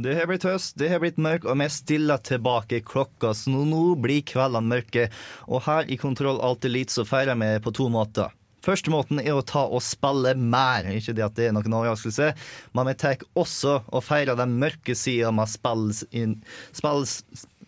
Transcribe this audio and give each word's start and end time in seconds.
Det 0.00 0.14
har 0.16 0.28
blitt 0.30 0.46
høst, 0.48 0.78
det 0.80 0.88
har 0.88 1.02
blitt 1.02 1.18
mørkt, 1.20 1.44
og 1.44 1.58
vi 1.60 1.66
stiller 1.68 2.20
tilbake 2.24 2.80
klokka, 2.88 3.34
så 3.36 3.52
nå, 3.52 3.82
blir 4.00 4.24
kveldene 4.24 4.70
mørke. 4.72 5.10
Og 5.48 5.66
her 5.66 5.90
i 5.92 5.98
Kontroll 6.00 6.40
Alt 6.40 6.64
Elite 6.64 6.94
så 6.94 7.04
feirer 7.04 7.36
vi 7.36 7.50
på 7.62 7.74
to 7.76 7.90
måter. 7.92 8.32
Første 8.62 8.92
måten 8.94 9.18
er 9.18 9.34
å 9.34 9.42
ta 9.42 9.64
og 9.66 9.82
spille 9.82 10.36
mer. 10.38 10.86
Ikke 10.94 11.14
det 11.18 11.24
at 11.26 11.34
det 11.36 11.48
er 11.48 11.56
noen 11.56 11.74
overraskelse, 11.80 12.30
men 12.72 12.88
vi 12.88 12.94
tar 13.02 13.24
også 13.34 13.80
og 13.90 14.04
feirer 14.06 14.38
den 14.38 14.54
mørke 14.62 14.94
sida 14.98 15.32
med 15.34 15.50
spills 15.50 16.04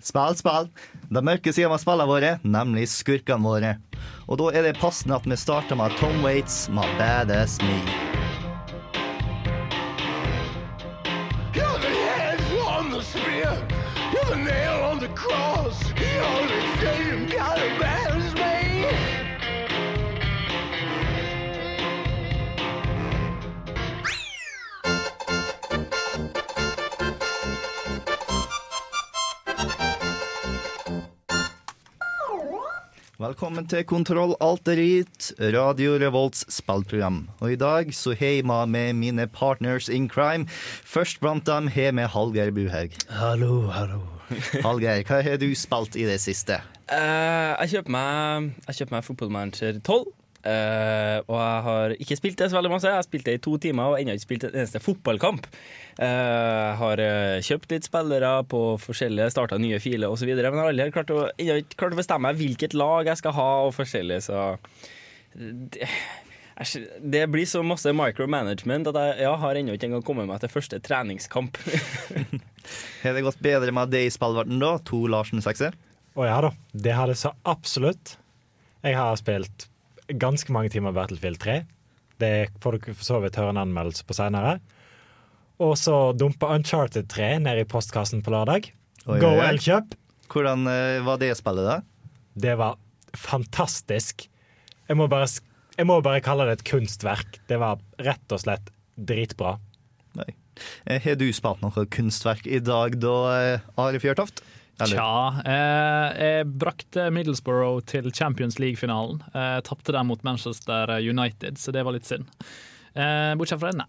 spill, 0.05 0.37
spill. 0.39 0.71
Den 1.11 1.27
mørke 1.27 1.53
sida 1.53 1.69
med 1.73 1.83
spillene 1.83 2.09
våre, 2.11 2.33
nemlig 2.47 2.89
skurkene 2.95 3.45
våre. 3.45 3.77
Og 4.29 4.41
da 4.41 4.51
er 4.55 4.69
det 4.69 4.79
passende 4.81 5.19
at 5.19 5.29
vi 5.29 5.39
starter 5.41 5.79
med 5.81 5.99
Tom 6.01 6.23
Waits 6.25 6.65
med 6.73 6.99
Badass 7.01 7.61
Me. 7.65 8.04
Velkommen 33.35 33.67
til 33.67 33.83
Kontroll 33.83 34.37
Alterit, 34.39 35.33
Radio 35.43 35.97
Revolts 35.99 36.45
spillprogram. 36.55 37.17
Og 37.43 37.51
i 37.51 37.57
dag 37.59 37.89
så 37.91 38.13
har 38.15 38.37
jeg 38.37 38.45
med 38.47 38.71
meg 38.71 38.93
mine 38.95 39.27
partners 39.27 39.89
in 39.91 40.07
crime. 40.07 40.47
Først 40.87 41.19
blant 41.19 41.43
dem 41.49 41.67
har 41.67 41.97
vi 41.99 42.05
Hallgeir 42.13 42.53
Buhaug. 42.55 42.95
Hallo, 43.11 43.73
hallo. 43.75 43.99
Hallgeir, 44.67 45.03
hva 45.09 45.19
har 45.27 45.43
du 45.43 45.49
spilt 45.59 45.99
i 45.99 46.07
det 46.07 46.21
siste? 46.23 46.61
Uh, 46.87 47.59
jeg 47.65 47.73
kjøper 47.73 47.97
meg, 47.97 48.53
jeg 48.69 48.79
kjøper 48.79 49.01
meg 49.01 49.09
Football 49.09 49.35
Manager 49.35 49.83
12. 49.83 50.07
Uh, 50.45 51.19
og 51.27 51.35
jeg 51.41 51.61
har 51.67 51.97
ikke 52.07 52.21
spilt 52.23 52.39
det 52.39 52.53
så 52.53 52.61
veldig 52.61 52.71
masse. 52.77 52.87
Jeg 52.87 53.03
har 53.03 53.09
spilt 53.09 53.27
det 53.27 53.41
i 53.41 53.43
to 53.49 53.57
timer 53.59 53.97
og 53.97 53.99
ennå 53.99 54.15
ikke 54.15 54.29
spilt 54.29 54.47
en 54.47 54.61
eneste 54.61 54.85
fotballkamp. 54.85 55.51
Eh, 55.95 56.09
jeg 56.09 56.77
har 56.81 57.03
eh, 57.03 57.45
kjøpt 57.47 57.71
litt 57.71 57.87
spillere 57.87 58.33
på 58.51 58.63
forskjellige 58.83 59.31
starta 59.31 59.59
nye 59.63 59.79
filer 59.83 60.11
osv., 60.11 60.27
men 60.27 60.43
jeg 60.43 60.57
har 60.57 60.73
aldri 60.73 60.91
klart 60.95 61.15
å, 61.15 61.29
klart 61.77 61.95
å 61.95 62.01
bestemme 62.01 62.27
meg 62.29 62.41
hvilket 62.41 62.75
lag 62.75 63.11
jeg 63.13 63.21
skal 63.23 63.37
ha 63.37 63.49
og 63.69 63.75
forskjellig, 63.77 64.19
så 64.27 64.49
det, 65.35 65.89
det 67.03 67.23
blir 67.31 67.47
så 67.51 67.63
masse 67.67 67.91
micromanagement 67.95 68.91
at 68.91 68.99
jeg 69.01 69.27
ja, 69.27 69.35
har 69.43 69.59
ennå 69.59 69.75
ikke 69.75 69.89
engang 69.91 70.05
kommet 70.07 70.31
meg 70.31 70.43
til 70.43 70.53
første 70.53 70.79
treningskamp. 70.83 71.59
Har 73.03 73.17
det 73.17 73.25
gått 73.27 73.43
bedre 73.45 73.75
med 73.75 73.91
det 73.93 74.07
i 74.07 74.13
spillverdenen 74.13 74.63
da? 74.63 74.77
To 74.89 75.03
Larsen 75.11 75.43
sekser? 75.45 75.75
Å 76.15 76.27
ja 76.27 76.37
da, 76.47 76.51
det 76.73 76.95
har 76.95 77.11
det 77.11 77.19
så 77.21 77.35
absolutt. 77.51 78.15
Jeg 78.87 78.97
har 78.97 79.19
spilt 79.19 79.67
ganske 80.09 80.55
mange 80.55 80.71
timer 80.73 80.95
Battlefield 80.97 81.41
3. 81.43 81.59
Det 82.23 82.31
får 82.63 82.79
dere 82.79 82.95
for 82.95 83.09
så 83.09 83.19
vidt 83.21 83.37
høre 83.41 83.53
en 83.53 83.61
anmeldelse 83.65 84.07
på 84.07 84.17
senere. 84.17 84.61
Og 85.63 85.77
så 85.79 85.95
dumpa 86.19 86.51
Uncharted 86.57 87.07
3 87.13 87.39
ned 87.45 87.61
i 87.63 87.67
postkassen 87.69 88.23
på 88.27 88.33
lørdag. 88.35 88.71
Oi, 89.07 89.19
Go. 89.23 89.35
Elkjøp! 89.45 89.95
Hvordan 90.33 90.67
eh, 90.71 91.03
var 91.07 91.21
det 91.21 91.31
spillet, 91.39 91.69
da? 91.69 91.77
Det 92.35 92.57
var 92.59 92.79
fantastisk. 93.15 94.27
Jeg 94.89 94.99
må, 94.99 95.07
bare, 95.09 95.29
jeg 95.79 95.87
må 95.89 96.01
bare 96.05 96.23
kalle 96.25 96.49
det 96.49 96.59
et 96.59 96.67
kunstverk. 96.73 97.39
Det 97.51 97.61
var 97.63 97.79
rett 98.03 98.35
og 98.35 98.43
slett 98.43 98.73
dritbra. 98.99 99.55
Nei. 100.19 100.33
Eh, 100.87 101.01
Har 101.03 101.17
du 101.19 101.29
spart 101.35 101.63
noe 101.63 101.87
kunstverk 101.91 102.47
i 102.47 102.61
dag 102.63 102.99
da, 103.03 103.15
eh, 103.39 103.71
Are 103.81 104.03
Fjørtoft? 104.03 104.43
Eller? 104.83 104.99
Tja, 104.99 105.43
eh, 105.47 106.19
jeg 106.19 106.47
brakte 106.59 107.07
Middlesbrough 107.15 107.85
til 107.87 108.11
Champions 108.11 108.59
League-finalen. 108.59 109.21
Eh, 109.31 109.61
Tapte 109.67 109.95
den 109.95 110.09
mot 110.11 110.23
Manchester 110.27 110.97
United, 110.99 111.61
så 111.63 111.71
det 111.75 111.85
var 111.87 111.95
litt 111.95 112.09
synd. 112.11 112.27
Eh, 112.95 113.35
bortsett 113.35 113.59
fra 113.59 113.73
det, 113.73 113.83
nei. 113.83 113.89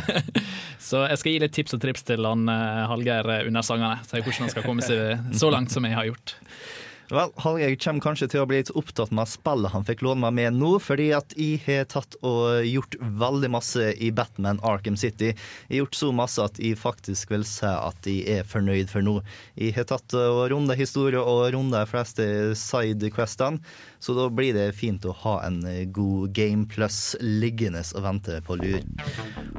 så 0.90 1.06
jeg 1.08 1.20
skal 1.22 1.32
gi 1.32 1.40
litt 1.40 1.54
tips 1.56 1.76
og 1.76 1.80
trips 1.80 2.04
til 2.04 2.26
han 2.28 2.44
eh, 2.52 2.82
Hallgeir 2.90 3.30
under 3.46 3.64
sangene. 3.64 3.96
Så 4.04 4.20
hvordan 4.20 4.44
han 4.44 4.52
skal 4.52 4.66
komme 4.66 4.84
seg 4.84 5.36
så 5.40 5.52
langt 5.52 5.72
som 5.72 5.88
jeg 5.88 5.96
har 5.96 6.10
gjort. 6.10 6.36
Vel, 7.10 7.32
Hallgeir 7.42 7.74
kommer 7.82 8.04
kanskje 8.04 8.28
til 8.30 8.44
å 8.44 8.46
bli 8.46 8.60
litt 8.60 8.70
opptatt 8.78 9.10
med 9.14 9.26
spillet 9.26 9.72
han 9.74 9.86
fikk 9.86 10.04
låne 10.06 10.22
meg 10.28 10.36
med 10.36 10.58
nå, 10.60 10.76
fordi 10.78 11.08
at 11.16 11.34
jeg 11.34 11.58
har 11.64 11.88
tatt 11.90 12.14
og 12.22 12.62
gjort 12.62 12.94
veldig 13.00 13.50
masse 13.50 13.88
i 13.98 14.12
Batman 14.14 14.60
Arkham 14.62 14.94
City. 15.00 15.32
Jeg 15.32 15.72
har 15.72 15.80
gjort 15.80 15.98
så 15.98 16.10
masse 16.14 16.44
at 16.44 16.60
jeg 16.62 16.78
faktisk 16.78 17.34
vil 17.34 17.42
si 17.48 17.66
at 17.66 18.06
jeg 18.06 18.38
er 18.38 18.46
fornøyd 18.46 18.92
for 18.92 19.02
nå. 19.02 19.16
Jeg 19.58 19.74
har 19.74 19.88
tatt 19.90 20.14
og 20.14 20.44
runda 20.52 20.76
historie 20.78 21.18
og 21.18 21.48
runda 21.56 21.82
de 21.82 21.90
fleste 21.90 22.28
sidequestene, 22.60 23.58
så 24.00 24.14
da 24.16 24.28
blir 24.32 24.54
det 24.54 24.70
fint 24.78 25.04
å 25.04 25.16
ha 25.24 25.34
en 25.48 25.58
god 25.92 26.30
game 26.36 26.68
plus 26.70 27.16
liggende 27.20 27.82
og 27.98 28.06
vente 28.06 28.38
på 28.46 28.56
lur. 28.60 28.78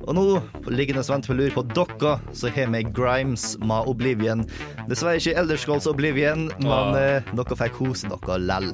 Og 0.08 0.16
nå, 0.18 0.24
liggende 0.72 1.04
og 1.04 1.12
vente 1.12 1.30
på 1.30 1.38
lur 1.38 1.52
på 1.54 1.66
dokka, 1.76 2.16
så 2.34 2.50
har 2.56 2.72
vi 2.74 2.82
Grimes 2.96 3.54
med 3.60 3.92
Oblivion. 3.92 4.42
Dessverre 4.90 5.20
ikke 5.20 5.36
Elderskolds 5.44 5.90
Oblivion, 5.92 6.48
men 6.64 6.98
eh, 6.98 7.30
dere 7.44 7.57
fikk 7.63 7.78
kose 7.79 8.09
dere 8.12 8.38
lell. 8.47 8.74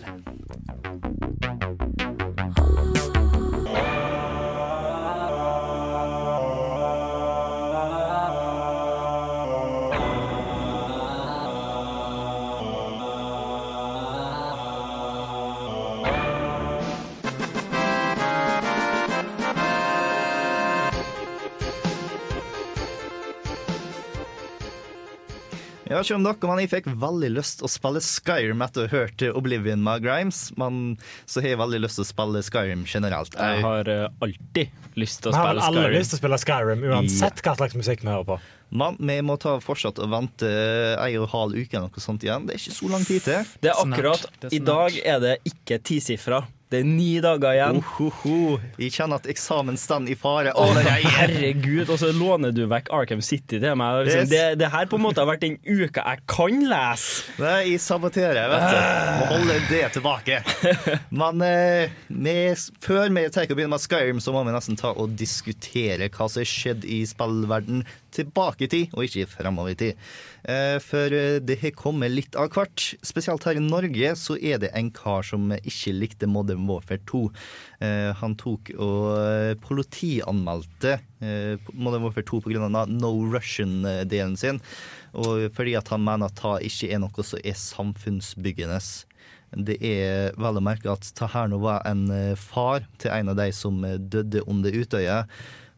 Jeg 25.88 25.96
vet 25.96 26.10
ikke 26.10 26.16
om 26.18 26.26
dere, 26.26 26.48
men 26.50 26.60
jeg 26.60 26.70
fikk 26.74 26.88
veldig 27.00 27.30
lyst 27.32 27.62
til 27.62 27.68
å 27.68 27.72
spille 27.72 28.02
Skyrim 28.04 28.64
etter 28.66 28.84
å 28.84 28.88
ha 28.90 28.92
hørt 28.92 29.24
Oblivion 29.40 29.80
med 29.86 30.04
Grimes, 30.04 30.42
men 30.60 30.98
så 31.24 31.40
har 31.40 31.54
jeg 31.54 31.60
veldig 31.62 31.80
lyst 31.86 32.00
til 32.00 32.04
å 32.04 32.10
spille 32.10 32.42
Skyrim 32.44 32.84
generelt. 32.92 33.38
Jeg 33.40 33.64
har 33.64 33.92
eh, 33.94 34.04
alltid 34.28 34.90
lyst 35.00 35.22
til 35.24 35.32
å 35.32 35.38
spille 35.38 35.54
Vi 35.56 35.64
har 35.64 35.70
alle 35.70 35.94
lyst 35.96 36.12
til 36.12 36.20
å 36.20 36.22
spille 36.22 36.42
Skyrim, 36.44 36.84
uansett 36.92 37.40
hva 37.46 37.56
slags 37.62 37.78
musikk 37.80 38.04
vi 38.04 38.12
hører 38.12 38.28
på. 38.34 38.40
Men 38.76 39.00
vi 39.00 39.16
må 39.24 39.38
ta 39.40 39.56
fortsatt 39.64 40.02
og 40.04 40.12
vente 40.12 40.52
ei 41.00 41.14
og 41.16 41.30
en 41.30 41.34
halv 41.38 41.56
uke 41.56 41.72
eller 41.78 41.88
noe 41.88 42.04
sånt 42.04 42.28
igjen. 42.28 42.50
Det 42.50 42.58
er 42.58 42.64
ikke 42.66 42.78
så 42.82 42.92
lang 42.92 43.08
tid 43.08 43.24
til. 43.30 43.56
Det 43.64 43.72
er 43.72 43.80
akkurat 43.86 44.28
Det 44.42 44.52
er 44.52 44.58
I 44.58 44.64
dag 44.68 45.02
er 45.16 45.24
det 45.24 45.36
ikke 45.48 45.80
tisifra. 45.88 46.44
Det 46.68 46.82
er 46.82 46.88
ni 46.88 47.14
dager 47.24 47.54
igjen. 47.56 47.78
Ohoho. 47.80 48.58
Jeg 48.76 48.92
kjenner 48.98 49.22
at 49.22 49.28
eksamen 49.32 49.78
står 49.80 50.10
i 50.12 50.16
fare 50.20 50.52
Oh, 50.60 50.76
herregud, 50.76 51.88
og 51.88 51.96
så 52.02 52.10
låner 52.12 52.52
du 52.52 52.66
vekk 52.68 52.92
Arkham 52.92 53.22
City 53.24 53.62
til 53.64 53.78
meg. 53.80 54.02
Liksom, 54.08 54.28
det, 54.28 54.42
det 54.60 54.68
her 54.74 54.90
på 54.92 55.00
en 55.00 55.06
måte 55.06 55.24
har 55.24 55.30
vært 55.30 55.46
den 55.46 55.56
uka 55.64 56.04
jeg 56.04 56.26
kan 56.28 56.58
lese. 56.68 57.24
Nei, 57.40 57.62
jeg 57.72 57.84
saboterer, 57.86 58.52
vet 58.52 58.68
du. 58.68 58.82
Må 59.22 59.30
holde 59.32 59.58
det 59.70 59.84
tilbake. 59.96 60.42
Men 61.24 61.46
eh, 61.48 61.96
med, 62.12 62.68
før 62.84 63.08
vi 63.08 63.24
begynner 63.32 63.78
med 63.78 63.86
Skyrim, 63.86 64.20
så 64.24 64.36
må 64.36 64.44
vi 64.44 64.56
nesten 64.58 64.80
ta 64.80 64.92
og 64.92 65.16
diskutere 65.20 66.12
hva 66.12 66.28
som 66.28 66.44
har 66.44 66.52
skjedd 66.52 66.84
i 66.84 67.00
spillverden 67.08 67.86
tilbake 68.18 68.66
i 68.66 68.72
tid, 68.72 68.96
og 68.98 69.06
ikke 69.06 69.30
fremover 69.30 69.74
i 69.74 69.80
tid. 69.80 70.08
Eh, 70.48 70.78
for 70.80 71.12
eh, 71.12 71.40
det 71.44 71.60
har 71.60 71.74
kommet 71.76 72.14
litt 72.14 72.38
av 72.40 72.54
hvert. 72.56 72.94
Spesielt 73.06 73.44
her 73.48 73.60
i 73.60 73.64
Norge 73.64 74.14
så 74.20 74.38
er 74.40 74.62
det 74.64 74.72
en 74.78 74.92
kar 74.96 75.26
som 75.28 75.52
ikke 75.58 75.96
likte 75.96 76.30
Modern 76.32 76.64
Warfare 76.70 77.02
2. 77.10 77.24
Eh, 77.84 78.12
han 78.22 78.38
tok 78.40 78.72
og 78.78 79.60
politianmeldte 79.66 80.98
Modern 81.74 82.06
Warfare 82.06 82.28
2 82.30 82.42
pga. 82.46 82.70
No 82.88 83.12
Russian-delen 83.34 84.38
sin. 84.40 84.62
Og 85.18 85.48
fordi 85.58 85.76
at 85.80 85.92
han 85.92 86.04
mener 86.06 86.30
at 86.30 86.40
det 86.40 86.72
ikke 86.72 86.92
er 86.94 87.04
noe 87.04 87.26
som 87.26 87.44
er 87.44 87.58
samfunnsbyggende. 87.58 88.80
Det 89.68 89.78
er 89.82 90.36
vel 90.40 90.60
å 90.60 90.64
merke 90.64 90.92
at 90.92 91.08
det 91.18 91.30
her 91.34 91.48
nå 91.50 91.60
var 91.64 91.84
en 91.90 92.08
far 92.40 92.86
til 93.02 93.14
en 93.16 93.32
av 93.34 93.40
de 93.40 93.48
som 93.56 93.80
døde 93.82 94.44
under 94.46 94.76
Utøya. 94.76 95.24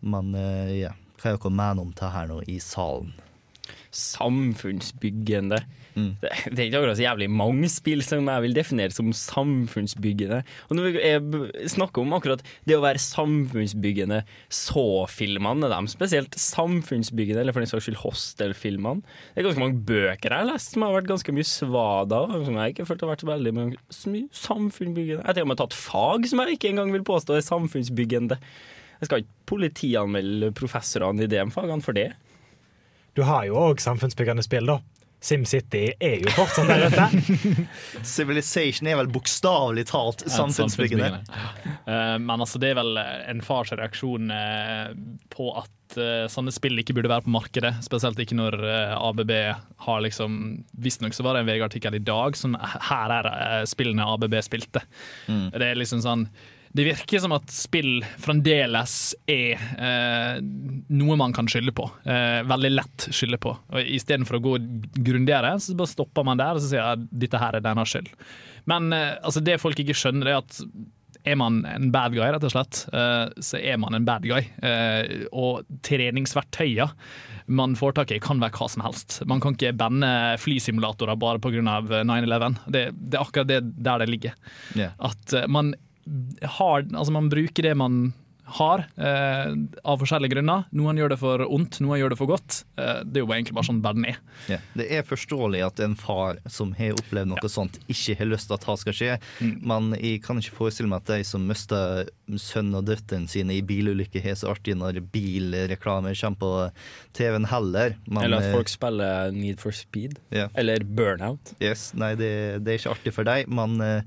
Men 0.01 0.33
ja, 0.73 0.91
hva 1.21 1.33
er 1.33 1.37
dere 1.37 1.51
mener 1.61 1.83
om 1.85 1.91
det 1.99 2.13
her 2.15 2.27
nå 2.31 2.41
i 2.47 2.59
salen? 2.63 3.13
samfunnsbyggende. 3.91 5.57
Mm. 5.95 6.11
Det, 6.21 6.29
det 6.53 6.61
er 6.61 6.67
ikke 6.67 6.79
akkurat 6.79 6.97
så 6.99 7.03
jævlig 7.03 7.27
mange 7.33 7.69
spill 7.71 8.01
som 8.05 8.27
jeg 8.29 8.43
vil 8.45 8.53
definere 8.55 8.93
som 8.93 9.09
samfunnsbyggende. 9.15 10.39
Og 10.69 10.77
når 10.77 10.85
vi 10.87 11.01
er- 11.09 11.67
snakker 11.73 12.01
om 12.03 12.13
akkurat 12.17 12.43
det 12.69 12.77
å 12.77 12.83
være 12.83 13.01
samfunnsbyggende, 13.01 14.21
så-filmene 14.53 15.65
er 15.69 15.73
de 15.75 15.91
spesielt 15.91 16.37
samfunnsbyggende, 16.39 17.41
eller 17.41 17.53
for 17.53 17.65
den 17.65 17.71
saks 17.71 17.87
skyld 17.89 18.01
Hostel-filmene. 18.03 19.01
Det 19.35 19.41
er 19.43 19.49
ganske 19.49 19.63
mange 19.65 19.81
bøker 19.89 20.29
jeg 20.29 20.37
har 20.45 20.49
lest 20.53 20.73
som 20.73 20.85
har 20.85 20.95
vært 20.99 21.09
ganske 21.13 21.35
mye 21.35 21.49
svada, 21.49 22.23
som 22.45 22.55
jeg 22.61 22.75
ikke 22.75 22.87
følte 22.89 23.05
har 23.07 23.15
vært 23.15 23.25
så 23.25 23.31
veldig 23.33 23.55
så 23.89 24.13
mye 24.13 24.27
samfunnsbyggende. 24.45 25.21
Jeg 25.23 25.29
har 25.29 25.39
til 25.39 25.47
og 25.47 25.53
med 25.53 25.61
tatt 25.65 25.73
fag 25.77 26.29
som 26.29 26.45
jeg 26.45 26.57
ikke 26.59 26.73
engang 26.73 26.93
vil 26.93 27.05
påstå 27.09 27.37
er 27.37 27.45
samfunnsbyggende. 27.49 28.37
Jeg 28.99 29.09
skal 29.09 29.23
ikke 29.23 29.35
politianmelde 29.49 30.51
professorene 30.57 31.25
i 31.25 31.31
DM-fagene 31.31 31.85
for 31.85 31.97
det. 31.97 32.11
Du 33.17 33.23
har 33.27 33.47
jo 33.47 33.57
òg 33.59 33.81
samfunnsbyggende 33.83 34.43
spill, 34.45 34.69
da. 34.69 34.79
SimCity 35.19 35.81
er 35.99 36.21
jo 36.23 36.31
fortsatt 36.31 36.69
der 36.69 36.85
ute. 36.87 37.07
Civilization 38.07 38.87
er 38.87 38.95
vel 39.01 39.09
bokstavelig 39.11 39.83
talt 39.89 40.23
samfunnsbyggende. 40.31 41.09
Eh, 41.83 42.13
men 42.23 42.37
altså, 42.37 42.61
det 42.61 42.69
er 42.71 42.77
vel 42.79 42.99
en 43.01 43.41
fars 43.43 43.73
reaksjon 43.75 44.31
eh, 44.31 44.93
på 45.33 45.49
at 45.59 45.97
eh, 45.99 46.23
sånne 46.31 46.53
spill 46.55 46.79
ikke 46.79 46.95
burde 46.95 47.11
være 47.11 47.25
på 47.27 47.33
markedet. 47.35 47.73
Spesielt 47.83 48.21
ikke 48.23 48.37
når 48.39 48.59
eh, 48.63 48.95
ABB 48.95 49.33
har 49.89 50.05
liksom 50.07 50.39
Visstnok 50.79 51.17
så 51.17 51.27
var 51.27 51.35
det 51.35 51.43
en 51.43 51.51
VG-artikkel 51.51 51.99
i 51.99 52.03
dag 52.13 52.39
som 52.39 52.55
her 52.61 53.15
er 53.19 53.29
eh, 53.33 53.65
spillene 53.67 54.07
ABB 54.15 54.39
spilte. 54.45 54.85
Det 55.27 55.67
er 55.67 55.79
liksom 55.83 55.99
sånn 56.05 56.29
det 56.77 56.85
virker 56.85 57.21
som 57.21 57.33
at 57.33 57.49
spill 57.53 58.03
fremdeles 58.21 58.93
er 59.29 59.57
eh, 59.57 60.35
noe 60.41 61.17
man 61.17 61.33
kan 61.33 61.49
skylde 61.49 61.73
på. 61.75 61.87
Eh, 62.05 62.41
veldig 62.49 62.71
lett 62.75 63.07
skylde 63.15 63.39
på. 63.41 63.55
Og 63.73 63.89
Istedenfor 63.97 64.37
å 64.37 64.43
gå 64.45 64.53
grundigere, 64.99 65.55
så 65.57 65.77
bare 65.77 65.93
stopper 65.93 66.27
man 66.27 66.41
der 66.41 66.59
og 66.59 66.61
så 66.61 66.69
sier 66.69 66.91
at 66.93 67.09
dette 67.09 67.41
her 67.41 67.57
er 67.57 67.65
deres 67.65 67.95
skyld. 67.95 68.13
Men 68.69 68.93
eh, 68.93 69.17
altså, 69.17 69.41
det 69.41 69.57
folk 69.63 69.81
ikke 69.81 69.97
skjønner, 69.97 70.29
er 70.29 70.41
at 70.43 70.61
er 71.27 71.35
man 71.35 71.63
en 71.67 71.89
bad 71.91 72.13
guy, 72.15 72.23
rett 72.31 72.45
og 72.47 72.53
slett, 72.53 72.85
eh, 72.95 73.25
så 73.43 73.59
er 73.59 73.81
man 73.81 73.97
en 73.97 74.05
bad 74.07 74.25
guy. 74.29 74.45
Eh, 74.65 75.25
og 75.33 75.67
treningsverktøyer 75.85 76.93
man 77.49 77.73
får 77.77 77.97
tak 77.97 78.13
i, 78.13 78.21
kan 78.21 78.41
være 78.41 78.53
hva 78.55 78.69
som 78.69 78.85
helst. 78.85 79.19
Man 79.29 79.41
kan 79.41 79.55
ikke 79.57 79.73
banne 79.77 80.37
flysimulatorer 80.41 81.17
bare 81.19 81.41
pga. 81.41 81.63
9-11. 82.05 82.59
Det, 82.69 82.83
det 82.93 83.17
er 83.17 83.23
akkurat 83.23 83.49
det 83.49 83.61
der 83.73 84.03
det 84.03 84.09
ligger. 84.09 84.35
Yeah. 84.77 84.93
At 85.09 85.33
eh, 85.33 85.49
man 85.49 85.73
har 86.57 86.85
Altså, 86.89 87.11
man 87.15 87.29
bruker 87.31 87.63
det 87.63 87.75
man 87.77 88.01
har, 88.49 88.85
eh, 88.97 89.53
av 89.83 89.99
forskjellige 90.01 90.33
grunner. 90.33 90.65
Noen 90.73 90.97
gjør 90.97 91.13
det 91.13 91.19
for 91.21 91.43
ondt, 91.45 91.79
noen 91.85 91.99
gjør 92.01 92.13
det 92.13 92.17
for 92.19 92.31
godt. 92.31 92.63
Eh, 92.81 93.01
det 93.05 93.21
er 93.21 93.25
jo 93.25 93.33
egentlig 93.35 93.55
bare 93.57 93.67
sånn 93.69 93.81
verden 93.83 94.07
er. 94.09 94.17
Ja. 94.49 94.57
Det 94.77 94.87
er 94.97 95.05
forståelig 95.05 95.61
at 95.67 95.81
en 95.85 95.95
far 95.99 96.39
som 96.49 96.73
har 96.77 96.97
opplevd 96.97 97.29
noe 97.29 97.51
sånt, 97.51 97.77
ikke 97.91 98.17
har 98.19 98.31
lyst 98.31 98.49
til 98.49 98.57
at 98.57 98.65
det 98.65 98.77
skal 98.83 98.97
skje. 98.99 99.19
Men 99.61 99.91
jeg 99.99 100.23
kan 100.25 100.41
ikke 100.41 100.57
forestille 100.57 100.89
meg 100.89 101.03
at 101.03 101.13
de 101.13 101.27
som 101.27 101.45
mister 101.49 102.09
sønnen 102.29 102.79
og 102.81 102.89
døtteren 102.89 103.29
sine 103.29 103.59
i 103.59 103.61
bilulykker, 103.65 104.23
har 104.25 104.37
så 104.39 104.53
artig 104.55 104.77
når 104.79 105.01
bilreklame 105.13 106.15
kommer 106.17 106.41
på 106.41 106.51
TV-en 107.17 107.49
heller. 107.53 107.97
Men, 108.07 108.23
Eller 108.25 108.41
at 108.41 108.49
eh, 108.49 108.57
folk 108.57 108.71
spiller 108.71 109.31
Need 109.35 109.61
for 109.61 109.75
Speed. 109.75 110.17
Ja. 110.33 110.49
Eller 110.57 110.81
Burnout. 110.83 111.53
Yes, 111.61 111.91
nei, 111.93 112.15
det, 112.17 112.63
det 112.65 112.73
er 112.73 112.81
ikke 112.81 112.97
artig 112.97 113.13
for 113.13 113.29
deg, 113.29 113.49
men 113.51 113.77
eh, 113.83 114.01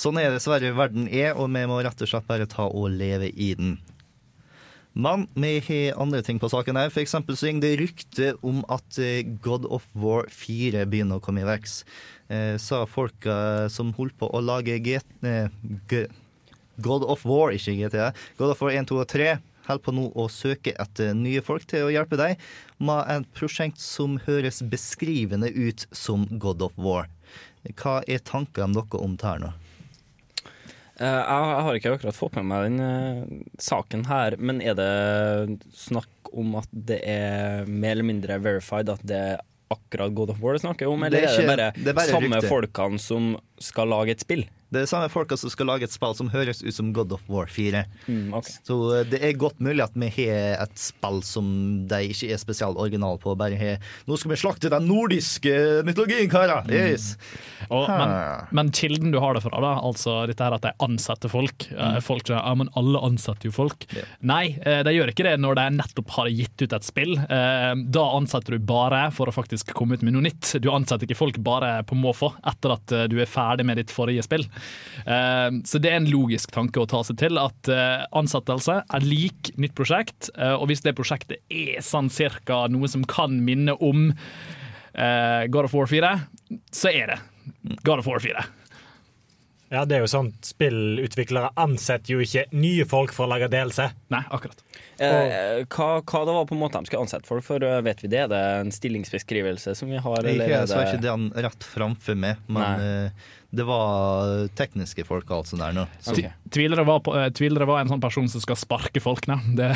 sånn 0.00 0.18
er 0.20 0.32
dessverre 0.34 0.72
verden 0.76 1.08
er, 1.08 1.34
og 1.36 1.50
vi 1.52 1.64
må 1.68 1.80
rett 1.84 2.00
og 2.00 2.10
slett 2.10 2.28
bare 2.28 2.48
ta 2.50 2.66
og 2.68 2.90
leve 2.94 3.28
i 3.30 3.52
den. 3.58 3.78
Men 4.92 5.28
vi 5.38 5.52
har 5.62 6.00
andre 6.02 6.22
ting 6.26 6.40
på 6.42 6.48
saken 6.50 6.78
her. 6.80 6.90
For 6.90 7.02
eksempel 7.04 7.36
så 7.38 7.52
går 7.52 7.62
det 7.62 7.76
rykte 7.78 8.32
om 8.46 8.64
at 8.72 8.98
eh, 8.98 9.22
God 9.44 9.68
of 9.70 9.86
War 9.94 10.26
4 10.34 10.82
begynner 10.90 11.20
å 11.20 11.22
komme 11.22 11.44
i 11.44 11.46
verks. 11.46 11.84
Eh, 12.26 12.56
sa 12.58 12.82
folka 12.90 13.68
som 13.70 13.92
holdt 13.94 14.18
på 14.18 14.26
å 14.26 14.42
lage 14.42 14.80
G 14.82 14.98
eh, 14.98 15.46
G 15.90 16.02
God 16.80 17.04
of 17.04 17.22
War, 17.28 17.52
ikke 17.52 17.76
GTA. 17.76 18.10
God 18.40 18.54
of 18.54 18.60
War 18.64 18.72
1, 18.72 18.88
2 18.90 18.98
og 19.02 19.08
3 19.12 19.36
holder 19.70 19.84
på 19.84 19.94
nå 19.94 20.08
å 20.18 20.26
søke 20.32 20.74
etter 20.80 21.14
nye 21.14 21.42
folk 21.44 21.66
til 21.70 21.86
å 21.86 21.92
hjelpe 21.92 22.18
deg 22.18 22.40
med 22.82 23.04
et 23.12 23.28
prosjekt 23.36 23.80
som 23.82 24.18
høres 24.26 24.62
beskrivende 24.62 25.52
ut 25.54 25.86
som 25.92 26.26
God 26.42 26.64
of 26.66 26.76
War. 26.80 27.06
Hva 27.76 28.00
er 28.08 28.24
tankene 28.24 28.74
dere 28.74 29.04
om 29.04 29.16
det 29.20 29.28
her 29.28 29.42
nå? 29.42 29.52
Eh, 31.00 31.06
Jeg 31.06 31.64
har 31.64 31.74
ikke 31.78 31.94
akkurat 31.96 32.16
fått 32.18 32.34
med 32.36 32.44
meg 32.50 32.66
den 32.68 32.80
eh, 32.84 33.44
saken 33.62 34.02
her, 34.10 34.36
men 34.38 34.60
er 34.60 34.74
det 34.76 35.60
snakk 35.72 36.32
om 36.36 36.54
at 36.60 36.68
det 36.70 37.00
er 37.08 37.64
mer 37.66 37.96
eller 37.96 38.06
mindre 38.10 38.36
verified 38.44 38.90
at 38.92 39.00
det 39.08 39.16
er 39.32 39.40
akkurat 39.72 40.12
God 40.14 40.30
of 40.34 40.40
War 40.42 40.54
det 40.58 40.62
snakker 40.64 40.90
om, 40.90 41.00
Det 41.00 41.08
eller 41.08 41.24
er 41.24 41.30
er, 41.30 41.40
det 41.40 41.46
bare, 41.48 41.70
det 41.76 41.90
er 41.92 41.96
bare 41.98 42.12
samme 42.12 42.36
rykte. 42.36 42.48
folkene 42.50 42.98
som 43.02 43.30
skal 43.62 43.88
lage 43.90 44.10
et 44.16 44.20
spill? 44.26 44.44
Det 44.70 44.84
er 44.84 44.90
samme 44.90 45.10
folka 45.10 45.36
som 45.38 45.50
skal 45.52 45.68
lage 45.70 45.86
et 45.86 45.94
spill 45.94 46.14
som 46.14 46.30
høres 46.32 46.62
ut 46.62 46.74
som 46.74 46.92
God 46.94 47.12
of 47.16 47.24
War 47.30 47.48
4. 47.50 47.82
Mm, 48.06 48.34
okay. 48.38 48.54
Så 48.66 48.76
eh, 48.96 49.06
det 49.10 49.20
er 49.26 49.38
godt 49.40 49.58
mulig 49.62 49.82
at 49.84 49.96
vi 49.98 50.10
har 50.14 50.60
et 50.62 50.76
spill 50.78 51.20
som 51.26 51.48
de 51.90 52.00
ikke 52.12 52.30
er 52.34 52.40
spesielt 52.42 52.78
original 52.80 53.18
på. 53.22 53.34
Bare 53.38 53.58
har 53.58 53.80
Nå 54.06 54.18
skal 54.20 54.34
vi 54.34 54.38
slakte 54.40 54.70
den 54.72 54.86
nordiske 54.88 55.52
mytologien, 55.86 56.30
karer! 56.30 56.68
Yes. 56.70 57.14
Og, 57.68 57.88
men, 57.90 58.14
men 58.56 58.70
kilden 58.74 59.12
du 59.14 59.18
har 59.22 59.36
det 59.36 59.42
fra, 59.44 59.58
da, 59.62 59.74
altså 59.84 60.20
dette 60.30 60.44
her 60.46 60.56
at 60.56 60.64
de 60.64 60.72
ansetter 60.82 61.30
folk 61.30 61.66
mm. 61.70 61.98
Folk 62.04 62.24
sier 62.26 62.38
ja, 62.38 62.54
men 62.56 62.70
alle 62.78 63.00
ansetter 63.04 63.50
jo 63.50 63.54
folk. 63.54 63.84
Ja. 63.96 64.04
Nei, 64.30 64.54
eh, 64.64 64.80
de 64.86 64.94
gjør 64.94 65.12
ikke 65.12 65.26
det 65.26 65.34
når 65.42 65.58
de 65.58 65.66
nettopp 65.76 66.14
har 66.16 66.30
gitt 66.32 66.64
ut 66.64 66.76
et 66.76 66.86
spill. 66.86 67.16
Eh, 67.18 67.72
Da 67.90 68.06
ansetter 68.16 68.56
du 68.56 68.64
bare 68.70 69.06
for 69.14 69.30
å 69.30 69.34
faktisk 69.34 69.74
komme 69.76 69.98
ut 69.98 70.04
med 70.06 70.14
noe 70.16 70.26
nytt. 70.28 70.54
Du 70.62 70.70
ansetter 70.72 71.08
ikke 71.08 71.18
folk 71.18 71.40
bare 71.44 71.80
på 71.88 71.98
måfå 71.98 72.32
etter 72.46 72.76
at 72.76 72.94
eh, 72.96 73.06
du 73.10 73.18
er 73.22 73.30
ferdig 73.30 73.66
med 73.68 73.80
ditt 73.80 73.92
forrige 73.94 74.24
spill. 74.26 74.46
Eh, 75.06 75.48
Så 75.64 75.80
det 75.82 75.90
er 75.92 75.98
en 76.00 76.10
logisk 76.10 76.50
tanke 76.54 76.80
å 76.82 76.88
ta 76.90 77.02
seg 77.06 77.18
til 77.22 77.38
at 77.40 77.68
eh, 77.72 78.04
ansettelse 78.16 78.80
er 78.84 79.06
lik 79.06 79.52
nytt 79.60 79.74
prosjekt, 79.78 80.30
eh, 80.36 80.54
og 80.54 80.68
hvis 80.70 80.82
det 80.86 80.96
prosjektet 80.98 81.38
er 81.50 81.80
sånn 81.84 82.10
cirka 82.12 82.66
noe 82.70 82.88
som 82.88 83.04
kan 83.04 83.40
minne 83.44 83.76
om 83.80 84.10
God 84.92 85.64
of 85.68 85.72
War 85.72 85.86
4, 85.86 86.08
så 86.74 86.90
er 86.90 87.12
det 87.12 87.18
God 87.86 88.00
of 88.02 88.08
War 88.10 88.18
4. 88.18 88.42
Ja, 89.70 89.84
det 89.86 89.94
er 89.96 90.02
jo 90.02 90.08
sånn 90.10 90.32
Spillutviklere 90.42 91.52
ansetter 91.62 92.16
jo 92.16 92.24
ikke 92.24 92.42
nye 92.58 92.82
folk 92.90 93.12
for 93.14 93.28
å 93.28 93.30
lage 93.30 93.46
delelse. 93.52 93.86
Nei, 94.10 94.22
akkurat. 94.34 94.58
Eh, 94.98 95.62
hva, 95.70 95.86
hva 96.02 96.22
det 96.26 96.34
var 96.34 96.48
på 96.50 96.56
en 96.56 96.62
måte 96.64 96.80
de 96.82 96.90
skulle 96.90 97.04
ansette 97.06 97.30
folk 97.30 97.46
for, 97.46 97.62
vet 97.86 98.02
vi 98.02 98.10
det? 98.10 98.24
Er 98.24 98.32
det 98.32 98.40
en 98.64 98.72
stillingsbeskrivelse 98.74 99.76
som 99.78 99.92
vi 99.94 100.02
har? 100.02 100.26
Jeg 100.26 100.40
Eller 100.40 100.50
har 100.56 100.64
er 100.66 100.72
så 100.72 100.80
ikke 100.82 100.98
det 101.04 101.12
den 101.12 101.28
rett 101.46 101.68
framfor 101.70 102.18
meg, 102.18 102.42
men 102.50 102.82
eh, 102.88 103.28
det 103.50 103.64
var 103.66 104.46
tekniske 104.54 105.02
folk 105.06 105.26
og 105.30 105.40
alt 105.40 105.50
sånt 105.50 105.62
der 105.64 105.74
nå. 105.74 105.84
Så, 105.98 106.14
Ok. 106.14 106.26
Tvilere 106.54 106.84
var, 106.86 107.00
på, 107.02 107.14
uh, 107.14 107.28
tvilere 107.34 107.66
var 107.66 107.82
en 107.82 107.90
sånn 107.90 108.02
person 108.02 108.28
som 108.30 108.42
skal 108.42 108.58
sparke 108.58 109.02
folk, 109.02 109.26
nei. 109.30 109.38
Det, 109.58 109.70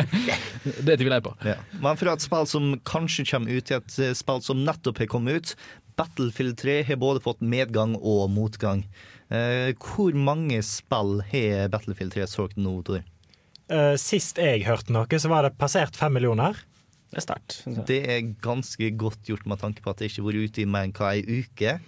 det 0.86 0.98
tviler 1.00 1.18
jeg 1.18 1.24
på. 1.24 1.34
ja. 1.48 1.56
Men 1.80 2.00
fra 2.00 2.16
et 2.16 2.24
spill 2.24 2.48
som 2.48 2.74
kanskje 2.88 3.24
kommer 3.30 3.56
ut 3.56 3.68
til 3.68 3.78
et 3.78 4.00
eh, 4.00 4.16
spill 4.16 4.42
som 4.44 4.64
nettopp 4.66 5.00
har 5.00 5.08
kommet 5.12 5.40
ut, 5.40 5.54
Battlefield 6.00 6.56
3 6.60 6.76
har 6.88 7.00
både 7.00 7.20
fått 7.24 7.42
medgang 7.44 7.96
og 7.98 8.28
motgang. 8.32 8.84
Uh, 9.32 9.72
hvor 9.76 10.16
mange 10.16 10.60
spill 10.64 11.20
har 11.32 11.70
Battlefield 11.72 12.16
3 12.16 12.28
solgt 12.28 12.60
nå, 12.60 12.78
Tor? 12.84 13.04
Uh, 13.70 13.94
sist 14.00 14.40
jeg 14.40 14.64
hørte 14.66 14.92
noe, 14.92 15.20
så 15.20 15.30
var 15.30 15.46
det 15.46 15.56
passert 15.60 15.96
fem 15.96 16.12
millioner. 16.16 16.58
Det 17.10 17.20
er 17.20 17.24
sterkt. 17.24 17.56
Det 17.88 18.00
er 18.12 18.28
ganske 18.42 18.92
godt 18.98 19.28
gjort 19.28 19.48
med 19.50 19.60
tanke 19.62 19.82
på 19.82 19.92
at 19.92 20.00
det 20.00 20.10
ikke 20.10 20.22
har 20.22 20.28
vært 20.28 20.50
ute 20.50 20.62
i 20.62 20.68
mer 20.68 20.86
enn 20.86 20.94
hva 20.94 21.14
ei 21.16 21.40
uke. 21.42 21.78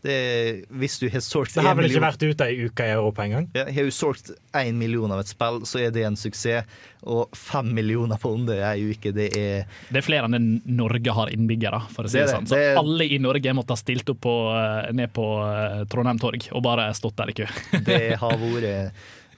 Det 0.00 0.12
er, 0.14 0.58
hvis 0.78 0.94
du 1.00 1.08
har 1.10 1.18
solgt 1.26 1.54
Det 1.56 1.64
har 1.66 1.74
vel 1.74 1.88
ikke 1.88 1.98
million- 1.98 2.04
vært 2.06 2.22
ute 2.30 2.44
ei 2.46 2.66
uke 2.68 2.84
i 2.86 2.92
Europa 2.94 3.24
engang. 3.24 3.48
ja, 3.54 3.64
Har 3.66 3.82
du 3.88 3.90
solgt 3.90 4.30
én 4.54 4.74
million 4.78 5.10
av 5.10 5.18
et 5.24 5.26
spill, 5.26 5.58
så 5.66 5.80
er 5.82 5.90
det 5.90 6.04
en 6.06 6.14
suksess. 6.14 6.64
Og 7.02 7.28
fem 7.34 7.72
millioner 7.74 8.16
på 8.18 8.30
under 8.34 8.60
ei 8.70 8.92
uke, 8.92 9.10
det 9.12 9.32
er 9.34 9.66
Det 9.90 9.98
er 9.98 10.06
flere 10.06 10.24
enn 10.28 10.36
det 10.38 10.66
Norge 10.70 11.12
har 11.12 11.26
innbyggere, 11.34 11.82
for 11.90 12.04
å 12.04 12.08
si 12.08 12.18
Det 12.18 12.26
det, 12.26 12.30
er 12.30 12.36
sånn. 12.38 12.46
Så 12.46 12.54
Det 12.54 12.64
er- 12.68 12.78
alle 12.78 13.04
i 13.10 13.18
Norge 13.18 13.54
måtte 13.54 13.74
ha 13.74 13.76
stilt 13.76 14.08
opp 14.10 14.20
på, 14.20 14.34
eh, 14.54 14.92
ned 14.92 15.12
på 15.12 15.26
eh, 15.42 15.84
Trondheim 15.90 16.18
torg 16.20 16.48
og 16.52 16.62
bare 16.62 16.90
stått 16.94 17.16
der 17.16 17.30
i 17.30 17.32
kø. 17.32 17.46
Det 17.84 18.16
har 18.18 18.36
vært 18.38 18.92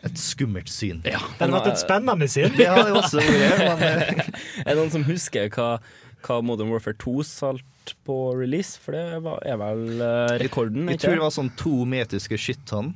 et 0.05 0.15
skummelt 0.17 0.69
syn. 0.69 1.01
Ja. 1.05 1.19
Det 1.39 1.49
hadde 1.49 1.57
vært 1.57 1.73
et 1.73 1.81
spennende 1.81 2.29
syn. 2.29 2.53
Det 2.57 2.67
har 2.69 2.85
det 2.85 2.93
også 3.01 3.21
vært, 3.21 3.81
men 3.81 3.83
eh, 3.83 4.31
Er 4.67 4.75
det 4.75 4.77
noen 4.77 4.91
som 4.93 5.05
husker 5.05 5.49
hva, 5.49 5.79
hva 6.23 6.43
Modern 6.45 6.69
Warfare 6.71 6.97
2 7.01 7.23
solgte 7.25 7.65
på 8.07 8.17
release? 8.39 8.81
For 8.81 8.97
det 8.97 9.21
var, 9.25 9.41
er 9.47 9.61
vel 9.61 9.87
eh, 9.99 10.35
rekorden, 10.43 10.89
jeg 10.89 11.01
ikke 11.01 11.09
tror 11.09 11.21
det 11.21 11.27
var 11.27 11.39
sånn 11.39 11.55
to 11.61 11.77
metriske 11.89 12.41
skyttonn. 12.41 12.93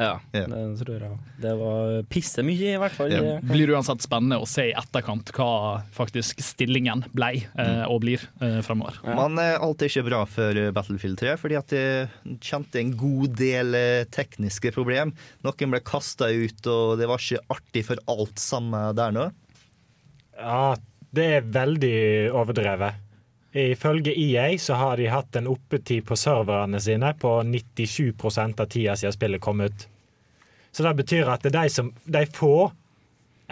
Ja, 0.00 0.20
yeah. 0.32 0.48
det 0.48 0.84
tror 0.84 1.02
jeg. 1.04 1.16
Det 1.42 1.52
var 1.58 1.90
pisse 2.10 2.42
mye, 2.46 2.74
i 2.74 2.78
hvert 2.80 2.94
fall. 2.96 3.12
Ja. 3.12 3.34
Blir 3.44 3.72
uansett 3.74 4.02
spennende 4.04 4.40
å 4.40 4.48
se 4.48 4.68
i 4.70 4.74
etterkant 4.76 5.30
hva 5.36 5.82
faktisk 5.94 6.40
stillingen 6.42 7.04
ble 7.12 7.44
eh, 7.44 7.84
og 7.86 8.00
blir 8.04 8.24
eh, 8.42 8.60
framover. 8.64 8.98
Ja. 9.04 9.16
Men 9.20 9.38
eh, 9.42 9.54
alt 9.60 9.84
er 9.84 9.92
ikke 9.92 10.06
bra 10.08 10.22
for 10.28 10.58
eh, 10.58 10.72
Battlefield 10.74 11.20
3, 11.20 11.36
fordi 11.40 11.58
at 11.60 11.74
det 11.74 12.38
kjente 12.42 12.80
en 12.80 12.94
god 12.98 13.36
del 13.38 13.76
eh, 13.78 14.06
tekniske 14.12 14.72
problem. 14.74 15.12
Noen 15.44 15.76
ble 15.76 15.82
kasta 15.86 16.32
ut, 16.32 16.64
og 16.72 16.96
det 17.00 17.10
var 17.10 17.22
ikke 17.22 17.44
artig 17.58 17.86
for 17.92 18.02
alt 18.12 18.42
sammen 18.42 18.96
der 18.98 19.14
nå. 19.14 19.28
Ja, 20.40 20.72
det 21.12 21.28
er 21.36 21.48
veldig 21.52 21.96
overdrevet. 22.32 23.11
Ifølge 23.52 24.14
EA 24.16 24.58
så 24.58 24.78
har 24.80 24.96
de 24.96 25.10
hatt 25.12 25.36
en 25.36 25.50
oppetid 25.52 26.06
på 26.08 26.16
serverne 26.16 26.80
sine 26.80 27.12
på 27.20 27.34
97 27.44 28.12
av 28.56 28.66
tida 28.66 28.96
siden 28.96 29.12
spillet 29.12 29.42
kom 29.44 29.60
ut. 29.60 29.88
Så 30.72 30.86
det 30.86 30.94
betyr 31.02 31.28
at 31.28 31.42
det 31.44 31.52
er 31.52 31.58
de 31.60 31.72
som 31.72 31.90
De 32.04 32.24
få 32.32 32.72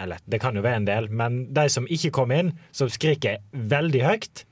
Eller 0.01 0.17
det 0.25 0.39
kan 0.41 0.55
jo 0.57 0.63
være 0.65 0.81
en 0.81 0.87
del, 0.87 1.09
men 1.13 1.43
de 1.53 1.67
som 1.69 1.85
ikke 1.85 2.09
kom 2.15 2.31
inn, 2.33 2.55
som 2.73 2.89
skriker 2.89 3.37
veldig 3.53 4.01
høyt. 4.01 4.45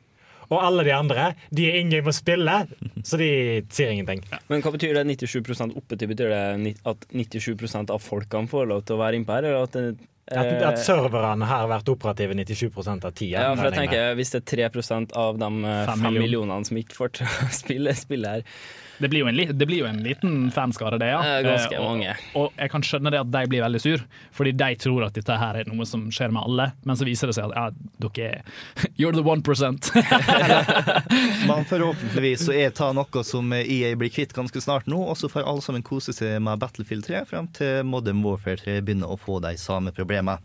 Og 0.50 0.62
alle 0.62 0.84
de 0.86 0.94
andre 0.94 1.32
de 1.54 1.66
er 1.70 1.80
in 1.80 1.90
game 1.90 2.10
og 2.10 2.14
spiller, 2.14 2.70
så 3.06 3.18
de 3.18 3.30
sier 3.74 3.94
ingenting. 3.94 4.22
Men 4.50 4.62
hva 4.62 4.74
betyr 4.74 4.94
det 4.98 5.06
97 5.10 5.74
oppetid? 5.74 6.06
Betyr 6.12 6.30
det 6.30 6.76
at 6.90 7.08
97% 7.10 7.94
av 7.94 8.02
folkene 8.04 8.50
får 8.50 8.70
lov 8.70 8.86
til 8.86 8.98
å 8.98 9.02
være 9.02 9.18
innpå 9.18 9.38
her? 9.38 9.50
Eller 9.50 9.66
at, 9.66 10.06
At, 10.30 10.46
eh, 10.46 10.68
at 10.68 10.82
serverne 10.82 11.48
har 11.50 11.66
vært 11.72 11.90
operative 11.90 12.36
97 12.38 12.70
av 12.94 13.14
tida. 13.18 13.42
ja, 13.42 13.56
for 13.58 13.70
jeg 13.70 13.80
tenker 13.80 14.14
Hvis 14.20 14.34
det 14.36 14.44
er 14.44 14.70
3% 14.70 15.16
av 15.18 15.40
de 15.42 15.50
eh, 15.66 15.80
Fem 15.90 16.06
fem 16.06 16.20
millionene 16.22 16.68
som 16.68 16.78
ikke 16.78 16.98
får 17.00 17.16
til 17.18 17.32
å 17.48 17.50
spille, 17.56 17.96
spille 17.98 18.36
her 18.38 18.46
Det 19.00 19.08
blir, 19.08 19.24
jo 19.24 19.30
en, 19.32 19.58
det 19.58 19.66
blir 19.68 19.82
jo 19.84 19.88
en 19.88 20.02
liten 20.04 20.50
fanskare, 20.52 20.98
det, 21.00 21.08
ja. 21.14 21.20
Eh, 21.24 21.42
ganske 21.46 21.80
mange. 21.84 22.16
og. 22.34 22.50
Og 22.50 22.60
jeg 22.60 22.72
kan 22.74 22.84
skjønne 22.84 23.14
det 23.14 23.22
at 23.22 23.32
de 23.32 23.44
blir 23.52 23.64
veldig 23.64 23.82
sur, 23.84 24.04
fordi 24.36 24.54
de 24.60 24.70
tror 24.84 25.06
at 25.08 25.16
dette 25.16 25.38
her 25.40 25.62
er 25.62 25.70
noe 25.70 25.88
som 25.88 26.08
skjer 26.14 26.34
med 26.36 26.44
alle, 26.44 26.70
men 26.88 27.00
så 27.00 27.08
viser 27.08 27.32
det 27.32 27.38
seg 27.38 27.50
at 27.50 27.56
ja, 27.56 27.90
dere 28.04 28.30
er 28.30 28.44
You're 29.00 29.16
the 29.16 29.24
one 29.24 29.44
percent. 29.46 29.92
Men 31.50 31.66
forhåpentligvis 31.70 32.46
så 32.46 32.54
er 32.56 32.74
det 32.76 32.92
noe 32.98 33.24
som 33.24 33.54
EA 33.56 33.94
blir 34.00 34.12
kvitt 34.14 34.34
ganske 34.36 34.62
snart 34.64 34.90
nå, 34.92 35.00
og 35.00 35.18
så 35.20 35.30
får 35.32 35.48
alle 35.48 35.64
sammen 35.64 35.86
kose 35.86 36.16
seg 36.16 36.40
med 36.44 36.60
Battlefield 36.62 37.08
3 37.08 37.24
frem 37.30 37.50
til 37.56 37.84
Modern 37.88 38.24
Warfare 38.26 38.60
3 38.64 38.80
begynner 38.84 39.12
å 39.12 39.20
få 39.20 39.40
de 39.44 39.56
samme 39.60 39.94
problemene. 39.96 40.40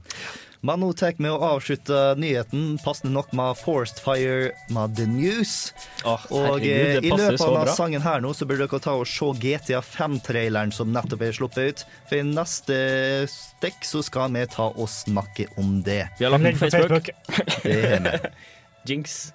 Men 0.64 0.80
nå 0.80 0.86
tar 0.96 1.12
vi 1.20 1.28
å 1.28 1.36
avslutte 1.44 2.14
nyheten, 2.16 2.78
passende 2.80 3.12
nok 3.12 3.34
med 3.36 3.58
Forest 3.60 3.98
Fire 4.00 4.54
med 4.72 4.94
The 4.96 5.04
News. 5.12 5.74
Oh, 6.08 6.24
Og 6.32 6.46
herregud, 6.46 7.04
eh, 7.04 7.04
i 7.04 7.12
løpet 7.12 7.44
av 7.44 7.52
denne 7.58 7.76
sangen 7.76 8.04
her 8.04 8.24
nå, 8.24 8.32
så 8.32 8.48
burde 8.48 8.64
dere 8.64 8.80
ta 8.80 8.96
og 8.96 9.04
se 9.08 9.28
GTA 9.44 9.82
5-traileren 9.84 10.72
som 10.72 10.88
nettopp 10.94 11.26
er 11.28 11.36
sluppet 11.36 11.68
ut. 11.68 11.84
For 12.08 12.16
i 12.16 12.24
neste 12.24 12.80
stikk 13.28 13.84
så 13.84 14.00
skal 14.08 14.32
vi 14.32 14.48
ta 14.56 14.70
og 14.72 14.88
snakke 14.88 15.50
om 15.60 15.82
det. 15.84 16.06
Vi 16.16 16.24
har 16.24 16.32
lagt 16.32 16.48
den 16.48 16.56
på 16.56 16.64
Facebook. 16.64 17.12
Facebook. 17.12 17.62
Det 17.62 17.80
har 17.84 18.08
vi. 18.08 18.34
Jinx. 18.88 19.32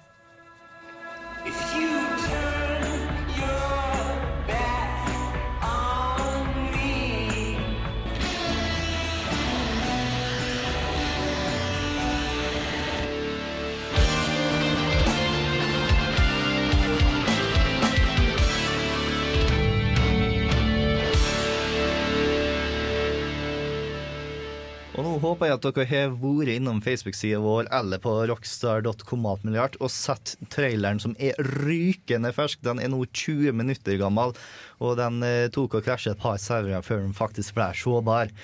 Og 24.98 25.04
nå 25.06 25.10
håper 25.22 25.46
jeg 25.46 25.54
at 25.54 25.66
dere 25.68 25.84
har 25.86 26.14
vært 26.18 26.50
innom 26.50 26.80
Facebook-sida 26.82 27.38
vår 27.44 27.68
eller 27.78 28.00
på 28.02 28.10
rockstar.com 28.26 29.28
og 29.30 29.84
sett 29.94 30.32
traileren 30.50 30.98
som 30.98 31.14
er 31.22 31.38
rykende 31.62 32.32
fersk. 32.34 32.58
Den 32.66 32.82
er 32.82 32.90
nå 32.90 33.04
20 33.06 33.54
minutter 33.54 34.00
gammel, 34.00 34.34
og 34.82 34.96
den 34.98 35.22
eh, 35.22 35.46
tok 35.54 35.78
og 35.78 35.86
krasja 35.86 36.16
et 36.16 36.22
par 36.22 36.40
servere 36.42 36.82
før 36.82 37.04
den 37.04 37.14
faktisk 37.14 37.54
ble 37.54 37.68
sårbar. 37.78 38.34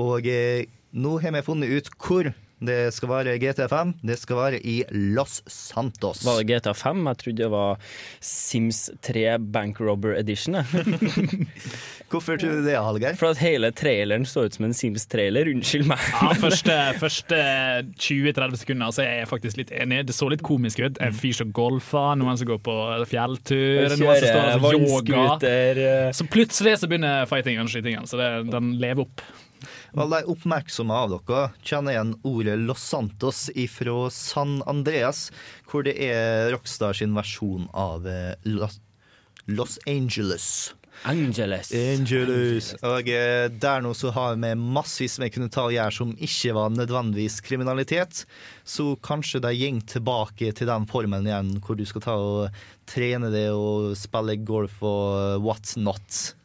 Og 0.00 0.24
eh, 0.24 0.64
nå 0.96 1.18
har 1.20 1.36
vi 1.36 1.44
funnet 1.44 1.76
ut 1.76 1.92
hvor 2.00 2.32
det 2.60 2.78
skal 2.92 3.08
være 3.08 3.38
GT5. 3.40 3.94
Det 4.04 4.18
skal 4.20 4.36
være 4.36 4.58
i 4.68 4.82
Los 5.16 5.40
Santos. 5.48 6.20
Var 6.26 6.42
det 6.42 6.48
GTA 6.60 6.74
5? 6.76 7.06
Jeg 7.08 7.18
trodde 7.22 7.42
det 7.42 7.50
var 7.52 7.78
Sims 8.20 8.82
3 9.06 9.38
Bank 9.40 9.80
Robber 9.80 10.12
Edition. 10.20 10.58
Hvorfor 12.10 12.36
tror 12.36 12.56
du 12.58 12.64
det, 12.66 12.74
Hallgeir? 12.74 13.14
For 13.18 13.30
at 13.30 13.38
hele 13.42 13.70
traileren 13.76 14.24
så 14.26 14.42
ut 14.48 14.56
som 14.56 14.66
en 14.66 14.74
Sims-trailer. 14.74 15.46
Unnskyld 15.52 15.86
meg. 15.90 16.00
Ja, 16.20 16.32
første, 16.42 16.76
første 16.98 17.38
20-30 18.02 18.60
sekunder 18.64 18.94
så 18.96 19.04
er 19.04 19.20
jeg 19.22 19.30
faktisk 19.30 19.60
litt 19.60 19.70
enig. 19.76 20.02
Det 20.08 20.16
så 20.16 20.28
litt 20.32 20.42
komisk 20.46 20.82
ut. 20.82 20.98
En 21.04 21.14
fyr 21.16 21.36
som 21.38 21.52
golfer, 21.56 22.16
noen 22.20 22.38
som 22.40 22.50
går 22.50 22.58
på 22.66 22.76
fjelltur, 23.10 23.94
noen 23.94 23.94
som 23.94 24.26
står 24.26 24.50
og 24.56 24.66
så 24.66 24.72
yoga. 24.80 25.28
eh, 25.46 26.10
Så 26.18 26.26
plutselig 26.30 26.76
så 26.82 26.90
begynner 26.90 27.28
fightingen 27.30 27.64
og 27.64 27.70
skytingen, 27.72 28.10
så 28.10 28.18
det, 28.20 28.30
den 28.50 28.74
lever 28.82 29.06
opp. 29.06 29.22
Alle 29.98 30.20
de 30.20 30.30
oppmerksomme 30.34 30.94
av 30.94 31.14
dere 31.14 31.46
kjenner 31.66 31.96
igjen 31.96 32.12
ordet 32.28 32.58
Los 32.62 32.84
Santos 32.92 33.48
ifra 33.58 34.10
San 34.14 34.60
Andreas, 34.70 35.28
hvor 35.70 35.86
det 35.86 35.96
er 35.98 36.50
Rockstar 36.54 36.94
sin 36.96 37.16
versjon 37.16 37.66
av 37.74 38.06
eh, 38.06 38.34
Los, 38.46 38.78
Los 39.50 39.78
Angeles. 39.86 40.74
Angeles. 41.02 41.72
Angeles. 41.72 42.74
Og 42.84 43.08
eh, 43.08 43.46
der 43.48 43.80
nå 43.84 43.92
så 43.96 44.12
har 44.12 44.36
vi 44.40 44.50
massevis 44.58 45.16
vi 45.22 45.30
kunne 45.32 45.50
ta 45.52 45.64
og 45.68 45.74
gjøre 45.74 45.96
som 45.96 46.12
ikke 46.12 46.54
var 46.56 46.74
nødvendigvis 46.74 47.40
kriminalitet. 47.46 48.24
Så 48.64 48.92
kanskje 49.04 49.40
de 49.40 49.54
går 49.56 49.80
tilbake 49.94 50.52
til 50.52 50.68
den 50.68 50.86
formelen 50.90 51.28
igjen, 51.28 51.54
hvor 51.64 51.78
du 51.78 51.86
skal 51.88 52.04
ta 52.04 52.18
og 52.20 52.60
trene 52.90 53.32
det 53.32 53.48
og 53.54 53.94
spille 53.98 54.36
golf 54.44 54.82
og 54.84 55.40
what 55.46 55.72
not. 55.80 56.36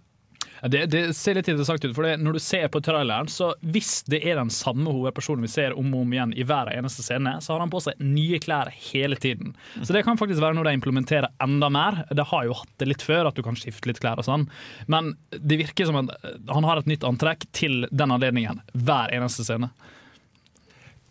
Det, 0.72 0.86
det 0.89 1.01
ser 1.17 1.38
litt 1.38 1.50
interessant 1.51 1.84
ut, 1.86 1.93
for 1.95 2.07
det, 2.07 2.15
når 2.24 2.38
du 2.38 2.41
ser 2.43 2.67
på 2.74 2.81
traileren, 2.84 3.29
så 3.31 3.51
hvis 3.62 4.00
det 4.10 4.22
er 4.25 4.39
den 4.39 4.51
samme 4.53 4.91
hovedpersonen 4.93 5.45
vi 5.45 5.51
ser 5.51 5.75
om 5.77 5.91
og 5.93 6.05
om 6.05 6.15
igjen 6.15 6.34
i 6.34 6.45
hver 6.48 6.72
eneste 6.74 7.05
scene, 7.05 7.36
så 7.43 7.53
har 7.53 7.63
han 7.63 7.74
på 7.74 7.81
seg 7.86 8.01
nye 8.01 8.39
klær 8.43 8.72
hele 8.91 9.19
tiden. 9.22 9.53
Så 9.81 9.93
det 9.95 10.05
kan 10.07 10.19
faktisk 10.19 10.41
være 10.43 10.57
noe 10.57 10.67
de 10.67 10.75
implementerer 10.77 11.29
enda 11.43 11.69
mer. 11.74 12.03
Det 12.10 12.27
har 12.31 12.48
jo 12.48 12.57
hatt 12.62 12.74
det 12.81 12.89
litt 12.89 13.05
før, 13.05 13.29
at 13.29 13.38
du 13.38 13.43
kan 13.45 13.60
skifte 13.60 13.91
litt 13.91 14.01
klær 14.03 14.22
og 14.22 14.27
sånn, 14.27 14.48
men 14.91 15.13
det 15.36 15.60
virker 15.62 15.89
som 15.89 16.01
at 16.01 16.15
han 16.50 16.67
har 16.67 16.81
et 16.81 16.89
nytt 16.89 17.05
antrekk 17.07 17.45
til 17.55 17.86
den 17.91 18.15
anledningen 18.15 18.63
hver 18.74 19.13
eneste 19.15 19.45
scene. 19.45 19.72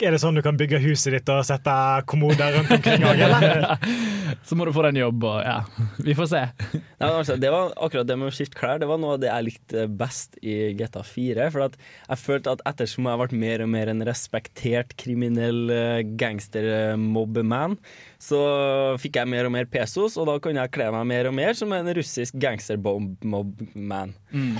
Er 0.02 0.10
det 0.10 0.18
sånn 0.18 0.34
du 0.34 0.42
kan 0.42 0.56
bygge 0.58 0.80
huset 0.82 1.14
ditt 1.14 1.28
og 1.30 1.44
sette 1.46 1.72
kommoder 2.10 2.56
rundt 2.56 2.72
omkring 2.74 3.04
òg, 3.06 3.20
eller? 3.28 3.76
Så 4.48 4.56
må 4.58 4.66
du 4.66 4.72
få 4.74 4.82
deg 4.82 4.96
en 4.96 5.04
jobb, 5.04 5.26
og 5.30 5.36
ja, 5.46 5.60
vi 6.02 6.16
får 6.18 6.28
se. 6.32 6.40
Nei, 6.74 6.80
men 7.04 7.18
altså, 7.20 7.36
det 7.38 7.52
var 7.54 7.70
akkurat 7.78 8.08
det 8.08 8.16
med 8.18 8.32
å 8.32 8.34
skifte 8.34 8.58
klær 8.58 8.80
Det 8.82 8.88
var 8.90 8.98
noe 9.00 9.14
av 9.14 9.22
det 9.22 9.30
jeg 9.30 9.46
likte 9.46 9.84
best 10.00 10.34
i 10.42 10.72
GTA 10.74 11.04
4. 11.06 11.46
For 11.54 11.66
at 11.68 11.78
jeg 11.78 12.22
følte 12.24 12.56
at 12.56 12.64
ettersom 12.72 13.06
jeg 13.06 13.20
ble 13.22 13.40
mer 13.44 13.64
og 13.64 13.70
mer 13.76 13.92
en 13.92 14.02
respektert 14.08 14.96
kriminell 14.98 15.62
eh, 15.70 16.02
gangster-mobbeman, 16.18 17.78
så 18.25 18.40
fikk 19.00 19.19
jeg 19.21 19.31
mer 19.31 19.49
og 19.49 19.54
mer 19.54 19.69
pesos, 19.71 20.16
og 20.21 20.28
da 20.31 20.38
kunne 20.43 20.64
jeg 20.64 20.73
kle 20.75 20.88
meg 20.95 21.09
mer 21.11 21.28
og 21.28 21.37
mer 21.37 21.57
som 21.59 21.73
en 21.76 21.90
russisk 21.97 22.37
gangster-mob-man. 22.40 24.14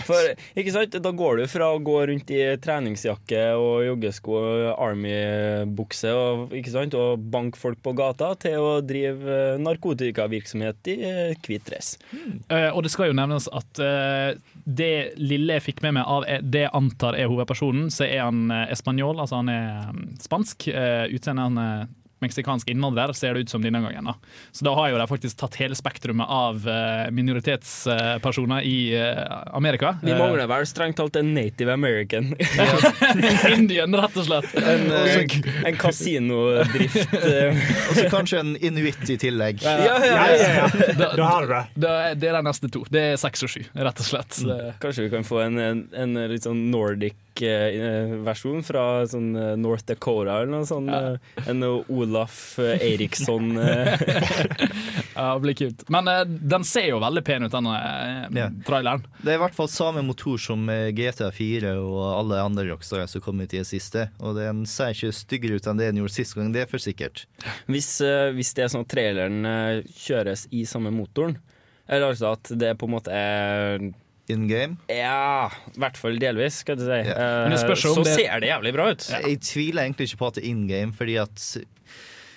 For 0.07 0.35
ikke 0.61 0.75
sant, 0.75 0.99
da 1.03 1.13
går 1.17 1.41
du 1.41 1.45
fra 1.51 1.71
å 1.75 1.81
gå 1.83 1.97
rundt 2.11 2.31
i 2.35 2.43
treningsjakke 2.63 3.43
og 3.59 3.87
joggesko 3.89 4.37
og 4.39 4.67
army-bukse 4.85 6.13
og, 6.15 6.55
og 6.55 7.25
banke 7.35 7.61
folk 7.61 7.81
på 7.85 7.95
gata, 7.97 8.35
til 8.41 8.61
å 8.61 8.75
drive 8.85 9.25
eh, 9.25 9.61
narkotikavirksomhet 9.63 10.93
i 10.93 10.97
eh, 11.09 11.35
hvit 11.45 11.65
dress. 11.67 11.95
Eh, 12.15 12.71
og 12.71 12.85
det 12.85 12.93
skal 12.95 13.11
jo 13.11 13.19
nevnes 13.19 13.49
at 13.55 13.83
uh, 13.83 14.37
det 14.65 15.17
lille 15.21 15.59
jeg 15.59 15.67
fikk 15.71 15.83
med 15.85 15.99
meg 15.99 16.09
av 16.09 16.27
det 16.45 16.67
jeg 16.67 16.75
antar 16.77 17.19
er 17.19 17.31
hovedpersonen, 17.31 17.91
så 17.95 18.07
er 18.07 18.25
han 18.27 18.47
uh, 18.53 18.65
espanjol, 18.73 19.19
altså 19.23 19.43
han 19.43 19.53
er 19.53 19.93
mm, 19.95 20.07
spansk. 20.25 20.69
Uh, 20.71 21.05
Utseendet 21.15 21.51
han 21.51 21.61
er 21.61 21.87
meksikansk 22.23 22.69
innvandrer, 22.71 23.13
ser 23.17 23.35
det 23.35 23.41
ut 23.45 23.51
som 23.53 23.63
denne 23.63 23.81
gangen. 23.83 24.05
da. 24.05 24.15
Så 24.53 24.65
da 24.65 24.75
har 24.75 24.91
jo 24.93 24.99
de 25.01 25.07
faktisk 25.11 25.39
tatt 25.41 25.57
hele 25.61 25.77
spektrumet 25.77 26.29
av 26.31 26.69
eh, 26.69 27.11
minoritetspersoner 27.13 28.63
i 28.65 28.77
eh, 28.97 29.23
Amerika. 29.57 29.97
Vi 30.03 30.15
mangler 30.15 30.47
vel 30.51 30.67
strengt 30.67 30.97
talt 31.01 31.17
en 31.21 31.35
native 31.35 31.73
american. 31.75 32.33
Eh, 32.39 33.53
Indian, 33.59 33.95
rett 33.99 34.17
og 34.17 34.29
slett. 34.29 34.55
en, 34.61 34.87
en, 34.93 35.35
en 35.67 35.77
kasinodrift. 35.81 37.15
eh. 37.33 37.65
Og 37.91 37.99
så 37.99 38.07
kanskje 38.13 38.41
en 38.45 38.55
inuitt 38.61 39.05
i 39.11 39.19
tillegg. 39.21 39.63
Ja, 39.65 39.77
ja, 39.79 39.99
Ja, 40.05 40.15
ja. 40.15 40.25
ja, 40.39 40.71
ja. 40.95 41.11
Da 41.17 41.29
har 41.29 41.47
du 41.47 41.53
det. 41.55 41.63
Det 41.75 41.91
er, 41.91 42.15
det 42.19 42.31
er 42.31 42.39
de 42.39 42.45
neste 42.49 42.71
to. 42.73 42.85
Det 42.93 43.05
er 43.13 43.21
seks 43.21 43.45
og 43.47 43.53
sju, 43.53 43.61
rett 43.75 44.01
og 44.05 44.09
slett. 44.09 44.41
Så 44.41 44.59
Kanskje 44.83 45.07
vi 45.09 45.13
kan 45.13 45.27
få 45.27 45.43
en, 45.45 45.59
en, 45.61 45.85
en 45.93 46.19
litt 46.31 46.47
sånn 46.47 46.67
nordic 46.73 47.17
eh, 47.43 48.15
versjon 48.25 48.63
fra 48.67 49.05
sånn 49.11 49.33
eh, 49.37 49.55
North 49.59 49.87
Dakota 49.89 50.41
eller 50.43 50.53
noe 50.53 50.69
sånt. 50.69 50.93
Ja. 50.93 51.17
En 51.51 51.65
Olaf 51.65 52.59
Eiriksson 52.61 53.25
Eriksson 53.25 53.57
eh. 53.59 53.99
Ja, 55.15 55.35
det 55.35 55.41
blir 55.41 55.55
kult. 55.55 55.85
Men 55.89 56.09
eh, 56.09 56.25
den 56.25 56.65
ser 56.65 56.89
jo 56.89 56.99
veldig 57.03 57.23
pen 57.27 57.47
ut, 57.47 57.53
denne 57.53 57.75
eh, 57.79 58.49
traileren. 58.67 59.05
Det 59.23 59.33
er 59.33 59.39
i 59.39 59.43
hvert 59.45 59.57
fall 59.57 59.71
samme 59.71 60.03
motor 60.07 60.41
som 60.43 60.67
eh, 60.73 60.91
GTA 60.97 61.31
4 61.35 61.77
og 61.79 62.01
alle 62.19 62.43
andre 62.43 62.67
rockstarer 62.73 63.07
som 63.11 63.23
kom 63.25 63.41
ut 63.41 63.55
i 63.55 63.61
det 63.63 63.69
siste. 63.69 64.09
Og 64.19 64.37
den 64.39 64.65
ser 64.71 64.95
ikke 64.95 65.15
styggere 65.15 65.59
ut 65.59 65.69
enn 65.71 65.81
det 65.81 65.93
den 65.93 66.03
gjorde 66.03 66.17
sist 66.17 66.35
gang, 66.35 66.53
det 66.55 66.65
er 66.65 66.71
for 66.71 66.83
sikkert. 66.83 67.27
hvis, 67.71 68.01
eh, 68.05 68.31
hvis 68.35 68.55
det 68.57 68.67
er 68.67 68.73
sånn 68.75 68.87
at 68.87 68.93
traileren 68.95 69.51
eh, 69.51 69.83
kjøres 70.07 70.49
i 70.51 70.65
samme 70.69 70.93
motoren, 70.95 71.39
eller 71.87 72.11
altså 72.15 72.33
at 72.35 72.51
det 72.57 72.75
på 72.81 72.89
en 72.89 72.95
måte 72.97 73.13
er 73.15 73.91
In 74.33 74.47
game. 74.49 74.79
Ja, 74.89 75.51
i 75.75 75.79
hvert 75.83 75.99
fall 76.01 76.17
delvis, 76.17 76.63
skal 76.65 76.79
du 76.81 76.87
si. 76.87 76.97
Yeah. 76.97 77.45
Eh, 77.45 77.53
om 77.53 77.77
så 77.77 77.95
det- 78.05 78.15
ser 78.17 78.41
det 78.41 78.49
jævlig 78.49 78.73
bra 78.73 78.87
ut. 78.95 79.05
Jeg 79.11 79.41
tviler 79.45 79.83
egentlig 79.85 80.09
ikke 80.09 80.21
på 80.23 80.27
at 80.31 80.35
det 80.39 80.45
er 80.45 80.49
in 80.49 80.67
game, 80.67 80.93
fordi 80.97 81.19
at 81.21 81.65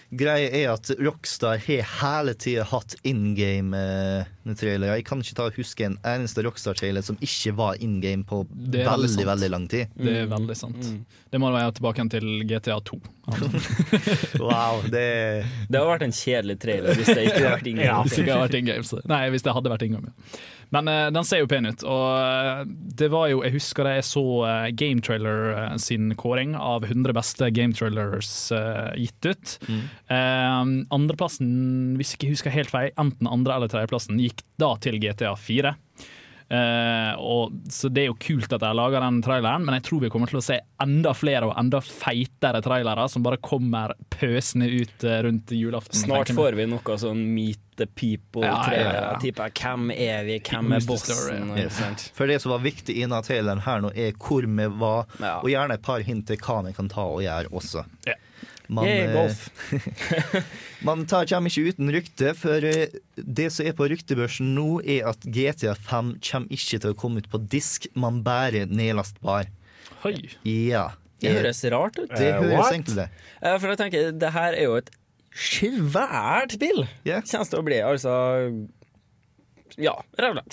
Greia 0.09 0.47
er 0.55 0.69
at 0.71 0.89
Rockstar 1.03 1.57
har 1.59 1.83
hele 1.99 2.33
tida 2.39 2.63
hatt 2.63 2.95
in 3.03 3.33
game-trailere. 3.35 4.95
Jeg 4.95 5.05
kan 5.05 5.19
ikke 5.19 5.35
ta 5.35 5.47
og 5.49 5.57
huske 5.59 5.83
en 5.83 5.97
eneste 6.07 6.43
Rockstar-trailer 6.45 7.03
som 7.03 7.17
ikke 7.19 7.51
var 7.57 7.75
in 7.83 7.99
game 7.99 8.23
på 8.23 8.45
veldig 8.47 8.85
veldig, 8.87 9.25
veldig 9.27 9.49
lang 9.51 9.67
tid. 9.67 9.91
Det 9.99 10.13
er 10.23 10.29
veldig 10.31 10.55
sant. 10.55 10.93
Det 11.31 11.41
må 11.43 11.51
være 11.51 11.75
tilbake 11.75 12.07
til 12.13 12.43
GTA 12.47 12.79
2. 12.79 13.01
Wow, 14.39 14.83
det 14.87 15.07
Det 15.67 15.75
hadde 15.75 15.87
vært 15.89 16.05
en 16.07 16.15
kjedelig 16.15 16.57
trailer 16.63 16.95
hvis 16.95 17.09
det 17.11 17.25
ikke 17.27 17.41
hadde 17.41 17.55
vært 17.57 17.71
ingen 17.73 17.83
Ja, 17.83 17.97
hvis 18.03 18.15
det 18.15 18.23
ikke 18.23 18.37
hadde 18.37 18.45
vært 18.47 18.59
in 18.61 18.69
games. 18.69 18.93
Nei, 19.11 19.23
hvis 19.33 19.43
det 19.47 19.57
hadde 19.57 19.73
vært 19.73 19.87
Ingame. 19.87 20.13
ja. 20.13 20.39
Men 20.75 20.87
uh, 20.91 21.07
den 21.15 21.27
ser 21.27 21.41
jo 21.43 21.49
pen 21.49 21.67
ut. 21.69 21.83
Og 21.87 22.05
eh, 22.19 22.63
det 22.99 23.09
var 23.13 23.29
jo, 23.31 23.41
jeg 23.45 23.55
husker 23.55 23.87
da 23.87 23.95
jeg 23.97 24.07
så 24.07 24.23
uh, 24.43 24.67
Game 24.75 25.03
Trailer 25.05 25.51
uh, 25.55 25.75
sin 25.81 26.11
kåring 26.19 26.55
av 26.59 26.87
100 26.87 27.15
beste 27.15 27.49
Game 27.55 27.75
Trailers 27.77 28.31
gitt 28.97 29.27
ut. 29.27 29.53
Eh, 29.67 30.61
andreplassen, 30.93 31.95
hvis 31.99 32.13
jeg 32.13 32.19
ikke 32.19 32.33
husker 32.33 32.53
helt 32.53 32.71
feil, 32.71 32.91
enten 32.99 33.29
andre 33.31 33.57
eller 33.57 33.71
tredjeplassen, 33.71 34.19
gikk 34.21 34.43
da 34.61 34.73
til 34.83 34.99
GTA 35.01 35.33
4. 35.39 35.73
Eh, 36.49 37.13
og, 37.19 37.51
så 37.73 37.89
det 37.91 38.05
er 38.05 38.07
jo 38.07 38.15
kult 38.23 38.53
at 38.55 38.61
de 38.61 38.67
har 38.69 38.77
laga 38.77 39.01
den 39.03 39.19
traileren, 39.25 39.65
men 39.67 39.75
jeg 39.75 39.83
tror 39.89 40.03
vi 40.05 40.11
kommer 40.13 40.31
til 40.31 40.39
å 40.39 40.45
se 40.45 40.59
enda 40.83 41.11
flere 41.17 41.49
og 41.49 41.57
enda 41.59 41.81
feitere 41.83 42.61
trailere 42.63 43.07
som 43.11 43.25
bare 43.25 43.39
kommer 43.43 43.93
pøsende 44.13 44.69
ut 44.71 45.03
eh, 45.03 45.19
rundt 45.27 45.51
julaften. 45.51 45.99
Snart 46.05 46.31
får 46.37 46.55
vi 46.59 46.69
noe 46.71 46.99
sånn 47.01 47.25
Meet 47.35 47.63
the 47.77 47.85
People-trailer. 47.85 48.93
ja, 48.95 49.17
ja. 49.21 49.33
ja. 49.35 49.49
Hvem 49.59 49.91
er 49.93 50.23
vi, 50.25 50.39
hvem 50.47 50.71
er 50.77 50.85
bossen? 50.87 51.51
Yes. 51.59 51.81
For 52.15 52.29
det 52.31 52.39
som 52.41 52.55
var 52.55 52.63
viktig 52.63 52.95
i 52.95 53.03
denne 53.03 53.19
traileren 53.25 53.61
her 53.67 53.83
nå, 53.83 53.91
er 53.93 54.15
hvor 54.17 54.47
vi 54.47 54.69
var, 54.79 55.05
Ja. 55.19 55.35
og 55.43 55.51
gjerne 55.51 55.77
et 55.77 55.83
par 55.85 56.01
hint 56.05 56.25
til 56.31 56.39
hva 56.41 56.61
vi 56.65 56.73
kan 56.77 56.89
ta 56.89 57.05
og 57.11 57.21
gjøre 57.25 57.51
også. 57.51 57.83
Ja. 58.07 58.15
Man, 58.69 58.83
Yeah, 58.85 59.07
eh, 59.07 59.13
golf. 59.15 59.49
man 60.87 61.05
tar, 61.07 61.25
kommer 61.29 61.47
ikke 61.51 61.71
uten 61.71 61.91
rykte, 61.93 62.33
for 62.35 62.65
eh, 62.67 62.91
det 63.15 63.47
som 63.55 63.65
er 63.69 63.75
på 63.77 63.87
ryktebørsen 63.93 64.49
nå, 64.57 64.65
er 64.83 65.07
at 65.11 65.23
GTA 65.23 65.73
5 65.87 66.15
kommer 66.19 66.51
ikke 66.57 66.81
til 66.83 66.91
å 66.91 66.97
komme 66.99 67.23
ut 67.23 67.29
på 67.31 67.39
disk, 67.51 67.87
man 67.95 68.19
bare 68.25 68.65
nedlastbar. 68.67 69.47
Hoi. 70.03 70.17
Ja. 70.43 70.89
Det 71.23 71.31
høres 71.33 71.63
rart 71.73 71.95
ut. 71.97 72.11
Det 72.11 72.27
Eh, 72.27 72.41
høres 72.43 72.59
what? 72.59 72.73
egentlig. 72.75 73.07
For 73.41 73.71
jeg 73.71 73.79
tenker, 73.79 74.11
det 74.21 74.33
her 74.35 74.53
er 74.53 74.67
jo 74.67 74.75
et 74.83 74.91
svært 75.37 76.53
spill. 76.57 76.83
Yeah. 77.07 77.23
Kjennes 77.25 77.49
det 77.53 77.57
å 77.59 77.65
bli, 77.65 77.79
altså 77.85 78.11
Ja, 79.77 79.93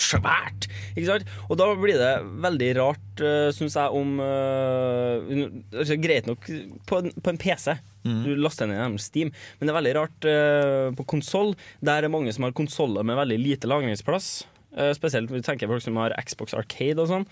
svært. 0.00 0.66
Ikke 0.96 1.06
sant? 1.08 1.28
Og 1.48 1.56
da 1.60 1.68
blir 1.78 1.96
det 2.00 2.12
veldig 2.44 2.70
rart, 2.80 3.22
uh, 3.22 3.48
syns 3.54 3.76
jeg, 3.78 3.94
om 3.94 4.18
uh, 4.20 5.32
altså, 5.78 5.96
Greit 6.02 6.26
nok 6.28 6.48
på, 6.88 6.98
en- 7.02 7.14
på 7.22 7.32
en 7.34 7.38
PC. 7.40 7.76
Du 8.04 8.34
laster 8.36 8.68
ned 8.68 8.76
gjennom 8.76 8.98
Steam, 9.00 9.30
men 9.58 9.64
det 9.68 9.72
er 9.72 9.78
veldig 9.78 9.94
rart 9.96 10.26
uh, 10.28 10.90
på 10.98 11.06
konsoll. 11.14 11.54
Der 11.80 12.04
er 12.04 12.12
mange 12.12 12.34
som 12.36 12.44
har 12.44 12.52
konsoller 12.52 13.06
med 13.06 13.16
veldig 13.16 13.38
lite 13.40 13.70
lagringsplass. 13.70 14.44
Uh, 14.76 14.90
spesielt 14.96 15.30
du 15.32 15.40
tenker 15.40 15.70
folk 15.70 15.80
som 15.86 15.96
har 16.02 16.12
Xbox 16.26 16.52
Arcade 16.58 17.00
og 17.00 17.08
sånn. 17.08 17.24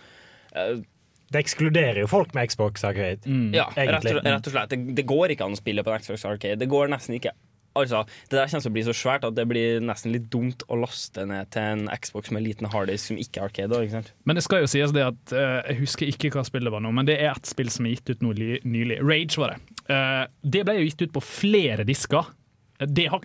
Uh, 0.56 0.80
Det 1.32 1.40
ekskluderer 1.44 2.00
jo 2.02 2.08
folk 2.08 2.32
med 2.36 2.48
Xbox 2.52 2.82
Arcade. 2.84 3.24
Ja, 3.56 3.66
rett 3.88 4.04
og, 4.04 4.18
rett 4.24 4.48
og 4.48 4.52
slett. 4.52 4.72
Det, 4.72 4.94
det 4.98 5.04
går 5.08 5.32
ikke 5.32 5.44
an 5.48 5.54
å 5.56 5.60
spille 5.60 5.84
på 5.84 5.92
en 5.94 6.00
Xbox 6.04 6.24
Arcade. 6.28 6.58
Det 6.60 6.68
går 6.68 6.88
nesten 6.92 7.16
ikke. 7.16 7.32
Altså, 7.78 8.02
Det 8.28 8.36
der 8.36 8.50
kommer 8.50 8.64
til 8.64 8.72
å 8.72 8.76
bli 8.76 8.84
så 8.86 8.94
svært 8.96 9.24
at 9.28 9.36
det 9.36 9.46
blir 9.48 9.80
nesten 9.84 10.12
litt 10.14 10.28
dumt 10.32 10.64
å 10.68 10.78
laste 10.80 11.24
ned 11.28 11.50
til 11.54 11.62
en 11.62 11.86
Xbox 11.92 12.32
med 12.34 12.44
liten 12.44 12.68
harddisk 12.72 13.12
som 13.12 13.20
ikke 13.20 13.40
er 13.40 13.48
Arcade. 13.48 13.80
Ikke 13.86 13.98
sant? 13.98 14.12
Men 14.28 14.38
det 14.38 14.44
skal 14.46 14.64
jo 14.64 14.70
sies 14.70 14.92
det 14.94 15.06
at 15.06 15.34
uh, 15.34 15.62
Jeg 15.70 15.80
husker 15.82 16.10
ikke 16.10 16.32
hva 16.34 16.44
spillet 16.46 16.72
var 16.72 16.84
nå, 16.84 16.92
men 16.94 17.08
det 17.08 17.18
er 17.20 17.32
ett 17.32 17.48
spill 17.48 17.72
som 17.72 17.88
er 17.88 17.96
gitt 17.96 18.12
ut 18.12 18.24
nå 18.24 18.34
nylig. 18.36 19.00
Rage 19.00 19.40
var 19.40 19.54
det. 19.54 19.80
Uh, 19.88 20.24
det 20.54 20.64
ble 20.68 20.78
jo 20.80 20.86
gitt 20.90 21.06
ut 21.06 21.16
på 21.16 21.24
flere 21.24 21.86
disker. 21.88 22.28
Det 22.86 23.06
har, 23.12 23.22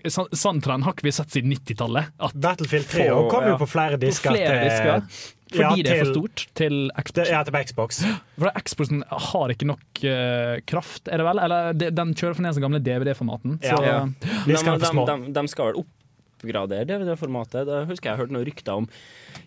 trend 0.62 0.84
har 0.86 0.94
ikke 0.94 1.08
vi 1.08 1.16
sett 1.16 1.34
siden 1.34 1.54
90-tallet. 1.56 2.14
Battlefield 2.34 2.88
3 2.92 3.10
På- 3.10 3.26
kom 3.32 3.48
jo 3.50 3.56
ja. 3.56 3.58
på 3.62 3.70
flere 3.70 3.98
disker. 4.02 4.32
på 4.32 4.38
disker. 4.38 4.38
flere 4.38 4.62
til- 4.62 4.70
disker 4.70 5.34
fordi 5.48 5.84
ja, 5.84 5.84
det 5.88 5.92
er 5.94 6.02
for 6.04 6.12
stort 6.12 6.42
til 6.60 6.90
Xbox. 6.92 7.30
Ja, 7.32 7.44
til 7.48 7.56
Xbox. 7.70 8.02
For 8.42 8.64
Xboxen 8.68 9.04
har 9.08 9.54
ikke 9.54 9.68
nok 9.70 10.02
uh, 10.04 10.58
kraft, 10.68 11.08
er 11.08 11.22
det 11.22 11.28
vel? 11.28 11.40
Eller 11.40 11.78
de, 11.78 11.92
den 11.96 12.12
kjører 12.18 12.36
for 12.36 12.44
ned 12.44 12.58
den 12.58 12.66
gamle 12.66 12.82
DVD-formaten. 12.84 13.60
Ja. 13.64 13.78
Så 13.78 13.86
Ja. 13.86 14.02
De 14.48 14.58
skal 14.60 14.82
de, 14.82 15.06
de, 15.08 15.32
de 15.38 15.46
skal 15.48 15.72
vel 15.72 15.80
oppgradere 15.86 16.88
DVD-formatet. 16.90 17.64
Det 17.70 17.80
husker 17.90 18.12
jeg 18.12 18.20
hørte 18.20 18.36
noen 18.36 18.48
rykter 18.50 18.82
om 18.84 18.90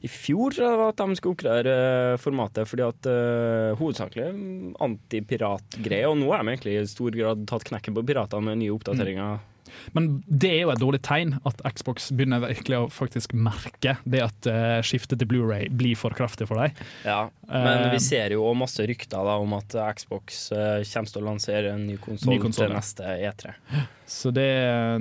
i 0.01 0.09
fjor, 0.09 0.55
tror 0.57 0.67
jeg 0.71 0.89
at 0.89 1.03
de 1.03 1.19
skulle 1.19 1.37
oppgradere 1.37 1.77
eh, 2.15 2.19
formatet 2.23 2.69
fordi 2.71 2.85
at 2.87 3.09
uh, 3.11 3.77
hovedsakelig 3.81 4.29
mm, 4.33 4.75
antipiratgreie. 4.87 6.09
Og 6.09 6.17
nå 6.23 6.31
har 6.33 6.41
de 6.41 6.55
egentlig 6.55 6.79
i 6.79 6.89
stor 6.89 7.13
grad 7.17 7.45
tatt 7.51 7.69
knekken 7.69 7.97
på 7.99 8.07
piratene 8.09 8.49
med 8.49 8.63
nye 8.63 8.73
oppdateringer. 8.73 9.43
Men 9.97 10.11
det 10.27 10.53
er 10.55 10.63
jo 10.65 10.75
et 10.75 10.83
dårlig 10.83 11.03
tegn 11.07 11.37
at 11.49 11.65
Xbox 11.75 12.11
begynner 12.15 12.45
virkelig 12.45 12.79
å 12.79 12.89
faktisk 12.95 13.35
merke 13.35 13.97
det 14.05 14.25
at 14.25 14.51
uh, 14.51 14.79
skiftet 14.87 15.21
til 15.21 15.31
Blu-ray 15.31 15.71
blir 15.75 15.99
for 15.99 16.15
kraftig 16.17 16.49
for 16.51 16.63
deg. 16.63 16.79
Ja, 17.07 17.23
Men 17.51 17.81
Eh, 17.81 17.93
vi 17.93 18.01
ser 18.01 18.35
jo 18.35 18.49
masse 18.57 18.85
rykter 18.87 19.25
da, 19.27 19.37
om 19.41 19.55
at 19.57 19.75
Xbox 19.99 20.43
eh, 20.53 20.83
kommer 20.91 21.13
til 21.13 21.23
å 21.23 21.27
lansere 21.27 21.75
en 21.75 21.87
ny 21.89 21.97
konsoll 22.03 22.41
konsol, 22.43 22.69
til 22.69 22.77
neste 22.77 23.17
E3. 23.17 23.55
Så 24.11 24.33
det, 24.35 24.49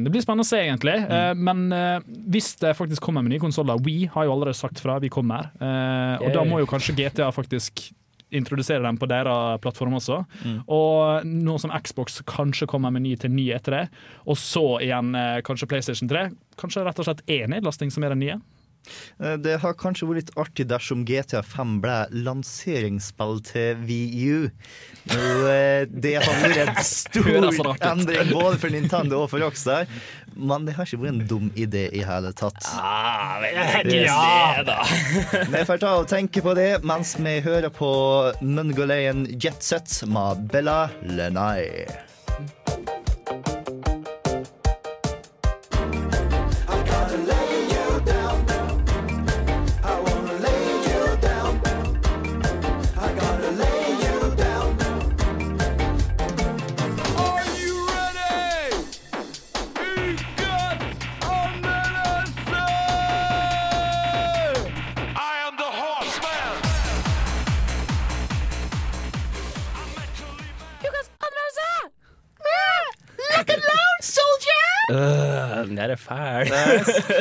det 0.04 0.14
blir 0.14 0.24
spennende 0.24 0.46
å 0.46 0.50
se, 0.50 0.62
egentlig. 0.66 0.96
Eh, 1.02 1.32
men 1.38 1.68
eh, 1.76 2.10
hvis 2.30 2.54
det 2.62 2.76
faktisk 2.78 3.06
kommer 3.06 3.26
med 3.26 3.36
nye 3.36 3.44
konsoller 3.44 3.82
We 3.86 4.10
har 4.14 4.28
jo 4.28 4.36
allerede 4.36 4.60
sagt 4.60 4.82
fra, 4.84 5.00
vi 5.02 5.12
kommer. 5.14 5.52
Eh, 5.60 6.26
og 6.26 6.34
da 6.36 6.46
må 6.48 6.62
jo 6.62 6.70
kanskje 6.70 6.98
GTA 7.00 7.32
faktisk 7.36 7.90
introdusere 8.36 8.84
dem 8.84 8.98
på 9.00 9.08
deres 9.10 9.60
plattform 9.64 9.98
også. 9.98 10.20
Og 10.68 11.26
nå 11.26 11.58
som 11.62 11.74
Xbox 11.74 12.22
kanskje 12.30 12.68
kommer 12.70 12.94
med 12.94 13.06
ny 13.06 13.16
til 13.20 13.34
ny 13.34 13.50
etter 13.56 13.76
det, 13.76 13.84
og 14.26 14.38
så 14.38 14.80
igjen 14.86 15.16
eh, 15.18 15.42
kanskje 15.46 15.70
PlayStation 15.72 16.10
3, 16.12 16.30
kanskje 16.60 16.86
rett 16.86 17.00
og 17.02 17.10
slett 17.10 17.26
én 17.28 17.50
nedlasting 17.56 17.92
som 17.94 18.06
er 18.06 18.16
den 18.16 18.26
nye. 18.26 18.40
Eh, 19.20 19.36
Det 19.38 19.58
har 19.62 19.74
kanskje 19.80 20.08
vært 20.10 20.22
litt 20.24 20.32
artig 20.40 20.68
dersom 20.70 21.06
GTA 21.08 21.42
5 21.44 21.78
ble 21.84 21.98
lanseringsspill 22.26 23.40
til 23.48 23.76
VU. 23.88 24.50
Det 25.10 26.14
har 26.20 26.42
vært 26.44 26.62
en 26.68 26.84
stor 26.90 27.30
endring 27.92 28.32
både 28.34 28.58
for 28.62 28.70
Nintendo 28.74 29.24
og 29.24 29.30
for 29.34 29.44
Rockstar. 29.44 29.88
Men 30.40 30.66
det 30.68 30.76
har 30.78 30.86
ikke 30.88 31.02
vært 31.02 31.16
en 31.16 31.24
dum 31.28 31.48
idé 31.60 31.88
i 31.96 32.04
hele 32.06 32.32
tatt. 32.38 32.60
Ah, 32.74 33.42
Ja! 33.90 34.84
Vi 35.54 35.64
får 35.68 35.82
ta 35.82 35.96
og 36.00 36.08
tenke 36.12 36.44
på 36.46 36.54
det 36.58 36.70
mens 36.88 37.16
vi 37.20 37.40
hører 37.44 37.72
på 37.74 37.90
Mungolayan 38.46 39.26
Jetset 39.42 40.04
med 40.10 40.46
Bella 40.52 40.90
Lenai. 41.04 41.66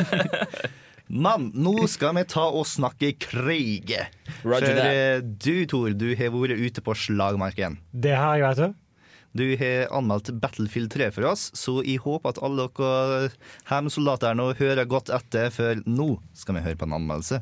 Men 1.25 1.47
nå 1.57 1.87
skal 1.89 2.13
vi 2.19 2.23
ta 2.29 2.43
og 2.53 2.67
snakke 2.69 3.15
krig. 3.17 3.95
Roger 4.43 4.67
For 4.67 4.77
that. 4.77 4.91
eh, 4.93 5.23
du, 5.25 5.65
Tor, 5.71 5.89
du 5.97 6.11
har 6.19 6.29
vært 6.35 6.61
ute 6.61 6.83
på 6.85 6.93
slagmarken. 6.93 7.79
Det 7.91 8.13
har 8.13 8.37
jeg, 8.37 8.45
vet 8.45 8.61
du. 8.61 8.85
Du 9.39 9.43
har 9.61 9.89
anmeldt 9.93 10.31
Battlefield 10.41 10.89
3 10.93 11.09
for 11.13 11.27
oss, 11.29 11.49
så 11.57 11.79
jeg 11.85 12.01
håper 12.01 12.33
at 12.33 12.39
alle 12.45 12.65
dere 12.77 13.29
hjemmesoldater 13.69 14.37
nå 14.37 14.51
hører 14.57 14.89
godt 14.89 15.11
etter, 15.13 15.51
for 15.53 15.81
nå 15.85 16.15
skal 16.37 16.57
vi 16.57 16.65
høre 16.65 16.79
på 16.81 16.89
en 16.89 16.97
anmeldelse. 16.97 17.41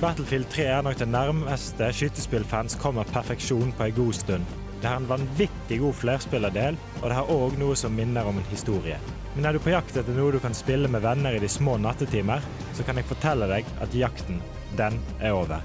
Battlefield 0.00 0.46
3 0.48 0.64
er 0.78 0.82
nok 0.86 0.96
det 0.98 1.08
nærmeste 1.12 1.90
skytespillfans 1.92 2.76
kommer 2.80 3.04
perfeksjon 3.12 3.72
på 3.76 3.88
en 3.90 3.96
god 3.98 4.16
stund. 4.16 4.54
Det 4.80 4.88
har 4.88 4.96
en 4.96 5.08
vanvittig 5.08 5.80
god 5.80 5.94
flerspillerdel, 5.94 6.76
og 7.02 7.08
det 7.08 7.16
har 7.18 7.32
òg 7.32 7.58
noe 7.60 7.76
som 7.76 7.92
minner 7.92 8.24
om 8.24 8.38
en 8.40 8.46
historie. 8.48 8.96
Men 9.34 9.44
er 9.46 9.54
du 9.54 9.60
på 9.60 9.74
jakt 9.74 9.98
etter 10.00 10.16
noe 10.16 10.32
du 10.32 10.40
kan 10.40 10.56
spille 10.56 10.88
med 10.88 11.04
venner 11.04 11.36
i 11.36 11.42
de 11.42 11.50
små 11.52 11.76
nattetimer, 11.76 12.40
så 12.72 12.86
kan 12.86 12.96
jeg 12.96 13.08
fortelle 13.10 13.50
deg 13.50 13.68
at 13.84 13.94
jakten, 13.94 14.40
den 14.80 14.96
er 15.20 15.36
over. 15.36 15.60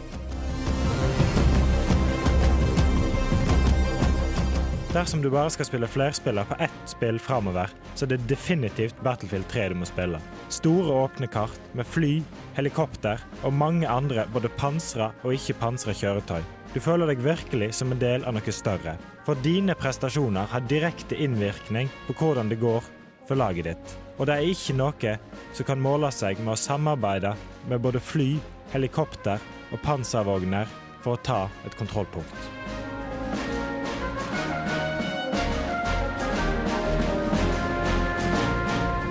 Dersom 4.96 5.24
du 5.24 5.30
bare 5.32 5.52
skal 5.52 5.68
spille 5.68 5.88
flerspiller 5.92 6.48
på 6.48 6.56
ett 6.64 6.76
spill 6.88 7.18
framover, 7.20 7.72
så 7.96 8.06
er 8.06 8.14
det 8.14 8.30
definitivt 8.32 9.00
Battlefield 9.04 9.48
3 9.52 9.70
du 9.72 9.80
må 9.80 9.88
spille. 9.88 10.20
Store, 10.48 11.02
åpne 11.04 11.28
kart 11.32 11.72
med 11.76 11.88
fly, 11.88 12.14
helikopter 12.56 13.24
og 13.44 13.56
mange 13.56 13.88
andre 13.92 14.24
både 14.32 14.52
pansra 14.56 15.12
og 15.24 15.36
ikke 15.36 15.58
pansra 15.60 15.96
kjøretøy. 15.96 16.55
Du 16.76 16.82
føler 16.84 17.08
deg 17.08 17.22
virkelig 17.24 17.70
som 17.78 17.94
en 17.94 18.00
del 18.02 18.26
av 18.28 18.34
noe 18.36 18.52
større. 18.52 18.98
For 19.24 19.40
dine 19.40 19.78
prestasjoner 19.80 20.50
har 20.52 20.66
direkte 20.68 21.16
innvirkning 21.16 21.88
på 22.04 22.16
hvordan 22.20 22.50
det 22.52 22.58
går 22.60 22.84
for 23.30 23.40
laget 23.40 23.70
ditt. 23.70 23.94
Og 24.20 24.28
det 24.28 24.36
er 24.36 24.50
ikke 24.52 24.76
noe 24.76 25.14
som 25.56 25.68
kan 25.70 25.80
måle 25.80 26.10
seg 26.12 26.42
med 26.44 26.52
å 26.52 26.60
samarbeide 26.60 27.32
med 27.72 27.80
både 27.80 28.02
fly, 28.04 28.34
helikopter 28.74 29.40
og 29.72 29.80
panservogner 29.88 30.68
for 31.00 31.16
å 31.16 31.24
ta 31.24 31.40
et 31.64 31.80
kontrollpunkt. 31.80 32.52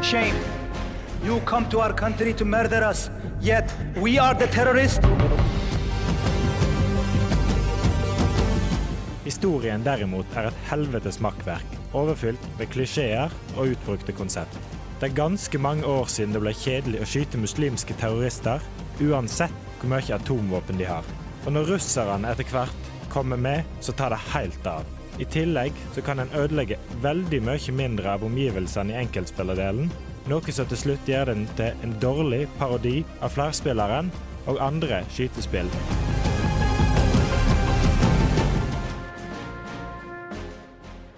Shame. 0.05 0.37
You 1.25 1.41
come 1.49 1.65
to 1.71 1.81
our 1.81 1.97
country 1.97 2.35
to 2.35 2.45
murder 2.45 2.85
us, 2.85 3.09
yet 3.41 3.73
we 3.97 4.19
are 4.19 4.35
the 4.35 4.53
terrorists. 4.53 5.01
Historien 9.25 9.85
derimot 9.85 10.37
er 10.37 10.51
et 10.51 10.65
helvetes 10.69 11.17
makkverk, 11.25 11.77
overfylt 11.97 12.49
med 12.59 12.69
klisjeer 12.75 13.33
og 13.57 13.73
utbrukte 13.73 14.13
konsept. 14.17 14.59
Det 15.01 15.09
er 15.09 15.17
ganske 15.17 15.59
mange 15.59 15.87
år 15.89 16.11
siden 16.13 16.37
det 16.37 16.43
ble 16.45 16.53
kjedelig 16.57 17.01
å 17.01 17.09
skyte 17.09 17.41
muslimske 17.41 17.97
terrorister, 18.01 18.61
uansett 19.01 19.57
hvor 19.81 19.91
mye 19.95 20.17
atomvåpen 20.17 20.81
de 20.81 20.89
har. 20.89 21.09
Og 21.45 21.57
når 21.57 21.73
russerne 21.75 22.31
etter 22.31 22.53
hvert 22.53 22.93
kommer 23.13 23.41
med, 23.41 23.65
så 23.81 23.97
tar 23.97 24.13
det 24.13 24.21
helt 24.35 24.69
av. 24.69 24.85
I 25.19 25.27
tillegg 25.31 25.77
så 25.95 26.03
kan 26.05 26.21
en 26.21 26.33
ødelegge 26.37 26.81
veldig 27.05 27.41
mye 27.49 27.77
mindre 27.77 28.17
av 28.17 28.25
omgivelsene 28.27 28.93
i 28.93 29.03
enkeltspillerdelen, 29.05 29.93
noe 30.29 30.57
som 30.57 30.69
til 30.69 30.81
slutt 30.81 31.09
gjør 31.09 31.33
den 31.33 31.45
til 31.59 31.85
en 31.85 31.99
dårlig 32.03 32.47
parodi 32.59 33.03
av 33.21 33.37
flerspilleren 33.37 34.13
og 34.49 34.61
andre 34.61 35.05
skytespill. 35.13 35.71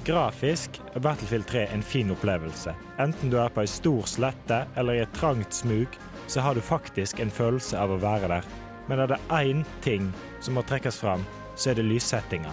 Grafisk 0.07 0.77
er 0.95 1.03
Battlefield 1.03 1.47
3 1.51 1.65
en 1.75 1.83
fin 1.83 2.11
opplevelse. 2.15 2.71
Enten 3.03 3.31
du 3.31 3.41
er 3.43 3.51
på 3.51 3.65
ei 3.65 3.67
stor 3.67 4.05
slette 4.07 4.61
eller 4.79 4.95
i 4.95 5.01
et 5.03 5.17
trangt 5.19 5.57
smug, 5.57 5.97
så 6.31 6.45
har 6.45 6.55
du 6.55 6.63
faktisk 6.63 7.19
en 7.19 7.33
følelse 7.35 7.75
av 7.75 7.91
å 7.91 7.99
være 7.99 8.29
der. 8.31 8.47
Men 8.87 9.03
er 9.03 9.11
det 9.11 9.19
én 9.35 9.65
ting 9.83 10.07
som 10.39 10.55
må 10.55 10.63
trekkes 10.63 11.01
fram, 11.03 11.25
så 11.59 11.73
er 11.73 11.81
det 11.81 11.89
lyssettinga. 11.89 12.53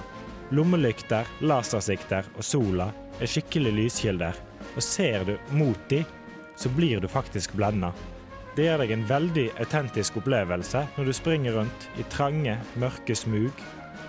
Lommelykter, 0.50 1.30
lasersikter 1.46 2.26
og 2.34 2.48
sola 2.48 2.90
er 3.22 3.30
skikkelig 3.30 3.76
lyskilder, 3.78 4.42
og 4.74 4.82
ser 4.82 5.30
du 5.30 5.36
mot 5.54 5.86
de, 5.94 6.02
så 6.58 6.74
blir 6.74 7.06
du 7.06 7.08
faktisk 7.08 7.54
blenda. 7.54 7.94
Det 8.58 8.66
gir 8.66 8.82
deg 8.82 8.96
en 8.98 9.06
veldig 9.10 9.46
autentisk 9.62 10.18
opplevelse 10.24 10.88
når 10.98 11.06
du 11.06 11.14
springer 11.14 11.62
rundt 11.62 11.88
i 12.02 12.10
trange, 12.18 12.58
mørke 12.82 13.14
smug 13.18 13.62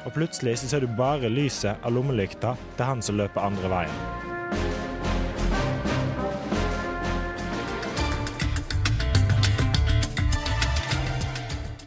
og 0.05 0.15
plutselig 0.17 0.59
så 0.61 0.71
ser 0.71 0.85
du 0.85 0.97
bare 0.99 1.33
lyset 1.33 1.81
av 1.81 1.97
lommelykta 1.97 2.55
til 2.77 2.89
han 2.89 3.03
som 3.05 3.19
løper 3.21 3.45
andre 3.45 3.73
veien. 3.73 4.23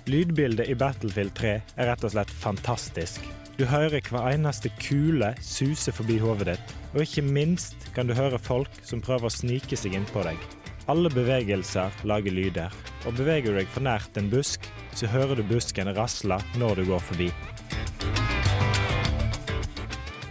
Lydbildet 0.08 0.70
i 0.72 0.76
Battlefield 0.80 1.34
3 1.36 1.50
er 1.76 1.90
rett 1.90 2.06
og 2.08 2.14
slett 2.14 2.30
fantastisk. 2.32 3.26
Du 3.58 3.66
hører 3.68 4.00
hver 4.06 4.30
eneste 4.30 4.70
kule 4.80 5.34
suse 5.44 5.92
forbi 5.92 6.16
hodet 6.22 6.54
ditt, 6.54 6.76
og 6.94 7.02
ikke 7.04 7.26
minst 7.26 7.90
kan 7.96 8.08
du 8.08 8.16
høre 8.16 8.40
folk 8.40 8.72
som 8.88 9.02
prøver 9.04 9.28
å 9.28 9.34
snike 9.34 9.76
seg 9.76 9.98
innpå 9.98 10.24
deg. 10.24 10.40
Alle 10.88 11.12
bevegelser 11.12 11.92
lager 12.08 12.32
lyder, 12.32 12.72
og 13.04 13.18
beveger 13.20 13.52
du 13.52 13.60
deg 13.60 13.68
for 13.74 13.84
nært 13.84 14.16
en 14.22 14.32
busk, 14.32 14.64
så 14.96 15.12
hører 15.12 15.36
du 15.36 15.44
busken 15.50 15.92
rasle 15.98 16.40
når 16.56 16.80
du 16.80 16.88
går 16.94 17.04
forbi. 17.10 17.32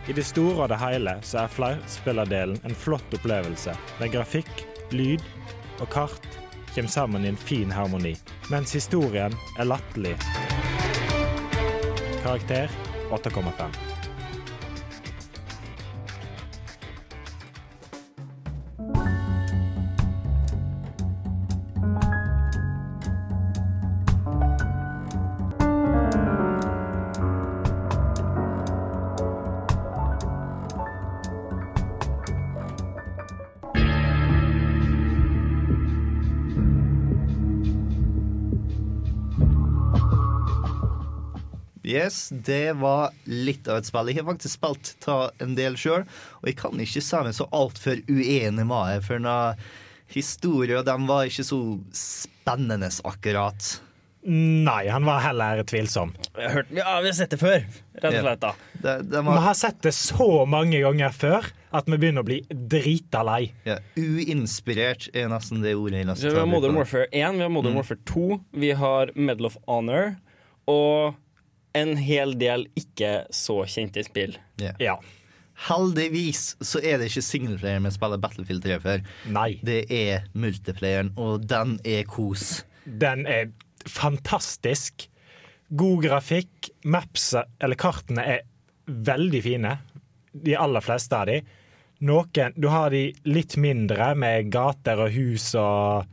I 0.07 0.15
det 0.15 0.25
store 0.25 0.63
og 0.63 0.69
det 0.71 0.79
hele 0.79 1.17
så 1.27 1.43
er 1.43 1.51
flerspillerdelen 1.51 2.61
en 2.65 2.79
flott 2.79 3.17
opplevelse, 3.19 3.75
der 3.99 4.13
grafikk, 4.13 4.53
lyd 4.95 5.25
og 5.81 5.91
kart 5.91 6.29
kommer 6.77 6.93
sammen 6.93 7.25
i 7.25 7.33
en 7.33 7.41
fin 7.41 7.73
harmoni, 7.73 8.15
mens 8.53 8.77
historien 8.77 9.35
er 9.59 9.65
latterlig. 9.65 10.15
Karakter 12.23 12.71
8,5. 13.11 13.96
Yes, 41.97 42.19
det 42.31 42.75
var 42.81 43.15
litt 43.31 43.69
av 43.73 43.81
et 43.81 43.89
spill. 43.89 44.13
Jeg 44.13 44.21
har 44.21 44.29
faktisk 44.31 44.59
spilt 44.59 44.93
ta 45.05 45.19
en 45.43 45.57
del 45.59 45.79
sjøl, 45.81 46.05
og 46.43 46.47
jeg 46.51 46.59
kan 46.61 46.77
ikke 46.85 47.03
si 47.03 47.23
meg 47.25 47.35
så 47.39 47.49
altfor 47.57 48.03
uenig 48.11 48.67
med 48.69 48.93
det, 48.93 49.01
for 49.09 49.27
historien 50.13 51.07
var 51.09 51.27
ikke 51.27 51.45
så 51.47 51.61
spennende, 51.97 52.93
akkurat. 53.09 53.73
Nei, 54.27 54.89
han 54.91 55.05
var 55.07 55.21
heller 55.23 55.61
tvilsom. 55.63 56.11
Jeg 56.35 56.49
har 56.49 56.55
hørt, 56.57 56.71
ja, 56.75 56.97
vi 57.05 57.11
har 57.13 57.15
sett 57.15 57.31
det 57.31 57.39
før, 57.39 57.61
rett 58.03 58.07
og 58.11 58.17
slett. 58.25 58.41
da. 58.43 58.51
Det, 58.83 58.95
det 59.13 59.21
Vi 59.23 59.37
har 59.45 59.55
sett 59.55 59.79
det 59.87 59.93
så 59.95 60.27
mange 60.51 60.81
ganger 60.83 61.15
før 61.15 61.47
at 61.77 61.87
vi 61.91 61.99
begynner 62.01 62.25
å 62.25 62.27
bli 62.27 62.41
drita 62.51 63.23
lei. 63.27 63.53
ja, 63.69 63.77
uinspirert, 63.99 65.07
er 65.15 65.29
nesten 65.31 65.63
det 65.63 65.77
ordet 65.79 66.01
jeg 66.03 66.09
nesten 66.11 66.33
vi 66.35 66.41
har 66.43 66.51
Modern. 66.51 66.75
Warfare 66.81 67.07
1, 67.13 67.39
vi 67.39 67.47
har 67.47 67.53
Modern 67.55 67.77
Mm. 67.77 67.79
Warfare 67.79 68.03
2, 68.11 68.27
vi 68.65 68.73
har 68.83 69.13
Medal 69.15 69.47
of 69.47 69.59
Honor 69.69 70.17
og 70.67 71.15
en 71.77 71.95
hel 72.01 72.35
del 72.41 72.67
ikke 72.79 73.27
så 73.35 73.63
kjente 73.71 74.05
spill. 74.07 74.37
Yeah. 74.61 74.77
Ja. 74.83 74.97
Heldigvis 75.67 76.51
så 76.65 76.83
er 76.85 77.01
det 77.01 77.09
ikke 77.09 77.25
singleplayer 77.25 77.81
vi 77.85 77.93
spiller 77.95 78.21
Battlefield 78.21 78.65
3 78.67 78.79
før. 78.83 79.05
Nei. 79.33 79.51
Det 79.65 79.85
er 79.93 80.27
multiplayeren, 80.37 81.15
og 81.17 81.47
den 81.49 81.79
er 81.85 82.05
kos. 82.09 82.65
Den 82.85 83.25
er 83.31 83.53
fantastisk. 83.89 85.09
God 85.69 86.05
grafikk. 86.05 86.71
Maps, 86.85 87.33
eller 87.35 87.79
kartene, 87.81 88.27
er 88.37 88.45
veldig 88.87 89.41
fine. 89.43 89.73
De 90.37 90.59
aller 90.61 90.85
fleste 90.85 91.17
av 91.17 91.31
de. 91.31 91.41
Noen 92.07 92.53
Du 92.61 92.69
har 92.69 92.93
de 92.93 93.09
litt 93.25 93.57
mindre, 93.57 94.13
med 94.15 94.53
gater 94.53 95.01
og 95.07 95.17
hus 95.17 95.55
og 95.57 96.13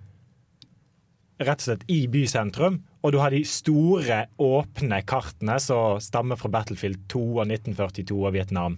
Rett 1.43 1.60
og 1.60 1.65
slett 1.65 1.82
i 1.91 2.06
bysentrum. 2.08 2.78
Og 3.03 3.11
du 3.11 3.19
har 3.19 3.33
de 3.35 3.43
store, 3.43 4.23
åpne 4.39 5.01
kartene 5.03 5.57
som 5.59 5.99
stammer 5.99 6.39
fra 6.39 6.51
Battlefield 6.53 7.03
2 7.11 7.23
og 7.35 7.45
1942 7.49 8.19
og 8.23 8.33
Vietnam. 8.35 8.77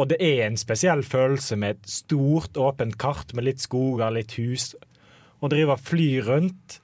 Og 0.00 0.08
det 0.08 0.20
er 0.24 0.46
en 0.46 0.56
spesiell 0.56 1.02
følelse 1.04 1.56
med 1.60 1.76
et 1.76 1.90
stort, 1.90 2.56
åpent 2.56 2.96
kart 3.00 3.34
med 3.36 3.44
litt 3.48 3.60
skoger, 3.60 4.12
litt 4.14 4.36
hus. 4.38 4.70
Å 5.40 5.48
drive 5.50 5.76
og 5.76 5.82
fly 5.84 6.08
rundt 6.24 6.80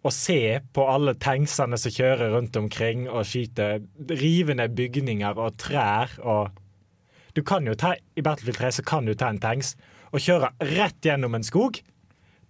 og 0.00 0.12
se 0.16 0.60
på 0.72 0.84
alle 0.88 1.12
tanksene 1.20 1.76
som 1.80 1.92
kjører 1.92 2.32
rundt 2.32 2.56
omkring 2.56 3.04
og 3.08 3.26
skyter, 3.28 3.82
rive 4.08 4.56
ned 4.56 4.72
bygninger 4.76 5.36
og 5.36 5.58
trær 5.60 6.16
og 6.24 6.56
Du 7.30 7.44
kan 7.46 7.62
jo 7.62 7.76
ta, 7.78 7.92
I 8.18 8.22
Battlefield 8.26 8.58
3 8.58 8.70
så 8.74 8.82
kan 8.82 9.06
du 9.06 9.12
ta 9.14 9.28
en 9.30 9.38
tanks 9.38 9.76
og 10.10 10.18
kjøre 10.18 10.48
rett 10.66 11.06
gjennom 11.06 11.36
en 11.38 11.44
skog. 11.46 11.78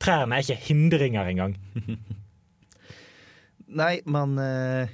Trærne 0.01 0.39
er 0.39 0.41
ikke 0.41 0.71
hindringer 0.71 1.29
engang. 1.29 1.59
Nei, 3.71 4.01
men 4.11 4.35
uh, 4.41 4.91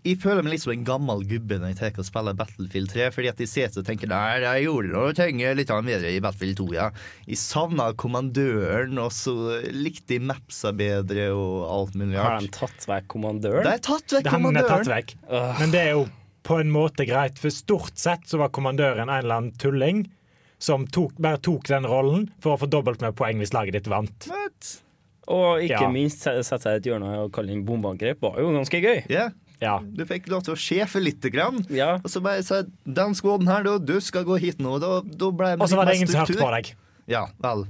jeg 0.00 0.16
føler 0.22 0.40
meg 0.40 0.54
litt 0.54 0.62
som 0.62 0.72
en 0.72 0.84
gammel 0.86 1.22
gubbe 1.28 1.58
når 1.60 1.74
jeg 1.74 1.78
tar 1.78 1.98
og 2.00 2.06
spiller 2.08 2.36
Battlefield 2.38 2.88
3. 2.92 3.08
Fordi 3.12 3.28
at 3.28 3.42
jeg 3.42 3.50
ser 3.52 3.74
og 3.76 3.84
tenker 3.84 4.08
Nei, 4.10 4.38
jeg 4.46 4.64
gjorde 4.64 4.92
noe 4.94 5.16
ting 5.16 5.42
litt 5.58 5.72
bedre 5.72 6.12
i 6.12 6.22
Battlefield 6.24 6.56
2, 6.62 6.68
ja. 6.78 6.86
Jeg 7.28 7.40
savna 7.42 7.90
kommandøren, 8.00 8.96
og 9.02 9.12
så 9.12 9.34
likte 9.76 10.16
jeg 10.16 10.24
mapsa 10.30 10.72
bedre 10.76 11.28
og 11.36 11.66
alt 11.68 12.00
mulig 12.00 12.16
Har 12.16 12.40
de 12.40 12.48
tatt 12.54 12.88
vekk 12.88 13.10
kommandøren? 13.12 13.66
De 13.66 13.74
har 13.76 13.84
tatt 13.84 14.16
vekk 14.16 14.24
er 14.24 14.38
kommandøren. 14.38 14.72
tatt 14.72 14.94
vekk. 14.94 15.14
Men 15.60 15.76
det 15.76 15.84
er 15.84 15.92
jo 15.98 16.06
på 16.48 16.56
en 16.62 16.72
måte 16.72 17.04
greit, 17.04 17.36
for 17.38 17.52
stort 17.52 18.00
sett 18.00 18.24
så 18.26 18.40
var 18.40 18.54
kommandøren 18.56 19.10
en 19.10 19.18
eller 19.20 19.36
annen 19.36 19.58
tulling 19.60 20.06
som 20.60 20.86
tok, 20.88 21.18
bare 21.20 21.40
tok 21.44 21.68
den 21.68 21.88
rollen 21.88 22.30
for 22.40 22.56
å 22.56 22.60
få 22.60 22.68
dobbelt 22.72 23.04
med 23.04 23.16
poeng 23.16 23.40
hvis 23.40 23.52
laget 23.56 23.76
ditt 23.76 23.92
vant. 23.92 24.28
What? 24.32 24.78
Og 25.30 25.62
ikke 25.62 25.84
Ja. 25.86 25.90
minst 25.94 26.24
sette 26.26 26.58
seg 26.60 26.72
i 26.72 26.76
et 26.80 26.88
hjørne 26.90 27.10
og 27.24 27.30
kalle 27.32 27.52
inn 27.54 27.62
bombeangrep 27.66 28.20
var 28.24 28.38
jo 28.42 28.50
ganske 28.56 28.80
gøy. 28.82 29.04
Ja, 29.12 29.28
Ja. 29.60 29.78
du 29.78 30.04
fikk 30.08 30.26
lov 30.32 30.42
til 30.42 30.54
å 30.54 30.58
sjefe 30.58 30.98
lite 31.02 31.30
grann. 31.30 31.64
Ja. 31.70 31.94
Og 32.02 32.10
så 32.10 32.22
bare 32.24 32.42
sa 32.42 32.62
den 32.84 33.14
skåden 33.14 33.46
her, 33.46 33.62
du 33.78 34.00
skal 34.00 34.24
gå 34.24 34.38
hit 34.40 34.58
nå. 34.58 34.78
Da, 34.80 35.00
da 35.02 35.30
ble 35.30 35.52
det 35.54 35.60
Og 35.62 35.68
så 35.68 35.76
var 35.76 35.86
det 35.86 35.96
ingen 36.00 36.08
som 36.08 36.24
hørte 36.24 36.40
på 36.40 36.50
deg. 36.56 36.72
Ja, 37.10 37.26
vel. 37.42 37.66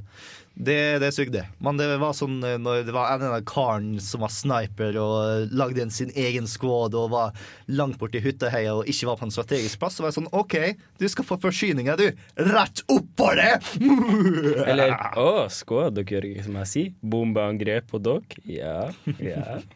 Det, 0.61 0.99
det 1.01 1.09
sugde. 1.17 1.47
Men 1.65 1.79
det 1.81 1.87
var 2.03 2.13
sånn 2.17 2.37
eh, 2.45 2.59
når 2.61 2.83
det 2.85 2.93
var 2.93 3.15
en 3.15 3.23
av 3.31 3.41
karen 3.49 3.95
som 4.05 4.21
var 4.25 4.33
sniper 4.35 4.99
og 5.01 5.55
lagde 5.57 5.81
en 5.87 5.93
sin 5.95 6.11
egen 6.13 6.45
squad 6.51 6.95
og 6.99 7.11
var 7.15 7.33
langt 7.73 7.97
borti 8.01 8.21
hytteheia 8.21 8.75
og 8.77 8.91
ikke 8.91 9.09
var 9.09 9.17
på 9.21 9.29
en 9.29 9.33
strategisk 9.35 9.81
plass, 9.81 9.97
så 9.97 10.05
var 10.05 10.13
jeg 10.13 10.19
sånn 10.19 10.29
OK, 10.37 10.57
du 11.01 11.07
skal 11.09 11.27
få 11.29 11.39
forsyninger, 11.41 11.97
du. 11.97 12.23
Rett 12.51 12.85
oppå 12.93 13.31
det! 13.41 13.55
Eller 14.71 14.93
å, 15.17 15.47
squad, 15.53 15.97
dere 15.97 16.17
gjør 16.19 16.29
ikke 16.31 16.47
som 16.47 16.59
jeg 16.61 16.71
sier. 16.75 16.93
Bombeangrep 17.01 17.89
på 17.95 18.03
dere. 18.05 18.45
Ja, 18.45 18.81
ja. 19.19 19.61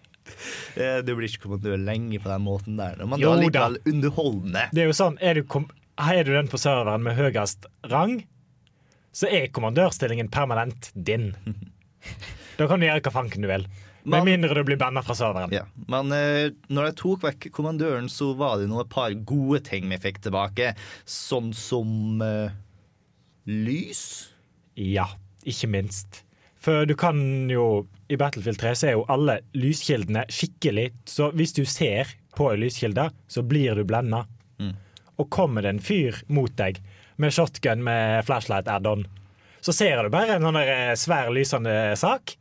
Eh, 0.81 1.03
Du 1.05 1.11
blir 1.19 1.29
ikke 1.29 1.43
kommandør 1.45 1.77
lenge 1.85 2.17
på 2.17 2.31
den 2.31 2.45
måten 2.47 2.79
der, 2.81 2.97
men 3.05 3.21
det 3.21 3.29
var 3.29 3.43
likevel 3.43 3.75
underholdende. 3.91 4.63
Det 4.73 4.81
er 4.81 4.89
jo 4.89 4.95
sånn, 4.97 5.19
er 5.21 5.37
du, 5.37 5.43
kom, 5.53 5.67
er 6.01 6.23
du 6.25 6.31
den 6.33 6.49
på 6.49 6.57
serveren 6.61 7.05
med 7.05 7.19
høyest 7.19 7.69
rang, 7.93 8.23
så 9.15 9.29
er 9.31 9.49
kommandørstillingen 9.55 10.31
permanent 10.35 10.91
din. 10.95 11.31
Da 12.55 12.69
kan 12.71 12.79
du 12.79 12.87
gjøre 12.87 13.01
hva 13.03 13.11
fanken 13.11 13.43
du 13.43 13.49
vil. 13.51 13.65
Med 14.05 14.21
Man- 14.21 14.27
mindre 14.29 14.55
du 14.55 14.67
blir 14.69 14.77
banna 14.79 15.01
fra 15.03 15.15
serveren. 15.19 15.51
Ja. 15.51 15.65
Men 15.91 16.13
eh, 16.15 16.53
når 16.71 16.91
jeg 16.91 16.97
tok 17.01 17.23
vekk 17.25 17.47
kommandøren, 17.57 18.07
så 18.13 18.29
var 18.39 18.61
det 18.61 18.69
noen 18.71 18.87
par 18.93 19.11
gode 19.27 19.59
ting 19.67 19.89
vi 19.91 19.99
fikk 19.99 20.21
tilbake. 20.27 20.75
Sånn 21.09 21.49
som 21.57 22.21
eh, 22.23 22.53
lys. 23.51 24.05
Ja, 24.79 25.09
ikke 25.43 25.71
minst. 25.73 26.21
For 26.65 26.87
du 26.89 26.95
kan 26.97 27.19
jo 27.53 27.87
I 28.09 28.17
Battlefield 28.21 28.61
3 28.63 28.75
så 28.79 28.87
er 28.89 28.95
jo 28.97 29.03
alle 29.13 29.41
lyskildene 29.53 30.23
skikkelig 30.33 30.87
Så 31.11 31.27
hvis 31.37 31.53
du 31.57 31.65
ser 31.69 32.09
på 32.39 32.53
en 32.53 32.63
lyskilde, 32.63 33.09
så 33.29 33.43
blir 33.43 33.75
du 33.79 33.85
blenda. 33.89 34.25
Og 35.19 35.29
kommer 35.31 35.63
det 35.63 35.75
en 35.75 35.83
fyr 35.85 36.17
mot 36.35 36.51
deg 36.59 36.81
med 37.21 37.35
shotgun 37.35 37.85
med 37.87 38.25
flashlight 38.27 38.71
add-on, 38.71 39.07
så 39.65 39.73
ser 39.73 40.03
du 40.03 40.13
bare 40.13 40.37
en 40.37 40.45
sånn 40.45 40.61
eh, 40.61 40.95
svær 40.99 41.31
lysende 41.33 41.75
sak. 41.97 42.37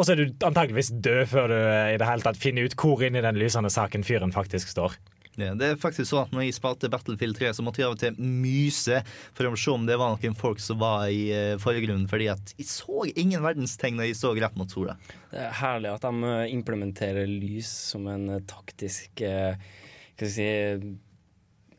Og 0.00 0.06
så 0.06 0.14
er 0.14 0.22
du 0.22 0.46
antageligvis 0.46 0.94
død 1.04 1.26
før 1.28 1.50
du 1.52 1.58
eh, 1.58 1.94
i 1.94 1.98
det 2.00 2.08
hele 2.08 2.24
tatt 2.24 2.40
finner 2.40 2.68
ut 2.68 2.76
hvor 2.80 3.02
inni 3.04 3.20
den 3.24 3.40
lysende 3.40 3.72
saken 3.72 4.06
fyren 4.06 4.32
faktisk 4.34 4.72
står. 4.72 4.96
Ja, 5.40 5.54
det 5.56 5.64
er 5.64 5.78
faktisk 5.80 6.10
sånn 6.10 6.26
at 6.26 6.32
når 6.34 6.44
jeg 6.44 6.56
spilte 6.58 6.90
Battlefield 6.92 7.38
3, 7.38 7.52
så 7.56 7.64
måtte 7.64 7.80
jeg 7.80 7.88
av 7.88 7.94
og 7.94 8.00
til 8.02 8.16
myse 8.20 8.98
for 9.32 9.48
å 9.48 9.52
se 9.56 9.72
om 9.72 9.86
det 9.88 9.96
var 10.00 10.12
noen 10.12 10.36
folk 10.36 10.60
som 10.60 10.80
var 10.82 11.06
i 11.08 11.22
uh, 11.32 11.60
forgrunnen, 11.60 12.04
fordi 12.10 12.26
at 12.34 12.52
jeg 12.58 12.68
så 12.68 13.06
ingen 13.08 13.40
verdenstegn 13.44 13.96
når 13.96 14.10
jeg 14.10 14.18
så 14.20 14.34
rett 14.36 14.58
mot 14.60 14.72
sola. 14.72 14.98
Det 15.32 15.40
er 15.40 15.56
herlig 15.62 15.88
at 15.94 16.04
de 16.04 16.34
eh, 16.34 16.52
implementerer 16.52 17.30
lys 17.30 17.70
som 17.94 18.04
en 18.12 18.28
eh, 18.34 18.44
taktisk 18.48 19.24
eh, 19.24 19.56
Hva 19.56 20.28
skal 20.28 20.28
jeg 20.28 20.34
si 20.36 20.92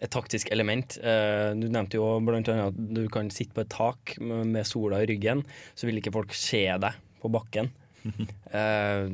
et 0.03 0.11
taktisk 0.11 0.51
element. 0.51 0.97
Eh, 0.99 1.51
du 1.55 1.69
nevnte 1.71 1.99
jo 1.99 2.07
annet 2.19 2.49
at 2.51 2.79
du 2.95 3.05
kan 3.11 3.29
sitte 3.33 3.55
på 3.55 3.63
et 3.63 3.71
tak 3.71 4.17
med 4.19 4.65
sola 4.67 4.99
i 5.03 5.07
ryggen, 5.09 5.45
så 5.75 5.87
vil 5.87 6.01
ikke 6.01 6.13
folk 6.15 6.35
se 6.37 6.65
deg 6.83 7.03
på 7.23 7.31
bakken. 7.33 7.71
Eh, 8.53 9.05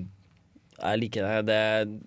jeg 0.79 0.99
liker 1.01 1.25
det. 1.25 1.39
det, 1.49 1.55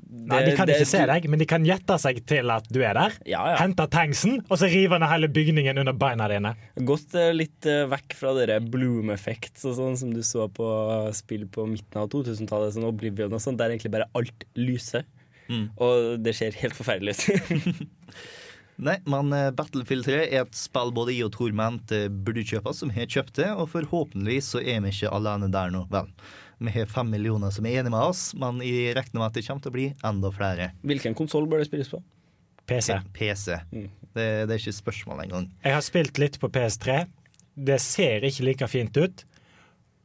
det 0.08 0.28
Nei, 0.30 0.38
De 0.46 0.52
kan 0.56 0.66
det- 0.68 0.78
ikke 0.80 0.88
se 0.88 1.02
deg, 1.06 1.26
men 1.28 1.40
de 1.42 1.46
kan 1.48 1.64
gjette 1.64 1.96
seg 2.00 2.18
til 2.26 2.48
at 2.50 2.66
du 2.72 2.78
er 2.80 2.96
der. 2.96 3.14
Ja, 3.28 3.42
ja. 3.52 3.58
Hente 3.60 3.84
tanksen, 3.92 4.38
og 4.48 4.56
så 4.60 4.68
river 4.72 4.96
han 4.98 5.04
hele 5.10 5.28
bygningen 5.28 5.78
under 5.82 5.92
beina 5.96 6.26
dine. 6.32 6.54
Gått 6.88 7.14
eh, 7.20 7.30
litt 7.36 7.68
vekk 7.92 8.16
fra 8.16 8.32
dere 8.40 8.58
bloom 8.64 9.12
effects 9.12 9.64
og 9.68 9.76
sånn 9.76 9.98
som 10.00 10.12
du 10.16 10.22
så 10.24 10.48
på 10.52 10.66
spill 11.16 11.44
på 11.52 11.68
midten 11.68 12.00
av 12.00 12.08
2000-tallet, 12.12 12.72
sånn 12.76 12.88
Oblivion 12.88 13.36
og 13.36 13.44
sånt, 13.44 13.60
der 13.60 13.72
egentlig 13.74 13.92
bare 13.92 14.08
alt 14.18 14.48
lyser. 14.58 15.04
Mm. 15.52 15.66
Og 15.76 16.22
det 16.24 16.34
ser 16.38 16.56
helt 16.64 16.76
forferdelig 16.76 17.18
ut. 17.20 17.84
Nei, 18.82 18.96
men 19.06 19.30
eh, 19.36 19.50
Battlefield 19.54 20.06
3 20.08 20.20
er 20.24 20.40
et 20.42 20.56
spill 20.58 20.90
både 20.94 21.14
jeg 21.14 21.28
og 21.28 21.36
Tor 21.36 21.52
mente 21.54 22.04
burde 22.10 22.42
kjøpe, 22.46 22.72
som 22.74 22.90
har 22.94 23.06
kjøpt 23.10 23.36
det, 23.38 23.50
og 23.54 23.70
forhåpentligvis 23.70 24.52
så 24.56 24.62
er 24.62 24.82
vi 24.82 24.90
ikke 24.90 25.12
alene 25.14 25.50
der 25.52 25.70
nå. 25.74 25.84
Vel, 25.92 26.10
vi 26.62 26.74
har 26.74 26.90
fem 26.90 27.10
millioner 27.14 27.54
som 27.54 27.66
er 27.66 27.80
enige 27.80 27.94
med 27.94 28.02
oss, 28.02 28.24
men 28.38 28.58
jeg 28.66 28.96
regner 28.98 29.20
med 29.20 29.28
at 29.28 29.38
det 29.38 29.46
kommer 29.46 29.62
til 29.62 29.72
å 29.72 29.76
bli 29.76 29.86
enda 30.10 30.32
flere. 30.34 30.72
Hvilken 30.86 31.16
konsoll 31.18 31.46
bør 31.50 31.62
det 31.62 31.68
spilles 31.70 31.90
på? 31.92 32.02
PC. 32.66 32.98
PC. 33.14 33.58
Mm. 33.72 33.88
Det, 34.12 34.26
det 34.46 34.54
er 34.54 34.60
ikke 34.60 34.76
spørsmål 34.76 35.24
engang. 35.24 35.50
Jeg 35.64 35.76
har 35.76 35.84
spilt 35.84 36.18
litt 36.22 36.38
på 36.42 36.50
PS3. 36.52 37.04
Det 37.54 37.78
ser 37.82 38.24
ikke 38.26 38.46
like 38.48 38.68
fint 38.70 38.98
ut. 38.98 39.24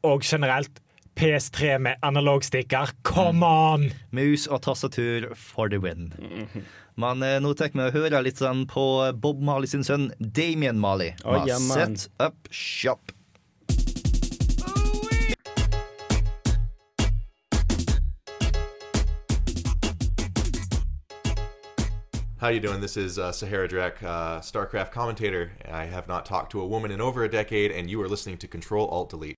Og 0.06 0.26
generelt 0.26 0.82
PS3 1.18 1.78
med 1.78 1.96
analogstikker. 2.02 2.90
Come 3.04 3.46
on! 3.46 3.92
Mus 4.10 4.48
og 4.48 4.62
tastatur 4.62 5.34
for 5.36 5.68
the 5.68 5.80
win. 5.82 6.14
Men 6.96 7.24
eh, 7.26 7.40
nå 7.42 7.56
tar 7.58 7.74
vi 7.74 7.82
og 7.82 7.96
hører 7.96 8.22
litt 8.22 8.38
sånn 8.38 8.68
på 8.70 8.84
Bob 9.18 9.42
Marley 9.42 9.70
sin 9.70 9.86
sønn 9.86 10.12
Damien 10.22 10.78
Marley. 10.78 11.16
Oh, 11.26 11.34
med 11.34 11.50
yeah, 11.50 11.62
man. 11.66 11.98
Set 11.98 12.12
Up 12.22 12.50
Shop. 12.54 13.12
How 22.38 22.50
you 22.50 22.60
doing? 22.60 22.80
This 22.80 22.96
is 22.96 23.18
uh, 23.18 23.32
Sahara 23.32 23.68
Drek, 23.68 24.04
uh, 24.04 24.40
StarCraft 24.42 24.92
commentator. 24.92 25.54
I 25.68 25.86
have 25.86 26.08
not 26.08 26.28
talked 26.28 26.52
to 26.52 26.62
a 26.62 26.68
woman 26.68 26.92
in 26.92 27.02
over 27.02 27.24
a 27.24 27.30
decade, 27.30 27.72
and 27.72 27.90
you 27.90 28.00
are 28.04 28.08
listening 28.08 28.38
to 28.38 28.48
Control 28.48 28.88
Alt 28.88 29.10
Delete. 29.10 29.36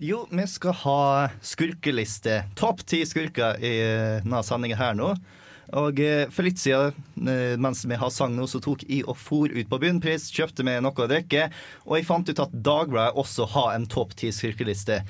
Jo, 0.00 0.22
vi 0.30 0.46
skal 0.48 0.72
ha 0.80 1.00
skurkeliste. 1.44 2.38
Topp 2.56 2.86
ti 2.88 3.02
skurker 3.04 3.58
i 3.60 3.72
eh, 3.84 4.22
denne 4.24 4.40
sendinga 4.46 4.78
her 4.80 4.94
nå. 4.96 5.10
Og 5.76 6.00
for 6.34 6.42
litt 6.42 6.58
siden, 6.58 6.96
mens 7.62 7.84
vi 7.86 7.98
har 8.00 8.10
sang 8.10 8.32
nå, 8.34 8.48
så 8.50 8.58
tok 8.64 8.80
jeg 8.88 9.04
og 9.04 9.14
for 9.20 9.52
ut 9.52 9.68
på 9.70 9.78
bunnpris, 9.78 10.24
kjøpte 10.34 10.64
meg 10.66 10.80
noe 10.82 11.04
å 11.04 11.06
drikke, 11.06 11.44
og 11.84 11.94
jeg 11.94 12.08
fant 12.08 12.32
ut 12.32 12.42
at 12.42 12.56
Dagbladet 12.66 13.20
også 13.20 13.46
har 13.52 13.76
en 13.76 13.86
topp 13.86 14.16
ti 14.18 14.32
skurkeliste. 14.34 15.02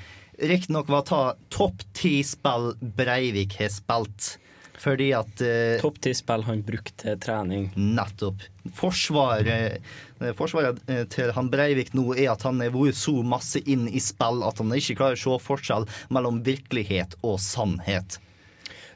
Riktignok 0.42 0.90
var 0.92 1.06
ta 1.08 1.22
topp 1.54 1.86
ti 1.96 2.18
spill 2.26 2.74
Breivik 2.80 3.56
har 3.62 3.72
spilt. 3.72 4.34
Fordi 4.80 5.10
at 5.12 5.42
eh, 5.44 5.76
Topp 5.82 6.00
ti 6.04 6.14
spill 6.16 6.46
han 6.46 6.62
brukte 6.64 6.96
til 7.02 7.18
trening. 7.20 7.68
Nettopp. 7.76 8.46
Forsvaret, 8.76 9.76
eh, 10.20 10.32
forsvaret 10.36 10.80
eh, 10.88 11.04
til 11.12 11.34
han 11.36 11.50
Breivik 11.52 11.92
nå 11.96 12.14
er 12.14 12.30
at 12.32 12.46
han 12.48 12.62
har 12.64 12.72
vært 12.72 12.96
så 12.96 13.18
masse 13.20 13.60
inn 13.68 13.86
i 13.90 14.00
spill 14.00 14.40
at 14.46 14.62
han 14.62 14.72
ikke 14.76 14.96
klarer 15.02 15.20
å 15.20 15.36
se 15.36 15.44
forskjell 15.44 15.88
mellom 16.14 16.40
virkelighet 16.46 17.18
og 17.20 17.36
sannhet. 17.44 18.20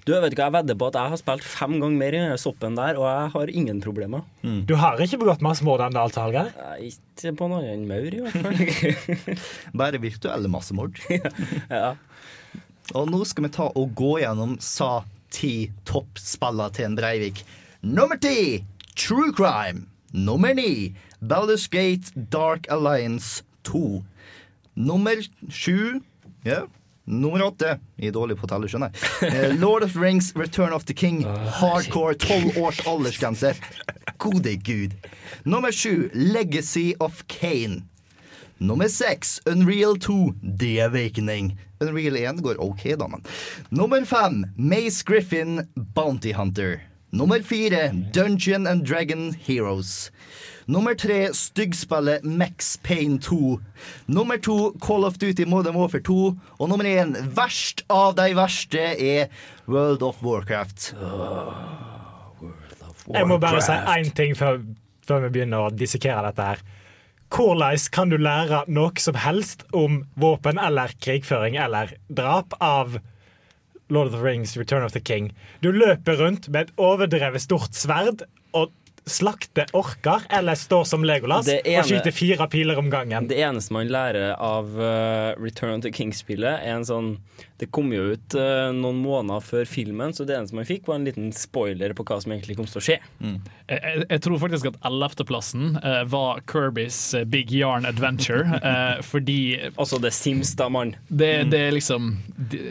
Du, 0.05 0.13
jeg 0.13 0.21
vet 0.21 0.35
ikke, 0.35 0.45
jeg 0.51 0.53
vedder 0.53 0.77
på 0.77 0.89
at 0.91 0.97
jeg 1.01 1.13
har 1.15 1.21
spilt 1.21 1.45
fem 1.49 1.79
ganger 1.81 1.97
mer 1.97 2.15
i 2.19 2.25
soppen 2.41 2.75
der, 2.77 2.99
og 3.01 3.07
jeg 3.09 3.31
har 3.33 3.53
ingen 3.57 3.79
problemer. 3.81 4.27
Du 4.69 4.75
har 4.77 5.01
ikke 5.01 5.17
begått 5.23 5.45
massemord 5.45 5.81
ennå, 5.81 6.03
altså, 6.03 6.27
Hallgeir? 6.27 6.51
Ikke 6.85 7.33
på 7.39 7.49
noe 7.49 7.63
annet 7.63 7.79
enn 7.79 7.87
maur, 7.89 8.13
i 8.13 8.21
hvert 8.21 8.37
fall. 8.45 9.39
Bare 9.81 10.01
virtuelle 10.03 10.51
massemord. 10.53 11.01
ja. 11.73 11.95
Og 12.93 13.09
nå 13.09 13.23
skal 13.25 13.47
vi 13.47 13.55
ta 13.57 13.71
og 13.73 13.97
gå 13.97 14.19
gjennom 14.21 14.59
sa 14.61 14.99
ti 15.35 15.55
toppspiller 15.89 16.73
til 16.75 16.89
en 16.89 16.97
Breivik. 16.99 17.43
Nummer 17.83 18.17
ti 18.23 18.65
True 18.97 19.33
Crime. 19.35 19.87
Nummer 20.13 20.55
ni 20.55 20.95
Baldur's 21.21 21.67
Gate 21.69 22.15
Dark 22.33 22.67
Alliance 22.71 23.43
2. 23.65 24.05
Nummer 24.75 25.19
sju 25.51 26.01
ja. 26.45 26.65
Nummer 27.05 27.43
åtte 27.45 27.79
Jeg 27.99 28.09
er 28.09 28.15
dårlig 28.17 28.37
på 28.41 28.47
å 28.47 28.49
telle, 28.49 28.69
skjønner 28.71 28.93
jeg. 28.95 29.29
Eh, 29.29 29.57
Lord 29.61 29.85
of 29.85 29.93
the 29.93 30.01
Rings 30.01 30.31
Return 30.37 30.73
of 30.73 30.87
the 30.89 30.95
King. 30.97 31.25
Hardcore 31.59 32.15
tolv 32.15 32.57
års 32.61 32.81
aldersgrense. 32.89 33.55
Gode 34.19 34.57
gud. 34.65 34.95
Nummer 35.45 35.73
sju 35.73 36.09
Legacy 36.15 36.95
of 37.01 37.25
Kane. 37.29 37.83
Nummer 38.59 38.89
seks, 38.89 39.41
Unreal 39.47 39.97
2, 39.97 40.35
The 40.43 40.79
Awakening. 40.81 41.59
Unreal 41.81 42.17
1 42.17 42.43
går 42.43 42.61
ok, 42.63 42.97
da, 42.99 43.09
men. 43.09 43.23
Nummer 43.71 44.05
fem, 44.05 44.47
Mace 44.57 45.03
Griffin, 45.03 45.69
Bounty 45.77 46.33
Hunter. 46.33 46.83
Nummer 47.15 47.43
fire, 47.43 47.93
Dungeon 48.13 48.67
and 48.67 48.85
Dragon 48.85 49.33
Heroes. 49.35 50.11
Nummer 50.67 50.95
tre, 50.95 51.29
styggspillet 51.33 52.25
Max 52.25 52.77
Payne 52.77 53.19
2. 53.19 53.61
Nummer 54.09 54.39
to, 54.39 54.73
Call 54.81 55.05
of 55.05 55.19
Duty 55.19 55.45
Modern 55.45 55.75
Warfare 55.75 56.01
2. 56.01 56.37
Og 56.59 56.69
nummer 56.69 56.85
én, 56.85 57.13
verst 57.37 57.85
av 57.89 58.17
de 58.17 58.35
verste, 58.35 58.81
er 58.81 59.29
World 59.69 60.03
of 60.03 60.23
Warcraft. 60.25 60.95
Jeg 63.13 63.29
må 63.29 63.39
bare 63.39 63.61
si 63.63 63.77
én 63.95 64.11
ting 64.17 64.35
før, 64.35 64.63
før 65.07 65.27
vi 65.27 65.35
begynner 65.37 65.67
å 65.67 65.75
dissekere 65.75 66.25
dette 66.31 66.49
her. 66.49 66.65
Hvordan 67.33 67.79
kan 67.93 68.13
du 68.13 68.19
lære 68.21 68.65
noe 68.69 69.01
som 69.01 69.17
helst 69.19 69.65
om 69.73 70.03
våpen 70.21 70.61
eller 70.61 70.93
krigføring 71.01 71.57
eller 71.57 71.95
drap 72.09 72.55
av 72.61 72.99
Lord 73.89 74.09
of 74.09 74.15
the 74.15 74.23
Rings, 74.23 74.57
Return 74.57 74.85
of 74.85 74.93
the 74.93 75.01
King? 75.01 75.33
Du 75.61 75.73
løper 75.73 76.21
rundt 76.21 76.49
med 76.49 76.69
et 76.69 76.75
overdrevet 76.77 77.43
stort 77.43 77.75
sverd 77.75 78.27
og 78.55 78.71
slakter 79.07 79.67
orker 79.77 80.25
eller 80.31 80.55
står 80.55 80.85
som 80.85 81.05
Legolas 81.05 81.49
ene- 81.49 81.79
og 81.81 81.89
skyter 81.89 82.15
fire 82.15 82.47
piler 82.49 82.79
om 82.81 82.91
gangen. 82.93 83.29
Det 83.29 83.37
eneste 83.45 83.75
man 83.77 83.91
lærer 83.93 84.33
av 84.41 84.71
uh, 84.81 85.35
Return 85.41 85.85
to 85.85 85.93
King-spillet, 85.93 86.63
er 86.65 86.79
en 86.79 86.87
sånn 86.89 87.11
Det 87.61 87.69
kom 87.71 87.93
jo 87.95 88.17
ut 88.17 88.35
uh, 88.35 88.73
noen 88.75 88.99
måneder 88.99 89.45
før 89.45 89.69
filmen, 89.69 90.15
så 90.17 90.25
det 90.27 90.35
eneste 90.39 90.57
man 90.57 90.67
fikk, 90.69 90.89
var 90.89 90.99
en 90.99 91.07
liten 91.07 91.29
spoiler 91.37 91.93
på 91.95 92.07
hva 92.09 92.19
som 92.23 92.33
egentlig 92.35 92.57
kom 92.59 92.67
til 92.67 92.81
å 92.81 92.85
skje. 92.85 92.97
Jeg, 93.21 93.41
jeg, 93.69 94.07
jeg 94.11 94.23
tror 94.25 94.41
faktisk 94.43 94.71
at 94.73 94.81
ellevteplassen 94.89 95.77
uh, 95.79 96.03
var 96.11 96.43
Kirbys 96.51 96.99
Big 97.31 97.53
Yarn 97.55 97.87
Adventure, 97.89 98.59
fordi 99.13 99.39
Altså, 99.77 99.99
det 100.03 100.11
er 100.11 100.17
Sims, 100.17 100.55
da, 100.59 100.69
mann. 100.73 100.95
det, 101.09 101.31
det 101.53 101.61
er 101.69 101.77
liksom 101.77 102.15
det, 102.51 102.65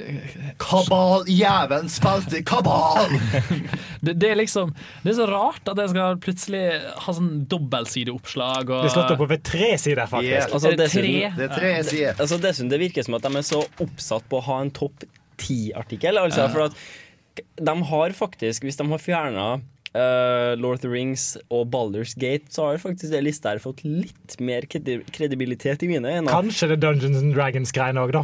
Kabal! 0.61 1.23
Jævelen 1.31 1.89
spilte 1.91 2.43
kabal! 2.47 3.13
det, 4.05 4.17
det 4.21 4.33
er 4.33 4.39
liksom 4.39 4.73
Det 5.03 5.13
er 5.13 5.17
så 5.21 5.27
rart 5.29 5.67
at 5.69 5.79
jeg 5.79 5.93
skal 5.93 6.19
plutselig 6.23 6.63
ha 7.05 7.15
sånn 7.15 7.43
dobbeltsideoppslag 7.51 8.71
og 8.71 8.85
Det 8.85 8.89
er 8.89 8.95
slått 8.95 9.13
opp 9.15 9.25
over 9.27 9.41
tre 9.43 9.69
sider, 9.81 10.07
faktisk. 10.09 10.31
Yeah. 10.31 10.55
Altså, 10.55 10.71
det 10.79 10.89
tre? 10.93 11.13
Det 11.35 11.45
er 11.49 11.53
tre 11.53 11.73
sider. 11.89 12.15
Altså, 12.17 12.39
dessuten, 12.41 12.71
det 12.71 12.79
virker 12.81 13.05
som 13.05 13.19
at 13.19 13.27
de 13.27 13.31
er 13.41 13.45
så 13.47 13.61
oppsatt 13.83 14.25
på 14.31 14.39
å 14.39 14.47
ha 14.47 14.57
en 14.63 14.73
topp 14.73 15.05
ti-artikkel. 15.43 16.19
Altså, 16.21 16.47
for 16.53 16.69
at 16.69 16.73
de 17.59 17.77
har 17.91 18.17
faktisk, 18.17 18.65
hvis 18.65 18.79
de 18.79 18.89
har 18.89 19.01
fjerna 19.01 19.47
Lord 19.93 20.79
of 20.79 20.81
the 20.81 20.89
Rings 20.89 21.35
og 21.53 21.67
Baldur's 21.73 22.15
Gate, 22.17 22.49
så 22.49 22.71
har 22.71 22.79
faktisk 22.81 23.11
det 23.13 23.19
lista 23.27 23.51
her 23.53 23.61
fått 23.61 23.83
litt 23.85 24.39
mer 24.41 24.65
kredibilitet 24.65 25.85
i 25.85 25.89
mine 25.91 26.09
øyne. 26.09 26.31
Kanskje 26.33 26.71
det 26.71 26.79
er 26.79 26.81
Dungeons 26.87 27.19
and 27.21 27.35
Dragons-greiene 27.35 28.01
òg, 28.01 28.15
da. 28.15 28.23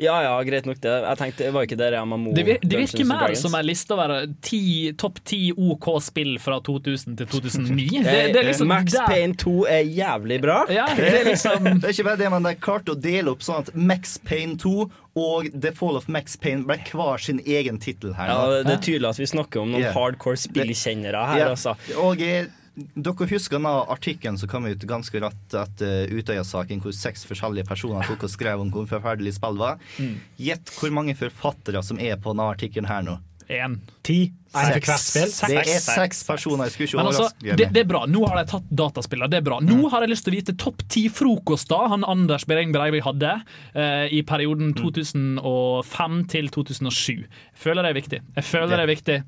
Ja 0.00 0.16
ja, 0.24 0.32
greit 0.44 0.66
nok 0.68 0.80
det. 0.82 0.92
Jeg 1.04 1.18
tenkte, 1.20 1.44
det 1.44 1.52
var 1.54 1.66
ikke 1.66 1.76
der 1.80 1.96
MMO 2.04 2.32
Det, 2.36 2.44
vir 2.46 2.58
det 2.62 2.78
virker 2.80 3.06
mer 3.08 3.34
som 3.38 3.54
en 3.54 3.66
liste 3.66 3.94
over 3.96 4.26
ti- 4.42 4.92
topp 4.98 5.20
ti 5.24 5.52
OK 5.56 5.88
spill 6.02 6.36
fra 6.42 6.60
2000 6.60 7.16
til 7.20 7.26
2009. 7.26 7.86
Det, 8.10 8.14
det 8.34 8.40
er 8.42 8.48
liksom 8.50 8.68
Max 8.70 8.92
der- 8.92 9.06
Payne 9.10 9.34
2 9.40 9.54
er 9.68 9.84
jævlig 9.88 10.40
bra. 10.42 10.58
Ja, 10.80 10.86
det 10.96 11.10
er 11.20 11.28
liksom 11.30 11.64
Det 11.80 11.84
er 11.84 11.94
ikke 11.94 12.08
bare 12.10 12.20
det, 12.22 12.30
men 12.34 12.48
de 12.48 12.54
klarte 12.60 12.94
å 12.94 12.98
dele 13.00 13.30
opp 13.34 13.42
sånn 13.46 13.62
at 13.64 13.72
Max 13.74 14.18
Payne 14.18 14.56
2 14.60 14.74
og 15.20 15.48
The 15.60 15.72
Fall 15.74 15.96
of 15.98 16.06
Max 16.08 16.36
Payne 16.40 16.62
ble 16.68 16.76
hver 16.92 17.18
sin 17.20 17.40
egen 17.42 17.80
tittel 17.82 18.12
her. 18.14 18.28
Ja, 18.30 18.44
det, 18.52 18.60
det 18.68 18.74
er 18.76 18.82
tydelig 18.86 19.08
at 19.10 19.18
vi 19.18 19.26
snakker 19.26 19.64
om 19.64 19.72
noen 19.74 19.80
Yeah. 19.82 19.94
hardcore 19.96 20.36
spillkjennere 20.38 21.22
her, 21.32 21.38
yeah. 21.40 21.50
altså. 21.54 21.72
Og 21.98 22.20
eh, 22.22 22.46
dere 22.94 23.28
husker 23.30 23.58
den 23.58 23.68
artikkelen 23.70 24.38
som 24.40 24.50
kom 24.50 24.68
ut 24.68 24.84
ganske 24.88 25.22
rett 25.22 25.56
etter 25.56 26.12
Utøya-saken, 26.12 26.82
hvor 26.84 26.94
seks 26.96 27.26
forskjellige 27.28 27.68
personer 27.68 28.06
tok 28.08 28.26
og 28.26 28.32
skrev 28.32 28.62
om 28.62 28.70
hvor 28.74 28.88
forferdelig 28.90 29.36
spill 29.38 29.60
var. 29.60 29.80
Mm. 29.98 30.16
Gjett 30.40 30.72
hvor 30.76 30.94
mange 30.94 31.16
forfattere 31.18 31.82
som 31.86 32.00
er 32.00 32.16
på 32.20 32.34
denne 32.34 32.50
artikkelen 32.54 32.90
her 32.90 33.04
nå. 33.06 33.18
Én. 33.50 33.80
Ti. 34.06 34.20
En 34.50 34.66
for 34.66 34.82
hvert 34.82 35.02
spill. 35.02 35.32
Det 35.52 35.58
er 35.60 35.82
seks 35.82 36.22
personer. 36.26 36.66
Jeg 36.66 36.74
skulle 36.74 36.88
ikke 36.88 37.02
altså, 37.04 37.26
overraske 37.28 37.56
det, 37.60 37.66
det 37.74 37.82
er 37.84 37.88
bra. 37.90 38.00
Nå 38.10 38.22
har 38.26 38.40
de 38.40 38.44
tatt 38.50 38.70
dataspillene. 38.80 39.30
Det 39.30 39.38
er 39.38 39.44
bra. 39.46 39.60
Nå 39.62 39.90
har 39.92 40.02
jeg 40.04 40.12
lyst 40.12 40.26
til 40.26 40.34
å 40.34 40.38
vite 40.38 40.54
topp 40.58 40.82
ti 40.90 41.04
frokoster 41.12 41.90
han 41.92 42.06
Anders 42.08 42.46
Behring 42.50 42.74
Breivik 42.74 43.04
hadde 43.06 43.36
eh, 43.38 44.06
i 44.16 44.22
perioden 44.26 44.72
2005 44.78 46.18
til 46.32 46.50
2007. 46.56 47.12
Jeg 47.20 47.62
føler 47.62 47.86
det 47.86 47.92
er 47.92 48.00
viktig. 48.00 48.22
Jeg 48.40 48.48
føler 48.48 48.74
det 48.74 48.82
er 48.82 48.90
viktig. 48.90 49.20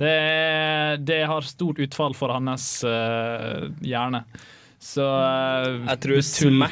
Det, 0.00 0.14
det 1.10 1.20
har 1.28 1.50
stort 1.50 1.82
utfall 1.84 2.16
for 2.16 2.32
hans 2.36 2.70
eh, 2.88 3.68
hjerne. 3.84 4.24
Så 4.80 5.04
eh, 5.04 5.82
Jeg 5.90 6.02
tror 6.06 6.24
tull. 6.24 6.62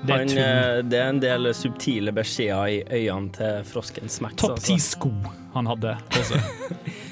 Det 0.00 0.14
er 0.14 0.18
han, 0.18 0.28
eh, 0.28 0.80
det 0.90 0.98
er 0.98 1.08
en 1.12 1.20
del 1.22 1.50
subtile 1.54 2.12
beskjeder 2.16 2.66
i 2.66 2.80
øynene 2.88 3.32
til 3.36 3.64
frosken 3.68 4.08
Smert. 4.08 4.38
Topp 4.40 4.60
ti 4.60 4.78
altså. 4.78 4.96
sko 4.96 5.12
han 5.54 5.66
hadde 5.66 5.96
også. 6.16 6.40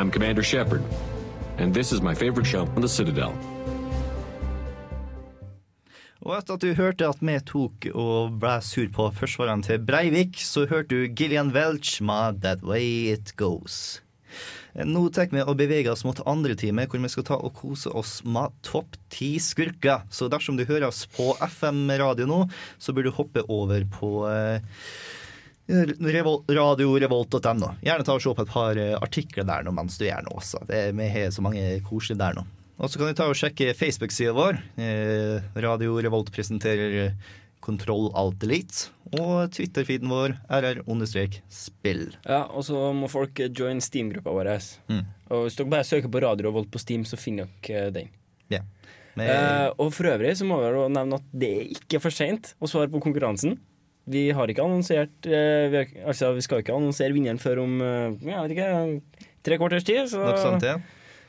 I'm 0.00 0.10
Commander 0.10 0.42
Shepard, 0.42 0.80
and 1.60 1.74
this 1.74 1.92
is 1.92 2.00
my 2.00 2.14
favorite 2.14 2.46
show 2.46 2.66
on 2.74 2.80
the 2.80 2.88
Citadel. 2.88 3.34
Og 6.20 6.34
etter 6.36 6.56
at 6.56 6.64
du 6.64 6.74
hørte 6.76 7.08
at 7.08 7.22
vi 7.24 7.38
tok 7.48 7.86
og 7.96 8.36
ble 8.42 8.58
sur 8.64 8.88
på 8.92 9.06
forsvareren 9.16 9.64
til 9.64 9.80
Breivik, 9.80 10.36
så 10.44 10.66
hørte 10.68 10.92
du 10.92 11.14
Gillian 11.16 11.52
Welch 11.56 12.02
med 12.04 12.42
'That 12.42 12.62
Way 12.62 13.12
It 13.14 13.34
Goes'. 13.40 14.00
Nå 14.74 15.08
tar 15.10 15.32
vi 15.32 15.40
og 15.42 15.56
beveger 15.58 15.90
oss 15.90 16.04
mot 16.06 16.20
andre 16.28 16.54
time, 16.54 16.86
hvor 16.86 17.00
vi 17.02 17.08
skal 17.10 17.24
ta 17.26 17.34
og 17.40 17.54
kose 17.56 17.90
oss 17.90 18.20
med 18.22 18.52
topp 18.62 18.96
ti 19.10 19.34
skurker. 19.42 20.04
Så 20.10 20.28
dersom 20.30 20.56
du 20.56 20.64
hører 20.64 20.86
oss 20.86 21.06
på 21.10 21.34
FM-radio 21.40 22.28
nå, 22.28 22.44
så 22.78 22.94
bør 22.94 23.08
du 23.08 23.16
hoppe 23.16 23.42
over 23.48 23.82
på 23.90 24.28
eh, 24.30 24.62
Revol 25.70 26.40
radiorevolt.no. 26.50 27.74
Gjerne 27.84 28.06
ta 28.06 28.16
og 28.16 28.24
se 28.24 28.32
på 28.36 28.46
et 28.46 28.52
par 28.52 28.80
eh, 28.80 28.96
artikler 28.98 29.46
der 29.48 29.66
nå 29.66 29.74
mens 29.76 29.98
du 30.00 30.06
gjør 30.06 30.24
noe 30.26 30.40
også. 30.40 30.64
Det 30.68 30.80
er, 30.86 30.96
vi 30.96 31.10
har 31.14 31.30
så 31.34 31.44
mange 31.44 31.66
koselige 31.86 32.20
der 32.22 32.40
nå. 32.40 32.46
Og 32.80 32.88
så 32.88 32.96
kan 32.96 33.10
du 33.10 33.18
ta 33.18 33.28
og 33.28 33.36
sjekke 33.36 33.74
Facebook-sida 33.76 34.32
vår. 34.36 34.60
Eh, 34.80 35.50
Radio 35.60 35.98
Revolt 36.00 36.32
presenterer 36.32 36.96
eh, 37.04 37.30
Kontroll 37.60 38.08
Alt 38.16 38.42
Elite. 38.46 38.88
Og 39.18 39.50
Twitter-feeden 39.52 40.08
vår 40.08 40.36
rr-spill. 40.48 42.04
Ja, 42.24 42.44
og 42.46 42.64
så 42.64 42.90
må 42.96 43.10
folk 43.10 43.42
join 43.50 43.82
Steam-gruppa 43.84 44.32
vår. 44.32 44.52
Mm. 44.88 45.02
Og 45.34 45.44
hvis 45.44 45.58
dere 45.58 45.72
bare 45.74 45.88
søker 45.88 46.12
på 46.12 46.22
Radio 46.24 46.48
Revolt 46.48 46.70
på 46.72 46.80
Steam, 46.80 47.04
så 47.04 47.18
finner 47.20 47.50
dere 47.66 47.90
den. 47.94 48.12
Yeah. 48.50 48.64
Men, 49.18 49.26
Eh, 49.28 49.68
og 49.76 49.90
for 49.92 50.06
øvrig 50.06 50.36
så 50.38 50.46
må 50.46 50.60
vi 50.62 50.70
nevne 50.94 51.18
at 51.18 51.26
det 51.34 51.50
er 51.50 51.72
ikke 51.74 52.00
for 52.00 52.14
seint 52.14 52.54
å 52.62 52.70
svare 52.70 52.90
på 52.92 53.02
konkurransen. 53.02 53.58
Vi 54.08 54.30
har 54.34 54.48
ikke 54.48 54.64
annonsert 54.64 55.28
eh, 55.28 55.68
vi, 55.70 55.82
har, 55.82 55.92
Altså, 56.08 56.32
vi 56.36 56.44
skal 56.44 56.62
ikke 56.62 56.74
annonsere 56.74 57.12
vinneren 57.14 57.40
før 57.42 57.62
om 57.66 57.76
eh, 57.84 58.16
jeg 58.24 58.46
vet 58.46 58.56
ikke, 58.56 59.28
tre 59.46 59.60
kvarters 59.60 59.86
tid. 59.86 60.08
Så, 60.08 60.24
sant, 60.40 60.64
ja. 60.64 60.78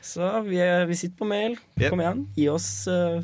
så 0.00 0.34
vi, 0.48 0.58
er, 0.62 0.86
vi 0.88 0.98
sitter 0.98 1.18
på 1.20 1.28
mail. 1.28 1.56
Yep. 1.78 1.88
Kom 1.92 2.02
igjen, 2.04 2.26
gi 2.36 2.48
oss, 2.52 2.68
uh, 2.90 3.22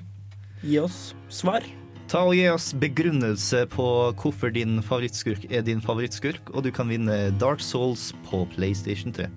gi 0.63 0.79
oss 0.83 1.01
svar. 1.33 1.67
Ta 2.09 2.23
og 2.25 2.33
Gi 2.33 2.47
oss 2.49 2.71
begrunnelse 2.73 3.67
på 3.69 3.87
hvorfor 4.17 4.53
din 4.55 4.79
favorittskurk 4.81 5.45
er 5.53 5.61
din 5.67 5.83
favorittskurk, 5.85 6.55
og 6.55 6.65
du 6.65 6.71
kan 6.73 6.89
vinne 6.89 7.29
Dark 7.41 7.61
Souls 7.61 8.15
på 8.31 8.47
PlayStation 8.55 9.13
3. 9.13 9.29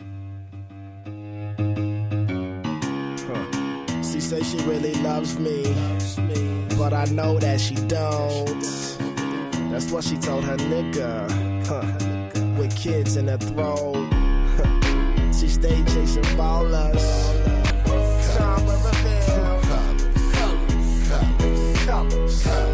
She 4.02 4.21
say 4.21 4.41
she 4.43 4.58
really 4.63 4.93
loves 5.04 5.38
me, 5.39 5.63
but 6.78 6.93
I 6.93 7.06
know 7.12 7.39
that 7.39 7.60
she 7.60 7.76
don't. 7.76 8.90
That's 9.71 9.89
what 9.89 10.03
she 10.03 10.17
told 10.17 10.43
her 10.43 10.57
nigga, 10.57 11.31
huh? 11.65 11.86
With 12.60 12.75
kids 12.75 13.15
in 13.15 13.27
her 13.29 13.38
throat, 13.38 14.05
she 15.34 15.47
stay 15.47 15.81
chasing 15.86 16.23
ballers. 16.36 17.01
Time 18.36 18.65
reveal. 18.67 19.62
Colors. 21.86 22.43
Having 22.43 22.70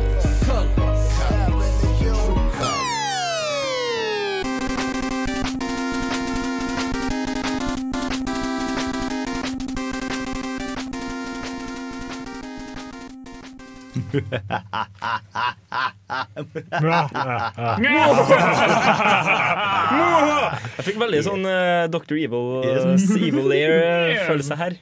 Jeg 20.77 20.85
fikk 20.85 20.99
veldig 21.01 21.21
sånn 21.25 21.43
uh, 21.47 21.85
Dr. 21.91 22.15
Evil, 22.19 22.45
uh, 22.63 22.95
Evil 23.17 23.47
Lair-følelse 23.51 24.57
her. 24.59 24.77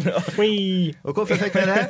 Og 1.06 1.12
hvorfor 1.16 1.36
fikk 1.40 1.56
vi 1.58 1.64
det? 1.70 1.80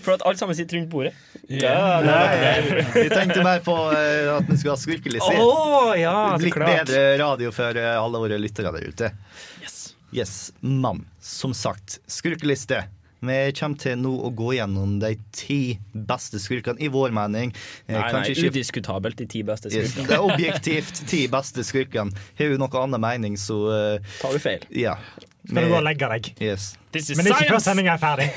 For 0.00 0.14
at 0.16 0.24
alle 0.26 0.40
sammen 0.40 0.56
sitter 0.58 0.80
rundt 0.80 0.90
bordet. 0.92 1.14
Ja, 1.50 2.00
nei, 2.04 2.82
vi 2.94 3.08
tenkte 3.10 3.42
mer 3.46 3.62
på 3.64 3.74
eh, 3.94 4.28
at 4.30 4.46
vi 4.46 4.58
skulle 4.60 4.76
ha 4.76 4.80
skurkelig 4.80 5.22
sitt. 5.24 5.40
Oh, 5.42 5.90
ja, 5.98 6.36
Litt 6.40 6.54
klart. 6.54 6.86
bedre 6.86 7.18
radio 7.20 7.50
for 7.54 7.80
eh, 7.80 7.96
alle 7.98 8.22
våre 8.22 8.38
lyttere 8.40 8.70
der 8.76 8.86
ute. 8.86 9.10
Yes. 10.10 10.52
mann 10.60 11.04
som 11.20 11.54
sagt, 11.54 12.00
skurkeliste. 12.10 12.84
Vi 13.20 13.34
kommer 13.52 13.76
til 13.82 13.98
nå 14.00 14.14
å 14.24 14.30
gå 14.32 14.54
gjennom 14.56 14.94
de 15.02 15.10
ti 15.36 15.76
beste 15.92 16.38
skurkene, 16.40 16.80
i 16.80 16.88
vår 16.88 17.10
mening. 17.12 17.52
Eh, 17.86 17.92
Nei, 17.92 18.00
nei, 18.00 18.12
kanskje 18.14 18.32
ikke- 18.36 18.50
udiskutabelt 18.54 19.16
de 19.20 19.26
ti 19.26 19.42
beste 19.44 19.68
Yes, 19.72 19.90
skurkene. 19.92 20.08
det 20.08 20.16
er 20.16 20.22
objektivt 20.24 21.02
ti 21.10 21.26
beste 21.28 21.60
skurkene. 21.66 22.12
Har 22.38 22.48
du 22.48 22.56
noen 22.58 22.70
annen 22.82 23.00
mening, 23.00 23.36
så 23.36 23.54
uh, 23.68 23.98
Tar 24.22 24.32
du 24.32 24.38
feil. 24.38 24.58
Ja. 24.72 24.94
Skal 25.46 25.62
du 25.64 25.68
gå 25.72 25.76
og 25.76 25.82
legge 25.84 26.08
deg? 26.08 26.34
Yes. 26.40 26.76
Men 26.92 27.26
ikke 27.26 27.48
før 27.48 27.58
sendinga 27.64 27.92
er 27.96 28.00
ferdig. 28.00 28.28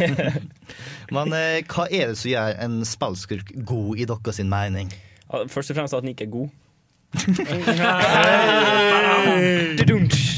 Men 1.15 1.33
eh, 1.35 1.61
hva 1.67 1.87
er 1.91 2.07
det 2.13 2.17
som 2.19 2.31
gjør 2.31 2.59
en 2.63 2.83
spillskurk 2.87 3.51
god 3.65 3.97
i 3.99 4.05
deres 4.05 4.39
mening? 4.43 4.91
Først 5.49 5.71
og 5.71 5.75
fremst 5.79 5.93
at 5.97 6.03
den 6.03 6.11
ikke 6.13 6.25
er 6.27 6.33
god. 6.35 6.49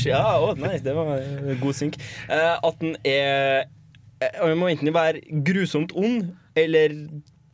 Ja, 0.06 0.20
å, 0.38 0.52
nice, 0.60 0.84
det 0.86 0.94
var 0.94 1.18
god 1.62 1.74
synk. 1.78 1.96
Eh, 2.30 2.56
at 2.62 2.76
den 2.82 2.94
er 3.10 3.64
eh, 4.26 4.42
Den 4.50 4.60
må 4.60 4.70
enten 4.72 4.92
være 4.96 5.22
grusomt 5.46 5.94
ond 5.96 6.34
eller 6.58 6.96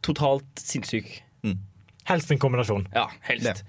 totalt 0.05 0.61
sinnssyk. 0.61 1.19
Helst 2.09 2.31
en 2.33 2.39
kombinasjon. 2.41 2.87
Ja, 2.95 3.05
helst. 3.27 3.63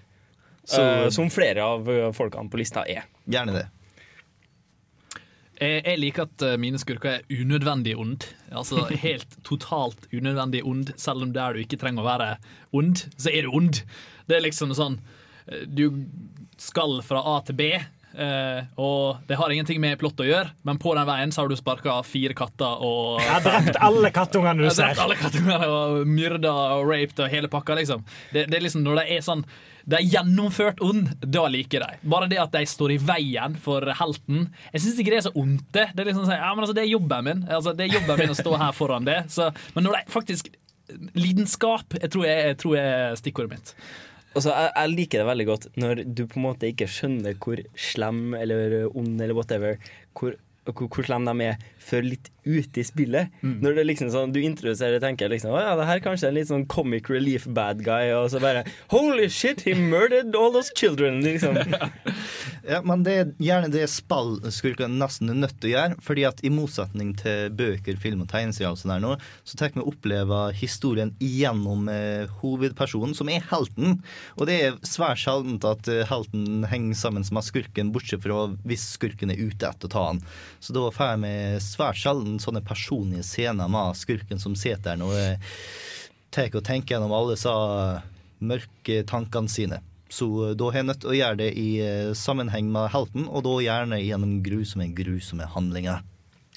Så- 0.65 0.81
uh, 0.83 1.09
som 1.13 1.29
flere 1.31 1.63
av 1.63 1.89
eh, 1.91 2.09
folkene 2.17 2.49
på 2.51 2.57
lista 2.61 2.85
er. 2.89 3.05
Gjerne 3.29 3.53
det. 3.59 3.67
Jeg, 5.63 5.99
liker 6.01 6.25
at 6.27 6.43
mine 6.59 6.79
skurker 6.81 7.21
er 7.21 7.27
unødvendig 7.31 7.93
ond. 8.01 8.25
Altså 8.51 8.83
Helt 8.99 9.37
totalt 9.47 10.09
unødvendig 10.11 10.65
ond. 10.67 10.91
Selv 10.99 11.23
om 11.23 11.35
der 11.37 11.55
du 11.55 11.61
ikke 11.63 11.79
trenger 11.79 12.03
å 12.03 12.09
være 12.09 12.31
ond, 12.75 13.05
så 13.21 13.31
er 13.31 13.47
du 13.47 13.53
ond. 13.61 13.83
Det 14.27 14.39
er 14.39 14.43
liksom 14.43 14.73
sånn 14.75 14.97
Du 15.71 15.85
skal 16.59 16.99
fra 17.07 17.23
A 17.37 17.37
til 17.47 17.55
B, 17.59 17.69
eh, 18.15 18.63
og 18.81 19.23
det 19.29 19.39
har 19.41 19.53
ingenting 19.55 19.81
med 19.83 19.99
plott 20.01 20.21
å 20.23 20.27
gjøre, 20.29 20.53
men 20.69 20.79
på 20.83 20.95
den 20.99 21.09
veien 21.09 21.33
så 21.35 21.43
har 21.43 21.51
du 21.53 21.57
sparka 21.59 21.99
fire 22.07 22.37
katter 22.39 22.85
og 22.85 23.21
Jeg 23.23 23.33
har 23.33 23.45
drept 23.47 23.81
alle 23.81 24.13
kattungene 24.15 24.63
du 24.63 24.65
Jeg 24.69 24.73
har 24.73 24.79
drept 24.79 24.97
ser. 24.97 25.05
alle 25.07 25.19
kattungene 25.21 25.69
og 25.73 26.07
myrda 26.09 26.55
og 26.79 26.87
raped 26.91 27.21
og 27.25 27.31
hele 27.33 27.51
pakka, 27.53 27.77
liksom. 27.81 28.05
Det, 28.33 28.47
det 28.51 28.59
er 28.59 28.67
liksom 28.67 28.85
når 28.87 29.03
det 29.03 29.07
er 29.19 29.29
sånn 29.29 29.45
de 29.83 29.97
er 29.99 30.05
gjennomført 30.07 30.79
ond, 30.85 31.09
da 31.27 31.49
liker 31.51 31.83
de. 31.83 31.97
Bare 32.07 32.29
det 32.31 32.39
at 32.39 32.53
de 32.55 32.61
står 32.71 32.93
i 32.95 32.99
veien 33.03 33.57
for 33.59 33.83
helten. 33.99 34.45
Jeg 34.71 34.85
syns 34.85 35.01
ikke 35.03 35.11
det 35.11 35.19
er 35.19 35.25
så 35.27 35.33
ondt. 35.35 35.65
Det 35.75 35.89
Det 35.91 36.05
er 36.05 36.11
liksom 36.13 36.29
sånn, 36.29 36.37
ja, 36.39 36.53
men 36.55 36.63
altså, 36.63 36.77
det 36.79 36.85
er 36.85 36.93
jobben 36.93 37.27
min 37.27 37.41
Altså, 37.51 37.73
Det 37.75 37.89
er 37.89 37.97
jobben 37.97 38.21
min 38.23 38.31
å 38.31 38.39
stå 38.39 38.53
her 38.63 38.77
foran 38.79 39.09
det. 39.09 39.17
Så, 39.35 39.49
men 39.75 39.89
når 39.89 39.99
de 39.99 40.13
faktisk 40.15 40.53
Lidenskap 41.17 41.95
jeg 41.99 42.11
tror 42.13 42.27
jeg, 42.29 42.47
jeg 42.53 42.57
tror 42.63 42.77
er 42.79 43.15
stikkordet 43.19 43.55
mitt. 43.57 43.75
Altså, 44.33 44.53
jeg, 44.55 44.71
jeg 44.77 44.93
liker 44.95 45.21
det 45.21 45.29
veldig 45.29 45.47
godt 45.49 45.67
når 45.81 46.03
du 46.09 46.25
på 46.27 46.41
en 46.41 46.47
måte 46.47 46.71
ikke 46.71 46.89
skjønner 46.89 47.37
hvor 47.43 47.61
slem 47.77 48.33
eller 48.39 48.89
ond 48.89 49.21
eller 49.21 49.37
whatever 49.37 49.77
Hvor, 50.17 50.39
hvor, 50.65 50.89
hvor 50.89 51.09
slem 51.09 51.29
de 51.29 51.49
er 51.51 51.67
før 51.83 52.07
litt 52.07 52.31
ute 52.43 52.83
i 52.83 52.85
spillet. 52.87 53.35
Når 53.43 53.77
det 53.77 53.83
er 53.83 53.87
liksom 53.87 54.11
sånn, 54.11 54.33
du 54.35 54.41
introduserer 54.43 54.99
og 54.99 55.05
tenker 55.05 55.31
liksom, 55.31 55.55
ja, 55.55 55.77
det 55.79 55.87
her 55.87 56.01
er 56.01 56.05
kanskje 56.05 56.31
en 56.31 56.39
litt 56.39 56.51
sånn 56.51 56.67
comic 56.71 57.11
relief 57.13 57.47
bad 57.47 57.85
guy, 57.87 58.11
og 58.17 58.31
så 58.33 58.41
bare 58.43 58.65
Holy 58.91 59.29
shit, 59.31 59.63
he 59.67 59.77
murdered 59.79 60.35
all 60.39 60.51
those 60.55 60.73
children! 60.75 61.23
Liksom. 61.23 61.59
Ja, 62.63 62.79
men 62.87 63.03
det 63.03 63.13
er 63.19 63.31
gjerne 63.43 63.71
det 63.73 63.89
spillskurkene 63.91 64.95
nesten 65.01 65.33
er 65.33 65.39
nødt 65.41 65.57
til 65.59 65.73
å 65.73 65.75
gjøre. 65.75 65.97
fordi 66.07 66.25
at 66.29 66.43
i 66.47 66.51
motsetning 66.53 67.11
til 67.19 67.51
bøker, 67.59 67.97
film 67.99 68.23
og 68.23 68.29
tegneserier, 68.31 68.71
og 68.71 68.79
sånn 68.79 68.93
her 68.95 69.03
nå, 69.03 69.17
så 69.43 69.59
tar 69.59 69.73
vi 69.75 69.83
oppleve 69.83 70.39
historien 70.55 71.11
gjennom 71.19 71.89
eh, 71.91 72.31
hovedpersonen, 72.43 73.17
som 73.19 73.31
er 73.33 73.43
helten. 73.51 73.99
Og 74.39 74.47
det 74.47 74.59
er 74.63 74.79
svært 74.87 75.19
sjeldent 75.25 75.67
at 75.67 75.91
eh, 75.91 76.05
helten 76.07 76.63
henger 76.71 77.01
sammen 77.03 77.27
med 77.35 77.47
skurken, 77.49 77.91
bortsett 77.95 78.23
fra 78.23 78.45
hvis 78.63 78.87
skurken 78.95 79.35
er 79.35 79.43
ute 79.43 79.67
etter 79.67 79.91
å 79.91 79.93
ta 79.93 80.07
han. 80.13 80.23
Så 80.63 80.77
da 80.77 80.87
får 80.95 81.19
vi 81.25 81.35
svært 81.73 82.01
sjelden 82.01 82.39
sånne 82.43 82.63
personlige 82.67 83.25
scener 83.27 83.71
med 83.73 83.99
skurken 83.99 84.41
som 84.43 84.57
sitter 84.59 84.99
der 84.99 85.07
og 85.07 85.17
eh, 85.17 85.57
tar 86.33 86.53
og 86.57 86.65
tenker 86.67 86.97
gjennom 86.97 87.15
alle 87.17 87.37
disse 87.37 87.53
mørke 88.43 89.03
tankene 89.09 89.51
sine. 89.53 89.81
Så 90.13 90.29
eh, 90.49 90.57
da 90.59 90.71
har 90.71 90.83
jeg 90.83 90.89
nødt 90.91 91.03
til 91.05 91.13
å 91.13 91.19
gjøre 91.19 91.41
det 91.41 91.51
i 91.61 91.69
eh, 91.85 92.15
sammenheng 92.19 92.71
med 92.73 92.91
helten, 92.95 93.29
og 93.29 93.47
da 93.47 93.59
gjerne 93.65 94.01
gjennom 94.03 94.41
grusomme, 94.45 94.91
grusomme 94.97 95.49
handlinger. 95.55 96.03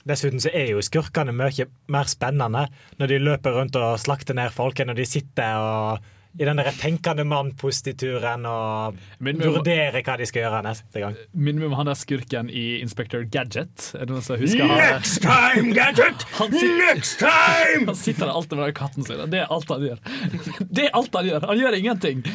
Dessuten 0.06 0.42
så 0.44 0.52
er 0.54 0.70
jo 0.70 0.84
skurkene 0.86 1.34
mye 1.34 1.66
mer 1.90 2.10
spennende 2.12 2.68
når 3.00 3.10
de 3.10 3.24
løper 3.24 3.56
rundt 3.58 3.78
og 3.80 3.96
slakter 4.02 4.38
ned 4.38 4.54
folk, 4.54 4.78
enn 4.80 4.92
når 4.92 5.00
de 5.02 5.08
sitter 5.10 5.58
og 5.58 6.12
i 6.36 6.44
den 6.48 6.60
der 6.60 6.68
tenkende 6.76 7.24
mann-postituren 7.28 8.44
og 8.50 8.98
min, 9.24 9.40
vurdere 9.40 10.02
hva 10.04 10.18
de 10.20 10.26
skal 10.28 10.44
gjøre 10.46 10.64
neste 10.66 11.04
gang. 11.04 11.16
Minner 11.32 11.64
meg 11.64 11.70
om 11.72 11.78
han 11.80 11.90
der 11.92 12.00
skurken 12.00 12.50
i 12.52 12.66
Inspector 12.82 13.24
Gadget. 13.32 13.92
Er 13.96 14.04
det 14.04 14.12
noen 14.16 14.26
som 14.26 14.42
husker 14.42 14.68
han? 14.68 14.82
Next 14.82 15.22
time, 15.24 15.72
Gadget! 15.78 16.28
Han 16.40 16.52
sitter, 16.52 16.76
Next 16.84 17.24
time! 17.24 17.88
Han 17.92 18.00
sitter 18.02 18.26
der 18.28 18.34
alltid 18.36 18.60
med 18.60 18.68
den 18.68 18.78
katten 18.82 19.08
sin. 19.08 19.24
Det 19.32 19.42
er 19.46 19.56
alt 19.56 19.72
han 19.72 19.88
gjør. 19.88 20.04
Det 20.76 20.90
er 20.90 20.94
alt 21.00 21.16
han 21.22 21.32
gjør. 21.32 21.48
Han 21.54 21.64
gjør 21.64 21.80
ingenting. 21.80 22.26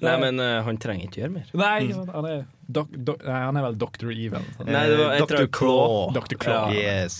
Nei, 0.00 0.14
men 0.22 0.38
uh, 0.38 0.60
han 0.64 0.78
trenger 0.80 1.08
ikke 1.08 1.24
gjøre 1.24 1.34
mer. 1.34 1.48
Nei, 1.58 1.90
han 2.14 2.26
er, 2.30 2.44
dok, 2.70 2.92
dok, 2.94 3.24
nei, 3.26 3.40
han 3.42 3.58
er 3.58 3.64
vel 3.66 3.78
Dr. 3.80 4.12
Evil. 4.14 4.46
Nei, 4.62 4.84
det 4.86 4.98
var- 5.00 5.14
jeg 5.18 5.26
Dr. 5.26 5.46
Claw. 5.58 6.12
Dr. 6.14 6.38
Claw. 6.40 6.70
Yes. 6.78 7.18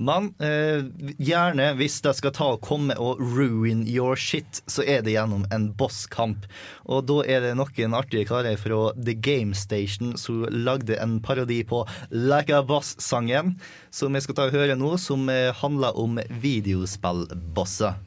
Men 0.00 0.30
eh, 0.40 0.86
gjerne, 1.20 1.74
hvis 1.76 1.98
det 2.04 2.14
skal 2.16 2.32
ta 2.32 2.48
og 2.54 2.62
komme 2.64 2.96
og 2.96 3.20
ruin 3.20 3.82
your 3.84 4.16
shit, 4.16 4.62
så 4.64 4.84
er 4.88 5.04
det 5.04 5.12
gjennom 5.12 5.44
en 5.52 5.68
bosskamp. 5.76 6.46
Og 6.88 7.04
da 7.10 7.20
er 7.28 7.44
det 7.44 7.54
noen 7.60 7.96
artige 7.98 8.24
karer 8.30 8.56
fra 8.60 8.80
The 8.96 9.14
Game 9.14 9.52
Station 9.52 10.16
som 10.20 10.46
lagde 10.48 10.96
en 10.96 11.18
parodi 11.20 11.60
på 11.68 11.84
Like 12.10 12.56
a 12.56 12.64
Boss-sangen, 12.64 13.58
som 13.92 14.16
vi 14.16 14.24
skal 14.24 14.38
ta 14.38 14.48
og 14.48 14.56
høre 14.56 14.78
nå, 14.80 14.94
som 14.96 15.28
eh, 15.28 15.52
handler 15.60 15.98
om 16.00 16.16
videospillbosser. 16.40 18.00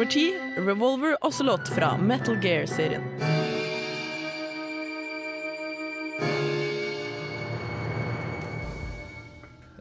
Nummer 0.00 0.12
ti, 0.12 0.34
Revolver 0.56 1.16
Ocelot 1.20 1.68
fra 1.68 1.98
Metal 1.98 2.36
Gear-serien. 2.42 3.02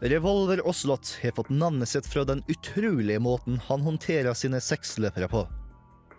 Revolver 0.02 0.68
Oslot 0.68 1.18
har 1.22 1.32
fått 1.32 1.50
navnet 1.50 1.90
sitt 1.90 2.08
fra 2.08 2.26
den 2.28 2.44
utrolige 2.48 3.20
måten 3.20 3.62
han 3.70 3.82
håndterer 3.82 4.36
sine 4.36 4.60
seksløpere 4.60 5.32
på. 5.32 5.46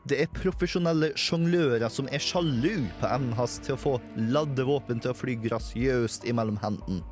Det 0.08 0.22
er 0.24 0.32
profesjonelle 0.32 1.12
sjonglører 1.12 1.92
som 1.92 2.08
er 2.08 2.24
sjalu 2.24 2.86
på 3.02 3.12
evnen 3.12 3.36
hans 3.36 3.60
til 3.60 3.76
å 3.76 3.82
få 3.84 3.94
ladde 4.32 4.64
våpen 4.64 5.04
til 5.04 5.12
å 5.12 5.20
fly 5.20 5.36
grasiøst 5.44 6.24
imellom 6.24 6.56
hendene. 6.64 7.04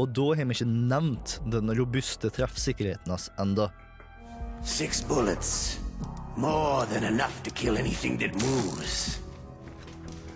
Og 0.00 0.16
da 0.16 0.30
har 0.32 0.48
vi 0.48 0.62
ikke 0.62 0.72
nevnt 0.72 1.42
den 1.52 1.76
robuste 1.76 2.32
treffsikkerheten 2.32 3.18
hans 3.18 3.28
enda. 3.36 3.68
Six 4.64 5.04
bullets. 5.04 5.82
More 6.36 6.86
than 6.86 7.04
enough 7.04 7.42
to 7.42 7.50
kill 7.50 7.76
anything 7.76 8.18
that 8.18 8.34
moves. 8.34 9.20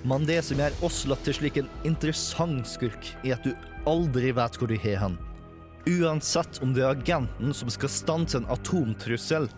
Men 0.03 0.27
det 0.27 0.43
som 0.45 0.61
gjør 0.61 0.77
Oslot 0.87 1.23
til 1.25 1.35
slik 1.39 1.57
en 1.59 1.71
interessant 1.89 2.69
skurk, 2.69 3.09
er 3.25 3.39
at 3.39 3.47
du 3.47 3.55
aldri 3.89 4.31
vet 4.37 4.59
hvor 4.61 4.69
du 4.71 4.77
har 4.83 5.01
han. 5.03 5.17
Uansett 5.87 6.61
om 6.63 6.75
det 6.77 6.85
er 6.85 6.93
agenten 6.93 7.55
som 7.57 7.71
skal 7.73 7.91
stanse 7.91 8.39
en 8.39 8.49
atomtrussel, 8.53 9.49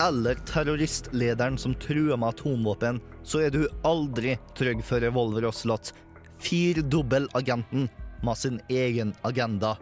eller 0.00 0.38
terroristlederen 0.46 1.58
som 1.58 1.74
truer 1.74 2.16
med 2.16 2.30
atomvåpen, 2.30 3.02
så 3.26 3.42
er 3.48 3.52
du 3.52 3.64
aldri 3.82 4.36
trygg 4.56 4.84
for 4.86 5.02
Revolver 5.02 5.48
Oslot. 5.50 5.90
Firdobbelagenten 6.38 7.88
med 8.22 8.38
sin 8.38 8.60
egen 8.70 9.16
agenda. 9.26 9.74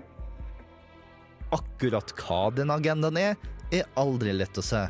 Akkurat 1.53 2.17
hva 2.17 2.47
den 2.57 2.73
agendaen 2.73 3.21
er, 3.21 3.37
er 3.69 3.91
aldri 4.01 4.33
lett 4.33 4.57
å 4.57 4.65
se. 4.65 4.87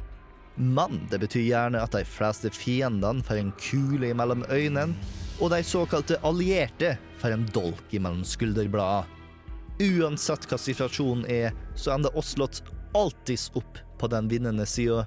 Men 0.56 1.02
det 1.10 1.20
betyr 1.20 1.44
gjerne 1.44 1.82
at 1.84 1.92
de 1.92 2.04
fleste 2.08 2.50
fiendene 2.54 3.24
får 3.24 3.40
en 3.40 3.52
kule 3.60 4.12
mellom 4.16 4.44
øynene, 4.48 4.96
og 5.36 5.52
de 5.52 5.60
såkalte 5.64 6.16
allierte 6.24 6.94
får 7.20 7.36
en 7.36 7.44
dolk 7.52 7.92
mellom 7.92 8.24
skulderbladene. 8.24 9.12
Uansett 9.76 10.46
hva 10.48 10.56
situasjonen 10.56 11.26
er, 11.28 11.52
så 11.76 11.92
ender 11.92 12.14
Oslot 12.16 12.62
alltids 12.96 13.50
opp 13.58 13.82
på 14.00 14.08
den 14.08 14.30
vinnende 14.32 14.64
sida, 14.68 15.04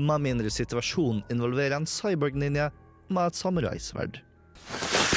med 0.00 0.24
mindre 0.24 0.50
situasjonen 0.50 1.22
involverer 1.30 1.76
en 1.76 1.86
cyborg-ninja 1.86 2.70
med 3.12 3.30
et 3.30 3.38
samuraisverd. 3.38 4.18
What? 4.70 5.10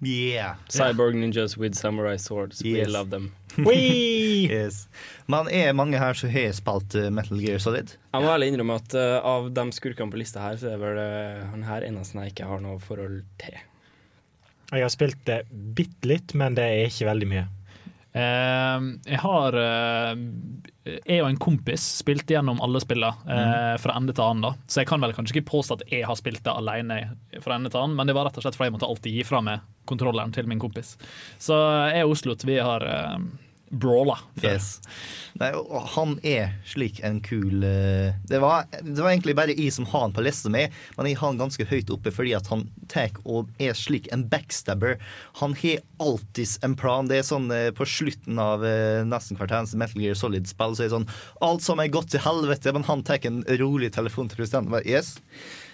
Yeah. 0.00 0.56
Cyborg 0.68 1.14
ninjas 1.14 1.56
with 1.56 1.74
samurai 1.76 2.16
swords. 2.16 2.62
We 2.64 2.84
love 2.84 3.10
them. 3.10 3.32
yes. 3.56 4.88
Men 5.26 5.48
er 5.52 5.74
mange 5.76 5.98
her 6.00 6.16
som 6.16 6.30
har 6.32 6.54
spilt 6.56 6.94
eh, 6.96 7.10
Metal 7.12 7.40
Gear 7.42 7.60
Solid? 7.60 7.92
Jeg 8.14 8.24
må 8.24 8.30
ærlig 8.32 8.48
innrømme 8.52 8.78
at 8.80 8.96
uh, 8.96 9.18
av 9.26 9.50
de 9.52 9.66
skurkene 9.76 10.12
på 10.12 10.20
lista 10.22 10.40
her, 10.44 10.56
så 10.60 10.72
er 10.72 10.80
vel 10.80 11.00
eh, 11.02 11.42
han 11.50 11.66
her 11.68 11.84
eneste 11.84 12.16
jeg 12.24 12.32
ikke 12.32 12.48
har 12.48 12.62
noe 12.64 12.80
forhold 12.80 13.20
til. 13.42 13.58
Jeg 14.70 14.86
har 14.86 14.92
spilt 14.92 15.20
det 15.28 15.40
bitte 15.50 16.08
litt, 16.08 16.34
men 16.38 16.56
det 16.56 16.64
er 16.64 16.88
ikke 16.88 17.10
veldig 17.10 17.30
mye. 17.34 17.46
Uh, 18.10 18.96
jeg 19.04 19.20
har 19.22 19.60
Jeg 20.84 21.20
og 21.20 21.26
en 21.28 21.40
kompis 21.40 21.82
spilte 22.00 22.32
gjennom 22.32 22.60
alle 22.64 22.80
spillene 22.80 23.28
eh, 23.28 23.74
fra 23.82 23.98
ende 23.98 24.14
til 24.16 24.24
annen. 24.24 24.46
da 24.46 24.52
Så 24.70 24.80
jeg 24.80 24.88
kan 24.88 25.02
vel 25.04 25.12
kanskje 25.16 25.36
ikke 25.36 25.50
påstå 25.50 25.76
at 25.76 25.84
jeg 25.92 26.06
har 26.08 26.16
spilt 26.16 26.40
det 26.46 26.54
alene 26.54 27.02
fra 27.44 27.58
ende 27.58 27.72
til 27.72 27.82
annen, 27.82 27.98
men 27.98 28.08
det 28.08 28.16
var 28.16 28.28
rett 28.28 28.40
og 28.40 28.46
slett 28.46 28.56
fordi 28.56 28.70
jeg 28.70 28.76
måtte 28.78 28.88
alltid 28.88 29.18
gi 29.18 29.26
fra 29.28 29.42
meg 29.44 29.66
kontrolleren 29.90 30.32
til 30.32 30.48
min 30.48 30.62
kompis. 30.62 30.94
Så 31.42 31.58
jeg 31.92 32.06
og 32.06 32.14
Oslot, 32.14 32.46
vi 32.48 32.56
har 32.64 32.86
eh, 32.88 33.18
brawla. 33.70 34.18
Yes. 34.42 34.80
Nei, 35.38 35.50
han 35.94 36.16
er 36.26 36.56
slik 36.66 36.98
en 37.06 37.20
kul 37.22 37.62
eh, 37.64 38.16
det 38.26 38.40
var, 38.42 38.66
det 38.82 38.98
var 38.98 39.12
egentlig 39.12 39.36
bare 39.38 39.54
jeg 39.54 39.70
som 39.74 39.86
har 39.92 40.08
han 40.08 40.14
på 40.16 40.24
lista 40.26 40.50
mi, 40.52 40.64
men 40.96 41.08
jeg 41.08 41.20
har 41.20 41.30
han 41.30 41.40
ganske 41.40 41.66
høyt 41.70 41.92
oppe 41.94 42.12
fordi 42.14 42.34
at 42.36 42.50
han 42.50 42.66
tar 42.90 43.14
og 43.24 43.48
er 43.62 43.76
slik 43.78 44.10
en 44.12 44.26
backstabber. 44.30 44.98
Han 45.40 45.54
har 45.62 45.80
alltids 46.02 46.58
en 46.66 46.74
plan. 46.78 47.08
Det 47.08 47.20
er 47.20 47.26
sånn 47.26 47.48
eh, 47.54 47.70
på 47.76 47.86
slutten 47.88 48.42
av 48.42 48.66
eh, 48.66 49.06
nesten 49.06 49.38
hvert 49.38 49.54
eneste 49.54 49.78
Metal 49.80 50.02
Gear 50.02 50.18
Solid-spill 50.18 50.76
så 50.76 50.84
er 50.84 50.90
det 50.90 50.96
sånn 50.96 51.10
Alt 51.46 51.64
som 51.64 51.80
er 51.80 51.92
gått 51.92 52.10
til 52.12 52.24
helvete, 52.24 52.74
men 52.74 52.86
han 52.88 53.04
tar 53.06 53.22
en 53.28 53.42
rolig 53.60 53.92
telefon 53.94 54.28
til 54.30 54.42
presidenten. 54.42 54.82
Yes, 54.88 55.16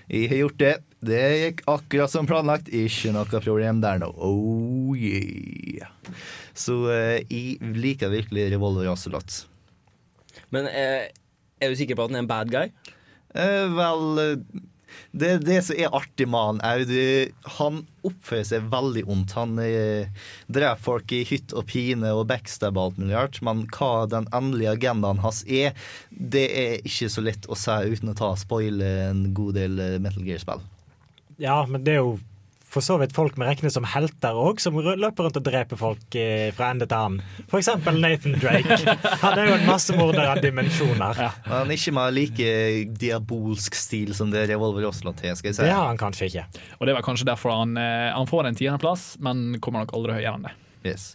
jeg 0.07 0.30
har 0.30 0.42
gjort 0.44 0.61
det. 0.62 0.74
Det 1.07 1.22
gikk 1.40 1.62
akkurat 1.70 2.12
som 2.12 2.26
planlagt. 2.28 2.70
Ikke 2.70 3.12
noe 3.14 3.42
problem 3.42 3.82
der 3.82 4.00
nå. 4.02 4.11
Oh 4.16 4.94
yeah. 4.96 5.90
Så 6.57 6.78
eh, 6.92 7.20
jeg 7.28 7.74
liker 7.76 8.12
virkelig 8.12 8.48
Revolver 8.54 8.88
Ocelot. 8.92 9.42
Men 10.54 10.68
eh, 10.70 11.11
er 11.61 11.72
du 11.72 11.78
sikker 11.78 11.98
på 11.98 12.07
at 12.07 12.12
han 12.12 12.20
er 12.20 12.24
en 12.24 12.30
bad 12.30 12.52
guy? 12.52 12.70
Eh, 13.36 13.66
vel 13.76 14.22
eh, 14.22 14.62
det 15.16 15.30
er 15.30 15.42
det 15.44 15.59
som 15.66 15.78
er 15.78 15.94
artig 15.97 16.26
med 16.28 16.61
han 16.61 16.62
òg. 16.66 16.92
Han 17.59 17.80
oppfører 18.07 18.47
seg 18.49 18.68
veldig 18.72 19.05
ondt. 19.11 19.34
Han 19.38 19.57
eh, 19.62 20.12
dreper 20.53 20.82
folk 20.82 21.14
i 21.16 21.22
hytt 21.28 21.55
og 21.57 21.66
pine 21.70 22.12
og 22.14 22.26
backstabber 22.30 22.88
alt 22.88 23.01
mulig 23.01 23.16
rart. 23.16 23.40
Men 23.47 23.64
hva 23.74 24.07
den 24.11 24.28
endelige 24.36 24.76
agendaen 24.76 25.22
hans 25.24 25.42
er, 25.49 25.74
det 26.11 26.47
er 26.53 26.78
ikke 26.84 27.11
så 27.12 27.24
lett 27.24 27.49
å 27.49 27.59
si 27.59 27.76
uten 27.92 28.12
å 28.12 28.18
ta 28.18 28.32
spoile 28.38 28.92
en 29.11 29.28
god 29.36 29.59
del 29.61 29.82
eh, 29.82 29.99
Metal 30.03 30.26
Gear-spill. 30.26 30.64
Ja, 31.42 31.61
men 31.68 31.84
det 31.84 31.97
er 31.97 32.05
jo 32.05 32.16
for 32.77 32.85
så 32.85 32.99
vidt 33.01 33.14
folk 33.16 33.39
vi 33.39 33.47
regner 33.47 33.72
som 33.72 33.87
helter 33.89 34.37
òg, 34.37 34.61
som 34.61 34.77
løper 34.77 35.27
rundt 35.27 35.39
og 35.41 35.45
dreper 35.47 35.79
folk 35.81 36.16
eh, 36.18 36.51
fra 36.57 36.70
ende 36.74 36.89
til 36.89 36.99
annen. 36.99 37.22
For 37.49 37.61
eksempel 37.62 37.97
Nathan 38.03 38.37
Drake. 38.37 38.77
Han 39.22 39.39
er 39.41 39.49
jo 39.49 39.55
en 39.57 39.64
massemorder 39.68 40.29
av 40.29 40.43
dimensjoner. 40.45 41.22
Men 41.49 41.72
ikke 41.72 41.95
med 41.97 42.16
like 42.18 42.51
diabolsk 43.01 43.79
stil 43.79 44.12
som 44.18 44.33
det 44.35 44.45
Revolver 44.51 44.91
Oslo 44.91 45.14
til, 45.16 45.33
skal 45.39 45.53
jeg 45.53 45.59
si. 45.59 45.64
Det 45.64 45.72
har 45.72 45.89
han 45.89 46.01
kanskje 46.01 46.29
ikke. 46.29 46.47
Og 46.77 46.91
det 46.91 46.99
var 46.99 47.07
kanskje 47.07 47.31
derfor 47.31 47.55
han, 47.62 47.77
eh, 47.81 48.12
han 48.12 48.29
får 48.29 48.51
en 48.51 48.61
tiendeplass, 48.61 49.09
men 49.24 49.57
kommer 49.64 49.87
nok 49.87 49.97
aldri 49.97 50.20
høyere 50.20 50.37
enn 50.37 50.49
det. 50.51 50.55
Yes. 50.87 51.09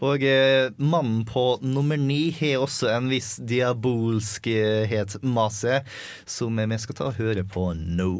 Og 0.00 0.22
eh, 0.24 0.70
mannen 0.78 1.24
på 1.28 1.58
nummer 1.66 1.98
ni 2.00 2.30
har 2.38 2.62
også 2.62 2.92
en 2.94 3.10
viss 3.10 3.34
diabolskhet 3.42 5.18
med 5.26 5.58
seg, 5.58 5.98
som 6.24 6.62
vi 6.62 6.80
skal 6.80 7.02
ta 7.02 7.10
og 7.10 7.18
høre 7.18 7.44
på 7.44 7.72
nå. 7.74 8.12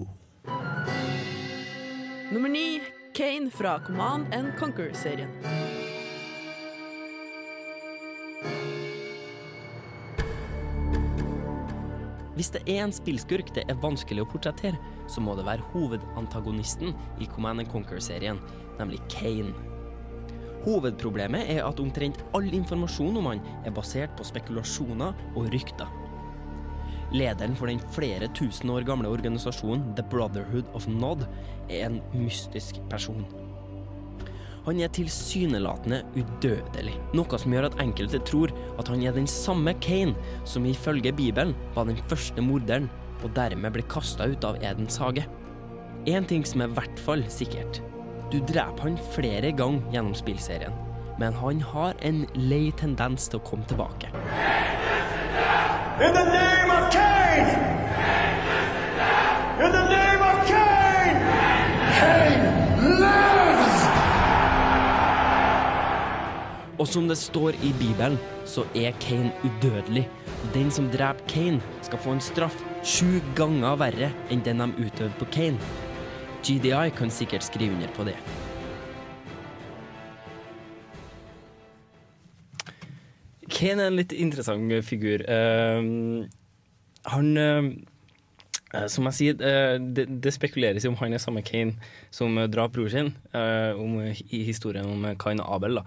Nummer 2.28 2.48
ni, 2.48 2.82
Kane 3.14 3.50
fra 3.50 3.78
Command 3.86 4.34
and 4.34 4.52
Conquer-serien. 4.58 5.30
Hvis 12.36 12.50
det 12.52 12.60
er 12.68 12.82
en 12.82 12.92
spillskurk 12.92 13.54
det 13.56 13.64
er 13.64 13.80
vanskelig 13.80 14.26
å 14.26 14.28
portrettere, 14.28 14.76
så 15.08 15.24
må 15.24 15.38
det 15.38 15.46
være 15.48 15.64
hovedantagonisten 15.72 16.92
i 17.16 17.30
Command 17.32 17.64
Conquer-serien, 17.72 18.42
nemlig 18.76 19.00
Kane. 19.08 19.56
Hovedproblemet 20.66 21.48
er 21.56 21.62
at 21.64 21.80
omtrent 21.80 22.20
all 22.36 22.52
informasjon 22.60 23.16
om 23.22 23.30
han 23.32 23.40
er 23.64 23.72
basert 23.72 24.12
på 24.20 24.28
spekulasjoner 24.28 25.16
og 25.32 25.48
rykter. 25.56 25.88
Lederen 27.08 27.56
for 27.56 27.70
den 27.70 27.80
flere 27.94 28.28
tusen 28.36 28.68
år 28.72 28.84
gamle 28.84 29.08
organisasjonen 29.08 29.94
The 29.96 30.04
Brotherhood 30.12 30.68
of 30.76 30.88
Nod 30.92 31.24
er 31.70 31.86
en 31.86 32.02
mystisk 32.12 32.82
person. 32.90 33.24
Han 34.66 34.82
er 34.84 34.92
tilsynelatende 34.92 36.02
udødelig, 36.12 36.98
noe 37.16 37.38
som 37.40 37.54
gjør 37.54 37.70
at 37.70 37.78
enkelte 37.80 38.20
tror 38.28 38.52
at 38.76 38.90
han 38.92 39.00
er 39.00 39.16
den 39.16 39.28
samme 39.30 39.72
Kane 39.80 40.12
som 40.44 40.66
ifølge 40.68 41.14
Bibelen 41.16 41.54
var 41.76 41.88
den 41.88 42.00
første 42.10 42.44
morderen, 42.44 42.90
og 43.24 43.32
dermed 43.34 43.72
ble 43.72 43.86
kasta 43.88 44.28
ut 44.28 44.44
av 44.44 44.60
Edens 44.60 45.00
hage. 45.00 45.24
Én 46.04 46.28
ting 46.28 46.44
som 46.46 46.60
er 46.60 46.68
i 46.68 46.76
hvert 46.76 47.00
fall 47.06 47.24
sikkert. 47.32 47.80
Du 48.28 48.36
dreper 48.44 48.84
han 48.84 49.00
flere 49.16 49.54
ganger 49.56 49.88
gjennom 49.94 50.14
spillserien, 50.18 50.76
men 51.16 51.32
han 51.40 51.64
har 51.72 51.96
en 52.04 52.26
lei 52.36 52.68
tendens 52.76 53.30
til 53.32 53.40
å 53.40 53.46
komme 53.48 53.64
tilbake. 53.72 54.12
In 55.98 56.12
the 56.14 56.24
name 56.30 56.67
Og 66.78 66.86
som 66.86 67.08
det 67.10 67.16
står 67.18 67.56
i 67.66 67.72
Bibelen, 67.74 68.18
så 68.46 68.62
er 68.78 68.94
Kane 69.02 69.32
udødelig. 69.42 70.04
Og 70.44 70.52
den 70.54 70.70
som 70.70 70.86
dreper 70.92 71.26
Kane, 71.28 71.60
skal 71.82 71.98
få 71.98 72.14
en 72.14 72.22
straff 72.22 72.54
sju 72.86 73.18
ganger 73.36 73.78
verre 73.80 74.12
enn 74.30 74.44
den 74.46 74.62
de 74.62 74.68
utøvde 74.86 75.16
på 75.18 75.26
Kane. 75.34 75.58
GDI 76.46 76.92
kan 76.94 77.10
sikkert 77.10 77.42
skrive 77.42 77.74
under 77.74 77.90
på 77.96 78.06
det. 78.06 78.14
Kane 83.50 83.82
er 83.82 83.90
en 83.90 83.98
litt 83.98 84.14
interessant 84.14 84.70
figur. 84.86 85.24
Eh, 85.26 85.82
han 87.06 87.36
eh, 87.36 87.70
Eh, 88.74 88.86
Som 88.92 89.08
jeg 89.08 89.16
sier, 89.16 89.38
eh, 89.40 89.76
det, 89.80 90.06
det 90.22 90.34
spekuleres 90.36 90.84
i 90.84 90.90
om 90.90 90.96
han 91.00 91.14
er 91.16 91.22
samme 91.22 91.42
Kane 91.46 91.78
som 92.14 92.36
drap 92.52 92.74
bror 92.76 92.90
sin, 92.92 93.14
om, 93.32 94.00
i 94.04 94.42
historien 94.46 94.88
om 94.88 95.06
Kain 95.20 95.40
og 95.44 95.54
Abel. 95.58 95.80
da. 95.80 95.84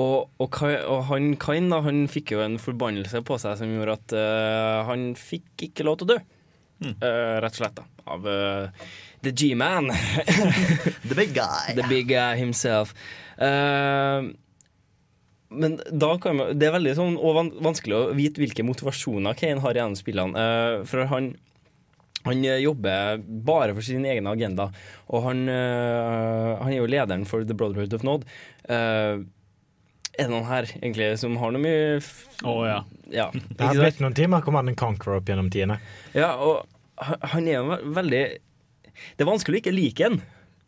Og, 0.00 0.28
og, 0.38 0.58
og 0.86 1.00
han 1.08 1.32
Kain 1.40 1.70
da, 1.72 1.80
han 1.84 2.04
fikk 2.08 2.34
jo 2.36 2.42
en 2.44 2.60
forbannelse 2.62 3.22
på 3.26 3.38
seg 3.42 3.58
som 3.58 3.72
gjorde 3.74 3.96
at 3.98 4.14
han 4.88 5.10
fikk 5.18 5.66
ikke 5.70 5.86
lov 5.88 5.98
til 6.00 6.08
å 6.08 6.12
dø. 6.14 6.18
Eh, 6.80 7.34
rett 7.44 7.56
og 7.56 7.60
slett, 7.60 7.80
da. 7.80 7.84
Av 8.10 8.24
The 9.20 9.32
G-man. 9.36 9.90
The 11.10 11.16
big 11.16 11.34
guy. 11.36 11.74
The 11.76 11.84
big 11.90 12.08
guy 12.08 12.38
himself. 12.40 12.94
Eh, 13.36 14.30
men 15.50 15.76
da 15.90 16.12
kan 16.22 16.36
man, 16.38 16.52
det 16.58 16.68
er 16.68 16.74
veldig 16.76 16.94
sånn, 16.98 17.16
og 17.18 17.38
vanskelig 17.64 17.96
å 17.96 18.02
vite 18.14 18.38
hvilke 18.42 18.62
motivasjoner 18.66 19.34
Kane 19.38 19.60
har 19.64 19.74
gjennom 19.74 19.96
spillene. 19.98 20.38
Eh, 20.38 20.84
for 20.86 21.04
han, 21.10 21.32
han 22.26 22.44
eh, 22.46 22.60
jobber 22.62 23.18
bare 23.46 23.74
for 23.74 23.82
sin 23.82 24.04
egen 24.06 24.28
agenda. 24.30 24.68
Og 25.10 25.24
han, 25.26 25.42
eh, 25.50 26.54
han 26.62 26.70
er 26.72 26.78
jo 26.78 26.86
lederen 26.90 27.26
for 27.26 27.42
The 27.44 27.56
Brotherhood 27.58 27.94
of 27.98 28.06
Nod. 28.06 28.24
Eh, 28.70 29.20
er 30.20 30.26
det 30.26 30.30
noen 30.34 30.44
her 30.50 30.66
egentlig 30.82 31.12
som 31.22 31.36
har 31.40 31.52
noe 31.54 31.62
mye 31.62 32.00
Å 32.44 32.54
ja. 32.66 32.78
ja. 33.14 33.28
Det 33.32 33.62
har 33.64 33.78
blitt 33.78 34.00
noen 34.02 34.16
timer 34.18 34.42
Command 34.44 34.68
en 34.68 34.76
Conquer 34.76 35.14
opp 35.16 35.30
gjennom 35.30 35.48
tidene. 35.54 35.78
Ja, 36.12 36.34
og 36.36 36.66
han- 37.00 37.22
han 37.32 37.46
er 37.48 37.54
jo 37.60 37.78
veldig 37.96 38.22
Det 39.16 39.24
er 39.24 39.28
vanskelig 39.30 39.60
å 39.60 39.62
ikke 39.62 39.72
like 39.74 40.02
han. 40.10 40.18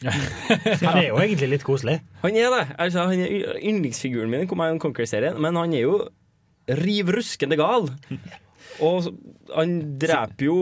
Han 0.02 0.98
er 0.98 1.08
jo 1.08 1.18
egentlig 1.22 1.50
litt 1.54 1.66
koselig. 1.66 1.98
Han 2.22 2.38
er 2.38 2.52
det. 2.54 2.62
Altså, 2.82 3.06
han 3.10 3.22
er 3.22 3.58
yndlingsfiguren 3.60 4.32
min 4.32 4.46
i 4.46 4.50
Command 4.50 4.82
Conquer-serien, 4.82 5.38
men 5.42 5.58
han 5.58 5.74
er 5.76 5.86
jo 5.86 5.98
riv 6.82 7.12
ruskende 7.14 7.58
gal. 7.60 7.90
Og 8.82 9.12
han 9.52 9.76
dreper 10.00 10.46
jo 10.46 10.56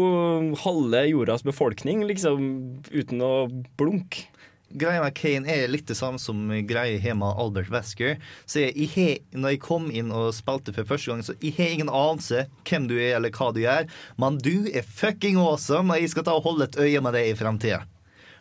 halve 0.64 1.05
jordas 1.11 1.45
befolkning, 1.47 2.05
liksom, 2.09 2.51
uten 2.91 3.24
å 3.24 3.34
blunke. 3.80 4.26
Greia 4.70 5.01
med 5.03 5.16
Kane 5.18 5.51
er 5.51 5.66
litt 5.66 5.88
det 5.91 5.97
samme 5.99 6.20
som 6.22 6.45
greia 6.68 6.99
har 7.03 7.16
med 7.18 7.38
Albert 7.43 7.72
Wesker. 7.74 8.20
Så 8.47 8.62
jeg, 8.62 8.76
jeg 8.78 8.91
he, 8.95 9.07
når 9.34 9.57
jeg 9.57 9.62
kom 9.64 9.88
inn 9.91 10.12
og 10.14 10.28
spilte 10.36 10.74
for 10.76 10.86
første 10.86 11.11
gang, 11.11 11.24
så 11.26 11.34
jeg 11.43 11.57
har 11.57 11.72
ingen 11.74 11.91
anelse 11.91 12.45
hvem 12.68 12.86
du 12.86 12.95
er 12.95 13.16
eller 13.16 13.34
hva 13.34 13.51
du 13.51 13.64
gjør, 13.64 13.88
men 14.22 14.38
du 14.38 14.70
er 14.70 14.86
fucking 14.86 15.41
awesome, 15.43 15.91
og 15.91 15.99
jeg 15.99 16.12
skal 16.14 16.28
ta 16.28 16.36
og 16.38 16.47
holde 16.47 16.70
et 16.70 16.78
øye 16.86 17.03
med 17.03 17.18
deg 17.18 17.32
i 17.32 17.38
fremtida. 17.41 17.82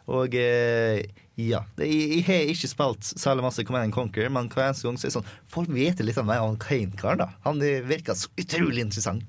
Og 0.09 0.35
eh, 0.35 1.03
ja. 1.39 1.61
Jeg, 1.79 1.97
jeg 2.17 2.23
har 2.27 2.51
ikke 2.51 2.69
spilt 2.71 3.09
særlig 3.13 3.45
masse 3.45 3.63
Command 3.63 3.89
and 3.89 3.95
Conquer, 3.95 4.29
men 4.33 4.49
hver 4.51 4.69
eneste 4.69 4.87
gang 4.87 4.99
så 4.99 5.07
er 5.07 5.11
det 5.11 5.17
sånn 5.19 5.33
Folk 5.53 5.71
vet 5.71 6.01
litt 6.03 6.19
om 6.19 6.27
meg 6.29 6.43
og 6.43 6.57
Kane-karen, 6.63 7.21
da. 7.23 7.29
Han 7.45 7.61
virker 7.61 8.17
så 8.17 8.31
utrolig 8.39 8.83
interessant. 8.83 9.23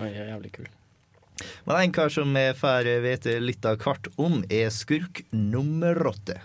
Oi, 0.00 0.10
ja, 0.12 0.28
jævlig 0.34 0.52
kul. 0.58 0.68
Men 1.66 1.76
en 1.80 1.92
kar 1.92 2.12
som 2.12 2.30
vi 2.32 2.44
får 2.56 2.88
vite 3.04 3.38
litt 3.42 3.66
av 3.68 3.80
hvert 3.82 4.08
om, 4.16 4.40
er 4.48 4.70
skurk 4.72 5.24
nummer 5.34 5.98
åtte. 6.08 6.38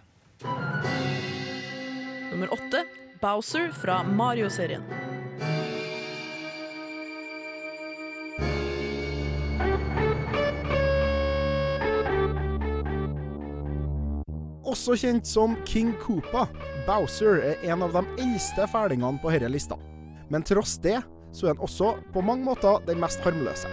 Nummer 2.32 2.52
åtte, 2.58 2.84
Bowser 3.22 3.70
fra 3.78 4.02
Mario-serien. 4.04 4.84
Også 14.82 14.96
kjent 14.98 15.28
som 15.30 15.52
King 15.70 15.92
Koopa, 16.02 16.48
Bowser 16.88 17.36
er 17.46 17.66
en 17.70 17.84
av 17.86 17.92
de 17.94 18.02
eldste 18.24 18.66
fælingene 18.66 19.22
på 19.22 19.30
denne 19.30 19.52
lista. 19.54 19.76
Men 20.34 20.42
tross 20.42 20.72
det, 20.82 20.96
så 21.38 21.46
er 21.46 21.52
han 21.52 21.60
også 21.62 21.90
på 22.10 22.24
mange 22.26 22.48
måter 22.48 22.82
den 22.88 22.98
mest 22.98 23.22
harmløse. 23.22 23.70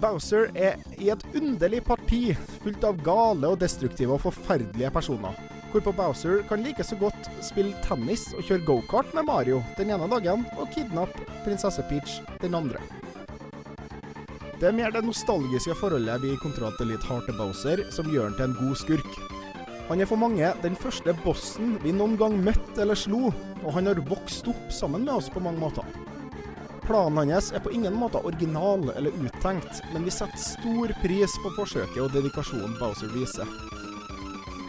Bowser 0.00 0.48
er 0.56 0.80
i 0.96 1.10
et 1.12 1.26
underlig 1.36 1.82
parti 1.84 2.22
fullt 2.62 2.86
av 2.88 3.04
gale 3.04 3.52
og 3.52 3.60
destruktive 3.60 4.16
og 4.16 4.24
forferdelige 4.24 4.94
personer. 4.94 5.36
Hvorpå 5.74 5.92
Bowser 6.00 6.40
kan 6.48 6.64
like 6.64 6.88
så 6.88 6.96
godt 6.96 7.28
spille 7.44 7.76
tennis 7.84 8.30
og 8.32 8.48
kjøre 8.48 8.64
gokart 8.72 9.12
med 9.12 9.28
Mario 9.28 9.60
den 9.76 9.92
ene 9.92 10.08
dagen, 10.16 10.48
og 10.56 10.72
kidnappe 10.72 11.28
prinsesse 11.44 11.84
Peach 11.92 12.22
den 12.40 12.56
andre. 12.56 12.80
Det 14.60 14.68
er 14.68 14.74
mer 14.76 14.90
det 14.92 15.00
nostalgiske 15.06 15.72
forholdet 15.80 16.20
vi 16.20 16.34
i 16.34 16.38
Kontroll 16.42 16.74
Elite 16.84 17.06
har 17.08 17.22
til 17.24 17.36
Bowser 17.38 17.80
som 17.96 18.10
gjør 18.12 18.26
han 18.26 18.34
til 18.36 18.44
en 18.50 18.56
god 18.58 18.76
skurk. 18.76 19.14
Han 19.88 20.02
er 20.04 20.08
for 20.10 20.20
mange 20.20 20.50
den 20.60 20.76
første 20.76 21.14
bossen 21.24 21.78
vi 21.80 21.94
noen 21.96 22.18
gang 22.20 22.36
møtte 22.44 22.82
eller 22.84 22.98
slo, 22.98 23.30
og 23.64 23.70
han 23.72 23.88
har 23.88 24.02
vokst 24.10 24.50
opp 24.52 24.68
sammen 24.68 25.06
med 25.06 25.14
oss 25.14 25.30
på 25.32 25.40
mange 25.40 25.62
måter. 25.62 25.88
Planen 26.84 27.32
hans 27.32 27.48
er 27.56 27.64
på 27.64 27.72
ingen 27.72 27.96
måte 27.96 28.20
original 28.20 28.84
eller 28.92 29.16
uttenkt, 29.24 29.80
men 29.94 30.04
vi 30.04 30.12
setter 30.12 30.44
stor 30.44 30.92
pris 31.00 31.40
på 31.40 31.54
forsøket 31.56 32.04
og 32.04 32.12
dedikasjonen 32.18 32.76
Bowser 32.82 33.16
viser. 33.16 33.48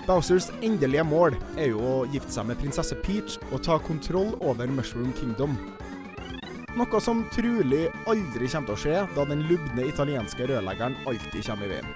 Bowsers 0.07 0.53
endelige 0.63 1.03
mål 1.03 1.35
er 1.59 1.73
jo 1.75 1.83
å 1.83 1.93
gifte 2.15 2.31
seg 2.31 2.47
med 2.47 2.63
prinsesse 2.63 2.95
Peach 3.03 3.41
og 3.51 3.59
ta 3.67 3.75
kontroll 3.91 4.37
over 4.39 4.71
Mushroom 4.71 5.11
Kingdom. 5.19 5.59
Noe 6.79 7.01
som 7.03 7.25
trolig 7.35 7.89
aldri 8.07 8.47
kommer 8.47 8.69
til 8.69 8.73
å 8.77 8.79
skje, 8.79 8.99
da 9.15 9.25
den 9.27 9.43
lubne 9.49 9.89
italienske 9.89 10.45
rørleggeren 10.47 10.95
alltid 11.09 11.43
kommer 11.43 11.67
i 11.67 11.73
veien. 11.73 11.89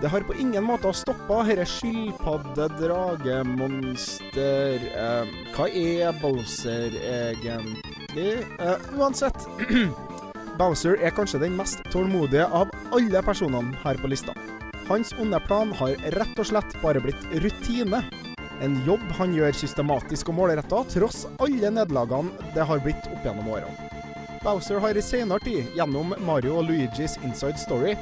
Det 0.00 0.10
har 0.10 0.24
på 0.26 0.34
ingen 0.40 0.64
måte 0.66 0.90
stoppa 0.96 1.42
dette 1.46 1.66
skilpadde, 1.68 2.64
drage, 2.80 3.36
monster 3.46 4.82
eh, 4.88 5.36
Hva 5.54 5.68
er 5.68 6.16
Bowser 6.18 6.96
egentlig? 6.96 8.40
Eh, 8.56 8.88
uansett. 8.96 9.46
Bowser 10.58 10.96
er 10.96 11.14
kanskje 11.14 11.44
den 11.44 11.54
mest 11.60 11.84
tålmodige 11.92 12.48
av 12.48 12.72
alle 12.90 13.22
personene 13.22 13.78
her 13.84 14.00
på 14.00 14.10
lista. 14.10 14.34
Hans 14.88 15.12
onde 15.22 15.38
plan 15.46 15.70
har 15.78 15.94
rett 16.16 16.40
og 16.40 16.50
slett 16.50 16.74
bare 16.82 17.04
blitt 17.04 17.30
rutine. 17.44 18.02
En 18.64 18.80
jobb 18.88 19.04
han 19.20 19.36
gjør 19.36 19.54
systematisk 19.60 20.32
og 20.32 20.40
målretta, 20.40 20.82
tross 20.96 21.26
alle 21.38 21.70
nederlagene 21.70 22.52
det 22.56 22.66
har 22.66 22.82
blitt 22.82 23.12
opp 23.12 23.28
gjennom 23.28 23.54
årene. 23.54 24.01
Bowser 24.42 24.80
har 24.82 24.98
i 24.98 25.02
senere 25.02 25.38
tid, 25.38 25.68
gjennom 25.76 26.14
Mario 26.26 26.56
og 26.58 26.64
Luigis 26.66 27.14
Inside 27.22 27.60
Story, 27.62 27.92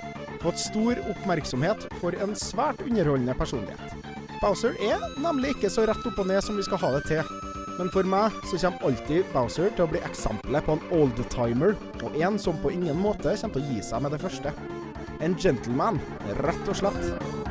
fått 0.40 0.56
stor 0.62 0.96
oppmerksomhet 1.12 1.84
for 2.00 2.16
en 2.16 2.32
svært 2.38 2.80
underholdende 2.86 3.34
personlighet. 3.36 3.92
Bowser 4.40 4.72
er 4.80 5.04
nemlig 5.20 5.52
ikke 5.52 5.68
så 5.68 5.84
rett 5.90 6.06
opp 6.08 6.22
og 6.22 6.30
ned 6.30 6.40
som 6.46 6.56
vi 6.56 6.64
skal 6.64 6.80
ha 6.80 6.94
det 6.96 7.02
til. 7.10 7.34
Men 7.76 7.92
for 7.92 8.08
meg 8.08 8.32
så 8.48 8.56
kommer 8.62 8.88
alltid 8.88 9.28
Bowser 9.34 9.68
til 9.76 9.84
å 9.84 9.90
bli 9.92 10.00
eksempelet 10.08 10.64
på 10.64 10.78
en 10.78 10.88
oldtimer, 11.02 11.76
og 12.00 12.16
en 12.16 12.40
som 12.40 12.56
på 12.64 12.72
ingen 12.72 12.96
måte 12.96 13.36
kommer 13.36 13.58
til 13.58 13.60
å 13.60 13.74
gi 13.74 13.84
seg 13.84 14.06
med 14.06 14.16
det 14.16 14.24
første. 14.24 14.56
En 15.20 15.36
gentleman, 15.36 16.00
rett 16.40 16.72
og 16.72 16.80
slett. 16.80 17.49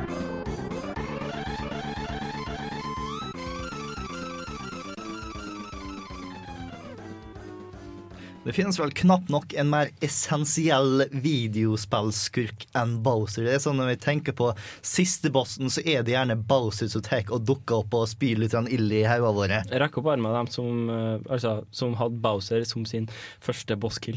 Det 8.40 8.54
finnes 8.56 8.78
vel 8.80 8.92
knapt 8.96 9.28
nok 9.28 9.52
en 9.60 9.68
mer 9.68 9.90
essensiell 10.00 11.02
videospillskurk 11.12 12.64
enn 12.78 12.94
Bowser. 13.04 13.44
Det 13.44 13.58
er 13.58 13.60
sånn 13.60 13.76
Når 13.76 13.90
vi 13.90 13.96
tenker 14.00 14.36
på 14.36 14.48
siste 14.80 15.28
bossen, 15.34 15.68
så 15.68 15.84
er 15.84 16.06
det 16.06 16.14
gjerne 16.14 16.38
Bowser 16.48 16.88
som 16.88 17.04
tar 17.04 17.28
og 17.28 17.44
dukker 17.44 17.82
opp 17.82 17.98
og 17.98 18.08
spyr 18.08 18.40
litt 18.40 18.56
grann 18.56 18.70
ild 18.72 18.96
i 18.96 19.02
hodene 19.04 19.34
våre. 19.36 19.60
Jeg 19.68 19.84
rekker 19.84 20.00
opp 20.00 20.10
armen 20.14 20.30
av 20.32 20.38
dem 20.38 20.50
som, 20.56 20.88
eh, 20.88 21.28
altså, 21.28 21.54
som 21.70 21.94
hadde 22.00 22.22
Bowser 22.24 22.64
som 22.64 22.88
sin 22.88 23.10
første 23.44 23.76
bosskill. 23.76 24.16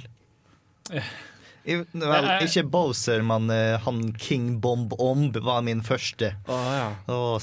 I, 1.68 1.82
vel, 1.92 2.32
ikke 2.48 2.64
Bowser, 2.72 3.24
men 3.28 3.52
uh, 3.52 3.76
han 3.84 4.04
King 4.16 4.54
Bomb 4.64 4.96
Omb 5.04 5.36
var 5.44 5.64
min 5.68 5.84
første. 5.84 6.32
Å, 6.48 6.66
ja. 6.80 6.90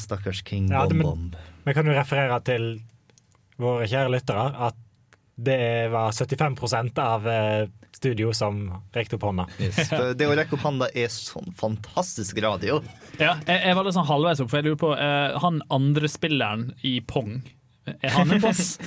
stakkars 0.01 0.41
King 0.49 0.73
Ja, 0.73 0.89
Bomb 0.89 1.13
Omb. 1.13 1.41
Vi 1.69 1.77
kan 1.77 1.85
jo 1.85 1.93
referere 1.93 2.41
til 2.45 2.71
våre 3.61 3.85
kjære 3.85 4.17
lyttere 4.17 4.53
at 4.69 4.87
det 5.47 5.89
var 5.93 6.11
75% 6.13 6.99
av 7.03 7.29
eh, 7.29 7.69
studio 7.97 8.33
som 8.37 8.63
rekte 8.95 9.19
opp 9.19 9.29
hånda. 9.29 9.47
Yes, 9.59 9.89
det 10.19 10.29
å 10.29 10.35
rekke 10.37 10.57
opp 10.57 10.67
hånda 10.67 10.91
er 10.95 11.13
sånn 11.13 11.53
fantastisk 11.57 12.41
radio. 12.45 12.81
Ja, 13.19 13.37
jeg, 13.47 13.63
jeg 13.65 13.79
var 13.79 13.87
litt 13.87 13.97
sånn 13.99 14.11
halvveis 14.11 14.43
opp, 14.43 14.53
for 14.53 14.61
jeg 14.61 14.71
lurer 14.71 14.81
på 14.81 14.93
eh, 14.97 15.39
Han 15.43 15.63
andre 15.73 16.11
spilleren 16.11 16.71
i 16.87 16.99
Pong, 17.05 17.41
er 18.01 18.13
han 18.15 18.31
en 18.31 18.41
boss? 18.43 18.79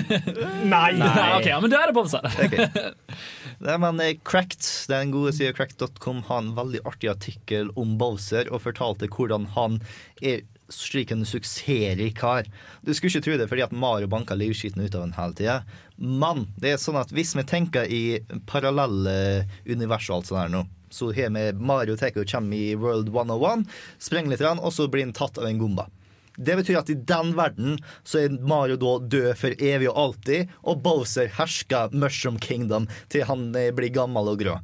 Nei. 0.74 0.90
Nei, 1.00 1.28
ok, 1.38 1.46
ja, 1.48 1.60
men 1.62 1.72
da 1.72 1.80
er 1.82 1.90
det 1.90 1.96
boss 1.96 2.14
her. 2.14 2.94
Nei, 3.64 3.76
men 3.80 4.02
eh, 4.04 4.16
Cracked, 4.26 4.66
den 4.90 5.12
gode 5.14 5.32
sida 5.36 5.54
cracked.com, 5.56 6.24
har 6.28 6.42
en 6.42 6.52
veldig 6.58 6.82
artig 6.88 7.10
artikkel 7.12 7.72
om 7.80 7.96
Bowser 8.00 8.50
og 8.52 8.62
fortalte 8.66 9.08
hvordan 9.12 9.48
han 9.56 9.80
er 10.22 10.44
slik 10.74 11.12
en 11.14 11.24
suksessrik 11.28 12.18
kar. 12.18 12.48
Du 12.82 12.92
skulle 12.94 13.12
ikke 13.12 13.24
tro 13.26 13.38
det 13.40 13.48
fordi 13.50 13.64
at 13.66 13.74
Mario 13.74 14.10
banka 14.10 14.36
livskiten 14.38 14.84
ut 14.84 14.94
av 14.94 15.06
ham 15.06 15.16
hele 15.16 15.38
tida. 15.38 15.58
Men 15.96 16.46
det 16.60 16.74
er 16.74 16.80
sånn 16.82 16.98
at 17.00 17.12
hvis 17.14 17.34
vi 17.38 17.46
tenker 17.48 17.90
i 17.90 18.04
parallelle 18.50 19.44
univers 19.68 20.08
og 20.10 20.18
alt 20.18 20.30
sånt 20.30 20.42
her 20.42 20.54
nå, 20.54 20.64
så 20.94 21.10
har 21.14 21.32
vi 21.34 21.44
Mario 21.58 21.96
og 21.98 22.30
kommer 22.30 22.56
i 22.56 22.74
World 22.78 23.08
101, 23.10 23.66
sprenger 23.98 24.34
litt, 24.34 24.42
og 24.42 24.72
så 24.72 24.86
blir 24.88 25.06
han 25.06 25.16
tatt 25.16 25.38
av 25.38 25.48
en 25.48 25.58
gomba. 25.58 25.88
Det 26.36 26.56
betyr 26.58 26.80
at 26.80 26.90
i 26.90 26.98
den 26.98 27.32
verden 27.38 27.76
så 28.02 28.24
er 28.24 28.36
Mario 28.42 28.76
da 28.80 28.96
død 28.98 29.30
for 29.38 29.54
evig 29.62 29.88
og 29.90 29.98
alltid, 30.04 30.54
og 30.66 30.82
Bowser 30.82 31.30
hersker 31.36 31.94
Mushroom 31.94 32.40
Kingdom 32.42 32.88
til 33.12 33.26
han 33.28 33.52
eh, 33.58 33.70
blir 33.74 33.94
gammel 33.94 34.32
og 34.32 34.42
grå. 34.42 34.58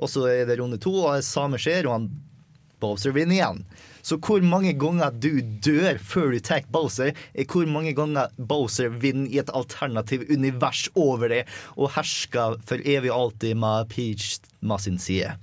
Og 0.00 0.08
så 0.08 0.24
er 0.32 0.46
det 0.48 0.56
runde 0.60 0.80
to, 0.80 0.94
og 1.02 1.18
det 1.18 1.28
samme 1.28 1.60
skjer, 1.60 1.88
og 1.88 1.96
han 1.98 2.10
Bowser 2.80 3.12
vinner 3.12 3.36
igjen. 3.36 3.64
Så 4.02 4.18
hvor 4.22 4.42
mange 4.44 4.72
ganger 4.78 5.10
du 5.10 5.40
dør 5.64 5.98
før 5.98 6.34
du 6.34 6.40
tar 6.44 6.66
Bowser, 6.72 7.12
er 7.34 7.48
hvor 7.50 7.68
mange 7.68 7.94
ganger 7.96 8.32
Bowser 8.38 8.92
vinner 9.02 9.30
i 9.30 9.40
et 9.42 9.52
alternativ 9.54 10.26
univers 10.30 10.88
over 10.94 11.28
det, 11.32 11.44
og 11.76 11.92
hersker 11.96 12.58
for 12.66 12.82
evig 12.84 13.12
og 13.12 13.20
alltid 13.20 13.60
med 13.60 13.88
Peach 13.92 14.38
med 14.60 14.82
sin 14.82 14.98
side. 14.98 15.36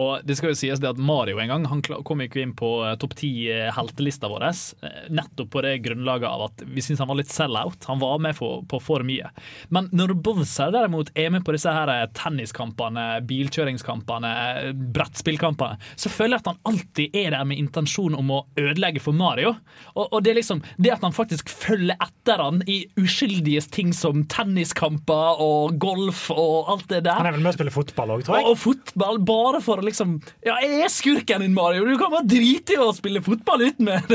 Og 0.00 0.24
det 0.26 0.36
skal 0.38 0.52
jo 0.52 0.58
sies 0.58 0.80
det 0.82 0.88
at 0.88 1.00
Mario 1.00 1.40
en 1.42 1.50
gang 1.50 1.66
Han 1.68 1.82
kom 1.82 2.22
ikke 2.24 2.40
inn 2.42 2.54
på 2.56 2.70
eh, 2.86 2.94
topp 3.00 3.16
ti-heltelista 3.18 4.30
vår. 4.32 4.46
eh, 4.48 5.08
Nettopp 5.12 5.50
på 5.52 5.62
det 5.64 5.76
grunnlaget 5.84 6.28
av 6.28 6.46
at 6.48 6.64
vi 6.66 6.84
syntes 6.84 7.02
han 7.02 7.10
var 7.10 7.20
litt 7.20 7.32
sell-out. 7.32 7.84
Han 7.90 8.00
var 8.02 8.18
med 8.22 8.36
for, 8.38 8.62
på 8.68 8.80
for 8.82 9.04
mye. 9.06 9.30
Men 9.74 9.88
når 9.92 10.14
Bowser 10.24 10.72
derimot 10.74 11.12
er 11.18 11.30
med 11.34 11.44
på 11.44 11.54
disse 11.56 11.72
her 11.72 11.90
eh, 11.92 12.06
tenniskampene, 12.16 13.06
bilkjøringskampene, 13.28 14.32
eh, 14.62 14.70
brettspillkampene, 14.94 15.78
så 15.96 16.12
føler 16.12 16.36
jeg 16.36 16.44
at 16.44 16.50
han 16.52 16.62
alltid 16.72 17.16
er 17.22 17.36
der 17.36 17.46
med 17.48 17.60
intensjon 17.60 18.16
om 18.18 18.32
å 18.32 18.40
ødelegge 18.60 19.02
for 19.04 19.16
Mario. 19.16 19.54
Og, 19.94 20.06
og 20.08 20.22
det 20.24 20.36
liksom 20.38 20.62
det 20.78 20.94
at 20.94 21.04
han 21.04 21.14
faktisk 21.16 21.50
følger 21.52 21.98
etter 22.02 22.40
han 22.42 22.62
i 22.70 22.82
uskyldige 23.00 23.62
ting 23.72 23.92
som 23.96 24.24
tenniskamper 24.32 25.40
og 25.42 25.76
golf 25.82 26.28
og 26.34 26.70
alt 26.72 26.88
det 26.90 27.02
der. 27.06 27.18
Han 27.20 27.28
er 27.30 27.36
vel 27.36 27.44
med 27.44 27.52
å 27.52 27.56
spille 27.58 27.74
fotball 27.74 28.16
òg, 28.16 28.24
tror 28.26 28.38
jeg. 28.38 28.46
Og, 28.46 28.54
og 28.54 28.60
fotball 28.62 29.20
bare 29.26 29.62
for 29.64 29.81
liksom 29.86 30.18
Ja, 30.46 30.56
jeg 30.62 30.82
er 30.86 30.92
skurken 30.92 31.44
din, 31.44 31.54
Mario! 31.56 31.86
Du 31.88 31.96
kan 32.00 32.12
bare 32.12 32.26
drite 32.28 32.76
i 32.76 32.80
å 32.82 32.90
spille 32.96 33.22
fotball 33.24 33.66
uten 33.68 33.88
meg! 33.88 34.14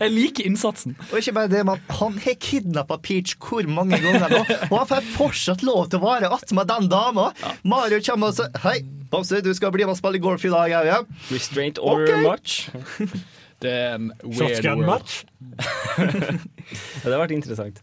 Jeg 0.00 0.10
liker 0.12 0.48
innsatsen. 0.48 0.96
Og 1.10 1.20
ikke 1.20 1.36
bare 1.36 1.52
det, 1.52 1.62
men 1.68 1.80
han 2.00 2.18
har 2.24 2.38
kidnappa 2.48 2.98
Peach 3.04 3.36
hvor 3.42 3.66
mange 3.70 4.00
ganger 4.02 4.28
nå, 4.32 4.42
og 4.70 4.76
han 4.80 4.90
får 4.90 5.08
fortsatt 5.14 5.64
lov 5.66 5.88
til 5.92 6.02
å 6.02 6.06
være 6.08 6.32
attmed 6.34 6.70
den 6.70 6.90
dama. 6.92 7.30
Mario 7.66 8.00
kommer 8.04 8.32
og 8.32 8.38
sier 8.38 8.62
Hei, 8.64 8.78
Bamse, 9.12 9.42
du 9.44 9.52
skal 9.56 9.72
bli 9.74 9.86
med 9.86 9.94
og 9.94 10.00
spille 10.00 10.22
golf 10.22 10.44
i 10.46 10.52
dag 10.52 10.76
òg, 10.80 10.90
ja? 10.90 11.00
Restraint 11.30 11.80
order 11.82 12.14
okay. 12.16 12.28
much? 12.28 13.22
Det 13.64 13.70
er 13.72 13.94
en 13.96 14.10
weird 14.20 14.58
Shotgun 14.58 14.82
world. 14.82 14.90
match? 14.90 15.24
ja, 15.98 17.06
det 17.06 17.12
har 17.14 17.22
vært 17.22 17.32
interessant. 17.36 17.78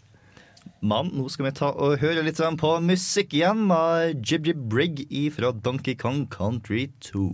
Men 0.81 1.11
nå 1.13 1.27
skal 1.29 1.45
vi 1.45 1.53
ta 1.59 1.67
og 1.77 1.99
høre 2.01 2.23
litt 2.25 2.39
på 2.57 2.71
musikk 2.81 3.35
igjen 3.37 3.67
med 3.69 4.23
Jibjib 4.25 4.63
Jib 4.63 4.63
Brigg 4.71 5.03
fra 5.35 5.51
Donkey 5.53 5.93
Kong 5.93 6.23
Country 6.33 6.87
2. 7.05 7.27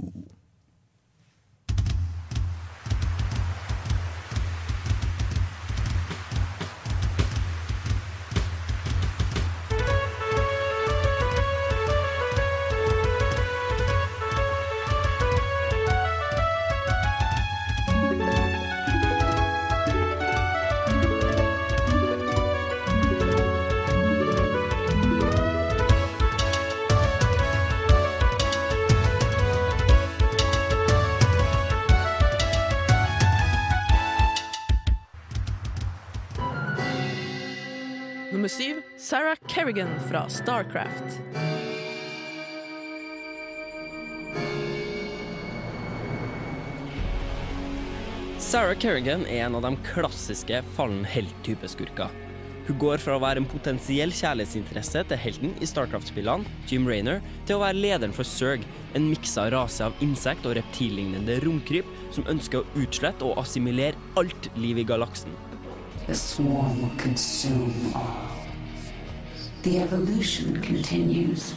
Sarah 38.97 39.36
Kerrigan 39.47 39.99
fra 40.10 40.30
Starcraft. 40.30 41.20
Sarah 48.39 48.78
Kerrigan 48.80 49.26
er 49.26 49.45
en 49.45 49.55
av 49.55 49.62
de 49.62 49.78
klassiske 49.86 50.64
fallen 50.74 51.05
helt-type 51.05 51.70
skurker. 51.70 52.10
Hun 52.68 52.80
går 52.82 52.97
fra 52.97 53.20
å 53.20 53.22
være 53.22 53.43
en 53.43 53.49
potensiell 53.51 54.10
kjærlighetsinteresse 54.10 55.03
til 55.12 55.22
helten 55.22 55.53
i 55.62 55.70
Starcraft-spillene, 55.70 56.49
Jim 56.66 56.89
Raynor, 56.89 57.22
til 57.45 57.60
å 57.60 57.62
være 57.62 57.78
lederen 57.78 58.16
for 58.16 58.26
Zerg, 58.26 58.66
en 58.97 59.05
miksa 59.12 59.51
rase 59.53 59.86
av 59.86 60.01
insekt- 60.01 60.49
og 60.49 60.58
reptillignende 60.58 61.38
romkryp 61.45 61.93
som 62.10 62.26
ønsker 62.26 62.64
å 62.64 62.82
utslette 62.82 63.22
og 63.22 63.38
assimilere 63.43 64.01
alt 64.18 64.49
liv 64.58 64.82
i 64.82 64.88
galaksen. 64.95 65.38
The 66.08 66.16
swarm 66.16 66.82
will 66.82 66.97
consume 66.97 67.93
all. 67.93 68.26
The 69.64 69.80
evolution 69.80 70.62
continues. 70.62 71.55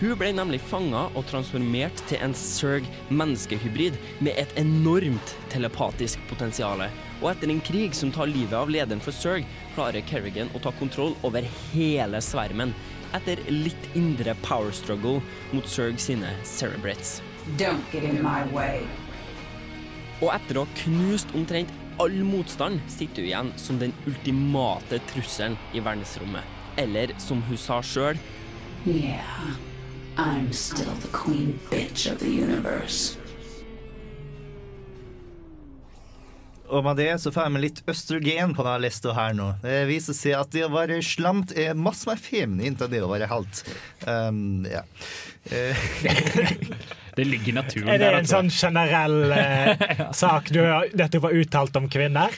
Hun 0.00 0.14
ble 0.16 0.30
nemlig 0.32 0.62
fanga 0.64 1.06
og 1.16 1.26
transformert 1.28 2.00
til 2.08 2.22
en 2.24 2.32
Zerg-menneskehybrid 2.36 3.98
med 4.24 4.32
et 4.40 4.54
enormt 4.60 5.34
telepatisk 5.52 6.20
potensial. 6.30 6.86
Og 7.20 7.28
etter 7.30 7.52
en 7.52 7.60
krig 7.64 7.92
som 7.96 8.12
tar 8.12 8.32
livet 8.32 8.56
av 8.56 8.72
lederen 8.72 9.04
for 9.04 9.12
Zerg, 9.12 9.44
klarer 9.76 10.04
Kerrigan 10.08 10.52
å 10.56 10.60
ta 10.64 10.72
kontroll 10.80 11.12
over 11.20 11.44
hele 11.74 12.20
svermen. 12.24 12.72
Etter 13.16 13.44
litt 13.52 13.92
indre 13.96 14.32
power 14.44 14.72
struggle 14.72 15.20
mot 15.52 15.68
Zerg 15.68 16.00
sine 16.00 16.32
Cerebrates. 16.48 17.20
Don't 17.60 17.84
get 17.92 18.08
in 18.08 18.22
my 18.24 18.44
way. 18.56 18.88
Og 20.24 20.32
etter 20.32 20.62
å 20.62 20.64
ha 20.64 20.80
knust 20.80 21.32
omtrent 21.36 21.72
all 22.00 22.20
motstand, 22.24 22.80
sitter 22.88 23.20
hun 23.20 23.30
igjen 23.30 23.56
som 23.60 23.80
den 23.80 23.96
ultimate 24.08 25.04
trusselen 25.12 25.60
i 25.76 25.84
verdensrommet. 25.84 26.55
Eller 26.76 27.12
som 27.22 27.42
hun 27.48 27.56
sa 27.60 27.80
sjøl 27.82 28.18
Yeah, 28.86 29.56
I'm 30.16 30.52
still 30.52 30.92
the 31.02 31.08
queen 31.10 31.58
bitch 31.70 32.06
of 32.12 32.20
the 32.20 32.28
universe. 32.30 33.16
Og 36.66 36.82
med 36.82 36.96
det 36.98 37.12
så 37.22 37.30
får 37.30 37.44
jeg 37.46 37.52
med 37.54 37.62
litt 37.62 37.80
østrogen 37.90 38.54
på 38.56 38.64
denne 38.66 38.80
lista 38.82 39.12
her 39.14 39.34
nå. 39.38 39.52
Det 39.62 39.84
viser 39.86 40.16
seg 40.18 40.34
at 40.38 40.50
det 40.54 40.64
å 40.66 40.70
være 40.72 40.96
slamt 41.04 41.52
er 41.54 41.76
masse 41.78 42.08
mer 42.10 42.18
feminint 42.18 42.82
enn 42.82 42.90
det 42.90 43.02
å 43.06 43.10
være 43.12 43.28
halt. 43.30 43.62
Um, 44.06 44.66
ja. 44.70 44.84
Eh, 45.46 45.78
Det 47.14 47.22
ligger 47.24 47.48
i 47.48 47.52
naturen. 47.54 47.86
der. 47.86 47.94
Er 47.94 47.98
det 48.00 48.06
en 48.08 48.16
der, 48.16 48.30
sånn 48.32 48.48
generell 48.50 49.30
eh, 49.30 50.00
sak 50.22 50.50
du 50.50 50.58
har 50.66 50.88
dette 50.90 51.20
var 51.22 51.36
uttalt 51.38 51.78
om 51.78 51.86
kvinner? 51.88 52.34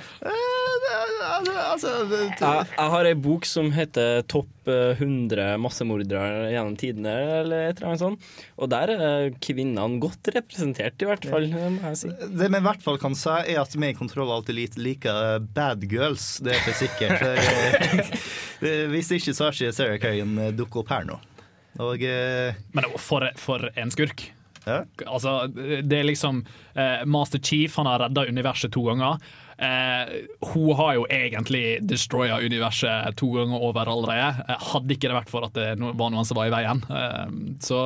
Altså, 0.88 1.92
jeg, 2.10 2.32
jeg 2.40 2.92
har 2.94 3.08
ei 3.08 3.16
bok 3.18 3.46
som 3.48 3.70
heter 3.74 4.22
'Topp 4.28 4.70
eh, 4.70 4.98
100 4.98 5.56
massemordere 5.62 6.50
gjennom 6.52 6.76
tidene', 6.80 7.14
eller 7.42 7.68
et 7.68 7.78
eller 7.80 7.90
annet 7.90 8.02
sånt. 8.02 8.28
Og 8.56 8.70
der 8.72 8.92
er 8.94 9.30
kvinnene 9.44 10.00
godt 10.02 10.30
representert, 10.34 10.96
i 11.02 11.08
hvert 11.08 11.28
fall. 11.28 11.48
Det 11.52 11.72
må 11.76 11.92
jeg 11.92 12.00
si. 12.02 12.12
Det 12.12 12.50
vi 12.50 12.60
i 12.62 12.66
hvert 12.68 12.84
fall 12.84 13.00
kan 13.02 13.16
si, 13.18 13.34
er 13.54 13.62
at 13.62 13.76
vi 13.76 13.92
i 13.92 13.98
Kontroll 13.98 14.32
alltid 14.32 14.58
litt 14.58 14.78
liker 14.80 15.38
bad 15.54 15.84
girls. 15.90 16.38
Det 16.44 16.54
er 16.56 16.64
for 16.66 16.78
sikkert. 16.78 17.18
For, 17.22 18.66
eh, 18.66 18.86
hvis 18.92 19.12
ikke 19.18 19.34
så 19.34 19.48
har 19.48 19.56
ikke 19.58 19.76
Sarah 19.76 20.00
Kerrigan 20.02 20.56
dukket 20.56 20.82
opp 20.84 20.96
her 20.96 21.08
nå. 21.08 21.20
Og 21.84 22.02
eh, 22.02 22.58
Men 22.74 22.90
for, 22.98 23.28
for 23.38 23.70
en 23.76 23.94
skurk. 23.94 24.30
Altså, 24.68 25.46
det 25.48 26.00
er 26.00 26.08
liksom 26.08 26.42
eh, 26.74 27.04
Master 27.08 27.40
Chief 27.40 27.76
han 27.78 27.88
har 27.88 28.02
redda 28.04 28.26
universet 28.28 28.72
to 28.74 28.84
ganger. 28.88 29.20
Eh, 29.58 30.10
hun 30.52 30.72
har 30.78 30.94
jo 30.94 31.06
egentlig 31.10 31.80
destroya 31.82 32.38
universet 32.38 33.16
to 33.18 33.32
ganger 33.34 33.62
over 33.68 33.90
allerede. 33.90 34.44
Eh, 34.48 34.66
hadde 34.72 34.94
ikke 34.94 35.10
det 35.10 35.16
vært 35.18 35.32
for 35.32 35.46
at 35.48 35.54
det 35.58 35.70
var 35.78 36.12
noen 36.14 36.26
som 36.28 36.38
var 36.38 36.50
i 36.50 36.54
veien. 36.54 36.82
Eh, 36.86 37.38
så 37.64 37.80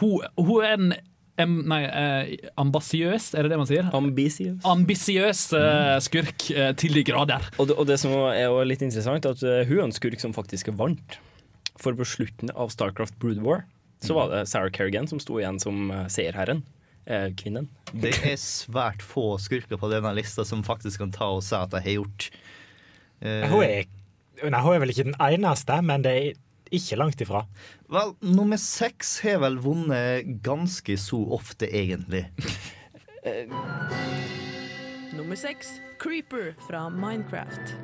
hun, 0.00 0.24
hun 0.38 0.56
er 0.64 0.74
en 0.74 0.94
em, 1.40 1.54
Nei, 1.70 1.80
eh, 1.86 2.50
ambisiøs, 2.60 3.32
er 3.34 3.46
det 3.46 3.54
det 3.54 3.60
man 3.60 3.70
sier? 3.70 3.86
Ambisiøs. 3.94 4.60
Ambisiøs 4.70 5.44
eh, 5.58 5.94
skurk 6.04 6.48
eh, 6.54 6.72
til 6.78 6.98
de 6.98 7.04
grader. 7.06 7.46
Og 7.58 7.70
det, 7.70 7.78
og 7.78 7.88
det 7.90 8.00
som 8.02 8.14
er 8.30 8.50
litt 8.66 8.82
interessant, 8.86 9.26
er 9.26 9.34
at 9.38 9.46
eh, 9.46 9.62
hun 9.70 9.80
er 9.80 9.86
en 9.88 9.94
skurk 9.94 10.22
som 10.22 10.34
faktisk 10.36 10.70
vant. 10.78 11.18
For 11.80 11.96
på 11.98 12.06
slutten 12.06 12.52
av 12.54 12.70
Starcraft 12.70 13.18
Brood 13.22 13.40
War 13.42 13.64
så 14.04 14.14
var 14.14 14.28
det 14.30 14.44
Sarah 14.50 14.70
Kerrigan 14.74 15.06
som 15.08 15.20
sto 15.22 15.38
igjen 15.40 15.58
som 15.62 15.88
eh, 15.90 16.06
seierherren. 16.12 16.62
Eh, 17.06 17.28
kvinnen. 17.36 17.68
det 17.92 18.14
er 18.24 18.38
svært 18.40 19.02
få 19.04 19.34
skurker 19.42 19.76
på 19.76 19.90
denne 19.92 20.14
lista 20.16 20.44
som 20.48 20.62
faktisk 20.64 21.02
kan 21.02 21.12
ta 21.12 21.28
og 21.36 21.42
si 21.44 21.56
at 21.58 21.74
de 21.74 21.82
har 21.84 21.98
gjort. 21.98 22.30
Uh, 23.20 23.44
Hun 23.52 23.62
er, 23.64 23.84
nei, 24.40 24.60
hun 24.64 24.72
er 24.72 24.80
vel 24.82 24.92
ikke 24.94 25.06
den 25.10 25.18
eneste, 25.20 25.76
men 25.84 26.04
det 26.04 26.14
er 26.16 26.30
ikke 26.74 26.98
langt 26.98 27.20
ifra. 27.20 27.44
Vel, 27.92 28.14
nummer 28.24 28.60
seks 28.60 29.18
har 29.24 29.42
vel 29.44 29.60
vunnet 29.62 30.32
ganske 30.44 30.96
så 31.00 31.20
ofte, 31.36 31.68
egentlig. 31.68 32.24
Nummer 35.14 35.38
seks, 35.38 35.78
Creeper 36.02 36.52
fra 36.66 36.88
Minecraft. 36.92 37.76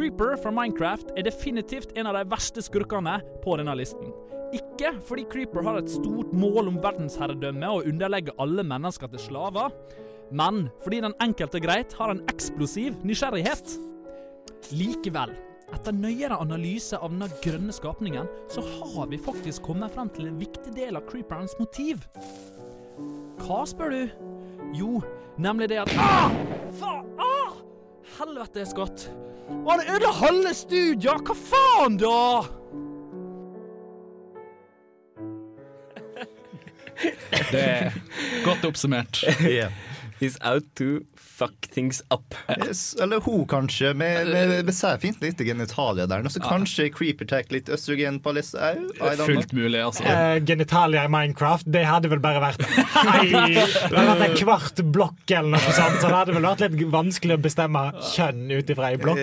Creeper 0.00 0.38
fra 0.40 0.48
Minecraft 0.48 1.10
er 1.12 1.26
definitivt 1.26 1.90
en 1.92 2.06
av 2.08 2.16
de 2.16 2.22
verste 2.30 2.62
skurkene 2.64 3.18
på 3.44 3.52
denne 3.60 3.74
listen. 3.76 4.14
Ikke 4.56 4.94
fordi 5.04 5.26
Creeper 5.28 5.66
har 5.66 5.76
et 5.76 5.92
stort 5.92 6.30
mål 6.32 6.70
om 6.70 6.78
verdensherredømme 6.80 7.68
og 7.68 7.90
underlegge 7.90 8.32
alle 8.40 8.64
mennesker 8.64 9.10
til 9.12 9.20
slaver, 9.26 9.74
men 10.32 10.70
fordi 10.80 11.02
den 11.04 11.18
enkelte 11.20 11.60
greit 11.60 11.92
har 12.00 12.14
en 12.14 12.24
eksplosiv 12.32 12.96
nysgjerrighet. 13.04 13.76
Likevel, 14.72 15.36
etter 15.68 15.92
nøyere 15.92 16.40
analyse 16.40 16.96
av 16.96 17.12
denne 17.12 17.28
grønne 17.44 17.76
skapningen, 17.76 18.30
så 18.48 18.64
har 18.64 19.10
vi 19.12 19.20
faktisk 19.20 19.68
kommet 19.68 19.92
frem 19.92 20.08
til 20.16 20.30
en 20.30 20.40
viktig 20.40 20.72
del 20.80 20.96
av 20.96 21.04
creeperens 21.12 21.58
motiv. 21.60 22.08
Hva, 23.44 23.66
spør 23.68 23.92
du? 23.92 24.30
Jo, 24.80 25.02
nemlig 25.36 25.74
det 25.74 25.84
at 25.84 25.92
ah! 26.00 26.32
Faen! 26.80 27.12
Ah! 27.20 27.29
Helvete, 28.20 28.66
Scott. 28.66 29.10
Og 29.48 29.72
han 29.72 29.80
ødela 29.94 30.10
halve 30.12 30.54
studiet! 30.54 31.22
Hva 31.24 31.34
faen, 31.34 31.96
da? 31.96 32.42
Det 37.50 37.62
er 37.64 37.96
godt 38.44 38.64
oppsummert. 38.68 39.22
He's 40.20 40.36
out 40.44 40.68
to 40.76 41.00
fuck 41.40 41.70
things 41.72 42.02
up. 42.10 42.34
Yes, 42.66 42.96
eller 43.00 43.20
hun, 43.24 43.46
kanskje. 43.48 43.94
Med, 43.94 44.28
med, 44.28 44.64
med 44.64 44.76
seg 44.76 45.00
fint 45.00 45.22
lite 45.24 45.44
genitalia 45.48 46.06
der. 46.10 46.24
Og 46.26 46.34
så 46.34 46.42
kanskje 46.44 46.90
Creeper 46.92 47.28
tack 47.30 47.48
litt 47.54 47.70
østrogen 47.72 48.20
på 48.20 48.34
litt 48.36 48.52
au. 48.54 48.90
Fullt 49.24 49.54
mulig, 49.56 49.80
altså. 49.80 50.04
Uh, 50.04 50.36
genitalia 50.44 51.06
i 51.08 51.12
Minecraft, 51.12 51.68
det 51.72 51.86
hadde 51.88 52.10
vel 52.12 52.20
bare 52.22 52.42
vært 52.42 52.64
Nei, 53.08 53.24
det 53.32 53.64
hadde 53.64 54.04
vært 54.10 54.24
en 54.26 54.36
kvart 54.36 54.82
blokk 54.92 55.32
eller 55.32 55.54
noe 55.54 55.74
sånt, 55.76 55.98
så 56.02 56.10
det 56.10 56.18
hadde 56.18 56.36
vel 56.36 56.48
vært 56.48 56.64
litt 56.66 56.84
vanskelig 56.92 57.38
å 57.38 57.42
bestemme 57.48 57.84
kjønn 58.12 58.44
ut 58.52 58.74
ifra 58.74 58.92
ei 58.92 59.00
blokk. 59.00 59.22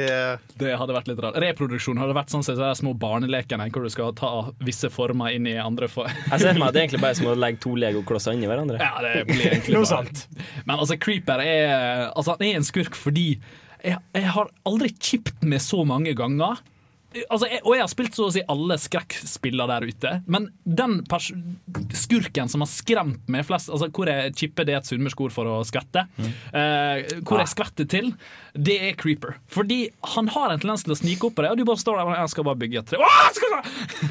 Det 0.58 0.74
hadde 0.82 0.98
vært 0.98 1.12
litt 1.12 1.22
rart. 1.24 1.38
Reproduksjon 1.44 2.02
hadde 2.02 2.18
vært 2.18 2.34
sånn 2.34 2.46
som 2.46 2.58
de 2.58 2.72
små 2.80 2.96
barnelekene 2.98 3.70
hvor 3.74 3.86
du 3.86 3.94
skal 3.94 4.16
ta 4.18 4.32
visse 4.66 4.90
former 4.94 5.36
inn 5.38 5.50
i 5.50 5.58
andre 5.62 5.90
former. 5.92 6.16
Jeg 6.32 6.44
ser 6.44 6.56
for 6.56 6.64
meg 6.64 6.70
at 6.72 6.78
det 6.78 6.82
er 6.82 6.88
egentlig 6.88 7.04
bare 7.04 7.20
som 7.20 7.30
å 7.30 7.38
legge 7.38 7.62
to 7.64 7.76
legoklosser 7.78 8.38
inni 8.38 8.50
hverandre. 8.50 8.82
Ja, 8.82 8.94
det 9.04 9.26
blir 9.30 9.46
egentlig 9.52 9.78
Noe 9.78 9.86
bare-. 9.86 10.26
Men 10.66 10.78
altså, 10.78 10.98
Creeper 11.02 11.44
er, 11.44 12.07
altså, 12.14 12.38
han 12.38 12.48
er 12.48 12.60
en 12.62 12.68
skurk 12.68 12.96
fordi 12.98 13.30
jeg, 13.86 14.00
jeg 14.16 14.32
har 14.34 14.50
aldri 14.68 14.90
kjipt 14.98 15.44
med 15.46 15.62
så 15.64 15.84
mange 15.88 16.16
ganger. 16.18 16.60
Altså, 17.32 17.48
jeg, 17.50 17.62
og 17.64 17.72
jeg 17.74 17.82
har 17.86 17.90
spilt 17.90 18.18
så 18.18 18.26
å 18.28 18.32
si 18.36 18.42
alle 18.52 18.76
skrekkspiller 18.82 19.70
der 19.72 19.86
ute, 19.88 20.10
men 20.30 20.50
den 20.68 21.00
skurken 21.96 22.50
som 22.52 22.62
har 22.62 22.70
skremt 22.70 23.30
meg 23.32 23.46
flest 23.48 23.72
Altså 23.74 23.88
Hvor 23.96 24.10
jeg 24.12 24.34
chipper 24.38 24.68
det 24.68 24.76
er 24.76 24.82
et 24.82 24.90
sunnmørsk 24.90 25.22
ord 25.24 25.34
for 25.34 25.50
å 25.50 25.56
skvette. 25.66 26.04
eh, 26.52 27.16
hvor 27.24 27.40
jeg 27.42 27.52
skvetter 27.54 27.88
til, 27.90 28.12
det 28.54 28.76
er 28.90 28.98
Creeper. 29.00 29.38
Fordi 29.50 29.80
han 30.18 30.30
har 30.36 30.52
en 30.54 30.62
tendens 30.62 30.84
til 30.86 30.94
å 30.94 31.00
snike 31.00 31.30
opp 31.30 31.38
på 31.40 31.46
deg, 31.48 31.56
og 31.56 31.62
du 31.62 31.66
bare 31.70 31.82
står 31.82 32.02
der 32.02 32.12
og 32.12 32.18
jeg 32.20 32.34
skal 32.36 32.50
bare 32.50 32.62
bygge 32.66 32.84
et 32.84 32.92
tre. 32.92 33.00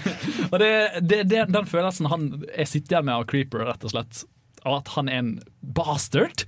Og 0.52 0.58
det, 0.62 0.72
det, 1.02 1.20
det, 1.30 1.44
den 1.52 1.66
følelsen 1.68 2.06
han 2.10 2.28
jeg 2.48 2.70
sitter 2.70 2.96
igjen 2.96 3.08
med 3.10 3.16
av 3.18 3.28
Creeper, 3.28 3.66
rett 3.68 3.86
og 3.86 3.92
slett. 3.92 4.24
Av 4.66 4.80
at 4.80 4.92
han 4.96 5.10
er 5.12 5.20
en 5.20 5.32
bastard. 5.76 6.46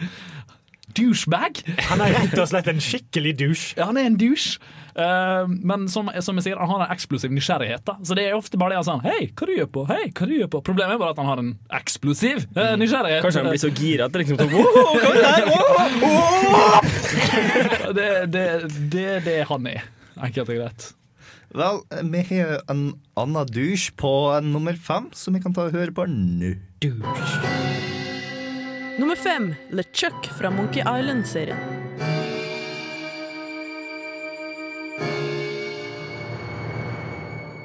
Douchebag. 0.97 1.63
Han 1.91 2.01
er 2.01 2.15
rett 2.17 2.39
og 2.39 2.49
slett 2.51 2.69
en 2.71 2.81
skikkelig 2.83 3.35
douche. 3.39 3.75
Ja, 3.79 3.89
han 3.91 3.99
er 4.01 4.09
en 4.09 4.17
douche. 4.21 4.59
Uh, 4.99 5.47
men 5.47 5.85
som, 5.93 6.09
som 6.25 6.41
jeg 6.41 6.49
sier, 6.49 6.59
han 6.59 6.71
har 6.73 6.81
en 6.89 6.91
eksplosiv 6.95 7.31
nysgjerrighet. 7.31 7.85
da 7.87 7.95
Så 8.03 8.17
det 8.19 8.25
er 8.27 8.35
ofte 8.35 8.59
bare 8.59 8.75
det 8.75 8.81
han 8.81 8.89
sier. 8.89 9.05
Hei, 9.07 9.29
hva 9.31 9.47
du 9.47 9.53
gjør 9.55 9.71
på? 9.77 9.85
Hei, 9.91 10.05
hva 10.11 10.27
du 10.27 10.35
gjør 10.35 10.51
på? 10.57 10.63
Problemet 10.67 10.97
er 10.97 11.03
bare 11.03 11.15
at 11.15 11.21
han 11.23 11.31
har 11.31 11.43
en 11.45 11.53
eksplosiv 11.79 12.49
uh, 12.57 12.75
nysgjerrighet. 12.81 13.23
Kanskje 13.27 13.45
han 13.45 13.53
blir 13.53 13.63
så 13.63 13.71
gira 13.71 14.09
at 14.09 14.17
det 14.17 14.25
liksom 14.25 14.41
sånn, 14.41 14.53
«Wow, 14.57 14.65
hva 14.99 15.11
er 15.15 15.23
det? 15.39 15.55
Wow, 16.03 16.81
det, 17.95 18.09
det, 18.35 18.47
det 18.91 19.05
er 19.19 19.27
det 19.29 19.41
han 19.53 19.69
er, 19.71 19.87
enkelt 20.19 20.49
og 20.49 20.57
greit. 20.63 20.89
Vel, 21.59 21.79
vi 22.13 22.25
har 22.29 22.59
en 22.69 22.83
annen 23.17 23.53
douche 23.55 23.95
på 23.97 24.13
nummer 24.45 24.77
fem, 24.77 25.09
som 25.17 25.37
vi 25.37 25.41
kan 25.45 25.55
ta 25.57 25.69
og 25.69 25.79
høre 25.79 25.95
på 25.95 26.09
nå. 26.11 26.57
Nummer 28.99 29.17
fem, 29.17 29.55
LeChuck 29.71 30.27
fra 30.27 30.51
Monkey 30.51 30.81
Island-serien. 30.81 31.59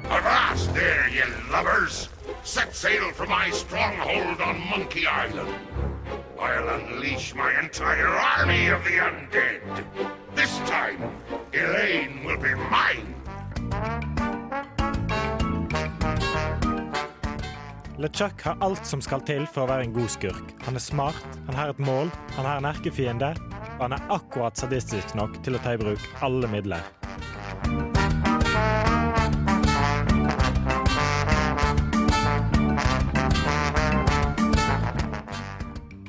Avast 0.09 0.73
there, 0.75 1.09
ye 1.09 1.23
lubbers! 1.51 2.09
Set 2.43 2.75
sail 2.75 3.11
for 3.13 3.25
my 3.25 3.49
stronghold 3.49 4.41
on 4.41 4.61
Monkey 4.69 5.07
Island. 5.07 5.55
I'll 6.39 6.69
unleash 6.69 7.33
my 7.33 7.51
entire 7.63 8.07
army 8.07 8.67
of 8.67 8.83
the 8.83 8.99
undead. 8.99 9.85
This 10.35 10.59
time, 10.69 11.01
Elaine 11.51 12.23
will 12.23 12.37
be 12.37 12.53
mine. 12.53 13.12
LeChuck 18.03 18.41
har 18.41 18.57
alt 18.59 18.85
som 18.85 19.01
skal 19.01 19.21
til 19.23 19.45
for 19.47 19.63
å 19.63 19.69
være 19.69 19.85
en 19.85 19.93
god 19.95 20.09
skurk. 20.11 20.49
Han 20.65 20.75
er 20.75 20.81
smart, 20.83 21.35
han 21.47 21.55
har 21.55 21.69
et 21.71 21.77
mål, 21.79 22.09
han 22.35 22.43
har 22.43 22.57
en 22.59 22.65
erkefiende, 22.67 23.29
og 23.77 23.85
han 23.85 23.95
er 23.95 24.09
akkurat 24.11 24.59
sadistisk 24.59 25.13
nok 25.15 25.37
til 25.45 25.55
å 25.55 25.61
ta 25.63 25.71
i 25.71 25.79
bruk 25.79 26.03
alle 26.19 26.49
midler. 26.51 26.83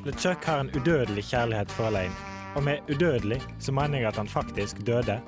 LeChuck 0.02 0.50
har 0.50 0.64
en 0.64 0.74
udødelig 0.74 1.28
kjærlighet 1.30 1.78
for 1.78 1.92
Elaine. 1.92 2.18
Og 2.58 2.66
med 2.66 2.90
udødelig 2.90 3.38
så 3.62 3.70
mener 3.70 4.02
jeg 4.02 4.10
at 4.10 4.18
han 4.18 4.34
faktisk 4.34 4.82
døde, 4.82 5.20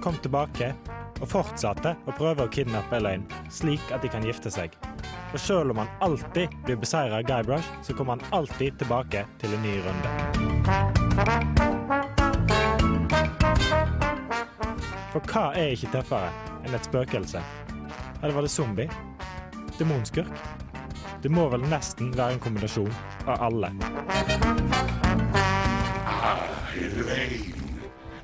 kom 0.00 0.16
tilbake 0.24 0.72
og 1.20 1.28
fortsatte 1.28 1.98
å 2.08 2.16
prøve 2.16 2.48
å 2.48 2.52
kidnappe 2.56 2.96
Elaine, 2.96 3.44
slik 3.52 3.92
at 3.92 4.00
de 4.00 4.08
kan 4.16 4.24
gifte 4.24 4.48
seg. 4.48 4.72
Og 5.34 5.40
selv 5.40 5.70
om 5.70 5.76
han 5.76 5.88
alltid 6.00 6.48
blir 6.64 6.76
beseira 6.76 7.16
av 7.16 7.22
Guybrush, 7.22 7.68
så 7.82 7.94
kommer 7.94 8.12
han 8.12 8.20
alltid 8.30 8.78
tilbake 8.78 9.26
til 9.40 9.54
en 9.54 9.62
ny 9.62 9.80
runde. 9.82 10.10
For 15.10 15.32
hva 15.32 15.42
er 15.58 15.74
ikke 15.74 15.90
tøffere 15.90 16.28
enn 16.62 16.76
et 16.78 16.86
spøkelse? 16.86 17.42
Eller 18.20 18.36
var 18.36 18.46
det 18.46 18.52
zombie? 18.54 18.86
Demonskurk? 19.80 20.30
Det 21.22 21.32
må 21.34 21.48
vel 21.50 21.66
nesten 21.66 22.12
være 22.14 22.36
en 22.36 22.44
kombinasjon 22.44 22.94
av 23.26 23.42
alle. 23.48 23.72
Ah, 26.06 26.46
Elaine. 26.78 27.50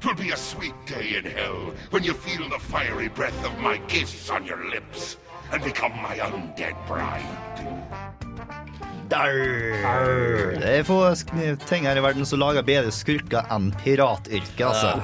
Twill 0.00 0.14
be 0.14 0.30
a 0.30 0.36
sweet 0.36 0.78
day 0.86 1.18
in 1.18 1.26
hell 1.26 1.74
when 1.90 2.04
you 2.04 2.14
feel 2.14 2.46
the 2.48 2.62
fiery 2.70 3.08
breath 3.08 3.44
of 3.44 3.58
my 3.58 3.78
kiss 3.88 4.30
on 4.30 4.46
your 4.46 4.62
lips 4.70 5.16
and 5.52 5.62
become 5.64 5.92
my 6.02 6.16
undead 6.20 6.74
bride. 6.88 7.26
Arr. 9.12 10.54
Det 10.60 10.70
er 10.78 10.84
få 10.86 11.00
ting 11.66 11.86
her 11.88 11.98
i 11.98 12.04
verden 12.04 12.26
som 12.28 12.38
lager 12.42 12.62
bedre 12.66 12.92
skurker 12.94 13.48
enn 13.50 13.72
piratyrket, 13.82 14.62
altså. 14.62 15.00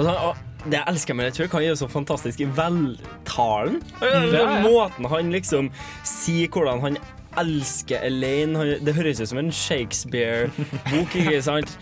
Og 0.00 0.38
det 0.64 0.78
jeg 0.78 0.86
elsker 0.88 1.16
med 1.18 1.28
LeChuck, 1.28 1.52
han 1.52 1.64
er 1.66 1.72
jo 1.72 1.78
så 1.82 1.88
fantastisk 1.90 2.40
i 2.40 2.46
veltalen. 2.46 3.80
Den 4.00 4.28
Ja, 4.32 4.44
ja. 4.46 4.60
Måten 4.62 5.08
han 5.10 5.32
liksom 5.34 5.68
sier 6.06 6.48
hvordan 6.54 6.80
han 6.84 6.98
elsker 7.40 8.04
Elaine 8.06 8.58
han, 8.58 8.72
Det 8.84 8.94
høres 8.94 9.20
ut 9.20 9.28
som 9.28 9.40
en 9.42 9.52
Shakespeare-bok, 9.52 11.16
ikke 11.16 11.42
sant? 11.42 11.76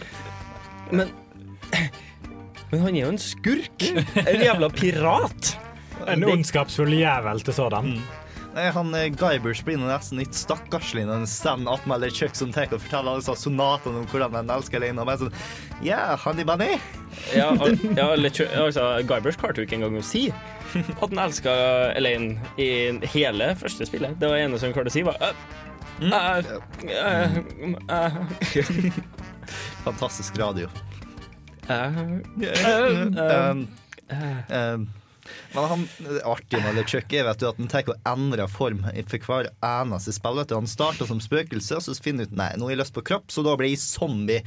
Men 0.91 1.11
Men 2.71 2.81
han 2.85 2.95
er 2.97 3.01
jo 3.03 3.09
en 3.11 3.19
skurk. 3.19 3.83
En 4.23 4.43
jævla 4.45 4.69
pirat. 4.71 5.57
En 6.09 6.25
ondskapsfull 6.25 6.95
jævel 6.97 7.45
til 7.45 7.57
sådan. 7.57 7.95
Nei, 8.51 8.65
han 8.75 8.89
eh, 8.99 9.13
blir 9.15 9.79
nesten 9.79 10.19
litt 10.19 10.35
stakkarslig 10.35 11.05
når 11.07 11.21
han 11.21 11.29
står 11.31 11.69
attmed 11.71 12.03
LeChuck 12.03 12.35
som 12.35 12.51
tar 12.55 12.73
og 12.75 12.81
forteller 12.83 13.13
alle 13.13 13.21
altså, 13.23 13.37
sonatene 13.39 14.03
om 14.03 14.09
hvordan 14.11 14.35
han 14.41 14.51
elsker 14.57 14.81
Elaine. 14.81 14.99
Og 14.99 15.07
bare 15.07 15.23
sånn 15.23 15.37
Yeah, 15.87 16.17
honey 16.19 16.45
bunny. 16.45 16.73
Ja, 17.37 17.53
al- 17.55 17.79
ja 17.99 18.09
LeChuck, 18.19 18.51
altså, 18.59 18.89
Guybrush 19.07 19.39
klarte 19.39 19.63
jo 19.63 19.69
ikke 19.69 19.79
engang 19.79 20.01
å 20.01 20.05
si 20.05 20.27
at 20.75 21.07
han 21.07 21.23
elska 21.29 21.55
Elaine 21.99 22.43
i 22.59 22.71
hele 23.15 23.53
første 23.61 23.87
spillet. 23.87 24.19
Det 24.19 24.31
var 24.31 24.39
det 24.39 24.49
eneste 24.49 24.67
han 24.67 24.75
klarte 24.75 24.91
å 24.91 24.97
si, 24.99 25.07
var 25.07 25.17
uh, 25.21 25.31
øh, 26.91 27.39
øh». 27.87 29.03
Fantastisk 29.87 30.39
radio. 30.39 30.69
Uh, 31.71 32.19
uh, 32.43 33.55
um, 34.51 34.89
men 35.55 35.69
han, 35.73 35.85
det 36.07 36.23
artige 36.29 36.63
med 36.65 36.77
LeChuck 36.79 37.15
er 37.17 37.27
vet 37.27 37.41
du, 37.43 37.47
at 37.49 37.59
han 37.59 37.71
tar 37.71 37.89
og 37.91 38.09
endrer 38.09 38.51
form 38.51 38.85
for 39.11 39.27
hver 39.27 39.51
eneste 39.67 40.15
spill. 40.15 40.39
Vet 40.41 40.53
du. 40.53 40.57
Han 40.59 40.71
starter 40.71 41.09
som 41.09 41.23
spøkelse, 41.23 41.79
og 41.79 41.85
så 41.87 41.97
finner 41.99 42.27
han 42.27 42.31
ut 42.31 42.39
Nei, 42.41 42.51
nå 42.59 42.69
har 42.69 42.75
jeg 42.77 42.83
lyst 42.83 42.97
på 42.97 43.05
kropp, 43.11 43.29
så 43.35 43.45
da 43.47 43.57
blir 43.59 43.73
jeg 43.73 43.83
zombie. 43.83 44.45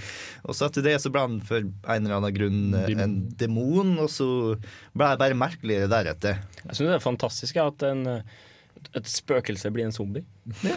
Og 0.48 0.58
så 0.58 0.70
etter 0.70 0.86
det 0.86 0.96
så 1.04 1.12
ble 1.14 1.26
han 1.26 1.42
for 1.46 1.66
en 1.66 2.08
eller 2.08 2.18
annen 2.20 2.36
grunn 2.36 2.78
eh, 2.80 2.96
en 3.04 3.18
demon, 3.40 3.98
og 4.04 4.10
så 4.14 4.28
ble 4.96 5.12
jeg 5.12 5.22
bare 5.26 5.38
merkeligere 5.38 5.92
deretter. 5.92 6.42
Jeg 6.64 6.72
syns 6.72 6.88
det 6.88 6.98
er 6.98 7.04
fantastisk 7.04 7.60
at 7.62 7.86
en, 7.90 8.08
et 8.94 9.08
spøkelse 9.10 9.72
blir 9.74 9.88
en 9.88 9.94
zombie. 9.96 10.24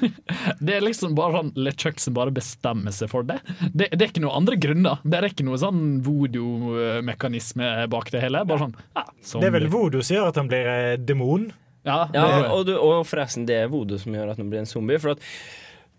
Det 0.65 0.77
er 0.77 0.85
liksom 0.85 1.15
bare 1.17 1.41
sånn 1.41 1.51
LeChuck 1.59 2.01
som 2.01 2.15
bare 2.17 2.33
bestemmer 2.35 2.95
seg 2.95 3.11
for 3.13 3.27
det. 3.29 3.39
det. 3.73 3.91
Det 3.93 4.01
er 4.01 4.11
ikke 4.13 4.23
noen 4.25 4.39
andre 4.41 4.57
grunner. 4.61 5.03
Det 5.05 5.19
er 5.19 5.29
ikke 5.29 5.47
noe 5.49 5.59
sånn 5.61 5.83
voodoo-mekanisme 6.07 7.69
bak 7.93 8.11
det 8.15 8.23
hele. 8.25 8.45
Bare 8.49 8.67
sånn, 8.67 8.75
ja, 8.97 9.05
Det 9.37 9.51
er 9.51 9.55
vel 9.59 9.69
voodoo 9.73 10.05
som 10.07 10.17
gjør 10.19 10.31
at 10.33 10.41
han 10.41 10.51
blir 10.53 10.71
eh, 10.73 10.97
demon? 10.97 11.51
Ja, 11.87 12.07
Ja, 12.15 12.27
og, 12.51 12.65
du, 12.67 12.75
og 12.79 13.05
forresten, 13.07 13.47
det 13.47 13.61
er 13.63 13.71
voodoo 13.73 14.01
som 14.03 14.15
gjør 14.17 14.33
at 14.33 14.41
han 14.43 14.51
blir 14.51 14.65
en 14.65 14.71
zombie. 14.71 14.99
For 15.03 15.15
at 15.15 15.23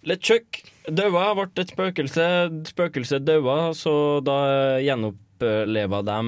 LeChuck 0.08 0.62
daua, 0.89 1.32
ble 1.38 1.50
et 1.64 1.74
spøkelse. 1.74 2.28
Spøkelset 2.72 3.26
daua, 3.28 3.74
så 3.78 3.93
da 4.26 4.38
gjenoppleva 4.84 6.02
de 6.08 6.22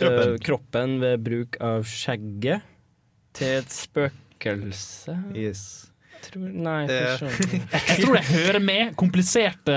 Kroppen. 0.00 0.34
eh, 0.34 0.38
kroppen 0.46 0.98
ved 1.02 1.24
bruk 1.26 1.58
av 1.60 1.84
skjegget 1.88 2.66
til 3.36 3.60
et 3.60 3.70
spøkelse. 4.40 5.16
Yes. 5.36 5.86
Tror, 6.20 6.50
nei, 6.52 6.82
jeg, 6.84 7.14
for 7.16 7.30
sånn. 7.30 7.62
Jeg 7.88 8.02
tror 8.02 8.16
det 8.18 8.24
hører 8.28 8.60
med. 8.60 8.90
Kompliserte 9.00 9.76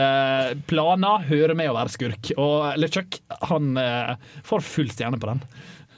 planer 0.68 1.24
hører 1.30 1.56
med 1.56 1.72
å 1.72 1.78
være 1.78 1.94
skurk. 1.94 2.34
Og 2.36 2.76
LeChuck 2.82 3.22
han 3.48 3.78
eh, 3.80 4.18
får 4.44 4.66
full 4.68 4.92
stjerne 4.92 5.16
på 5.22 5.30
den. 5.32 5.40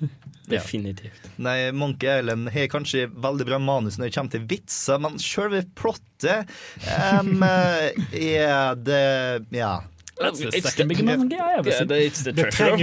Definitivt. 0.52 1.32
Nei, 1.42 1.72
Monkey 1.74 2.20
Island 2.20 2.52
har 2.54 2.70
kanskje 2.70 3.08
veldig 3.10 3.48
bra 3.50 3.58
manus 3.58 3.98
når 3.98 4.12
det 4.12 4.16
kommer 4.20 4.36
til 4.36 4.46
vitser, 4.52 5.02
men 5.02 5.18
sjølve 5.22 5.64
plottet 5.78 6.46
um, 7.18 7.42
er 8.14 8.78
det 8.78 9.06
Ja. 9.56 9.80
The. 10.16 10.30
Det 10.48 10.72
trenger, 10.72 10.96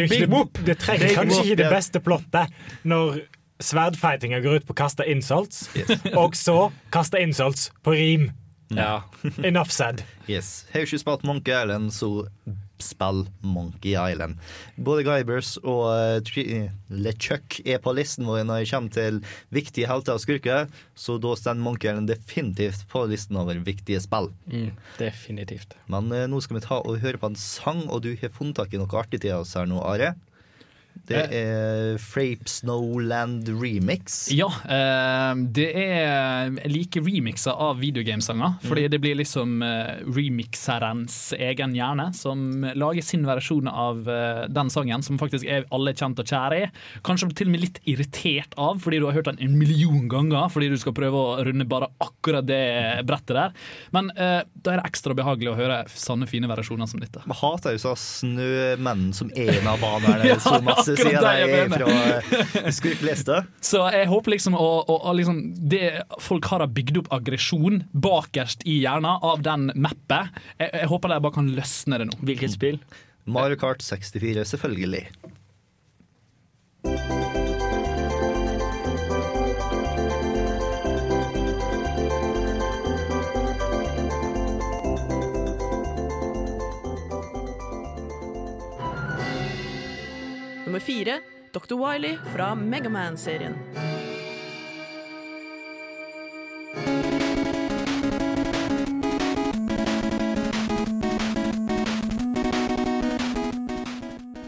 ikke, 0.04 0.26
det, 0.28 0.64
det 0.66 0.74
trenger 0.82 1.14
kanskje 1.16 1.38
ikke 1.46 1.56
det 1.62 1.70
beste 1.72 2.02
plottet 2.04 2.52
når 2.84 3.22
sverdfightinga 3.64 4.42
går 4.44 4.60
ut 4.60 4.68
på 4.68 4.76
å 4.76 4.80
kaste 4.82 5.06
insults, 5.08 5.66
og 6.20 6.36
så 6.38 6.70
kaste 6.94 7.22
insults 7.22 7.70
på 7.82 7.96
rim. 7.98 8.30
Ja. 8.72 9.02
Enough 9.44 9.70
said. 9.70 10.02
Yes. 10.26 10.64
Har 10.72 10.86
ikke 10.86 11.00
spilt 11.00 11.24
Monkey 11.28 11.52
Island, 11.52 11.92
så 11.92 12.26
spill 12.82 13.26
Monkey 13.46 13.94
Island. 13.94 14.40
Både 14.76 15.04
Guybers 15.06 15.54
og 15.62 15.84
uh, 15.92 16.72
LeChuck 16.90 17.60
er 17.62 17.78
på 17.82 17.94
listen 17.94 18.26
vår 18.26 18.42
når 18.48 18.62
det 18.62 18.70
kommer 18.72 18.96
til 18.96 19.20
viktige 19.54 19.90
helter 19.90 20.18
og 20.18 20.24
skurker, 20.24 20.72
så 20.98 21.18
da 21.22 21.34
står 21.38 21.60
Monkey 21.62 21.92
Island 21.92 22.10
definitivt 22.10 22.86
på 22.90 23.04
listen 23.10 23.38
over 23.38 23.60
viktige 23.62 24.02
spill. 24.02 24.32
Mm, 24.50 24.72
definitivt. 24.98 25.76
Men 25.92 26.10
uh, 26.12 26.26
nå 26.30 26.42
skal 26.42 26.58
vi 26.58 26.66
ta 26.66 26.82
og 26.82 27.00
høre 27.04 27.22
på 27.22 27.32
en 27.32 27.38
sang, 27.38 27.86
og 27.88 28.04
du 28.06 28.12
har 28.18 28.34
funnet 28.34 28.58
tak 28.58 28.74
i 28.74 28.82
noe 28.82 28.98
artig 28.98 29.22
til 29.22 29.38
oss 29.38 29.54
her 29.58 29.68
nå, 29.70 29.80
Are. 29.86 30.14
Det 31.08 31.22
er 31.34 31.98
Frape 32.00 32.48
Snowland 32.48 33.48
remix. 33.60 34.24
Ja, 34.32 34.48
eh, 34.64 35.34
det 35.52 35.68
er 35.76 36.52
Jeg 36.62 36.72
liker 36.72 37.04
remixer 37.06 37.56
av 37.56 37.80
videogamesanger. 37.82 38.60
Fordi 38.66 38.86
det 38.92 39.00
blir 39.02 39.18
liksom 39.18 39.58
remikserens 39.62 40.52
remixerens 40.52 41.32
egen 41.38 41.74
hjerne 41.74 42.12
som 42.14 42.64
lager 42.74 43.02
sin 43.02 43.24
versjon 43.26 43.68
av 43.68 44.08
eh, 44.08 44.46
den 44.48 44.70
sangen, 44.70 45.02
som 45.02 45.18
faktisk 45.18 45.46
er 45.46 45.66
alle 45.72 45.94
kjent 45.94 46.18
og 46.20 46.26
kjære 46.28 46.58
i. 46.58 46.68
Kanskje 47.04 47.30
til 47.36 47.48
og 47.48 47.52
med 47.52 47.62
litt 47.64 47.80
irritert 47.88 48.54
av, 48.56 48.80
fordi 48.82 49.00
du 49.00 49.06
har 49.06 49.16
hørt 49.16 49.30
den 49.30 49.40
en 49.40 49.58
million 49.58 50.08
ganger. 50.08 50.48
Fordi 50.52 50.70
du 50.72 50.78
skal 50.80 50.94
prøve 50.96 51.16
å 51.16 51.44
runde 51.44 51.66
bare 51.68 51.90
akkurat 52.02 52.46
det 52.46 53.04
brettet 53.08 53.36
der. 53.36 53.54
Men 53.94 54.10
eh, 54.16 54.42
da 54.54 54.74
er 54.74 54.82
det 54.82 54.90
ekstra 54.90 55.16
behagelig 55.16 55.52
å 55.52 55.58
høre 55.58 55.82
sanne, 55.92 56.28
fine 56.30 56.50
versjoner 56.50 56.90
som 56.90 57.02
dette. 57.02 57.22
Jeg 57.26 57.40
hater 57.42 57.76
jo 57.76 57.82
så 57.82 57.94
snømenn 57.98 59.10
som 59.16 59.32
en 59.32 59.72
av 59.72 59.80
banerne. 59.82 60.20
Ja, 60.32 60.38
så 60.86 60.96
det 60.96 61.12
de 61.18 61.64
fra 61.72 61.86
uh. 61.88 63.50
Så 63.64 63.82
jeg 63.94 64.08
håper 64.10 64.34
liksom 64.34 64.56
å, 64.58 64.68
å, 64.82 64.98
å 65.08 65.14
liksom 65.16 65.40
Det 65.72 65.84
folk 66.22 66.48
har 66.52 66.66
bygd 66.66 67.02
opp 67.02 67.12
aggresjon 67.14 67.82
bakerst 67.92 68.66
i 68.68 68.80
hjernen 68.82 69.22
av 69.22 69.44
den 69.44 69.70
mappet, 69.74 70.32
jeg, 70.58 70.70
jeg 70.70 70.90
håper 70.92 71.14
de 71.14 71.22
bare 71.26 71.36
kan 71.38 71.52
løsne 71.56 72.00
det 72.02 72.08
nå. 72.10 72.18
Hvilket 72.22 72.56
spill? 72.56 72.82
Mario 73.24 73.58
Kart 73.60 73.82
64, 73.84 74.44
selvfølgelig. 74.54 75.06
Nummer 90.72 90.80
fire 90.80 91.20
Dr. 91.52 91.74
Wiley 91.74 92.16
fra 92.34 92.54
Megaman-serien. 92.54 93.52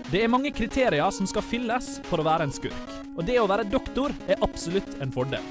Det 0.09 0.23
er 0.23 0.31
mange 0.33 0.49
kriterier 0.49 1.05
som 1.13 1.29
skal 1.29 1.45
fylles 1.45 1.99
for 2.09 2.23
å 2.23 2.25
være 2.25 2.47
en 2.49 2.55
skurk, 2.57 2.95
og 3.19 3.29
det 3.29 3.37
å 3.43 3.45
være 3.51 3.67
doktor 3.69 4.15
er 4.25 4.41
absolutt 4.41 4.97
en 5.05 5.13
fordel. 5.13 5.45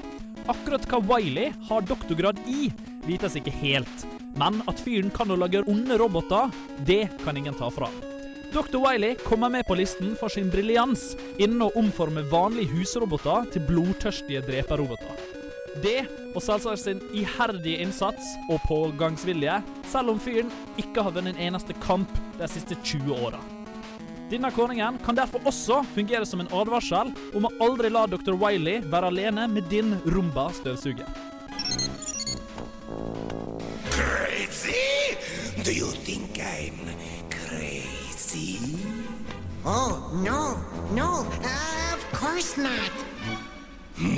Akkurat 0.50 0.88
hva 0.90 0.98
Wiley 1.12 1.52
har 1.68 1.86
doktorgrad 1.86 2.42
i, 2.50 2.72
vites 3.06 3.38
ikke 3.38 3.54
helt, 3.60 4.08
men 4.34 4.58
at 4.66 4.82
fyren 4.82 5.14
kan 5.14 5.30
å 5.30 5.38
lage 5.38 5.62
onde 5.70 6.00
roboter, 6.02 6.50
det 6.82 7.04
kan 7.22 7.38
ingen 7.38 7.54
ta 7.62 7.70
fra. 7.70 7.92
Dr. 8.54 8.78
Wiley 8.78 9.14
kommer 9.14 9.48
med 9.48 9.66
på 9.66 9.74
listen 9.74 10.16
for 10.16 10.28
sin 10.28 10.46
briljans 10.50 11.16
innen 11.42 11.64
å 11.64 11.72
omforme 11.74 12.22
vanlige 12.30 12.70
husroboter 12.70 13.48
til 13.50 13.64
blodtørstige 13.66 14.44
dreperroboter. 14.46 15.16
Det, 15.82 16.04
og 16.36 16.38
selvsagt 16.38 16.84
sin 16.84 17.00
iherdige 17.10 17.82
innsats 17.82 18.28
og 18.46 18.62
pågangsvilje, 18.68 19.56
selv 19.90 20.14
om 20.14 20.22
fyren 20.22 20.54
ikke 20.78 21.02
har 21.02 21.16
vunnet 21.16 21.34
en 21.34 21.48
eneste 21.48 21.74
kamp 21.82 22.14
de 22.38 22.46
siste 22.52 22.78
20 22.78 23.18
åra. 23.26 23.42
Denne 24.30 24.52
kåringen 24.54 25.00
kan 25.02 25.18
derfor 25.18 25.42
også 25.50 25.80
fungere 25.96 26.22
som 26.22 26.44
en 26.44 26.52
advarsel 26.54 27.10
om 27.34 27.48
å 27.50 27.54
aldri 27.66 27.90
la 27.90 28.06
Dr. 28.06 28.38
Wiley 28.38 28.86
være 28.86 29.10
alene 29.10 29.48
med 29.50 29.66
din 29.66 29.96
Rumba-støvsuger. 30.06 31.10
Crazy? 33.90 35.18
Do 35.66 35.74
you 35.74 35.90
think 36.06 36.38
I'm? 36.38 37.03
Oh, 39.66 40.10
no, 40.12 40.60
no, 40.94 41.26
uh, 41.42 41.94
of 41.94 42.04
course 42.12 42.58
not. 42.58 42.90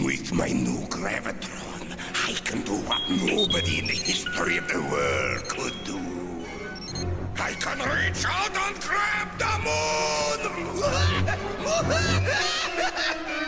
With 0.05 0.33
my 0.33 0.49
new 0.49 0.81
gravitron, 0.89 1.97
I 2.27 2.33
can 2.45 2.63
do 2.63 2.73
what 2.89 3.09
nobody 3.09 3.79
in 3.79 3.87
the 3.87 3.93
history 3.93 4.57
of 4.57 4.67
the 4.67 4.81
world 4.91 5.49
could 5.49 5.85
do. 5.85 6.01
I 7.39 7.53
can 7.53 7.79
reach 7.79 8.25
out 8.27 8.57
and 8.57 8.81
grab 8.81 9.39
the 9.39 9.59
moon! 9.63 9.83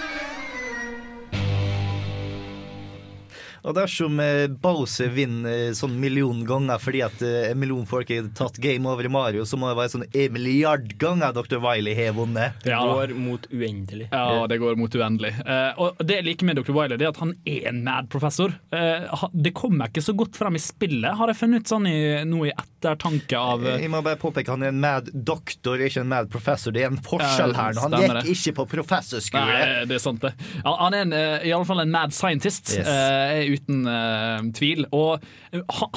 Og 3.66 3.74
dersom 3.76 4.20
eh, 4.22 4.46
Bowser 4.62 5.10
vinner 5.12 5.68
eh, 5.68 5.72
sånn 5.76 5.96
million 6.00 6.44
ganger 6.46 6.78
fordi 6.82 7.00
at 7.04 7.22
eh, 7.26 7.48
en 7.50 7.58
million 7.58 7.84
folk 7.88 8.10
har 8.12 8.28
tatt 8.38 8.58
game 8.62 8.86
over 8.88 9.06
i 9.08 9.10
Mario, 9.12 9.44
så 9.48 9.58
må 9.58 9.70
det 9.70 9.78
være 9.80 9.92
sånn 9.96 10.04
en 10.08 10.34
milliard 10.36 10.92
ganger 11.00 11.34
Dr. 11.36 11.58
Wiley 11.64 11.96
har 11.98 12.14
vunnet. 12.16 12.62
Ja. 12.68 12.78
Går 12.86 13.14
mot 13.18 13.48
uendelig. 13.50 14.08
Ja, 14.12 14.46
det 14.50 14.60
går 14.62 14.78
mot 14.78 14.94
uendelig. 14.94 15.32
Eh, 15.42 15.80
og 15.82 15.98
det 16.06 16.20
jeg 16.20 16.28
liker 16.28 16.48
med 16.50 16.60
Dr. 16.60 16.72
Wiley, 16.76 16.98
det 17.00 17.08
er 17.08 17.12
at 17.14 17.20
han 17.22 17.34
er 17.48 17.66
en 17.72 17.82
mad 17.86 18.08
professor. 18.12 18.54
Eh, 18.74 19.24
det 19.34 19.52
kommer 19.58 19.90
ikke 19.90 20.04
så 20.06 20.14
godt 20.18 20.38
frem 20.38 20.58
i 20.58 20.62
spillet, 20.62 21.10
har 21.18 21.32
jeg 21.32 21.40
funnet 21.42 21.66
ut 21.66 21.72
sånn 21.74 21.88
i, 21.90 21.96
nå 22.28 22.44
i 22.48 22.54
ettertanke 22.54 23.38
av 23.38 23.64
Jeg 23.74 23.90
må 23.90 24.00
bare 24.06 24.18
påpeke 24.20 24.54
han 24.54 24.62
er 24.66 24.72
en 24.72 24.80
mad 24.82 25.10
doktor, 25.12 25.80
ikke 25.82 26.04
en 26.04 26.12
mad 26.14 26.30
professor. 26.32 26.74
Det 26.74 26.84
er 26.86 26.92
en 26.92 27.02
forskjell 27.02 27.56
her. 27.58 27.78
Han 27.82 27.98
gikk 27.98 28.14
det. 28.20 28.24
ikke 28.36 28.54
på 28.60 28.68
professorskole. 28.76 29.50
Nei, 29.50 29.84
det 29.90 29.98
er 29.98 30.02
sant, 30.04 30.22
det. 30.22 30.32
Han 30.64 30.94
er 30.94 31.04
en, 31.08 31.16
i 31.48 31.52
alle 31.54 31.66
fall 31.68 31.82
en 31.82 31.92
mad 31.94 32.14
scientist, 32.14 32.74
Yes. 32.78 33.47
Uten 33.54 33.86
eh, 33.88 34.40
tvil. 34.54 34.86
Og 34.92 35.24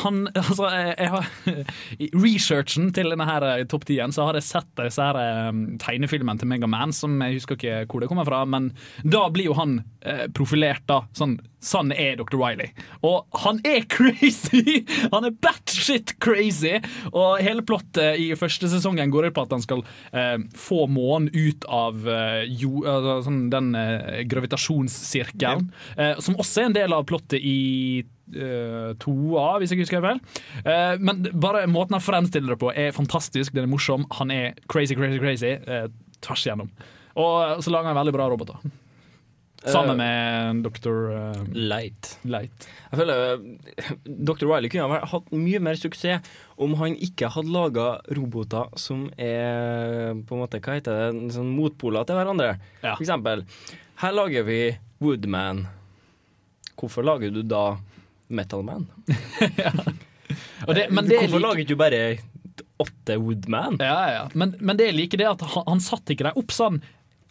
han 0.04 0.22
Altså, 0.36 0.70
jeg, 0.72 1.66
I 2.06 2.10
researchen 2.16 2.92
til 2.96 3.12
denne 3.14 3.28
her 3.28 3.46
eh, 3.48 3.66
topp 3.70 3.86
10-en, 3.88 4.16
så 4.16 4.28
har 4.28 4.40
jeg 4.40 4.48
sett 4.48 4.70
disse 4.80 5.06
her 5.06 5.20
eh, 5.22 5.52
tegnefilmene 5.82 6.42
til 6.42 6.52
Megaman, 6.52 6.96
som 6.96 7.18
jeg 7.26 7.40
husker 7.40 7.60
ikke 7.60 7.86
hvor 7.92 8.04
det 8.04 8.12
kommer 8.12 8.28
fra, 8.28 8.44
men 8.48 8.72
da 9.04 9.26
blir 9.34 9.52
jo 9.52 9.58
han 9.58 9.82
eh, 10.02 10.28
profilert, 10.36 10.86
da. 10.90 11.04
Sånn 11.18 11.40
Sånn 11.62 11.92
er 11.94 12.16
Dr. 12.18 12.40
Wiley. 12.42 12.72
Og 13.06 13.28
han 13.44 13.60
er 13.68 13.84
crazy! 13.94 14.82
Han 15.14 15.28
er 15.28 15.36
batshit 15.46 16.16
crazy! 16.24 16.80
Og 17.12 17.38
hele 17.46 17.62
plottet 17.66 18.18
i 18.18 18.32
første 18.38 18.70
sesongen 18.72 19.14
går 19.14 19.30
ut 19.30 19.36
på 19.38 19.46
at 19.46 19.54
han 19.54 19.62
skal 19.62 19.84
eh, 20.10 20.40
få 20.58 20.88
månen 20.90 21.30
ut 21.36 21.68
av 21.70 22.02
eh, 22.10 22.48
jo, 22.50 22.82
altså, 22.82 23.20
sånn, 23.28 23.44
den 23.54 23.76
eh, 23.78 24.24
gravitasjonssirkelen. 24.32 25.70
Som 26.24 26.40
også 26.42 26.64
er 26.64 26.70
en 26.70 26.76
del 26.76 26.94
av 26.96 27.06
plottet 27.10 27.38
i 27.38 28.02
eh, 28.36 28.92
av, 29.42 29.58
hvis 29.62 29.74
jeg 29.74 29.84
husker 29.84 30.04
feil. 30.04 30.22
Eh, 30.64 30.96
men 31.00 31.26
bare 31.34 31.66
måten 31.72 31.98
han 31.98 32.04
fremstiller 32.04 32.56
det 32.56 32.62
på, 32.62 32.72
er 32.74 32.96
fantastisk. 32.96 33.54
Den 33.56 33.68
er 33.68 33.72
morsom. 33.72 34.08
Han 34.20 34.32
er 34.34 34.56
crazy, 34.72 34.98
crazy, 34.98 35.20
crazy 35.22 35.56
eh, 35.58 35.90
tvers 36.22 36.46
igjennom. 36.46 36.72
Og 37.20 37.64
så 37.64 37.74
lager 37.74 37.92
han 37.92 38.00
veldig 38.00 38.16
bra 38.16 38.30
roboter. 38.32 38.72
Sammen 39.62 39.98
med 39.98 40.64
Dr. 40.66 41.12
Light. 41.54 42.16
Light. 42.26 42.66
Jeg 42.90 42.98
føler 42.98 43.44
Dr. 44.06 44.48
Wiley 44.50 44.72
kunne 44.74 44.88
ha 44.90 45.10
hatt 45.12 45.28
mye 45.36 45.60
mer 45.62 45.78
suksess 45.78 46.26
om 46.62 46.74
han 46.80 46.96
ikke 46.98 47.30
hadde 47.36 47.54
laga 47.54 47.86
roboter 48.10 48.72
som 48.82 49.06
er 49.22 50.18
på 50.26 50.34
en 50.34 50.42
måte, 50.42 50.62
hva 50.66 50.80
heter 50.80 50.98
det, 50.98 51.12
en 51.14 51.36
sånn 51.36 51.54
motpoler 51.54 52.08
til 52.10 52.18
hverandre. 52.18 52.56
For 52.82 53.06
eksempel, 53.06 53.46
her 54.02 54.18
lager 54.18 54.48
vi 54.50 54.60
Woodman. 55.02 55.68
Hvorfor 56.78 57.06
lager 57.06 57.30
du 57.34 57.44
da 57.46 57.78
Metalman? 58.32 58.88
Og 60.68 60.76
det- 60.78 60.90
men 60.94 61.08
det 61.08 61.18
er 61.18 61.28
Hvorfor 61.28 61.40
like- 61.40 61.48
lager 61.48 61.68
du 61.68 61.76
bare 61.76 62.02
åtte 62.82 63.18
Woodman? 63.22 63.78
Ja, 63.80 64.12
ja. 64.12 64.28
Men, 64.34 64.56
men 64.60 64.78
det 64.78 64.88
jeg 64.92 64.96
liker 65.00 65.18
det 65.22 65.28
at 65.30 65.42
han, 65.42 65.64
han 65.68 65.80
satte 65.84 66.14
ikke 66.16 66.30
deg 66.30 66.38
opp 66.38 66.52
sånn 66.56 66.82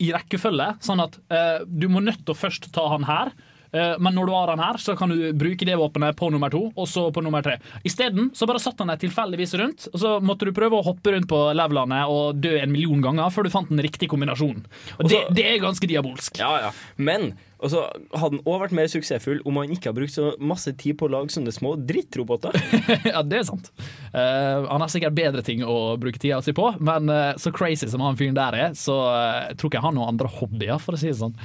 i 0.01 0.11
rekkefølge. 0.15 0.77
Sånn 0.85 1.01
at 1.03 1.17
eh, 1.31 1.63
du 1.67 1.89
må 1.93 2.01
nødt 2.03 2.23
til 2.25 2.35
å 2.35 2.39
først 2.39 2.71
ta 2.73 2.87
han 2.93 3.05
her. 3.05 3.33
eh, 3.73 3.97
men 4.01 4.15
når 4.17 4.27
du 4.27 4.33
har 4.35 4.49
han 4.55 4.63
her, 4.63 4.79
så 4.83 4.95
kan 4.99 5.09
du 5.13 5.33
bruke 5.37 5.67
det 5.67 5.77
våpenet 5.79 6.17
på 6.19 6.31
nummer 6.33 6.51
to, 6.51 6.73
og 6.75 6.89
så 6.89 7.09
på 7.13 7.23
nummer 7.23 7.43
tre. 7.43 7.59
Isteden 7.85 8.31
så 8.35 8.47
bare 8.49 8.59
satt 8.63 8.79
han 8.83 8.89
deg 8.91 9.03
tilfeldigvis 9.05 9.55
rundt, 9.61 9.89
og 9.93 9.99
så 10.01 10.15
måtte 10.25 10.47
du 10.49 10.53
prøve 10.57 10.79
å 10.81 10.87
hoppe 10.87 11.13
rundt 11.15 11.29
på 11.31 11.43
levelene 11.55 12.01
og 12.11 12.41
dø 12.43 12.57
en 12.59 12.73
million 12.73 13.03
ganger 13.05 13.31
før 13.31 13.47
du 13.47 13.51
fant 13.55 13.69
den 13.71 13.83
riktige 13.85 14.09
kombinasjonen. 14.11 14.65
Og 14.99 15.09
det, 15.11 15.21
det 15.37 15.45
er 15.53 15.61
ganske 15.63 15.87
diabolsk. 15.91 16.39
Ja, 16.43 16.57
ja. 16.69 16.73
Men 16.97 17.33
og 17.61 17.73
så 17.73 17.83
hadde 18.17 18.39
han 18.39 18.43
òg 18.49 18.63
vært 18.63 18.75
mer 18.77 18.89
suksessfull 18.91 19.43
om 19.49 19.59
han 19.61 19.73
ikke 19.75 19.91
har 19.91 19.97
brukt 19.97 20.15
så 20.15 20.31
masse 20.41 20.73
tid 20.81 20.97
på 21.01 21.09
å 21.09 21.13
lage 21.13 21.35
sånne 21.35 21.53
små 21.53 21.75
drittroboter. 21.77 22.57
ja, 23.13 23.21
det 23.27 23.41
er 23.43 23.47
sant. 23.49 23.69
Uh, 24.15 24.65
han 24.65 24.81
har 24.81 24.93
sikkert 24.93 25.17
bedre 25.19 25.45
ting 25.47 25.65
å 25.67 25.97
bruke 26.01 26.21
tida 26.21 26.41
si 26.45 26.55
på, 26.57 26.71
men 26.81 27.13
uh, 27.13 27.37
så 27.41 27.53
crazy 27.55 27.91
som 27.93 28.05
han 28.05 28.17
fyren 28.21 28.39
der 28.39 28.57
er, 28.57 28.73
så 28.79 28.97
uh, 29.13 29.51
tror 29.55 29.71
ikke 29.71 29.81
jeg 29.81 29.87
har 29.89 29.97
noen 29.97 30.15
andre 30.15 30.31
hobbyer, 30.41 30.81
for 30.81 30.97
å 30.97 31.01
si 31.01 31.11
det 31.11 31.19
sånn. 31.21 31.37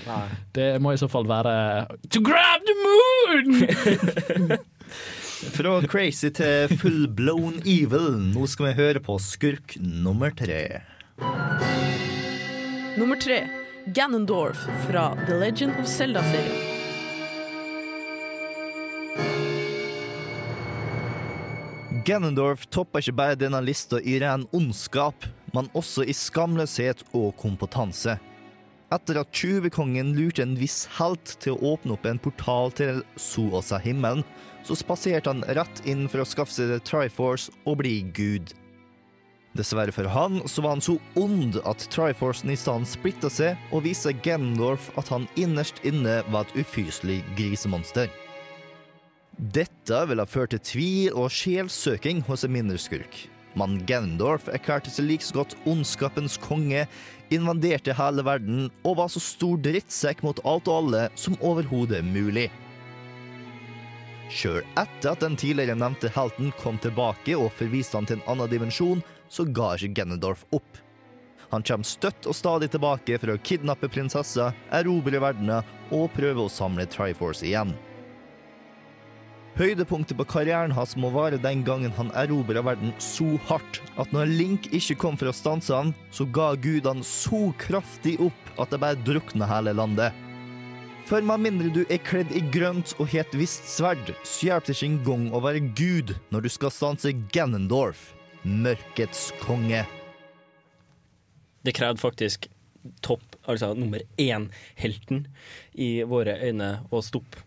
Det 0.56 0.76
må 0.84 0.96
i 0.96 1.02
så 1.02 1.12
fall 1.12 1.28
være 1.28 1.56
To 2.16 2.24
grab 2.24 2.64
the 2.68 2.78
moon! 2.86 4.58
Fra 5.56 5.76
crazy 5.92 6.32
til 6.34 6.72
full 6.80 7.10
blown 7.12 7.60
evil. 7.68 8.16
Nå 8.32 8.48
skal 8.50 8.70
vi 8.70 8.78
høre 8.80 9.04
på 9.04 9.20
skurk 9.22 9.76
nummer 9.84 10.32
tre. 10.34 10.64
Nummer 12.96 13.20
tre 13.20 13.65
Ganondorf 13.88 14.58
fra 14.90 15.18
The 15.28 15.34
Legend 15.34 15.74
of 15.80 15.88
Zelda-serien. 15.88 16.56
Ganondorf 22.06 22.66
topper 22.74 23.04
ikke 23.04 23.14
bare 23.14 23.38
denne 23.38 23.62
lista 23.62 24.00
i 24.02 24.18
ren 24.24 24.48
ondskap, 24.58 25.28
men 25.54 25.70
også 25.78 26.02
i 26.02 26.18
skamløshet 26.18 27.06
og 27.14 27.36
kompetanse. 27.38 28.18
Etter 28.90 29.22
at 29.22 29.30
tjuvekongen 29.38 30.16
lurte 30.18 30.42
en 30.42 30.58
viss 30.58 30.88
helt 30.98 31.38
til 31.46 31.54
å 31.54 31.76
åpne 31.76 31.94
opp 31.94 32.10
en 32.10 32.22
portal 32.26 32.74
til 32.74 33.06
Suosa-himmelen, 33.22 34.26
så 34.66 34.82
spaserte 34.82 35.30
han 35.30 35.46
rett 35.54 35.86
inn 35.86 36.08
for 36.10 36.26
å 36.26 36.30
skaffe 36.34 36.58
seg 36.58 36.82
Triforce 36.90 37.54
og 37.70 37.84
bli 37.86 38.00
gud. 38.18 38.50
Dessverre 39.56 39.94
for 39.96 40.10
han 40.12 40.42
så 40.52 40.62
var 40.66 40.76
han 40.76 40.84
så 40.84 40.98
ond 41.16 41.56
at 41.64 41.86
Triforcen 41.94 42.52
i 42.52 42.58
stedet 42.60 42.90
splitta 42.92 43.32
seg 43.32 43.72
og 43.72 43.86
viste 43.86 44.12
Ganondorf 44.26 44.90
at 45.00 45.08
han 45.14 45.30
innerst 45.40 45.80
inne 45.88 46.20
var 46.28 46.44
et 46.44 46.66
ufyselig 46.66 47.22
grisemonster. 47.38 48.12
Dette 49.36 50.02
ville 50.10 50.24
ha 50.24 50.28
ført 50.28 50.52
til 50.52 50.64
tvil 50.64 51.16
og 51.16 51.32
sjelsøking 51.32 52.22
hos 52.28 52.44
en 52.44 52.56
mindre 52.56 52.80
skurk. 52.80 53.26
Men 53.56 53.80
Ganondorf 53.88 54.50
erklærte 54.52 54.92
seg 54.92 55.08
like 55.08 55.32
godt 55.36 55.56
ondskapens 55.64 56.36
konge, 56.44 56.84
invaderte 57.32 57.96
hele 57.96 58.24
verden 58.28 58.68
og 58.84 59.00
var 59.00 59.12
så 59.12 59.24
stor 59.24 59.56
drittsekk 59.64 60.24
mot 60.28 60.44
alt 60.44 60.68
og 60.68 60.82
alle 60.84 61.08
som 61.20 61.40
overhodet 61.40 62.04
mulig. 62.04 62.50
Sjøl 64.36 64.64
etter 64.76 65.14
at 65.14 65.24
den 65.24 65.38
tidligere 65.40 65.78
nevnte 65.80 66.12
helten 66.12 66.52
kom 66.60 66.80
tilbake 66.84 67.38
og 67.38 67.54
forviste 67.56 67.96
han 67.96 68.08
til 68.10 68.20
en 68.20 68.28
annen 68.34 68.52
dimensjon, 68.52 69.04
så 69.30 69.46
ga 69.46 69.74
ikke 69.76 69.94
Ganondorf 70.02 70.46
opp. 70.56 70.82
Han 71.54 71.64
kommer 71.64 71.88
støtt 71.88 72.26
og 72.28 72.36
stadig 72.36 72.72
tilbake 72.74 73.20
for 73.22 73.34
å 73.34 73.42
kidnappe 73.46 73.90
prinsessa, 73.92 74.52
erobre 74.74 75.22
verdener 75.22 75.66
og 75.94 76.10
prøve 76.16 76.46
å 76.46 76.52
samle 76.52 76.88
Triforce 76.90 77.46
igjen. 77.48 77.76
Høydepunktet 79.56 80.18
på 80.20 80.26
karrieren 80.28 80.74
hans 80.76 80.98
må 81.00 81.08
være 81.16 81.40
den 81.40 81.62
gangen 81.64 81.94
han 81.96 82.10
erobra 82.20 82.60
verden 82.66 82.92
så 83.00 83.38
hardt 83.48 83.80
at 84.02 84.12
når 84.12 84.34
Link 84.34 84.68
ikke 84.76 84.98
kom 85.00 85.16
for 85.16 85.32
å 85.32 85.36
stanse 85.36 85.72
han, 85.72 85.94
så 86.12 86.28
ga 86.28 86.50
gudene 86.60 87.06
så 87.08 87.54
kraftig 87.62 88.18
opp 88.26 88.60
at 88.60 88.74
det 88.74 88.82
bare 88.84 89.00
drukna 89.08 89.48
hele 89.48 89.72
landet. 89.78 90.12
For 91.08 91.24
med 91.24 91.46
mindre 91.46 91.70
du 91.72 91.84
er 91.86 92.02
kledd 92.04 92.34
i 92.36 92.42
grønt 92.52 92.98
og 92.98 93.08
har 93.14 93.24
et 93.24 93.38
visst 93.38 93.70
sverd, 93.70 94.12
så 94.26 94.50
hjelper 94.50 94.74
det 94.74 94.76
ikke 94.76 94.90
engang 94.90 95.26
å 95.32 95.42
være 95.46 95.64
gud 95.78 96.16
når 96.34 96.48
du 96.48 96.52
skal 96.52 96.74
stanse 96.74 97.16
Ganondorf, 97.32 98.10
mørkets 98.46 99.32
konge. 99.42 99.82
Det 101.66 101.74
krevde 101.74 102.02
faktisk 102.02 102.46
topp, 103.02 103.24
altså 103.50 103.74
nummer 103.74 104.04
én-helten 104.22 105.26
i 105.74 106.06
våre 106.06 106.38
øyne 106.46 106.70
å 106.94 107.02
stoppe 107.02 107.42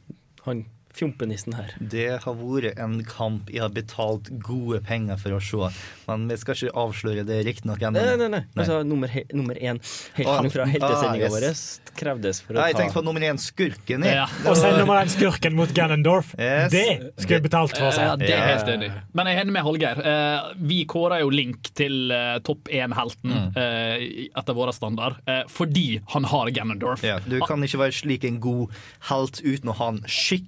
han 0.48 0.64
fjompenissen 0.98 1.54
her. 1.56 1.72
Det 1.80 2.06
har 2.24 2.34
vært 2.38 2.78
en 2.82 2.98
kamp 3.08 3.48
jeg 3.54 3.62
har 3.64 3.72
betalt 3.74 4.28
gode 4.44 4.80
penger 4.86 5.16
for 5.22 5.36
å 5.36 5.40
se, 5.42 5.70
men 6.08 6.26
vi 6.30 6.36
skal 6.40 6.58
ikke 6.58 6.74
avsløre 6.84 7.24
det 7.28 7.40
riktignok 7.46 7.82
ennå. 7.88 8.02
Nei, 8.02 8.16
nei, 8.20 8.28
nei. 8.36 8.42
Altså, 8.58 8.80
nummer, 8.86 9.08
he 9.12 9.24
nummer 9.32 9.54
én, 9.58 9.78
helten 10.18 10.48
Ah, 10.48 10.50
fra 10.52 10.66
heltesendinga 10.68 11.28
ah, 11.30 11.34
vår, 11.34 11.46
krevdes 11.98 12.42
for 12.44 12.54
å 12.54 12.60
Nei, 12.60 12.68
jeg 12.72 12.78
tenkte 12.82 12.98
på 12.98 13.04
nummer 13.06 13.24
én, 13.26 13.38
skurken. 13.42 14.04
jeg. 14.06 14.18
Ja. 14.18 14.26
Og 14.50 14.58
så 14.58 14.74
nummer 14.76 15.00
én 15.02 15.10
skurken 15.12 15.54
mot 15.58 15.72
Ganondorf. 15.74 16.34
Yes. 16.38 16.70
Det 16.74 16.84
skulle 17.22 17.38
jeg 17.38 17.46
betalt 17.48 17.74
for 17.78 17.90
Seg. 17.94 18.04
Ja, 18.08 18.16
det 18.20 18.32
er 18.34 18.44
helt 18.52 18.68
enig. 18.74 18.90
Men 19.16 19.26
jeg 19.30 19.38
er 19.38 19.44
enig 19.46 19.54
med 19.56 19.66
Hallgeir. 19.66 20.02
Eh, 20.12 20.52
vi 20.68 20.80
kårer 20.90 21.22
jo 21.24 21.30
Link 21.32 21.70
til 21.78 22.10
eh, 22.14 22.38
topp 22.46 22.68
én-helten 22.74 23.28
Mm. 23.28 23.56
eh, 23.60 24.28
etter 24.40 24.54
vår 24.56 24.70
standard, 24.72 25.18
eh, 25.28 25.42
fordi 25.52 26.00
han 26.14 26.24
har 26.24 26.48
Ganondorf. 26.54 27.02
Ja, 27.04 27.18
du 27.24 27.38
kan 27.44 27.60
ikke 27.62 27.78
være 27.82 27.92
slik 27.92 28.24
en 28.24 28.38
god 28.40 28.72
helt 29.10 29.40
uten 29.44 29.68
å 29.70 29.74
ha 29.78 29.88
en 29.92 30.00
skikkelig 30.08 30.46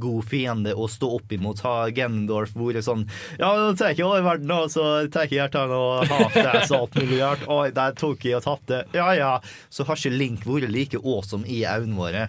god 0.00 0.24
fiende 0.28 0.74
å 0.74 0.88
stå 0.88 1.08
opp 1.16 1.32
imot. 1.32 1.60
Har 1.64 1.90
Gendorf 1.94 2.54
vært 2.54 2.84
sånn 2.84 3.06
Ja, 3.38 3.54
nå 3.56 3.74
tar 3.74 3.90
jeg 3.92 3.98
ikke 3.98 4.08
over 4.08 4.22
verden, 4.22 4.50
og 4.50 4.70
så 4.70 5.08
tar 5.08 5.28
jeg 5.28 5.38
hjertene 5.40 5.74
og 5.74 6.06
half-ass 6.10 6.70
og 6.72 6.80
alt 6.80 6.98
mulig 7.00 7.20
rart. 7.22 7.44
Oi, 7.48 7.70
der 7.74 7.94
tok 7.98 8.24
jeg 8.24 8.38
og 8.38 8.44
tapte. 8.44 8.84
Ja 8.94 9.12
ja. 9.16 9.32
Så 9.70 9.84
har 9.88 9.96
ikke 9.96 10.14
Link 10.14 10.44
vært 10.46 10.70
like 10.70 11.00
awesome 11.02 11.46
i 11.46 11.64
øynene 11.64 11.96
våre. 11.98 12.28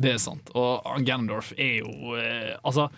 Det 0.00 0.14
er 0.14 0.20
sant. 0.22 0.50
Og 0.56 0.86
Gendorf 1.04 1.52
er 1.58 1.80
jo 1.82 2.16
eh, 2.16 2.54
Altså, 2.64 2.88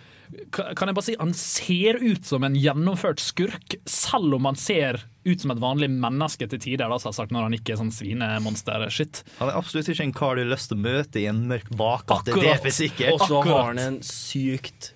kan 0.53 0.89
jeg 0.89 0.97
bare 0.97 1.07
si 1.07 1.17
han 1.19 1.35
ser 1.37 1.99
ut 2.03 2.25
som 2.27 2.45
en 2.47 2.57
gjennomført 2.57 3.21
skurk, 3.23 3.77
selv 3.89 4.39
om 4.39 4.47
han 4.49 4.59
ser 4.59 5.03
ut 5.25 5.43
som 5.45 5.53
et 5.55 5.61
vanlig 5.63 5.89
menneske 5.93 6.49
til 6.51 6.61
tider, 6.63 6.91
da, 6.91 6.99
selvsagt, 7.03 7.35
når 7.35 7.47
han 7.47 7.57
ikke 7.57 7.75
er 7.75 7.81
sånn 7.81 7.93
svinemonster-shit. 7.95 9.23
Han 9.39 9.53
er 9.53 9.59
absolutt 9.59 9.91
ikke 9.93 10.07
en 10.09 10.15
kar 10.17 10.39
du 10.39 10.45
har 10.45 10.53
lyst 10.55 10.73
til 10.73 10.81
å 10.81 10.85
møte 10.87 11.23
i 11.23 11.27
en 11.31 11.45
mørk 11.51 11.71
bakgate. 11.79 12.35
Det 12.35 12.55
er 12.57 12.75
sikkert. 12.75 13.15
Og 13.15 13.27
så 13.31 13.43
har 13.47 13.69
han 13.71 13.83
en 13.83 14.01
sykt 14.07 14.93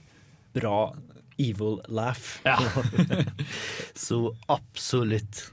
bra 0.56 0.80
evil 1.38 1.80
laugh. 1.92 2.40
Så 4.06 4.34
absolutt. 4.52 5.46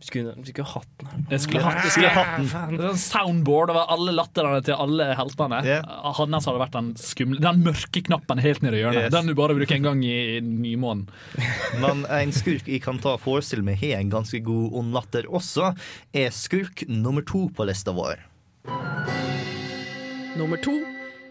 Skulle, 0.00 0.32
skulle 0.48 0.64
hatt 0.64 0.88
den 1.00 1.08
her. 1.10 1.24
Jeg 1.34 1.42
skulle 1.44 1.62
hatt, 1.64 1.80
jeg 1.84 1.92
skulle 1.92 2.12
hatt 2.14 2.36
den. 2.38 2.76
Det 2.78 2.86
en 2.88 3.00
soundboard 3.00 3.72
over 3.74 3.90
alle 3.92 4.14
latterne 4.16 4.62
til 4.64 4.78
alle 4.80 5.10
heltene. 5.18 5.60
Hans 6.16 6.48
hadde 6.48 6.62
vært 6.62 6.76
den 6.78 6.90
skumle 7.00 7.42
Den 7.42 7.60
mørke 7.66 8.02
knappen 8.06 8.40
helt 8.40 8.64
nede 8.64 8.78
i 8.78 8.82
hjørnet. 8.84 9.08
Yes. 9.08 9.14
Den 9.14 9.28
du 9.28 9.36
bare 9.36 9.56
bruker 9.58 9.76
en 9.76 9.88
gang 9.90 10.02
i 10.06 10.40
nymånen. 10.44 11.06
Men 11.84 12.06
en 12.08 12.32
skurk 12.32 12.68
jeg 12.70 12.80
kan 12.84 13.00
ta 13.02 13.16
forestille 13.20 13.66
meg 13.66 13.80
har 13.82 14.00
en 14.00 14.12
ganske 14.12 14.40
god 14.46 14.80
ond 14.80 14.96
latter 14.96 15.28
også, 15.28 15.74
er 16.16 16.32
skurk 16.34 16.86
nummer 16.88 17.26
to 17.26 17.48
på 17.52 17.68
lista 17.68 17.92
vår. 17.96 18.24
Nummer 20.40 20.60
to 20.64 20.78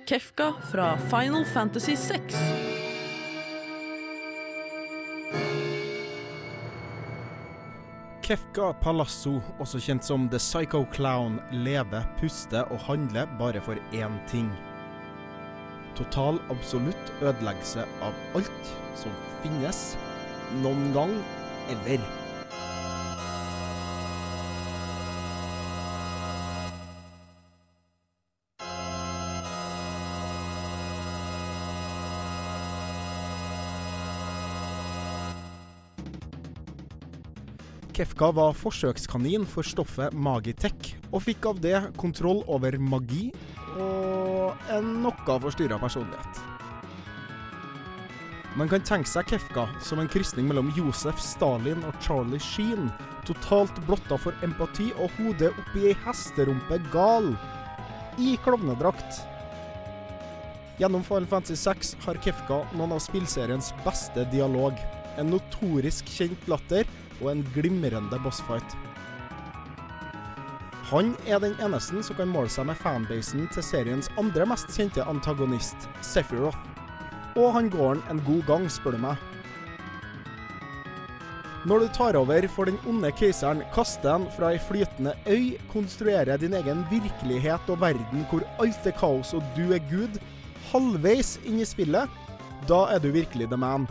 Kefka 0.10 0.54
fra 0.70 0.98
Final 1.10 1.46
Fantasy 1.46 1.96
6. 1.96 2.69
Kefka 8.30 8.76
Palasso, 8.78 9.40
også 9.58 9.80
kjent 9.82 10.06
som 10.06 10.28
The 10.30 10.38
Psycho 10.38 10.84
Clown, 10.94 11.40
lever, 11.66 12.04
puster 12.20 12.68
og 12.70 12.84
handler 12.86 13.26
bare 13.40 13.58
for 13.66 13.80
én 13.90 14.20
ting. 14.30 14.52
Total, 15.98 16.38
absolutt 16.54 17.10
ødeleggelse 17.24 17.88
av 18.06 18.14
alt 18.38 18.70
som 19.02 19.16
finnes 19.42 19.80
noen 20.62 20.94
gang 20.94 21.16
ever. 21.74 22.06
Kefka 38.00 38.30
var 38.32 38.54
forsøkskanin 38.56 39.44
for 39.44 39.68
stoffet 39.68 40.14
Magitech, 40.16 40.94
og 41.12 41.26
fikk 41.26 41.50
av 41.50 41.58
det 41.60 41.80
kontroll 42.00 42.46
over 42.48 42.78
magi 42.80 43.26
og 43.76 44.70
en 44.72 44.94
noe 45.04 45.36
forstyrra 45.44 45.76
personlighet. 45.82 46.40
Man 48.56 48.72
kan 48.72 48.86
tenke 48.88 49.12
seg 49.12 49.28
Kefka 49.28 49.66
som 49.84 50.00
en 50.00 50.08
krysning 50.08 50.48
mellom 50.48 50.70
Josef 50.78 51.20
Stalin 51.20 51.84
og 51.90 51.98
Charlie 52.00 52.40
Sheen, 52.40 52.88
totalt 53.28 53.76
blotta 53.90 54.16
for 54.16 54.48
empati 54.48 54.94
og 54.96 55.12
hodet 55.18 55.52
oppi 55.52 55.90
ei 55.92 55.98
hesterumpe 56.06 56.80
gal, 56.96 57.34
i 58.16 58.38
klovnedrakt. 58.48 59.20
Gjennom 60.80 61.04
Final 61.04 61.28
Fantasy 61.28 61.60
6 61.68 61.94
har 62.08 62.24
Kefka 62.24 62.64
noen 62.80 62.96
av 62.96 63.04
spillseriens 63.04 63.74
beste 63.84 64.24
dialog, 64.32 64.80
en 65.20 65.36
notorisk 65.36 66.08
kjent 66.16 66.48
latter 66.48 66.88
og 67.22 67.32
en 67.32 67.44
glimrende 67.56 68.20
bossfight. 68.24 68.76
Han 70.90 71.14
er 71.30 71.38
den 71.44 71.54
eneste 71.62 72.02
som 72.02 72.18
kan 72.18 72.32
måle 72.32 72.50
seg 72.50 72.66
med 72.66 72.80
fanbasen 72.82 73.46
til 73.54 73.66
seriens 73.66 74.10
andre 74.18 74.48
mest 74.50 74.72
kjente 74.74 75.06
antagonist, 75.06 75.86
Sephiroth. 76.02 76.58
Og 77.38 77.54
han 77.54 77.70
går 77.70 77.92
han 77.92 78.02
en 78.10 78.24
god 78.26 78.48
gang, 78.48 78.66
spør 78.74 78.98
du 78.98 79.04
meg. 79.04 79.30
Når 81.70 81.84
du 81.84 81.88
tar 81.94 82.16
over 82.16 82.48
for 82.48 82.66
den 82.66 82.80
onde 82.88 83.12
keiseren, 83.12 83.62
kaster 83.76 84.16
han 84.16 84.26
fra 84.34 84.54
ei 84.56 84.60
flytende 84.64 85.14
øy, 85.28 85.58
konstruerer 85.70 86.40
din 86.40 86.56
egen 86.56 86.86
virkelighet 86.90 87.70
og 87.70 87.82
verden 87.82 88.24
hvor 88.32 88.46
alt 88.64 88.88
er 88.88 88.96
kaos 88.96 89.34
og 89.36 89.44
du 89.58 89.74
er 89.76 89.84
Gud, 89.92 90.16
halvveis 90.72 91.36
inn 91.44 91.60
i 91.60 91.68
spillet, 91.68 92.08
da 92.70 92.86
er 92.96 93.04
du 93.04 93.12
virkelig 93.12 93.50
the 93.52 93.60
man. 93.60 93.90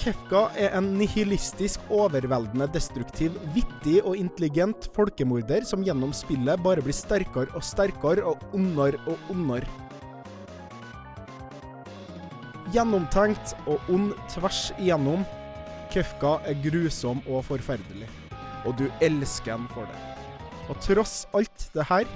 Kefka 0.00 0.46
er 0.56 0.72
en 0.78 0.86
nihilistisk, 0.96 1.82
overveldende 1.92 2.64
destruktiv, 2.72 3.34
vittig 3.52 3.98
og 4.00 4.14
intelligent 4.16 4.86
folkemorder 4.96 5.66
som 5.68 5.82
gjennom 5.84 6.14
spillet 6.16 6.62
bare 6.64 6.80
blir 6.80 6.96
sterkere 6.96 7.52
og 7.52 7.66
sterkere 7.66 8.24
og 8.24 8.40
ondere 8.56 8.96
og 9.04 9.28
ondere. 9.34 9.68
Gjennomtenkt 12.72 13.52
og 13.68 13.92
ond 13.92 14.16
tvers 14.32 14.62
igjennom. 14.78 15.26
Kefka 15.92 16.38
er 16.48 16.56
grusom 16.64 17.20
og 17.26 17.44
forferdelig. 17.50 18.08
Og 18.64 18.80
du 18.80 18.86
elsker 19.04 19.52
han 19.58 19.68
for 19.74 19.84
det. 19.84 20.00
Og 20.72 20.80
tross 20.80 21.26
alt 21.36 21.68
det 21.76 21.84
her, 21.92 22.08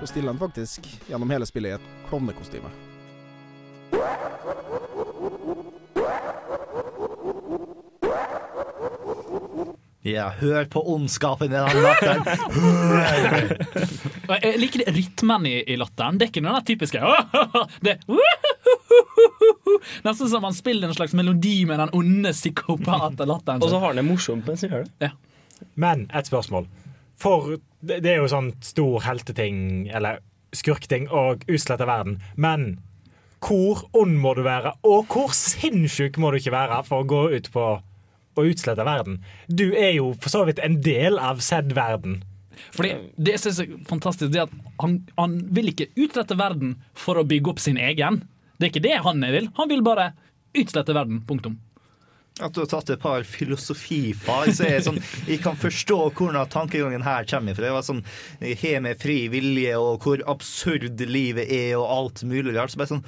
så 0.00 0.08
stiller 0.08 0.32
han 0.32 0.40
faktisk 0.40 0.88
gjennom 1.10 1.36
hele 1.36 1.52
spillet 1.52 1.74
i 1.74 1.76
et 1.76 2.04
klovnekostyme. 2.08 2.72
Ja, 10.06 10.28
hør 10.38 10.68
på 10.70 10.78
ondskapen 10.94 11.50
i 11.50 11.56
den 11.56 11.80
latteren. 11.82 12.22
Jeg 14.42 14.58
liker 14.60 14.78
det 14.84 14.92
rytmen 14.94 15.46
i, 15.50 15.64
i 15.66 15.76
latteren. 15.80 16.18
Det 16.20 16.24
er 16.28 16.30
ikke 16.30 16.44
den 16.44 16.66
typiske 16.68 17.00
Det 17.86 17.94
Nesten 20.06 20.28
som 20.30 20.42
man 20.46 20.54
spiller 20.54 20.88
en 20.88 20.94
slags 20.94 21.14
melodi 21.18 21.66
med 21.66 21.78
den 21.82 21.90
onde 21.96 22.30
psykopat-latteren. 22.36 23.62
Og 23.62 23.68
så 23.72 23.78
har 23.82 23.88
han 23.90 23.98
det 23.98 24.06
morsomt 24.06 24.46
mens 24.46 24.62
han 24.62 24.70
gjør 24.76 24.84
det. 25.02 25.10
Men 25.74 26.06
et 26.14 26.26
spørsmål. 26.30 26.64
For 27.18 27.56
det 27.82 27.98
det 28.04 28.10
er 28.12 28.18
jo 28.22 28.28
sånn 28.30 28.52
stor 28.62 29.00
helteting, 29.08 29.88
eller 29.94 30.18
skurkting, 30.54 31.08
og 31.10 31.42
utslette 31.50 31.86
verden. 31.88 32.20
Men 32.38 32.78
hvor 33.42 33.82
ond 33.96 34.18
må 34.22 34.34
du 34.38 34.42
være, 34.46 34.70
og 34.86 35.06
hvor 35.10 35.30
sinnssyk 35.34 36.18
må 36.22 36.30
du 36.30 36.36
ikke 36.38 36.54
være 36.54 36.82
for 36.86 36.96
å 37.02 37.08
gå 37.10 37.22
ut 37.36 37.50
på 37.54 37.64
å 38.36 38.46
utslette 38.46 38.86
verden? 38.86 39.20
Du 39.48 39.70
er 39.72 39.96
jo 39.96 40.12
for 40.20 40.32
så 40.32 40.44
vidt 40.48 40.62
en 40.64 40.80
del 40.84 41.18
av 41.18 41.42
Z-verden. 41.44 42.20
Fordi 42.72 42.94
Det 43.20 43.34
jeg 43.34 43.42
synes 43.42 43.58
er 43.60 43.72
fantastisk 43.88 44.32
Det 44.32 44.46
at 44.46 44.52
han, 44.80 44.94
han 45.18 45.36
vil 45.52 45.68
ikke 45.72 45.90
utrette 45.92 46.38
verden 46.38 46.76
for 46.96 47.20
å 47.20 47.26
bygge 47.28 47.52
opp 47.52 47.60
sin 47.60 47.76
egen. 47.80 48.22
Det 48.56 48.68
er 48.68 48.72
ikke 48.72 48.86
det 48.88 48.96
han 49.04 49.20
vil. 49.20 49.50
Han 49.58 49.68
vil 49.68 49.84
bare 49.84 50.10
utslette 50.56 50.94
verden. 50.96 51.20
Punktum. 51.28 51.58
At 52.36 52.52
du 52.52 52.60
har 52.60 52.68
tatt 52.68 52.90
et 52.92 53.00
par 53.00 53.24
filosofifag, 53.24 54.50
så 54.52 54.66
det 54.66 54.82
sånn 54.84 54.98
Jeg 55.30 55.40
kan 55.44 55.56
forstå 55.56 55.96
hvordan 56.18 56.50
tankegangen 56.52 57.04
her 57.06 57.24
kommer 57.28 57.56
fra. 57.56 57.64
Det 57.64 57.72
var 57.72 57.86
sånn 57.86 58.02
Har 58.42 58.82
med 58.84 59.00
fri 59.00 59.22
vilje 59.32 59.78
og 59.80 60.04
hvor 60.04 60.20
absurd 60.28 61.00
livet 61.08 61.48
er 61.48 61.78
og 61.78 61.86
alt 61.94 62.24
mulig 62.28 62.52
rart. 62.58 62.74
Så 62.74 62.80
bare 62.82 62.92
sånn 62.92 63.06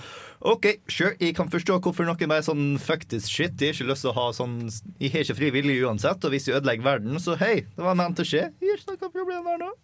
OK, 0.48 0.68
sure, 0.86 1.16
jeg 1.18 1.34
kan 1.34 1.50
forstå 1.50 1.80
hvorfor 1.82 2.06
noen 2.06 2.30
bare 2.30 2.46
sånn 2.46 2.78
fuck 2.80 3.05
this 3.10 3.26
shit. 3.28 3.59
Jeg 3.59 3.74
har 3.74 3.76
ikke 3.76 3.90
lyst 3.90 4.06
til 4.06 4.12
å 4.14 4.16
ha 4.20 4.28
sånn 4.36 4.56
Jeg 5.02 5.12
har 5.12 5.26
ikke 5.26 5.38
fri 5.42 5.50
vilje 5.59 5.82
uansett, 5.84 6.24
og 6.24 6.32
hvis 6.32 6.48
jeg 6.48 6.60
ødelegger 6.60 6.86
verden, 6.86 7.20
så 7.20 7.36
hei, 7.42 7.66
det 7.74 7.84
var 7.84 7.98
ment 7.98 8.22
å 8.22 8.26
skje. 8.26 8.46
Jeg 8.62 8.72
har 8.72 8.80
ikke 8.80 8.96
noe 8.96 9.12
problem 9.18 9.52
her 9.52 9.60
nå. 9.66 9.74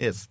Yes. 0.00 0.24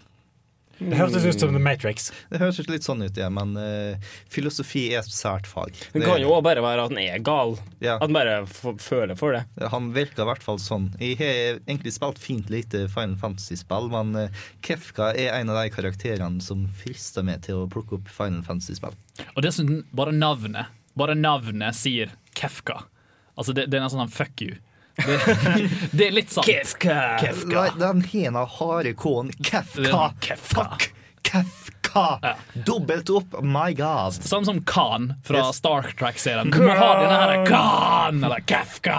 Det 0.90 0.98
hørtes 1.00 1.26
ut 1.26 1.40
som 1.40 1.54
The 1.56 1.62
Matrix. 1.62 2.10
Det 2.32 2.40
høres 2.42 2.60
litt 2.70 2.86
sånn 2.86 3.04
ut, 3.06 3.18
ja, 3.20 3.30
men 3.34 3.56
uh, 3.58 4.12
filosofi 4.32 4.86
er 4.92 5.02
et 5.02 5.14
sært 5.14 5.48
fag. 5.50 5.78
Det 5.94 6.04
kan 6.04 6.22
jo 6.22 6.34
bare 6.46 6.64
være 6.64 6.86
at 6.86 6.94
han 6.94 7.02
er 7.02 7.24
gal. 7.24 7.56
Ja. 7.84 7.98
At 7.98 8.08
han 8.08 8.18
bare 8.18 8.36
f 8.44 8.62
føler 8.84 9.18
for 9.20 9.38
det. 9.38 9.44
Han 9.74 9.92
virker 9.96 10.26
i 10.26 10.30
hvert 10.32 10.46
fall 10.46 10.60
sånn. 10.62 10.90
Jeg 11.02 11.18
har 11.22 11.62
egentlig 11.64 11.96
spilt 11.96 12.22
fint 12.22 12.52
lite 12.54 12.86
Final 12.94 13.18
Fantasy-spill, 13.22 13.90
men 13.94 14.14
uh, 14.18 14.44
Kefka 14.66 15.12
er 15.14 15.34
en 15.38 15.54
av 15.54 15.62
de 15.62 15.74
karakterene 15.74 16.44
som 16.44 16.68
frister 16.82 17.26
meg 17.26 17.46
til 17.48 17.64
å 17.64 17.70
plukke 17.72 18.00
opp 18.00 18.12
Final 18.12 18.44
Fantasy-spill. 18.48 18.98
Og 19.34 19.44
dessuten, 19.46 19.84
bare 19.96 20.16
navnet 20.16 20.72
Bare 20.98 21.16
navnet 21.18 21.74
sier 21.74 22.12
Kefka. 22.38 22.84
Altså, 23.34 23.54
det, 23.58 23.66
det 23.72 23.80
er 23.80 23.86
nesten 23.86 24.04
sånn 24.04 24.14
fuck 24.14 24.44
you. 24.46 24.60
Det, 24.96 25.70
det 25.92 26.08
er 26.08 26.12
litt 26.14 26.34
sant. 26.34 26.46
Kefka. 26.48 27.18
Kefka. 27.24 27.68
Den 27.80 28.04
hena 28.12 28.46
harde 28.46 28.94
K-en. 28.94 29.32
Kefka. 29.44 30.12
Fuck. 30.38 30.90
Kefka. 31.24 32.34
Dobbelt 32.66 33.10
opp. 33.10 33.36
My 33.42 33.74
God. 33.74 34.14
Samme 34.14 34.46
som 34.46 34.62
Khan 34.66 35.14
fra 35.26 35.38
Yes. 35.38 35.56
Star 35.58 35.82
Trek-serien. 36.00 36.50
Du 36.52 36.58
må 36.62 36.74
ha 36.78 36.90
denne 37.00 37.18
her 37.22 37.46
Khan 37.46 38.24
eller 38.24 38.42
Kefka. 38.50 38.98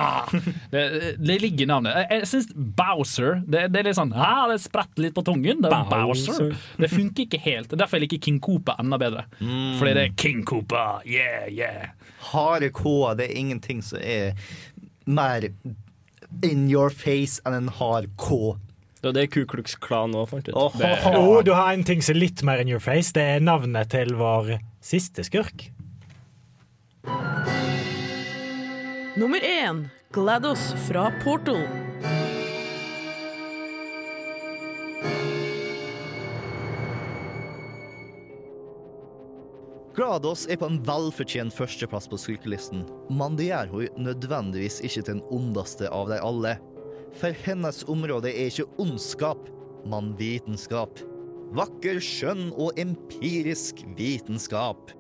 Det, 0.70 0.84
det 1.18 1.38
ligger 1.42 1.66
i 1.66 1.68
navnet. 1.70 1.96
Jeg, 1.96 2.20
jeg 2.20 2.30
syns 2.30 2.50
Bowser 2.54 3.40
det, 3.46 3.66
det 3.74 3.82
er 3.82 3.88
litt 3.88 3.98
sånn 3.98 4.14
ah, 4.14 4.44
Det 4.50 4.60
spretter 4.62 5.06
litt 5.06 5.14
på 5.16 5.24
tungen. 5.26 5.62
Det, 5.62 5.70
er 5.70 5.90
Bowser. 5.90 6.32
Bowser. 6.32 6.68
det 6.82 6.90
funker 6.92 7.26
ikke 7.28 7.42
helt. 7.44 7.72
Er 7.74 7.82
Derfor 7.84 7.98
jeg 7.98 8.08
liker 8.08 8.22
King 8.28 8.40
Cooper 8.42 8.82
enda 8.82 8.98
bedre. 9.02 9.26
Fordi 9.38 9.94
det 9.94 10.06
er 10.08 10.14
King 10.18 10.42
Cooper. 10.48 11.02
Yeah, 11.06 11.46
yeah. 11.50 11.94
Harde 12.32 12.70
K-er, 12.74 13.18
det 13.18 13.30
er 13.30 13.38
ingenting 13.42 13.82
som 13.84 13.98
er 14.02 14.38
mer 15.04 15.50
in 16.42 16.68
your 16.70 16.90
face 16.90 17.40
enn 17.46 17.54
en 17.56 17.68
hard 17.78 18.10
K. 18.20 18.56
Det 19.04 19.10
er 19.10 19.16
det 19.18 19.26
Ku 19.34 19.44
Klux 19.44 19.76
Klan 19.84 20.14
òg 20.16 20.30
fant 20.30 20.48
ut. 20.48 20.54
Oh, 20.56 21.42
du 21.44 21.52
har 21.52 21.74
en 21.74 21.84
ting 21.84 22.00
som 22.00 22.16
er 22.16 22.22
litt 22.22 22.42
mer 22.42 22.62
in 22.62 22.72
your 22.72 22.80
face. 22.80 23.12
Det 23.12 23.22
er 23.36 23.44
navnet 23.44 23.92
til 23.92 24.14
vår 24.16 24.56
siste 24.80 25.26
skurk. 25.28 25.68
Nummer 29.20 29.44
én 29.44 29.84
GLaDOS 30.16 30.72
fra 30.88 31.10
Portal. 31.20 31.83
Glados 39.94 40.48
er 40.50 40.58
på 40.58 40.66
en 40.66 40.80
velfortjent 40.82 41.54
førsteplass 41.54 42.08
på 42.10 42.18
skurkelisten, 42.18 42.80
men 43.14 43.36
det 43.38 43.52
gjør 43.52 43.68
hun 43.70 44.00
nødvendigvis 44.08 44.80
ikke 44.82 45.04
til 45.04 45.12
den 45.12 45.20
ondeste 45.30 45.86
av 45.86 46.08
de 46.10 46.18
alle. 46.18 46.56
For 47.14 47.36
hennes 47.44 47.84
område 47.86 48.32
er 48.32 48.50
ikke 48.50 48.66
ondskap, 48.82 49.46
men 49.86 50.10
vitenskap. 50.18 50.98
Vakker, 51.54 52.00
skjønn 52.02 52.48
og 52.58 52.80
empirisk 52.80 53.84
vitenskap. 53.94 54.90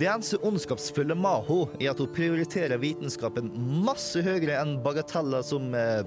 Det 0.00 0.08
eneste 0.08 0.40
ondskapsfulle 0.46 1.18
med 1.18 1.44
henne 1.50 1.82
er 1.82 1.90
at 1.92 2.00
hun 2.00 2.12
prioriterer 2.16 2.80
vitenskapen 2.80 3.50
masse 3.84 4.22
høyere 4.24 4.56
enn 4.62 4.78
bagateller 4.86 5.44
som 5.44 5.68
eh, 5.76 6.00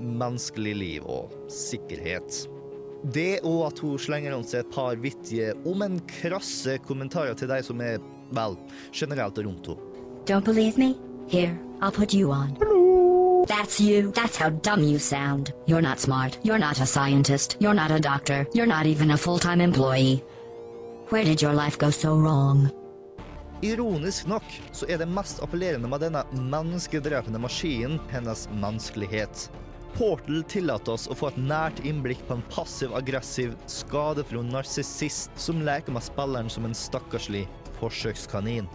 menneskelig 0.00 0.74
liv 0.80 1.06
og 1.06 1.38
sikkerhet. 1.52 2.48
Det 3.12 3.42
og 3.44 3.66
at 3.66 3.78
hun 3.84 3.98
slenger 4.00 4.32
rundt 4.32 4.48
seg 4.48 4.64
et 4.64 4.70
par 4.72 4.96
vittige, 4.96 5.52
om 5.68 5.82
en 5.84 5.98
krasse 6.08 6.78
kommentarer 6.88 7.36
til 7.36 7.50
de 7.50 7.60
som 7.62 7.80
er, 7.84 7.98
vel, 8.32 8.56
generelt 8.92 9.38
rundt 9.38 9.66
henne. 9.68 9.90
Don't 10.24 10.44
believe 10.44 10.78
me? 10.78 10.94
Here, 11.28 11.58
I'll 11.82 11.92
put 11.92 12.14
you 12.14 12.32
on. 12.32 12.56
That's 13.46 13.78
you. 13.78 14.10
That's 14.12 14.36
how 14.36 14.48
dumb 14.48 14.82
you 14.82 14.98
sound. 14.98 15.52
You're 15.66 15.82
not 15.82 16.00
smart. 16.00 16.38
You're 16.42 16.58
not 16.58 16.80
a 16.80 16.86
scientist. 16.86 17.56
You're 17.60 17.74
not 17.74 17.90
a 17.90 18.00
doctor. 18.00 18.46
You're 18.54 18.66
not 18.66 18.86
even 18.86 19.10
a 19.10 19.18
full-time 19.18 19.60
employee. 19.60 20.24
Where 21.10 21.24
did 21.24 21.42
your 21.42 21.52
life 21.52 21.78
go 21.78 21.90
so 21.90 22.16
wrong? 22.16 22.70
Ironisk 23.62 24.26
nok 24.26 24.42
så 24.72 24.86
er 24.88 24.98
det 24.98 25.08
mest 25.08 25.42
appellerende 25.42 25.88
med 25.88 26.00
denne 26.00 26.24
menneskedrepende 26.32 27.38
maskinen 27.38 28.00
hennes 28.10 28.48
menneskelighet. 28.60 29.50
Portal 29.94 30.42
tillater 30.50 30.96
oss 30.96 31.06
å 31.06 31.14
få 31.14 31.28
et 31.30 31.36
nært 31.38 31.78
innblikk 31.86 32.24
på 32.26 32.34
en 32.34 32.42
passiv-aggressiv, 32.50 33.52
skadefro 33.70 34.42
narsissist 34.42 35.30
som 35.38 35.62
leker 35.62 35.94
med 35.94 36.02
spilleren 36.02 36.50
som 36.50 36.66
en 36.66 36.74
stakkarslig 36.74 37.44
forsøkskanin. 37.78 38.66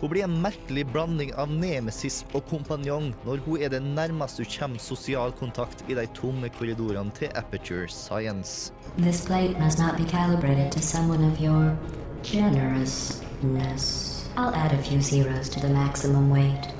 Hun 0.00 0.12
blir 0.12 0.24
en 0.24 0.38
merkelig 0.40 0.86
blanding 0.94 1.34
av 1.34 1.50
nemesis 1.52 2.22
og 2.30 2.46
kompanjong 2.48 3.10
når 3.26 3.42
hun 3.44 3.60
er 3.60 3.74
det 3.74 3.82
nærmeste 3.82 4.46
du 4.46 4.54
kommer 4.54 4.80
sosial 4.80 5.34
kontakt 5.42 5.82
i 5.90 5.98
de 5.98 6.06
tomme 6.16 6.48
korridorene 6.54 7.12
til 7.18 7.34
Aperture 7.36 7.90
Science. 7.90 8.70
This 8.96 9.26
plate 9.26 9.58
must 9.58 9.78
not 9.78 9.98
be 9.98 10.06
calibrated 10.06 10.70
to 10.72 10.80
someone 10.80 11.26
of 11.26 11.40
your 11.40 11.76
generousness. 12.22 14.28
I'll 14.36 14.54
add 14.54 14.72
a 14.72 14.82
few 14.82 15.02
zeros 15.02 15.50
to 15.50 15.60
the 15.60 15.68
maximum 15.68 16.30
weight. 16.30 16.72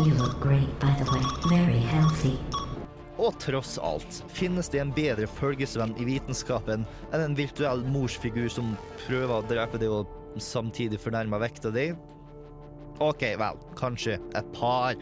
You 0.00 0.14
look 0.14 0.40
great, 0.40 0.80
by 0.80 0.96
the 0.98 1.04
way. 1.12 1.22
Very 1.50 1.80
healthy. 1.80 2.38
Og 3.22 3.36
tross 3.38 3.76
alt 3.78 4.16
finnes 4.34 4.66
det 4.72 4.80
en 4.82 4.94
bedre 4.94 5.28
følgesvenn 5.38 5.94
i 6.02 6.06
vitenskapen 6.08 6.82
enn 7.12 7.22
en 7.22 7.36
virtuell 7.38 7.84
morsfigur 7.86 8.48
som 8.50 8.74
prøver 9.04 9.36
å 9.36 9.46
drepe 9.46 9.78
deg 9.78 9.92
og 9.94 10.40
samtidig 10.42 10.98
fornærme 10.98 11.38
vekta 11.38 11.70
di. 11.70 11.92
OK, 13.02 13.22
vel, 13.38 13.60
kanskje 13.78 14.18
et 14.38 14.48
par, 14.56 14.98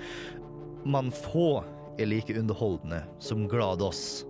men 0.84 1.08
få 1.14 1.62
er 2.00 2.10
like 2.12 2.36
underholdende 2.36 3.02
som 3.24 3.48
Glados. 3.48 4.26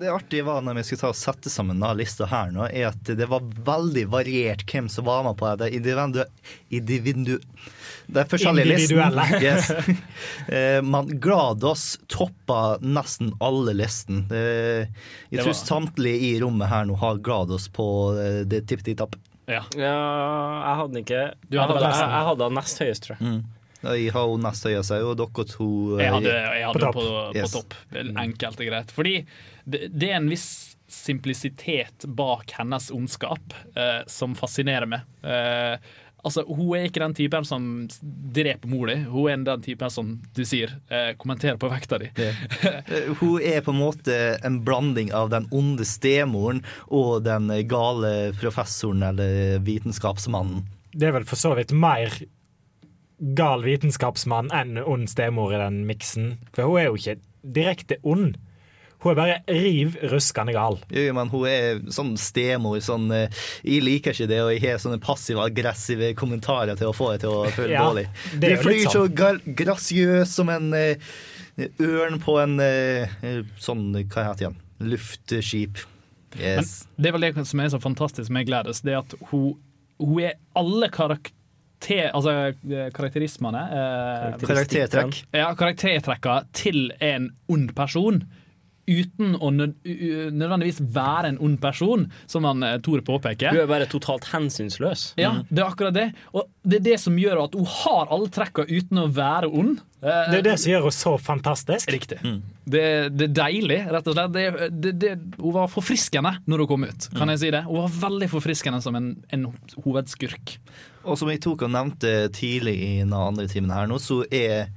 Det 0.00 0.10
artige 0.12 0.44
var 0.46 0.60
når 0.64 0.74
vi 0.78 0.82
skulle 0.86 1.00
ta 1.04 1.08
og 1.12 1.18
sette 1.18 1.50
sammen 1.52 1.78
denne 1.80 1.94
lista 1.98 2.26
her 2.30 2.50
nå, 2.54 2.66
er 2.70 2.88
at 2.90 3.10
det 3.18 3.26
var 3.30 3.40
veldig 3.66 4.04
variert 4.12 4.64
hvem 4.70 4.88
som 4.92 5.04
var 5.08 5.22
med 5.26 5.36
på 5.40 5.50
det. 5.60 5.70
Individu... 5.78 6.22
individu 6.70 7.38
det 8.06 8.20
er 8.22 8.28
forskjellige 8.30 8.76
Individuelle. 8.76 9.24
listen. 9.42 9.96
Yes. 10.46 10.82
Man, 10.86 11.08
Glados 11.18 11.98
toppa 12.12 12.76
nesten 12.80 13.32
alle 13.42 13.74
listen. 13.74 14.20
Eh, 14.30 14.86
Jeg 14.86 14.90
Det 15.30 15.40
tror 15.42 15.52
var- 15.52 15.64
samtlige 15.66 16.20
i 16.28 16.40
rommet 16.40 16.68
her 16.70 16.84
nå 16.86 16.94
har 17.02 17.18
Glados 17.18 17.66
på 17.68 17.86
det 18.46 18.62
tipp-tipp-tapp. 18.70 19.16
Ja. 19.46 19.62
jeg 19.78 20.74
hadde 20.76 20.92
den 20.92 21.02
ikke 21.04 21.20
Du 21.46 21.54
jeg, 21.56 21.62
hadde 21.66 21.82
jeg, 21.82 21.98
jeg 22.10 22.24
hadde 22.28 22.38
den 22.48 22.54
nest 22.58 22.78
høyest, 22.82 23.04
tror 23.06 23.16
jeg. 23.16 23.26
Mm. 23.26 23.42
Jeg 23.86 24.12
har 24.16 24.32
nest 24.42 24.64
høyest 24.66 24.90
og 24.96 25.12
dere 25.20 25.44
to 25.50 25.66
eh, 25.98 26.02
Jeg 26.04 26.14
hadde, 26.16 26.32
jeg 26.32 26.64
hadde 26.66 26.80
på 26.80 26.92
på, 26.96 27.04
topp. 27.04 27.28
på, 27.34 27.36
Yes. 27.38 27.52
topp. 27.58 27.74
Enkelt 27.94 28.60
og 28.64 28.66
greit. 28.70 28.90
Fordi 28.96 29.14
det, 29.66 30.08
er 30.08 30.16
en 30.20 30.30
viss 30.30 30.76
simplisitet 30.88 32.06
bak 32.06 32.52
hennes 32.58 32.90
ondskap 32.94 33.54
eh, 33.74 34.02
som 34.06 34.36
fascinerer 34.38 34.86
meg. 34.86 35.06
Eh, 35.26 35.74
altså, 36.22 36.44
Hun 36.46 36.76
er 36.76 36.86
ikke 36.86 37.02
den 37.02 37.16
typen 37.18 37.46
som 37.48 37.66
dreper 38.36 38.70
mor 38.70 38.86
di. 38.90 39.00
Hun 39.10 39.26
er 39.32 39.42
den 39.48 39.64
typen 39.66 39.90
som 39.90 40.14
du 40.36 40.44
sier, 40.46 40.76
eh, 40.90 41.10
kommenterer 41.18 41.58
på 41.58 41.70
vekta 41.72 41.98
di. 42.02 42.12
Eh, 42.86 43.10
Hun 43.18 43.42
er 43.42 43.64
på 43.66 43.74
en 43.74 43.80
måte 43.82 44.16
en 44.46 44.60
blanding 44.64 45.10
av 45.14 45.30
den 45.34 45.48
onde 45.50 45.86
stemoren 45.88 46.62
og 46.86 47.26
den 47.26 47.50
gale 47.68 48.32
professoren 48.38 49.02
eller 49.10 49.58
vitenskapsmannen. 49.66 50.64
Det 50.96 51.10
er 51.10 51.18
vel 51.18 51.26
for 51.28 51.36
så 51.40 51.56
vidt 51.58 51.74
mer 51.76 52.14
gal 53.36 53.62
vitenskapsmann 53.64 54.50
enn 54.54 54.78
ond 54.78 55.08
stemor 55.10 55.54
i 55.54 55.60
den 55.60 55.82
miksen. 55.88 56.36
For 56.54 56.68
hun 56.68 56.80
er 56.80 56.90
jo 56.90 56.98
ikke 57.00 57.18
direkte 57.56 57.98
ond. 58.06 58.36
Hun 59.06 59.12
er 59.12 59.18
bare 59.20 59.36
riv 59.46 59.94
ruskende 60.10 60.52
gal. 60.56 60.80
Jo, 60.90 61.12
men 61.14 61.30
hun 61.30 61.46
er 61.46 61.78
sånn 61.94 62.16
stemor. 62.18 62.80
Sånn, 62.82 63.06
eh, 63.14 63.44
jeg 63.62 63.84
liker 63.86 64.16
ikke 64.16 64.26
det, 64.32 64.40
og 64.42 64.50
jeg 64.50 64.64
har 64.64 64.80
sånne 64.82 64.98
passive-aggressive 65.02 66.08
kommentarer 66.18 66.74
til 66.78 66.90
å 66.90 66.94
få 66.96 67.12
det 67.14 67.22
til 67.22 67.30
å 67.36 67.44
føle 67.54 67.76
Ja, 67.76 67.84
dårlig. 67.86 68.08
det 68.34 68.50
Du 68.56 68.64
flyr 68.64 68.84
så 68.90 69.04
sånn. 69.06 69.54
grasiøs 69.60 70.34
som 70.34 70.50
en 70.50 70.72
eh, 70.74 70.96
ørn 71.80 72.18
på 72.20 72.34
en 72.42 72.58
eh, 72.60 73.14
sånn, 73.62 73.92
hva 73.94 74.26
heter 74.26 74.40
det 74.40 74.46
igjen, 74.48 74.58
luftskip. 74.90 75.84
Yes. 76.36 76.82
Men 76.96 77.02
det 77.02 77.08
er 77.08 77.16
vel 77.16 77.26
det 77.28 77.46
som 77.48 77.62
er 77.62 77.70
så 77.72 77.80
fantastisk 77.80 78.34
med 78.34 78.48
Gladys, 78.48 78.82
det 78.84 78.98
at 78.98 79.14
hun, 79.30 79.54
hun 80.02 80.22
er 80.26 80.34
alle 80.58 80.90
karakter... 80.90 82.10
Altså 82.10 82.32
eh, 82.50 82.88
karakterismene 82.96 83.62
eh, 83.70 84.36
Karaktertrekk. 84.42 85.22
Ja, 85.36 85.52
karaktertrekka 85.54 86.40
til 86.56 86.90
en 87.04 87.30
ond 87.52 87.70
person 87.76 88.24
uten 88.86 89.34
å 89.42 89.50
nødvendigvis 89.52 90.80
være 90.94 91.32
en 91.32 91.38
ond 91.42 91.58
person, 91.62 92.06
som 92.30 92.46
han 92.48 92.62
eh, 92.66 92.76
Tore 92.84 93.02
påpeker. 93.06 93.52
Du 93.54 93.60
er 93.62 93.68
bare 93.70 93.88
totalt 93.90 94.28
hensynsløs. 94.32 95.08
Ja, 95.20 95.32
det 95.50 95.62
er 95.62 95.66
akkurat 95.68 95.96
det. 95.96 96.06
Og 96.36 96.48
det 96.66 96.80
er 96.80 96.86
det 96.92 96.96
som 97.02 97.18
gjør 97.18 97.44
at 97.46 97.56
hun 97.58 97.68
har 97.82 98.10
alle 98.14 98.30
trekka 98.32 98.66
uten 98.70 99.02
å 99.02 99.08
være 99.16 99.50
ond. 99.50 99.80
Eh, 100.02 100.30
Det 100.32 100.40
er 100.40 100.46
det 100.50 100.56
som 100.62 100.72
gjør 100.72 100.86
henne 100.86 100.96
så 100.98 101.14
fantastisk. 101.18 101.90
Riktig. 101.94 102.20
Det, 102.66 102.84
det 103.14 103.28
er 103.30 103.36
deilig, 103.42 103.80
rett 103.94 104.10
og 104.10 104.16
slett. 104.18 104.34
Det, 104.34 104.70
det, 104.82 104.94
det, 105.02 105.14
hun 105.40 105.54
var 105.56 105.70
forfriskende 105.72 106.36
når 106.46 106.64
hun 106.64 106.70
kom 106.74 106.86
ut, 106.88 107.08
kan 107.16 107.30
jeg 107.34 107.42
si 107.44 107.52
det. 107.54 107.64
Hun 107.68 107.82
var 107.84 107.96
veldig 108.08 108.30
forfriskende 108.32 108.82
som 108.84 108.98
en, 108.98 109.12
en 109.34 109.48
hovedskurk. 109.84 110.56
Og 111.06 111.18
som 111.18 111.30
jeg 111.30 111.40
tok 111.44 111.64
og 111.66 111.72
nevnte 111.72 112.12
tidlig 112.34 112.74
i 112.82 112.90
den 113.00 113.14
andre 113.16 113.46
timen 113.50 113.72
her 113.74 113.88
nå, 113.88 113.98
så 114.02 114.22
er 114.34 114.72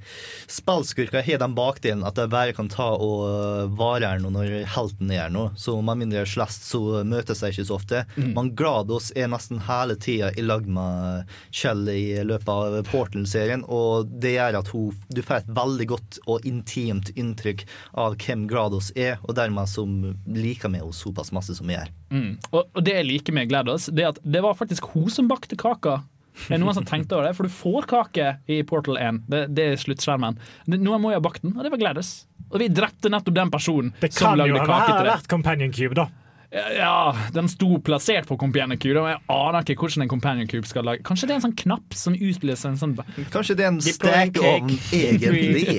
spillskurker 0.50 1.24
har 1.26 1.40
den 1.42 1.56
bakdelen 1.56 2.04
at 2.06 2.18
de 2.18 2.26
bare 2.30 2.54
kan 2.56 2.70
ta 2.70 2.92
og 2.94 3.74
vare 3.78 4.12
her 4.12 4.22
nå 4.22 4.32
når 4.34 4.60
helten 4.74 5.10
er 5.10 5.24
her 5.24 5.34
nå. 5.34 5.48
Så 5.58 5.76
med 5.84 6.00
mindre 6.02 6.24
slest 6.28 6.68
så 6.70 7.02
møtes 7.06 7.42
de 7.42 7.52
ikke 7.52 7.66
så 7.68 7.76
ofte. 7.76 8.04
Mm. 8.16 8.32
Men 8.36 8.52
Glados 8.58 9.10
er 9.18 9.30
nesten 9.32 9.62
hele 9.66 9.98
tida 10.00 10.30
i 10.38 10.46
lag 10.46 10.68
med 10.70 11.30
Kjell 11.50 11.86
i 11.92 12.04
løpet 12.26 12.50
av 12.50 12.78
Portal-serien, 12.90 13.64
og 13.66 14.10
det 14.22 14.36
gjør 14.36 14.60
at 14.60 14.72
hun, 14.74 14.96
du 15.10 15.22
får 15.24 15.42
et 15.42 15.52
veldig 15.56 15.88
godt 15.90 16.20
og 16.30 16.46
intimt 16.48 17.12
inntrykk 17.18 17.66
av 18.00 18.18
hvem 18.20 18.46
Glados 18.50 18.92
er, 18.96 19.18
og 19.26 19.36
dermed 19.38 19.70
som 19.70 20.14
liker 20.30 20.70
med 20.70 20.84
henne 20.84 20.96
såpass 20.96 21.32
masse 21.34 21.54
som 21.56 21.68
vi 21.68 21.76
gjør. 21.76 21.90
Mm. 22.10 22.30
Og, 22.50 22.62
og 22.64 22.84
det 22.84 22.96
jeg 22.96 23.08
liker 23.08 23.36
med 23.36 23.50
GLaDOS, 23.50 23.90
det 23.94 24.04
er 24.04 24.14
at 24.14 24.22
det 24.22 24.42
var 24.44 24.58
faktisk 24.58 24.90
hun 24.94 25.10
som 25.12 25.30
bakte 25.30 25.58
kaka. 25.58 26.00
Det 26.46 26.56
er 26.56 26.62
noen 26.62 26.76
som 26.76 26.86
tenkte 26.88 27.16
over 27.16 27.28
det, 27.28 27.34
for 27.36 27.48
du 27.48 27.52
får 27.52 27.88
kake 27.90 28.30
i 28.50 28.60
Portal 28.66 28.98
1. 29.00 29.22
Det, 29.30 29.42
det 29.56 29.66
er 29.72 29.80
sluttskjermen. 29.82 30.38
Det, 30.66 30.80
noen 30.80 31.02
må 31.02 31.12
jo 31.12 31.20
ha 31.20 31.24
bakt 31.24 31.44
den, 31.44 31.56
og 31.56 31.66
det 31.66 31.72
var 31.74 31.82
Gladys. 31.82 32.14
Og 32.50 32.58
vi 32.62 32.70
drepte 32.74 33.12
nettopp 33.12 33.36
den 33.36 33.52
personen 33.52 33.92
Det 34.00 34.12
som 34.14 34.32
kan 34.32 34.40
jo 34.40 34.56
lagde 34.56 34.64
ha 34.64 34.66
kake 34.70 34.90
til 34.90 35.04
det. 35.04 35.12
vært 35.14 35.30
Companion 35.30 35.74
Cube, 35.74 35.98
da. 35.98 36.08
Ja, 36.50 37.14
den 37.30 37.46
sto 37.46 37.76
plassert 37.78 38.26
på 38.26 38.34
Companion 38.36 38.78
Cube, 38.78 38.98
og 38.98 39.06
jeg 39.06 39.20
aner 39.30 39.62
ikke 39.62 39.84
hvordan 39.84 40.02
en 40.02 40.10
Companion 40.10 40.48
Cube 40.50 40.66
skal 40.66 40.82
lage. 40.88 41.04
Kanskje 41.06 41.28
det 41.28 41.36
er 41.36 41.38
en 41.38 41.44
sånn 41.44 41.54
knapp 41.60 41.94
som 41.94 42.16
utløser 42.16 42.72
en 42.72 42.80
sånn 42.80 42.96
Kanskje 43.30 43.54
det 43.60 43.68
er 43.68 43.70
en 43.70 43.78
stekeovn 43.84 44.72
egentlig? 44.90 45.78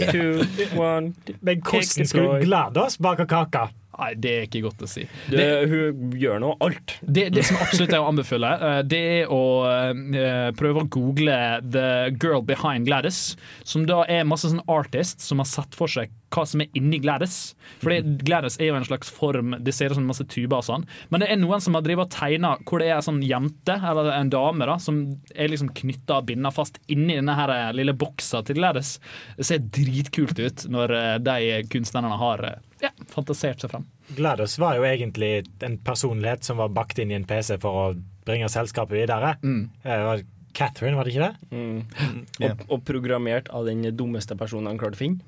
Men 1.44 1.60
hvordan 1.68 2.08
skulle 2.08 2.40
GLaDOS 2.46 3.02
bake 3.04 3.28
kake? 3.28 3.68
Nei, 3.92 4.14
det 4.24 4.32
er 4.32 4.46
ikke 4.48 4.64
godt 4.64 4.86
å 4.86 4.88
si. 4.90 5.04
Det, 5.30 5.46
hun 5.68 6.16
gjør 6.18 6.40
nå 6.42 6.54
alt. 6.64 6.96
Det, 7.04 7.28
det 7.36 7.44
som 7.48 7.60
absolutt 7.60 7.92
er 7.92 8.00
å 8.00 8.08
anbefale, 8.08 8.52
eh, 8.56 8.80
det 8.88 9.02
er 9.18 9.34
å 9.34 9.42
eh, 9.68 10.48
prøve 10.58 10.86
å 10.86 10.90
google 10.92 11.36
The 11.66 12.14
Girl 12.16 12.42
Behind 12.48 12.88
Gladys. 12.88 13.36
Som 13.68 13.84
da 13.90 14.02
er 14.08 14.28
masse 14.28 14.50
sånn 14.50 14.64
artists 14.72 15.28
som 15.28 15.44
har 15.44 15.50
sett 15.50 15.76
for 15.78 15.92
seg 15.92 16.14
hva 16.32 16.46
som 16.48 16.64
er 16.64 16.72
inni 16.80 17.02
Gladys. 17.04 17.52
Fordi 17.84 18.16
Gladys 18.24 18.56
er 18.62 18.72
jo 18.72 18.80
en 18.80 18.88
slags 18.88 19.12
form, 19.12 19.58
det 19.60 19.76
ser 19.76 19.92
ut 19.92 20.00
som 20.00 20.08
masse 20.08 20.24
tuber 20.32 20.62
og 20.62 20.68
sånn. 20.70 20.88
Men 21.12 21.26
det 21.26 21.28
er 21.34 21.42
noen 21.42 21.64
som 21.64 21.76
har 21.76 21.84
drevet 21.84 22.08
og 22.08 22.16
tegna 22.16 22.56
hvor 22.64 22.80
det 22.80 22.88
er 22.88 23.02
en 23.02 23.08
sånn 23.10 23.22
jente, 23.28 23.76
eller 23.76 24.14
en 24.16 24.32
dame, 24.32 24.72
da, 24.72 24.80
som 24.80 25.04
er 25.36 25.52
liksom 25.52 25.74
knytta 25.76 26.22
og 26.22 26.32
binda 26.32 26.54
fast 26.56 26.80
inni 26.88 27.20
denne 27.20 27.36
her 27.36 27.52
eh, 27.58 27.70
lille 27.76 27.98
boksa 28.00 28.46
til 28.48 28.62
Gladys. 28.62 28.96
Det 29.36 29.52
ser 29.52 29.68
dritkult 29.68 30.40
ut 30.40 30.68
når 30.72 30.98
de 31.28 31.66
kunstnerne 31.72 32.16
har 32.24 32.48
ja, 32.82 32.92
fantasert 33.14 33.62
seg 33.62 33.74
fram. 33.74 33.88
GLaDOS 34.18 34.58
var 34.62 34.78
jo 34.78 34.86
egentlig 34.88 35.32
en 35.66 35.78
personlighet 35.86 36.46
som 36.48 36.60
var 36.62 36.74
bakt 36.76 37.00
inn 37.02 37.14
i 37.14 37.18
en 37.18 37.28
PC 37.30 37.58
for 37.62 37.82
å 37.84 37.86
bringe 38.28 38.50
selskapet 38.52 39.04
videre. 39.04 39.36
Mm. 39.44 39.64
Eh, 39.84 40.04
var 40.08 40.24
Catherine, 40.58 40.98
var 40.98 41.08
det 41.08 41.14
ikke 41.14 41.30
det? 41.30 41.56
Mm. 41.56 42.26
Og, 42.44 42.66
og 42.68 42.84
programmert 42.88 43.52
av 43.56 43.70
den 43.70 43.86
dummeste 43.96 44.36
personen 44.40 44.72
han 44.72 44.82
klarte 44.82 45.00
å 45.00 45.04
finne. 45.04 45.22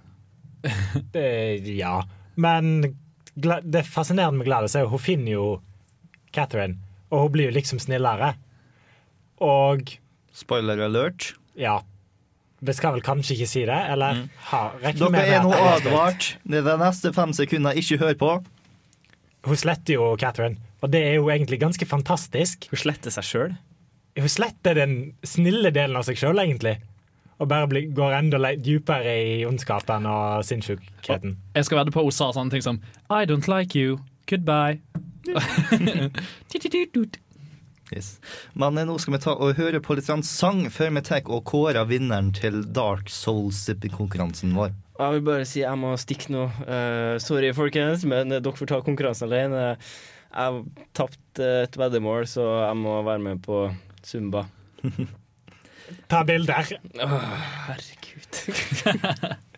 det 1.16 1.28
ja. 1.76 2.02
Men 2.36 2.96
det 3.36 3.86
fascinerende 3.90 4.42
med 4.42 4.48
Gladys 4.50 4.76
er 4.78 4.86
jo 4.86 4.94
hun 4.94 5.02
finner 5.02 5.34
jo 5.36 5.48
Catherine, 6.34 6.80
og 7.10 7.28
hun 7.28 7.34
blir 7.36 7.50
jo 7.50 7.58
liksom 7.58 7.82
snillere. 7.82 8.34
Og 9.44 9.96
Spoiler 10.34 10.80
alert. 10.82 11.34
Ja. 11.60 11.82
Vi 12.64 12.74
skal 12.76 12.96
vel 12.96 13.04
kanskje 13.04 13.36
ikke 13.36 13.50
si 13.50 13.66
det, 13.68 13.80
eller? 13.94 14.24
Ha, 14.50 14.62
Dere 14.84 15.24
er 15.28 15.44
nå 15.44 15.52
advart. 15.52 16.34
Det 16.48 16.62
er 16.62 16.68
de 16.68 16.78
neste 16.80 17.12
fem 17.16 17.34
sekundene 17.36 17.76
ikke 17.80 18.00
hør 18.00 18.16
på. 18.20 18.32
Hun 19.44 19.60
sletter 19.60 19.98
jo 19.98 20.14
Catherine, 20.20 20.56
og 20.80 20.94
det 20.94 21.02
er 21.04 21.18
jo 21.18 21.28
egentlig 21.34 21.60
ganske 21.60 21.88
fantastisk. 21.88 22.70
Hun 22.72 22.80
sletter 22.80 23.12
seg 23.12 23.28
sjøl? 23.28 23.54
Hun 24.20 24.32
sletter 24.32 24.78
den 24.78 24.96
snille 25.28 25.74
delen 25.76 26.00
av 26.00 26.08
seg 26.08 26.22
sjøl, 26.22 26.40
egentlig. 26.40 26.78
Og 27.42 27.50
bare 27.52 27.68
blir, 27.68 27.90
går 27.92 28.16
enda 28.22 28.54
dypere 28.56 29.18
i 29.20 29.38
ondskapen 29.48 30.08
og 30.08 30.46
sinnssykheten. 30.48 31.36
Jeg 31.58 31.68
skal 31.68 31.82
vedde 31.82 31.96
på 31.96 32.06
hun 32.06 32.16
sa 32.16 32.30
sånne 32.32 32.54
ting 32.54 32.64
som 32.64 32.80
I 33.12 33.26
don't 33.28 33.50
like 33.52 33.76
you, 33.76 34.00
goodbye. 34.30 34.80
Yes. 37.94 38.16
Men 38.58 38.78
eh, 38.78 38.88
nå 38.90 38.98
skal 39.02 39.18
vi 39.18 39.22
ta 39.24 39.36
og 39.36 39.60
høre 39.60 39.82
på 39.84 39.98
litt 39.98 40.10
sang 40.28 40.64
før 40.74 40.96
vi 40.98 41.04
tar 41.06 41.30
og 41.30 41.44
kårer 41.50 41.86
vinneren 41.90 42.32
til 42.36 42.64
Dark 42.74 43.12
Souls-konkurransen 43.14 44.56
vår. 44.58 44.74
Jeg 45.00 45.16
vil 45.16 45.24
bare 45.26 45.46
si 45.50 45.64
jeg 45.64 45.80
må 45.82 45.94
stikke 45.98 46.34
nå. 46.34 46.48
Uh, 46.68 47.16
sorry, 47.22 47.50
folkens, 47.58 48.06
men 48.10 48.34
dere 48.34 48.58
får 48.58 48.70
ta 48.70 48.82
konkurransen 48.86 49.30
alene. 49.30 49.64
Jeg 50.34 50.50
har 50.50 50.62
tapt 50.98 51.42
eh, 51.42 51.64
et 51.68 51.76
veddemål, 51.78 52.26
så 52.30 52.46
jeg 52.64 52.78
må 52.80 52.98
være 53.06 53.22
med 53.22 53.44
på 53.46 53.68
Zumba. 54.06 54.48
Ta 56.10 56.24
bilder. 56.26 56.74
Oh, 57.06 57.20
herregud. 57.68 59.44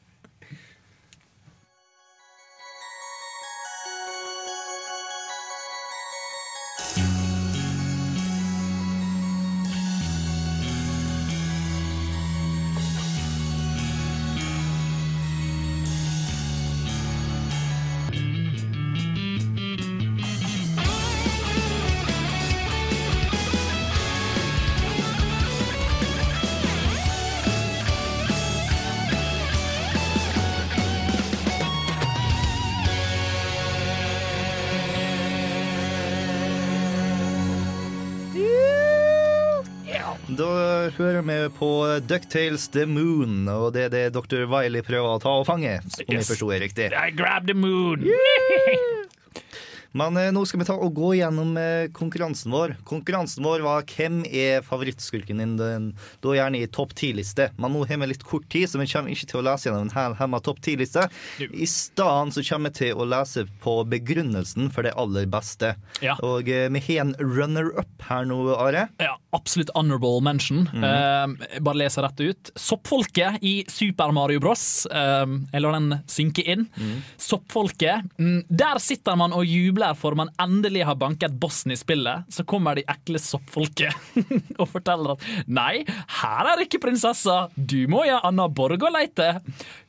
Ducktales 42.02 42.68
The 42.74 42.86
Moon, 42.86 43.48
og 43.52 43.74
det 43.76 43.86
er 43.88 43.90
det 43.94 44.04
Dr. 44.16 44.46
Wiley 44.52 44.82
prøver 44.86 45.16
å 45.16 45.22
ta 45.22 45.30
og 45.40 45.46
fange, 45.48 45.78
om 45.84 46.06
jeg 46.08 46.20
Yes. 46.20 46.28
forsto 46.32 46.50
det 46.52 46.62
riktig. 46.66 46.92
I 46.94 47.12
grab 47.12 47.48
the 47.48 47.54
moon! 47.56 48.04
Men 49.96 50.18
eh, 50.20 50.32
nå 50.36 50.44
skal 50.48 50.62
vi 50.62 50.68
ta 50.68 50.76
og 50.76 50.94
gå 50.98 51.14
gjennom 51.22 51.56
eh, 51.60 51.88
konkurransen 51.96 52.52
vår. 52.54 52.76
Konkurransen 52.88 53.46
vår 53.46 53.64
var 53.66 53.86
hvem 53.88 54.22
er 54.28 54.64
favorittskurken 54.66 55.40
din, 55.40 55.56
den, 55.60 55.88
da 56.24 56.36
gjerne 56.36 56.60
i 56.60 56.68
topp 56.68 56.92
ti-liste. 57.00 57.50
Men 57.62 57.72
nå 57.76 57.86
har 57.88 58.02
vi 58.02 58.10
litt 58.12 58.26
kort 58.28 58.48
tid, 58.52 58.68
så 58.70 58.82
vi 58.82 58.90
kommer 58.92 59.14
ikke 59.14 59.30
til 59.32 59.40
å 59.40 59.46
lese 59.48 59.70
gjennom 59.70 59.88
en 59.88 59.96
hel 59.96 60.18
hemma 60.20 60.42
topp 60.44 60.60
ti-liste. 60.66 61.08
I 61.40 61.68
stedet 61.70 62.36
så 62.36 62.44
kommer 62.50 62.74
vi 62.74 62.82
til 62.82 63.00
å 63.00 63.08
lese 63.08 63.46
på 63.64 63.78
begrunnelsen 63.92 64.68
for 64.76 64.88
det 64.88 64.96
aller 65.00 65.30
beste. 65.32 65.74
Ja. 66.04 66.18
Og 66.26 66.50
eh, 66.52 66.68
vi 66.76 66.84
har 66.90 67.06
en 67.06 67.16
runner-up 67.22 68.08
her 68.10 68.28
nå, 68.28 68.42
Are. 68.56 68.86
Ja, 69.02 69.16
absolutt 69.36 69.72
honorable 69.76 70.20
mention. 70.24 70.68
Mhm. 70.74 70.84
Eh, 70.84 71.60
bare 71.64 71.80
leser 71.86 72.04
rett 72.06 72.20
ut. 72.20 72.52
Soppfolket 72.60 73.40
i 73.46 73.56
Super 73.72 74.12
Mario 74.16 74.44
Bros. 74.44 74.86
Eh, 74.92 75.26
jeg 75.54 75.64
lar 75.64 75.80
den 75.80 76.02
synke 76.12 76.44
inn. 76.44 76.68
Soppfolket. 77.22 78.06
Mm, 78.20 78.44
der 78.50 78.80
sitter 78.84 79.16
man 79.20 79.34
og 79.36 79.48
jubler 79.48 79.85
for 80.00 80.18
man 80.18 80.32
endelig 80.42 80.86
har 80.88 80.98
banket 81.00 81.36
bossen 81.40 81.74
i 81.76 81.78
spillet. 81.80 82.26
Så 82.32 82.46
kommer 82.48 82.78
de 82.78 82.86
ekle 82.90 83.22
soppfolket 83.22 83.94
og 84.62 84.70
forteller 84.72 85.16
at 85.16 85.28
nei, 85.48 85.84
her 86.22 86.52
er 86.52 86.66
ikke 86.66 86.82
prinsessa. 86.84 87.46
Du 87.56 87.86
må 87.92 88.06
ja 88.08 88.22
Anna 88.26 88.48
Borg 88.50 88.82
og 88.82 88.96
leite. 88.96 89.36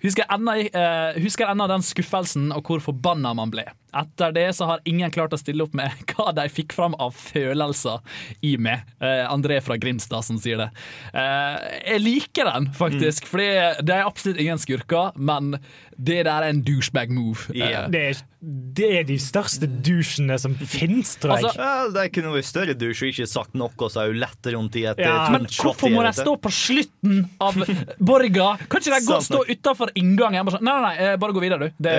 Husker 0.04 0.28
ennå 0.36 0.58
eh, 0.66 1.18
husker 1.22 1.50
ennå 1.50 1.68
den 1.70 1.84
skuffelsen 1.86 2.50
og 2.54 2.66
hvor 2.66 2.84
forbanna 2.90 3.34
man 3.36 3.52
ble. 3.54 3.66
Etter 3.96 4.32
det 4.36 4.46
så 4.56 4.66
har 4.68 4.80
ingen 4.84 5.10
klart 5.14 5.32
å 5.32 5.38
stille 5.40 5.64
opp 5.64 5.74
med 5.78 5.90
hva 6.12 6.32
de 6.36 6.44
fikk 6.52 6.74
fram 6.76 6.94
av 7.00 7.14
følelser 7.16 8.00
i 8.44 8.56
meg. 8.60 8.84
Eh, 9.00 9.24
André 9.30 9.60
fra 9.64 9.76
Grimstad 9.80 10.24
som 10.26 10.38
sier 10.42 10.60
det. 10.60 10.70
Eh, 11.14 11.56
jeg 11.94 12.02
liker 12.04 12.50
den, 12.52 12.70
faktisk, 12.76 13.24
Mm. 13.26 13.28
fordi 13.30 13.48
det 13.86 13.94
er 13.96 14.04
absolutt 14.06 14.38
ingen 14.42 14.58
skurker, 14.58 15.12
men 15.16 15.56
det 15.96 16.24
der 16.26 16.42
er 16.44 16.48
en 16.50 16.62
douchebag 16.66 17.08
move. 17.10 17.46
Eh, 17.54 17.86
Det, 17.90 18.00
er, 18.10 18.20
det 18.76 18.88
er 19.00 19.04
de 19.08 19.16
største 19.22 19.66
dusjene 19.82 20.36
som 20.38 20.54
fins, 20.54 21.14
tror 21.16 21.36
jeg. 21.38 21.44
Altså- 21.46 21.56
Ja, 21.62 21.88
det 21.94 22.12
kunne 22.12 22.34
vært 22.34 22.44
større 22.50 22.74
dusj 22.76 23.02
og 23.06 23.12
ikke 23.14 23.26
sagt 23.28 23.54
noe, 23.54 23.88
så 23.88 24.02
er 24.04 24.12
hun 24.12 24.20
lett 24.20 24.50
rundt 24.52 24.76
i 24.76 24.84
et 24.90 24.98
Ja, 25.00 25.26
eh, 25.26 25.30
men 25.32 25.46
hvorfor 25.46 25.90
må 25.92 26.02
de 26.04 26.12
stå 26.20 26.36
på 26.40 26.52
slutten 26.52 27.28
av 27.40 27.54
borga? 27.98 28.58
Kan 28.68 28.80
ikke 28.80 29.00
de 29.00 29.06
gå 29.06 29.20
stå 29.24 29.44
utafor 29.48 29.90
inngangen? 29.96 30.44
Sånn, 30.52 30.62
Nei, 30.66 30.72
nei, 30.80 30.82
nei, 30.96 31.06
eh, 31.12 31.16
bare 31.16 31.32
gå 31.32 31.40
videre, 31.40 31.58
du. 31.58 31.72
Det, 31.80 31.96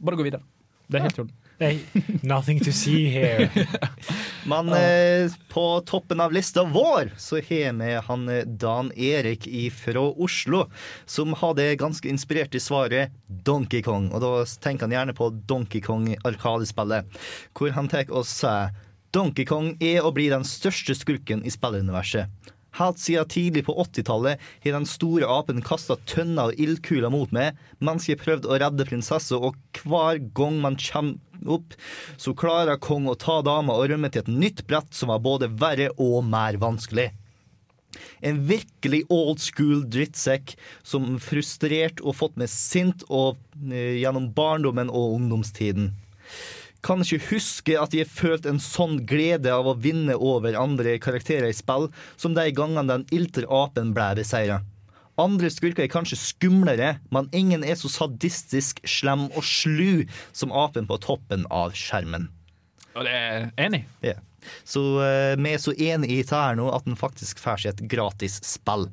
bare 0.00 0.16
gå 0.16 0.24
videre. 0.30 0.42
Det 0.86 1.00
er 1.00 1.08
helt 1.08 1.20
i 1.58 1.78
nothing 2.22 2.60
to 2.60 2.72
see 2.72 3.08
here. 3.08 3.50
Men 4.44 4.68
eh, 4.68 5.30
på 5.48 5.80
toppen 5.80 6.20
av 6.20 6.32
lista 6.32 6.64
vår 6.64 7.10
så 7.16 7.36
har 7.36 7.72
vi 7.72 7.92
han 7.94 8.28
eh, 8.28 8.44
Dan 8.44 8.92
Erik 8.92 9.48
fra 9.72 10.00
Oslo, 10.00 10.66
som 11.06 11.34
hadde 11.34 11.74
ganske 11.76 12.08
inspirert 12.08 12.54
i 12.54 12.60
svaret 12.60 13.12
Donkey 13.26 13.82
Kong. 13.82 14.10
Og 14.12 14.20
da 14.20 14.32
tenker 14.60 14.86
han 14.86 14.96
gjerne 14.96 15.16
på 15.16 15.30
Donkey 15.48 15.80
Kong 15.80 16.12
Arkadespillet, 16.24 17.08
hvor 17.56 17.72
han 17.72 17.88
tar 17.88 18.10
og 18.12 18.26
sier 18.28 18.76
Donkey 19.16 19.46
Kong 19.48 19.76
er 19.80 20.04
og 20.04 20.16
blir 20.18 20.34
den 20.34 20.44
største 20.44 20.94
skurken 20.94 21.44
i 21.46 21.52
spilluniverset. 21.52 22.28
Helt 22.76 23.00
siden 23.00 23.28
tidlig 23.32 23.64
på 23.66 23.74
80-tallet 23.80 24.42
har 24.64 24.74
den 24.76 24.88
store 24.88 25.28
apen 25.32 25.62
kasta 25.64 25.96
tønner 26.08 26.50
og 26.50 26.60
ildkuler 26.60 27.12
mot 27.12 27.32
meg 27.32 27.56
mens 27.80 28.08
jeg 28.10 28.20
prøvde 28.20 28.50
å 28.50 28.58
redde 28.60 28.84
prinsessa, 28.88 29.38
og 29.38 29.56
hver 29.80 30.20
gang 30.36 30.60
man 30.60 30.76
kommer 30.80 31.16
opp, 31.56 31.76
så 32.20 32.34
klarer 32.36 32.80
kong 32.82 33.08
å 33.08 33.16
ta 33.20 33.38
dama 33.44 33.76
og 33.76 33.90
rømme 33.92 34.10
til 34.12 34.24
et 34.24 34.32
nytt 34.32 34.64
brett 34.68 34.92
som 34.96 35.12
var 35.12 35.24
både 35.24 35.50
verre 35.60 35.92
og 35.96 36.24
mer 36.26 36.58
vanskelig. 36.60 37.10
En 38.20 38.42
virkelig 38.48 39.04
old 39.12 39.40
school 39.40 39.84
drittsekk 39.88 40.54
som 40.84 41.16
frustrert 41.22 42.02
og 42.04 42.18
fått 42.18 42.36
meg 42.40 42.50
sint 42.52 43.04
og, 43.08 43.38
eh, 43.70 44.02
gjennom 44.02 44.32
barndommen 44.36 44.90
og 44.90 45.16
ungdomstiden. 45.16 45.94
Kan 46.86 47.02
ikke 47.02 47.32
huske 47.32 47.74
at 47.80 47.94
jeg 47.96 48.06
følte 48.06 48.52
en 48.52 48.60
sånn 48.62 49.00
glede 49.08 49.50
av 49.50 49.66
å 49.66 49.74
vinne 49.82 50.14
over 50.14 50.54
andre 50.58 50.96
karakterer 51.02 51.50
i 51.50 51.56
spill 51.56 51.88
som 52.14 52.36
de 52.36 52.44
gangene 52.54 52.86
den 52.92 53.06
iltre 53.16 53.48
apen 53.50 53.90
ble 53.96 54.12
beseira. 54.20 54.60
Andre 55.18 55.48
skurker 55.50 55.86
er 55.86 55.90
kanskje 55.90 56.18
skumlere, 56.20 56.90
men 57.10 57.30
ingen 57.34 57.64
er 57.64 57.74
så 57.80 57.88
sadistisk, 57.88 58.82
slem 58.84 59.26
og 59.32 59.42
slu 59.48 60.04
som 60.36 60.52
apen 60.52 60.86
på 60.86 60.98
toppen 61.02 61.46
av 61.50 61.72
skjermen. 61.74 62.28
Og 62.96 63.06
det 63.08 63.14
er 63.16 63.46
enig. 63.66 63.82
Ja. 64.04 64.18
Så 64.68 64.82
uh, 65.00 65.32
vi 65.40 65.54
er 65.56 65.58
så 65.62 65.72
enige 65.72 66.12
i 66.12 66.20
dette 66.20 66.36
her 66.38 66.54
nå 66.60 66.68
at 66.70 66.84
den 66.86 67.00
faktisk 67.00 67.40
får 67.42 67.64
seg 67.64 67.72
et 67.74 67.86
gratis 67.96 68.38
spill. 68.46 68.86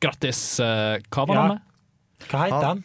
Grattis. 0.00 0.40
Uh, 0.58 0.96
hva 1.12 1.28
var 1.28 1.36
Ja. 1.36 1.42
navnet? 1.44 1.68
Hva 2.26 2.40
heter 2.46 2.66
han? 2.72 2.82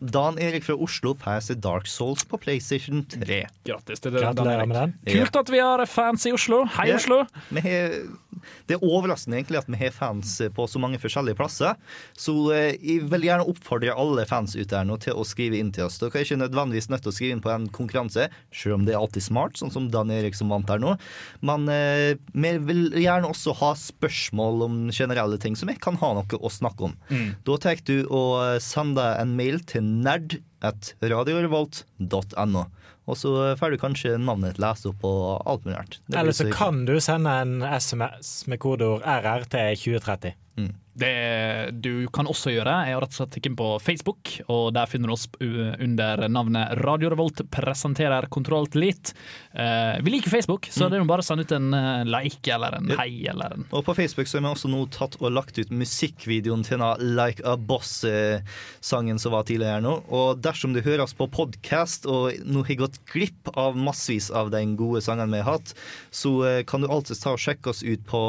Dan 0.00 0.38
Erik 0.42 0.64
fra 0.66 0.74
Oslo 0.80 1.12
får 1.18 1.40
seg 1.46 1.60
Dark 1.62 1.86
Souls 1.90 2.24
på 2.26 2.38
PlayStation 2.42 3.04
3. 3.12 3.44
Grattis 3.68 4.02
til 4.02 4.14
dere, 4.16 4.32
Dan 4.34 4.50
Erik. 4.50 4.96
Kult 5.06 5.36
at 5.38 5.52
vi 5.52 5.60
har 5.62 5.84
fans 5.86 6.26
i 6.26 6.32
Oslo. 6.34 6.64
Hei, 6.78 6.88
Ja. 6.90 6.96
Oslo! 6.98 7.20
Vi 7.54 7.62
har, 7.62 7.94
det 8.68 8.76
er 8.76 8.82
overraskende 8.84 9.38
egentlig 9.38 9.60
at 9.60 9.68
vi 9.70 9.78
har 9.80 9.94
fans 9.94 10.36
på 10.56 10.66
så 10.70 10.80
mange 10.82 10.98
forskjellige 11.02 11.38
plasser. 11.38 11.76
Så 12.18 12.34
eh, 12.54 12.74
jeg 12.82 13.04
vil 13.10 13.26
gjerne 13.28 13.46
oppfordre 13.50 13.94
alle 13.94 14.26
fans 14.30 14.56
ute 14.58 14.74
her 14.76 14.86
nå 14.88 14.98
til 15.02 15.14
å 15.14 15.24
skrive 15.26 15.58
inn 15.60 15.70
til 15.74 15.86
oss. 15.86 16.00
Dere 16.02 16.20
er 16.20 16.26
ikke 16.26 16.40
nødvendigvis 16.42 16.90
nødt 16.92 17.06
til 17.06 17.12
å 17.12 17.16
skrive 17.16 17.36
inn 17.38 17.44
på 17.44 17.52
en 17.54 17.68
konkurranse, 17.74 18.28
selv 18.54 18.78
om 18.80 18.88
det 18.88 18.96
er 18.96 19.00
alltid 19.00 19.26
smart, 19.28 19.58
sånn 19.60 19.72
som 19.74 19.88
Dan 19.94 20.10
Erik 20.14 20.34
som 20.38 20.50
vant 20.52 20.70
her 20.70 20.82
nå. 20.82 20.96
Men 21.46 21.68
eh, 21.72 22.18
vi 22.34 22.54
vil 22.66 22.84
gjerne 22.98 23.30
også 23.30 23.54
ha 23.62 23.72
spørsmål 23.78 24.66
om 24.66 24.80
generelle 24.94 25.38
ting, 25.42 25.54
som 25.58 25.70
vi 25.70 25.78
kan 25.78 25.98
ha 26.02 26.12
noe 26.18 26.40
å 26.42 26.50
snakke 26.52 26.90
om. 26.90 26.98
Mm. 27.12 27.30
Da 27.46 27.60
tar 27.62 27.80
du 27.84 28.06
og 28.06 28.60
sender 28.62 29.18
en 29.20 29.34
mail 29.38 29.60
til 29.68 29.83
nerd 29.84 30.38
at 30.64 30.94
radiorevolt.no. 31.02 32.64
Og 33.04 33.18
så 33.20 33.32
får 33.60 33.74
du 33.74 33.80
kanskje 33.82 34.14
navnet 34.16 34.54
ditt 34.54 34.62
lest 34.64 34.86
opp 34.88 35.02
og 35.04 35.42
alt 35.44 35.66
mulig 35.66 35.76
rart. 35.76 35.98
Eller 36.14 36.32
så 36.32 36.46
så- 36.46 36.52
kan 36.56 36.84
du 36.88 36.94
sende 37.04 37.28
en 37.42 37.58
SMS 37.62 38.46
med 38.48 38.58
kodeord 38.64 39.02
RR 39.04 39.44
til 39.44 39.76
2030. 40.00 40.32
Det 40.94 41.72
du 41.82 42.06
kan 42.14 42.26
også 42.30 42.52
gjøre, 42.54 42.74
er 42.88 42.96
rett 43.02 43.10
og 43.10 43.18
slett 43.18 43.34
kikke 43.40 43.54
på 43.58 43.68
Facebook, 43.82 44.30
og 44.48 44.72
der 44.76 44.86
finner 44.86 45.10
du 45.10 45.16
oss 45.16 45.28
under 45.40 46.28
navnet 46.30 46.78
Radio 46.84 47.10
Revolt 47.10 47.42
presenterer 47.50 48.28
Kontroll 48.32 48.68
litt 48.74 48.94
Elite. 48.94 49.12
Eh, 49.54 50.02
vi 50.02 50.10
liker 50.10 50.30
Facebook, 50.30 50.66
så 50.70 50.84
Mm. 50.84 50.90
det 50.90 50.96
er 50.96 51.00
jo 51.02 51.08
bare 51.10 51.22
å 51.22 51.24
sende 51.24 51.42
ut 51.44 51.52
en 51.52 51.74
eh, 51.74 52.04
like 52.04 52.48
eller 52.54 52.74
en 52.78 52.90
hei 52.98 53.26
eller 53.28 53.54
en 53.54 53.64
Og 53.72 53.84
på 53.84 53.94
Facebook 53.94 54.26
så 54.28 54.38
har 54.38 54.42
vi 54.46 54.54
også 54.54 54.70
nå 54.70 54.84
tatt 54.90 55.16
og 55.20 55.32
lagt 55.32 55.58
ut 55.58 55.70
musikkvideoen 55.70 56.62
til 56.64 56.78
denne 56.78 56.96
Like 57.16 57.42
a 57.44 57.56
Boss-sangen 57.56 59.18
som 59.18 59.32
var 59.32 59.44
tidligere 59.48 59.80
nå. 59.82 59.94
Og 60.10 60.38
dersom 60.42 60.74
du 60.74 60.80
hører 60.80 61.02
oss 61.04 61.14
på 61.14 61.26
podkast 61.30 62.06
og 62.06 62.32
nå 62.44 62.64
har 62.66 62.74
gått 62.84 63.00
glipp 63.10 63.50
av 63.56 63.76
massevis 63.76 64.30
av 64.30 64.50
de 64.54 64.62
gode 64.76 65.02
sangene 65.02 65.32
vi 65.32 65.42
har 65.42 65.58
hatt, 65.58 65.74
så 66.10 66.34
eh, 66.46 66.62
kan 66.64 66.80
du 66.82 66.88
alltid 66.88 67.18
ta 67.22 67.32
og 67.34 67.42
sjekke 67.42 67.70
oss 67.72 67.82
ut 67.82 68.04
på 68.06 68.20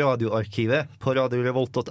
radioarkivet 0.00 0.88
på 1.00 1.14
radiorevolt.no. 1.18 1.89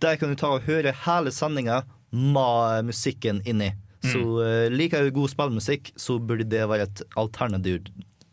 Der 0.00 0.16
kan 0.16 0.32
du 0.32 0.38
ta 0.38 0.54
og 0.56 0.64
høre 0.64 0.94
hele 1.04 1.32
sendinga 1.34 1.82
med 2.10 2.88
musikken 2.88 3.42
inni. 3.44 3.72
Så 4.00 4.20
eh, 4.44 4.70
liker 4.72 5.04
du 5.04 5.12
god 5.12 5.28
spillmusikk, 5.32 5.92
så 6.00 6.16
burde 6.18 6.46
det 6.48 6.64
være 6.70 6.86
et 6.88 7.02
alternativ, 7.20 7.90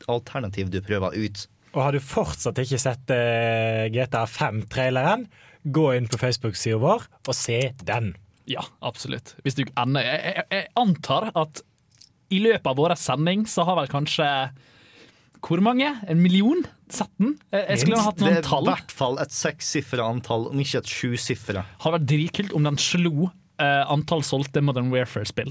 alternativ 0.07 0.71
du 0.71 0.79
prøver 0.85 1.17
ut. 1.17 1.43
Og 1.75 1.81
har 1.83 1.95
du 1.97 1.99
fortsatt 2.01 2.61
ikke 2.63 2.79
sett 2.79 3.11
eh, 3.13 3.87
GTA 3.91 4.23
5-traileren, 4.31 5.27
gå 5.67 5.89
inn 5.97 6.07
på 6.07 6.19
Facebook-sida 6.21 6.79
vår 6.79 7.03
og 7.27 7.35
se 7.35 7.59
den. 7.83 8.13
Ja, 8.47 8.63
absolutt. 8.79 9.35
Hvis 9.43 9.59
du 9.59 9.65
ender 9.67 10.05
jeg, 10.07 10.21
jeg, 10.23 10.47
jeg 10.55 10.69
antar 10.79 11.33
at 11.35 11.61
i 12.31 12.39
løpet 12.43 12.71
av 12.71 12.79
vår 12.79 12.95
sending 12.99 13.43
så 13.47 13.65
har 13.67 13.77
vel 13.81 13.91
kanskje 13.91 14.27
Hvor 15.47 15.63
mange? 15.63 15.89
En 16.11 16.21
million 16.21 16.63
sett 16.91 17.11
den? 17.21 17.35
Jeg, 17.53 17.63
jeg 17.69 17.83
skulle 17.83 17.99
ha 18.01 18.09
hatt 18.09 18.23
noen 18.23 18.39
tall. 18.43 18.67
det 18.67 18.71
er 18.73 18.77
i 18.77 18.81
hvert 18.81 18.95
fall 18.99 19.19
et 19.23 19.35
sekssifra 19.35 20.07
antall, 20.11 20.47
om 20.51 20.63
ikke 20.63 20.81
et 20.81 20.91
sjusifra. 20.91 21.63
Hadde 21.83 21.97
vært 21.97 22.09
dritkult 22.13 22.55
om 22.57 22.67
den 22.67 22.79
slo 22.81 23.31
Uh, 23.57 23.81
antall 23.89 24.19
solgte 24.21 24.61
Modern 24.61 24.91
Warfare-spill. 24.93 25.47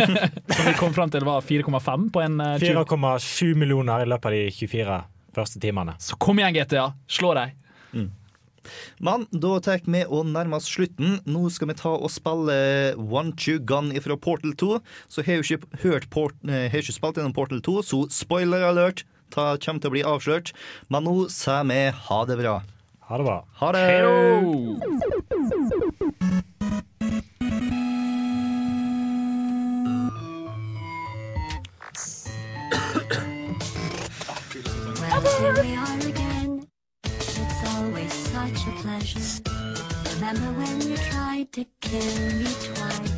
Som 0.56 0.64
vi 0.66 0.72
kom 0.74 0.90
fram 0.90 1.12
til 1.14 1.22
var 1.22 1.38
4,5 1.46 2.08
på 2.10 2.22
en 2.24 2.40
uh, 2.42 2.56
4,7 2.58 3.52
millioner 3.54 4.02
i 4.02 4.08
løpet 4.10 4.26
av 4.26 4.34
de 4.34 4.40
24 4.56 4.96
første 5.38 5.62
timene. 5.62 5.94
Så 6.02 6.18
kom 6.18 6.42
igjen, 6.42 6.56
GTA. 6.56 6.88
Slå 7.06 7.30
deg. 7.38 7.54
Men 8.98 9.26
da 9.30 9.56
tar 9.62 9.82
vi 9.84 10.02
å 10.06 10.22
nærmer 10.26 10.58
oss 10.58 10.68
slutten. 10.70 11.18
Nå 11.28 11.46
skal 11.52 11.70
vi 11.70 11.78
ta 11.78 11.92
og 11.94 12.10
spille 12.12 12.56
One 12.98 13.34
Two 13.38 13.60
Gun 13.60 13.92
fra 14.04 14.16
Portal 14.16 14.54
2. 14.60 14.78
Så 15.12 15.24
har 15.24 15.38
jeg 15.38 15.58
ikke 15.58 15.82
hørt 15.84 16.08
port, 16.10 16.36
eh, 16.48 16.70
har 16.72 16.80
ikke 16.80 16.96
spilt 16.96 17.20
gjennom 17.20 17.36
Portal 17.36 17.60
2, 17.64 17.82
så 17.84 18.04
spoiler 18.10 18.64
alert. 18.66 19.04
Ta, 19.30 19.56
kommer 19.56 19.80
til 19.80 19.90
å 19.90 19.94
bli 19.94 20.04
avslørt. 20.04 20.52
Men 20.92 21.04
nå 21.08 21.28
sier 21.32 21.64
vi 21.70 21.80
ha 22.08 22.20
det 22.28 22.36
bra. 22.42 22.60
Ha 23.08 23.18
det 23.20 23.24
bra. 23.24 23.38
Ha 23.60 23.72
det! 23.72 23.84
Well, 35.00 35.20
here 35.38 35.54
we 35.62 35.76
are 35.76 35.98
again. 36.08 36.66
It's 37.04 37.62
always 37.74 38.12
such 38.12 38.66
a 38.66 38.72
pleasure. 38.82 39.20
Remember 40.14 40.50
when 40.58 40.80
you 40.80 40.96
tried 40.96 41.52
to 41.52 41.64
kill 41.80 42.00
me 42.38 42.44
twice? 42.44 43.13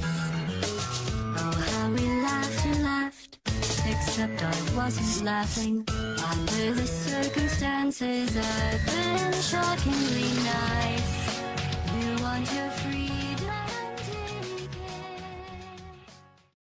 Except 4.19 4.45
I 4.45 4.75
wasn't 4.75 5.27
laughing. 5.27 5.85
Under 5.91 6.73
the 6.73 6.87
circumstances, 6.87 8.35
I've 8.35 8.87
been 8.87 9.33
shockingly 9.43 10.33
nice. 10.43 11.41
You 12.01 12.23
want 12.23 12.51
your 12.55 12.71
free. 12.71 13.06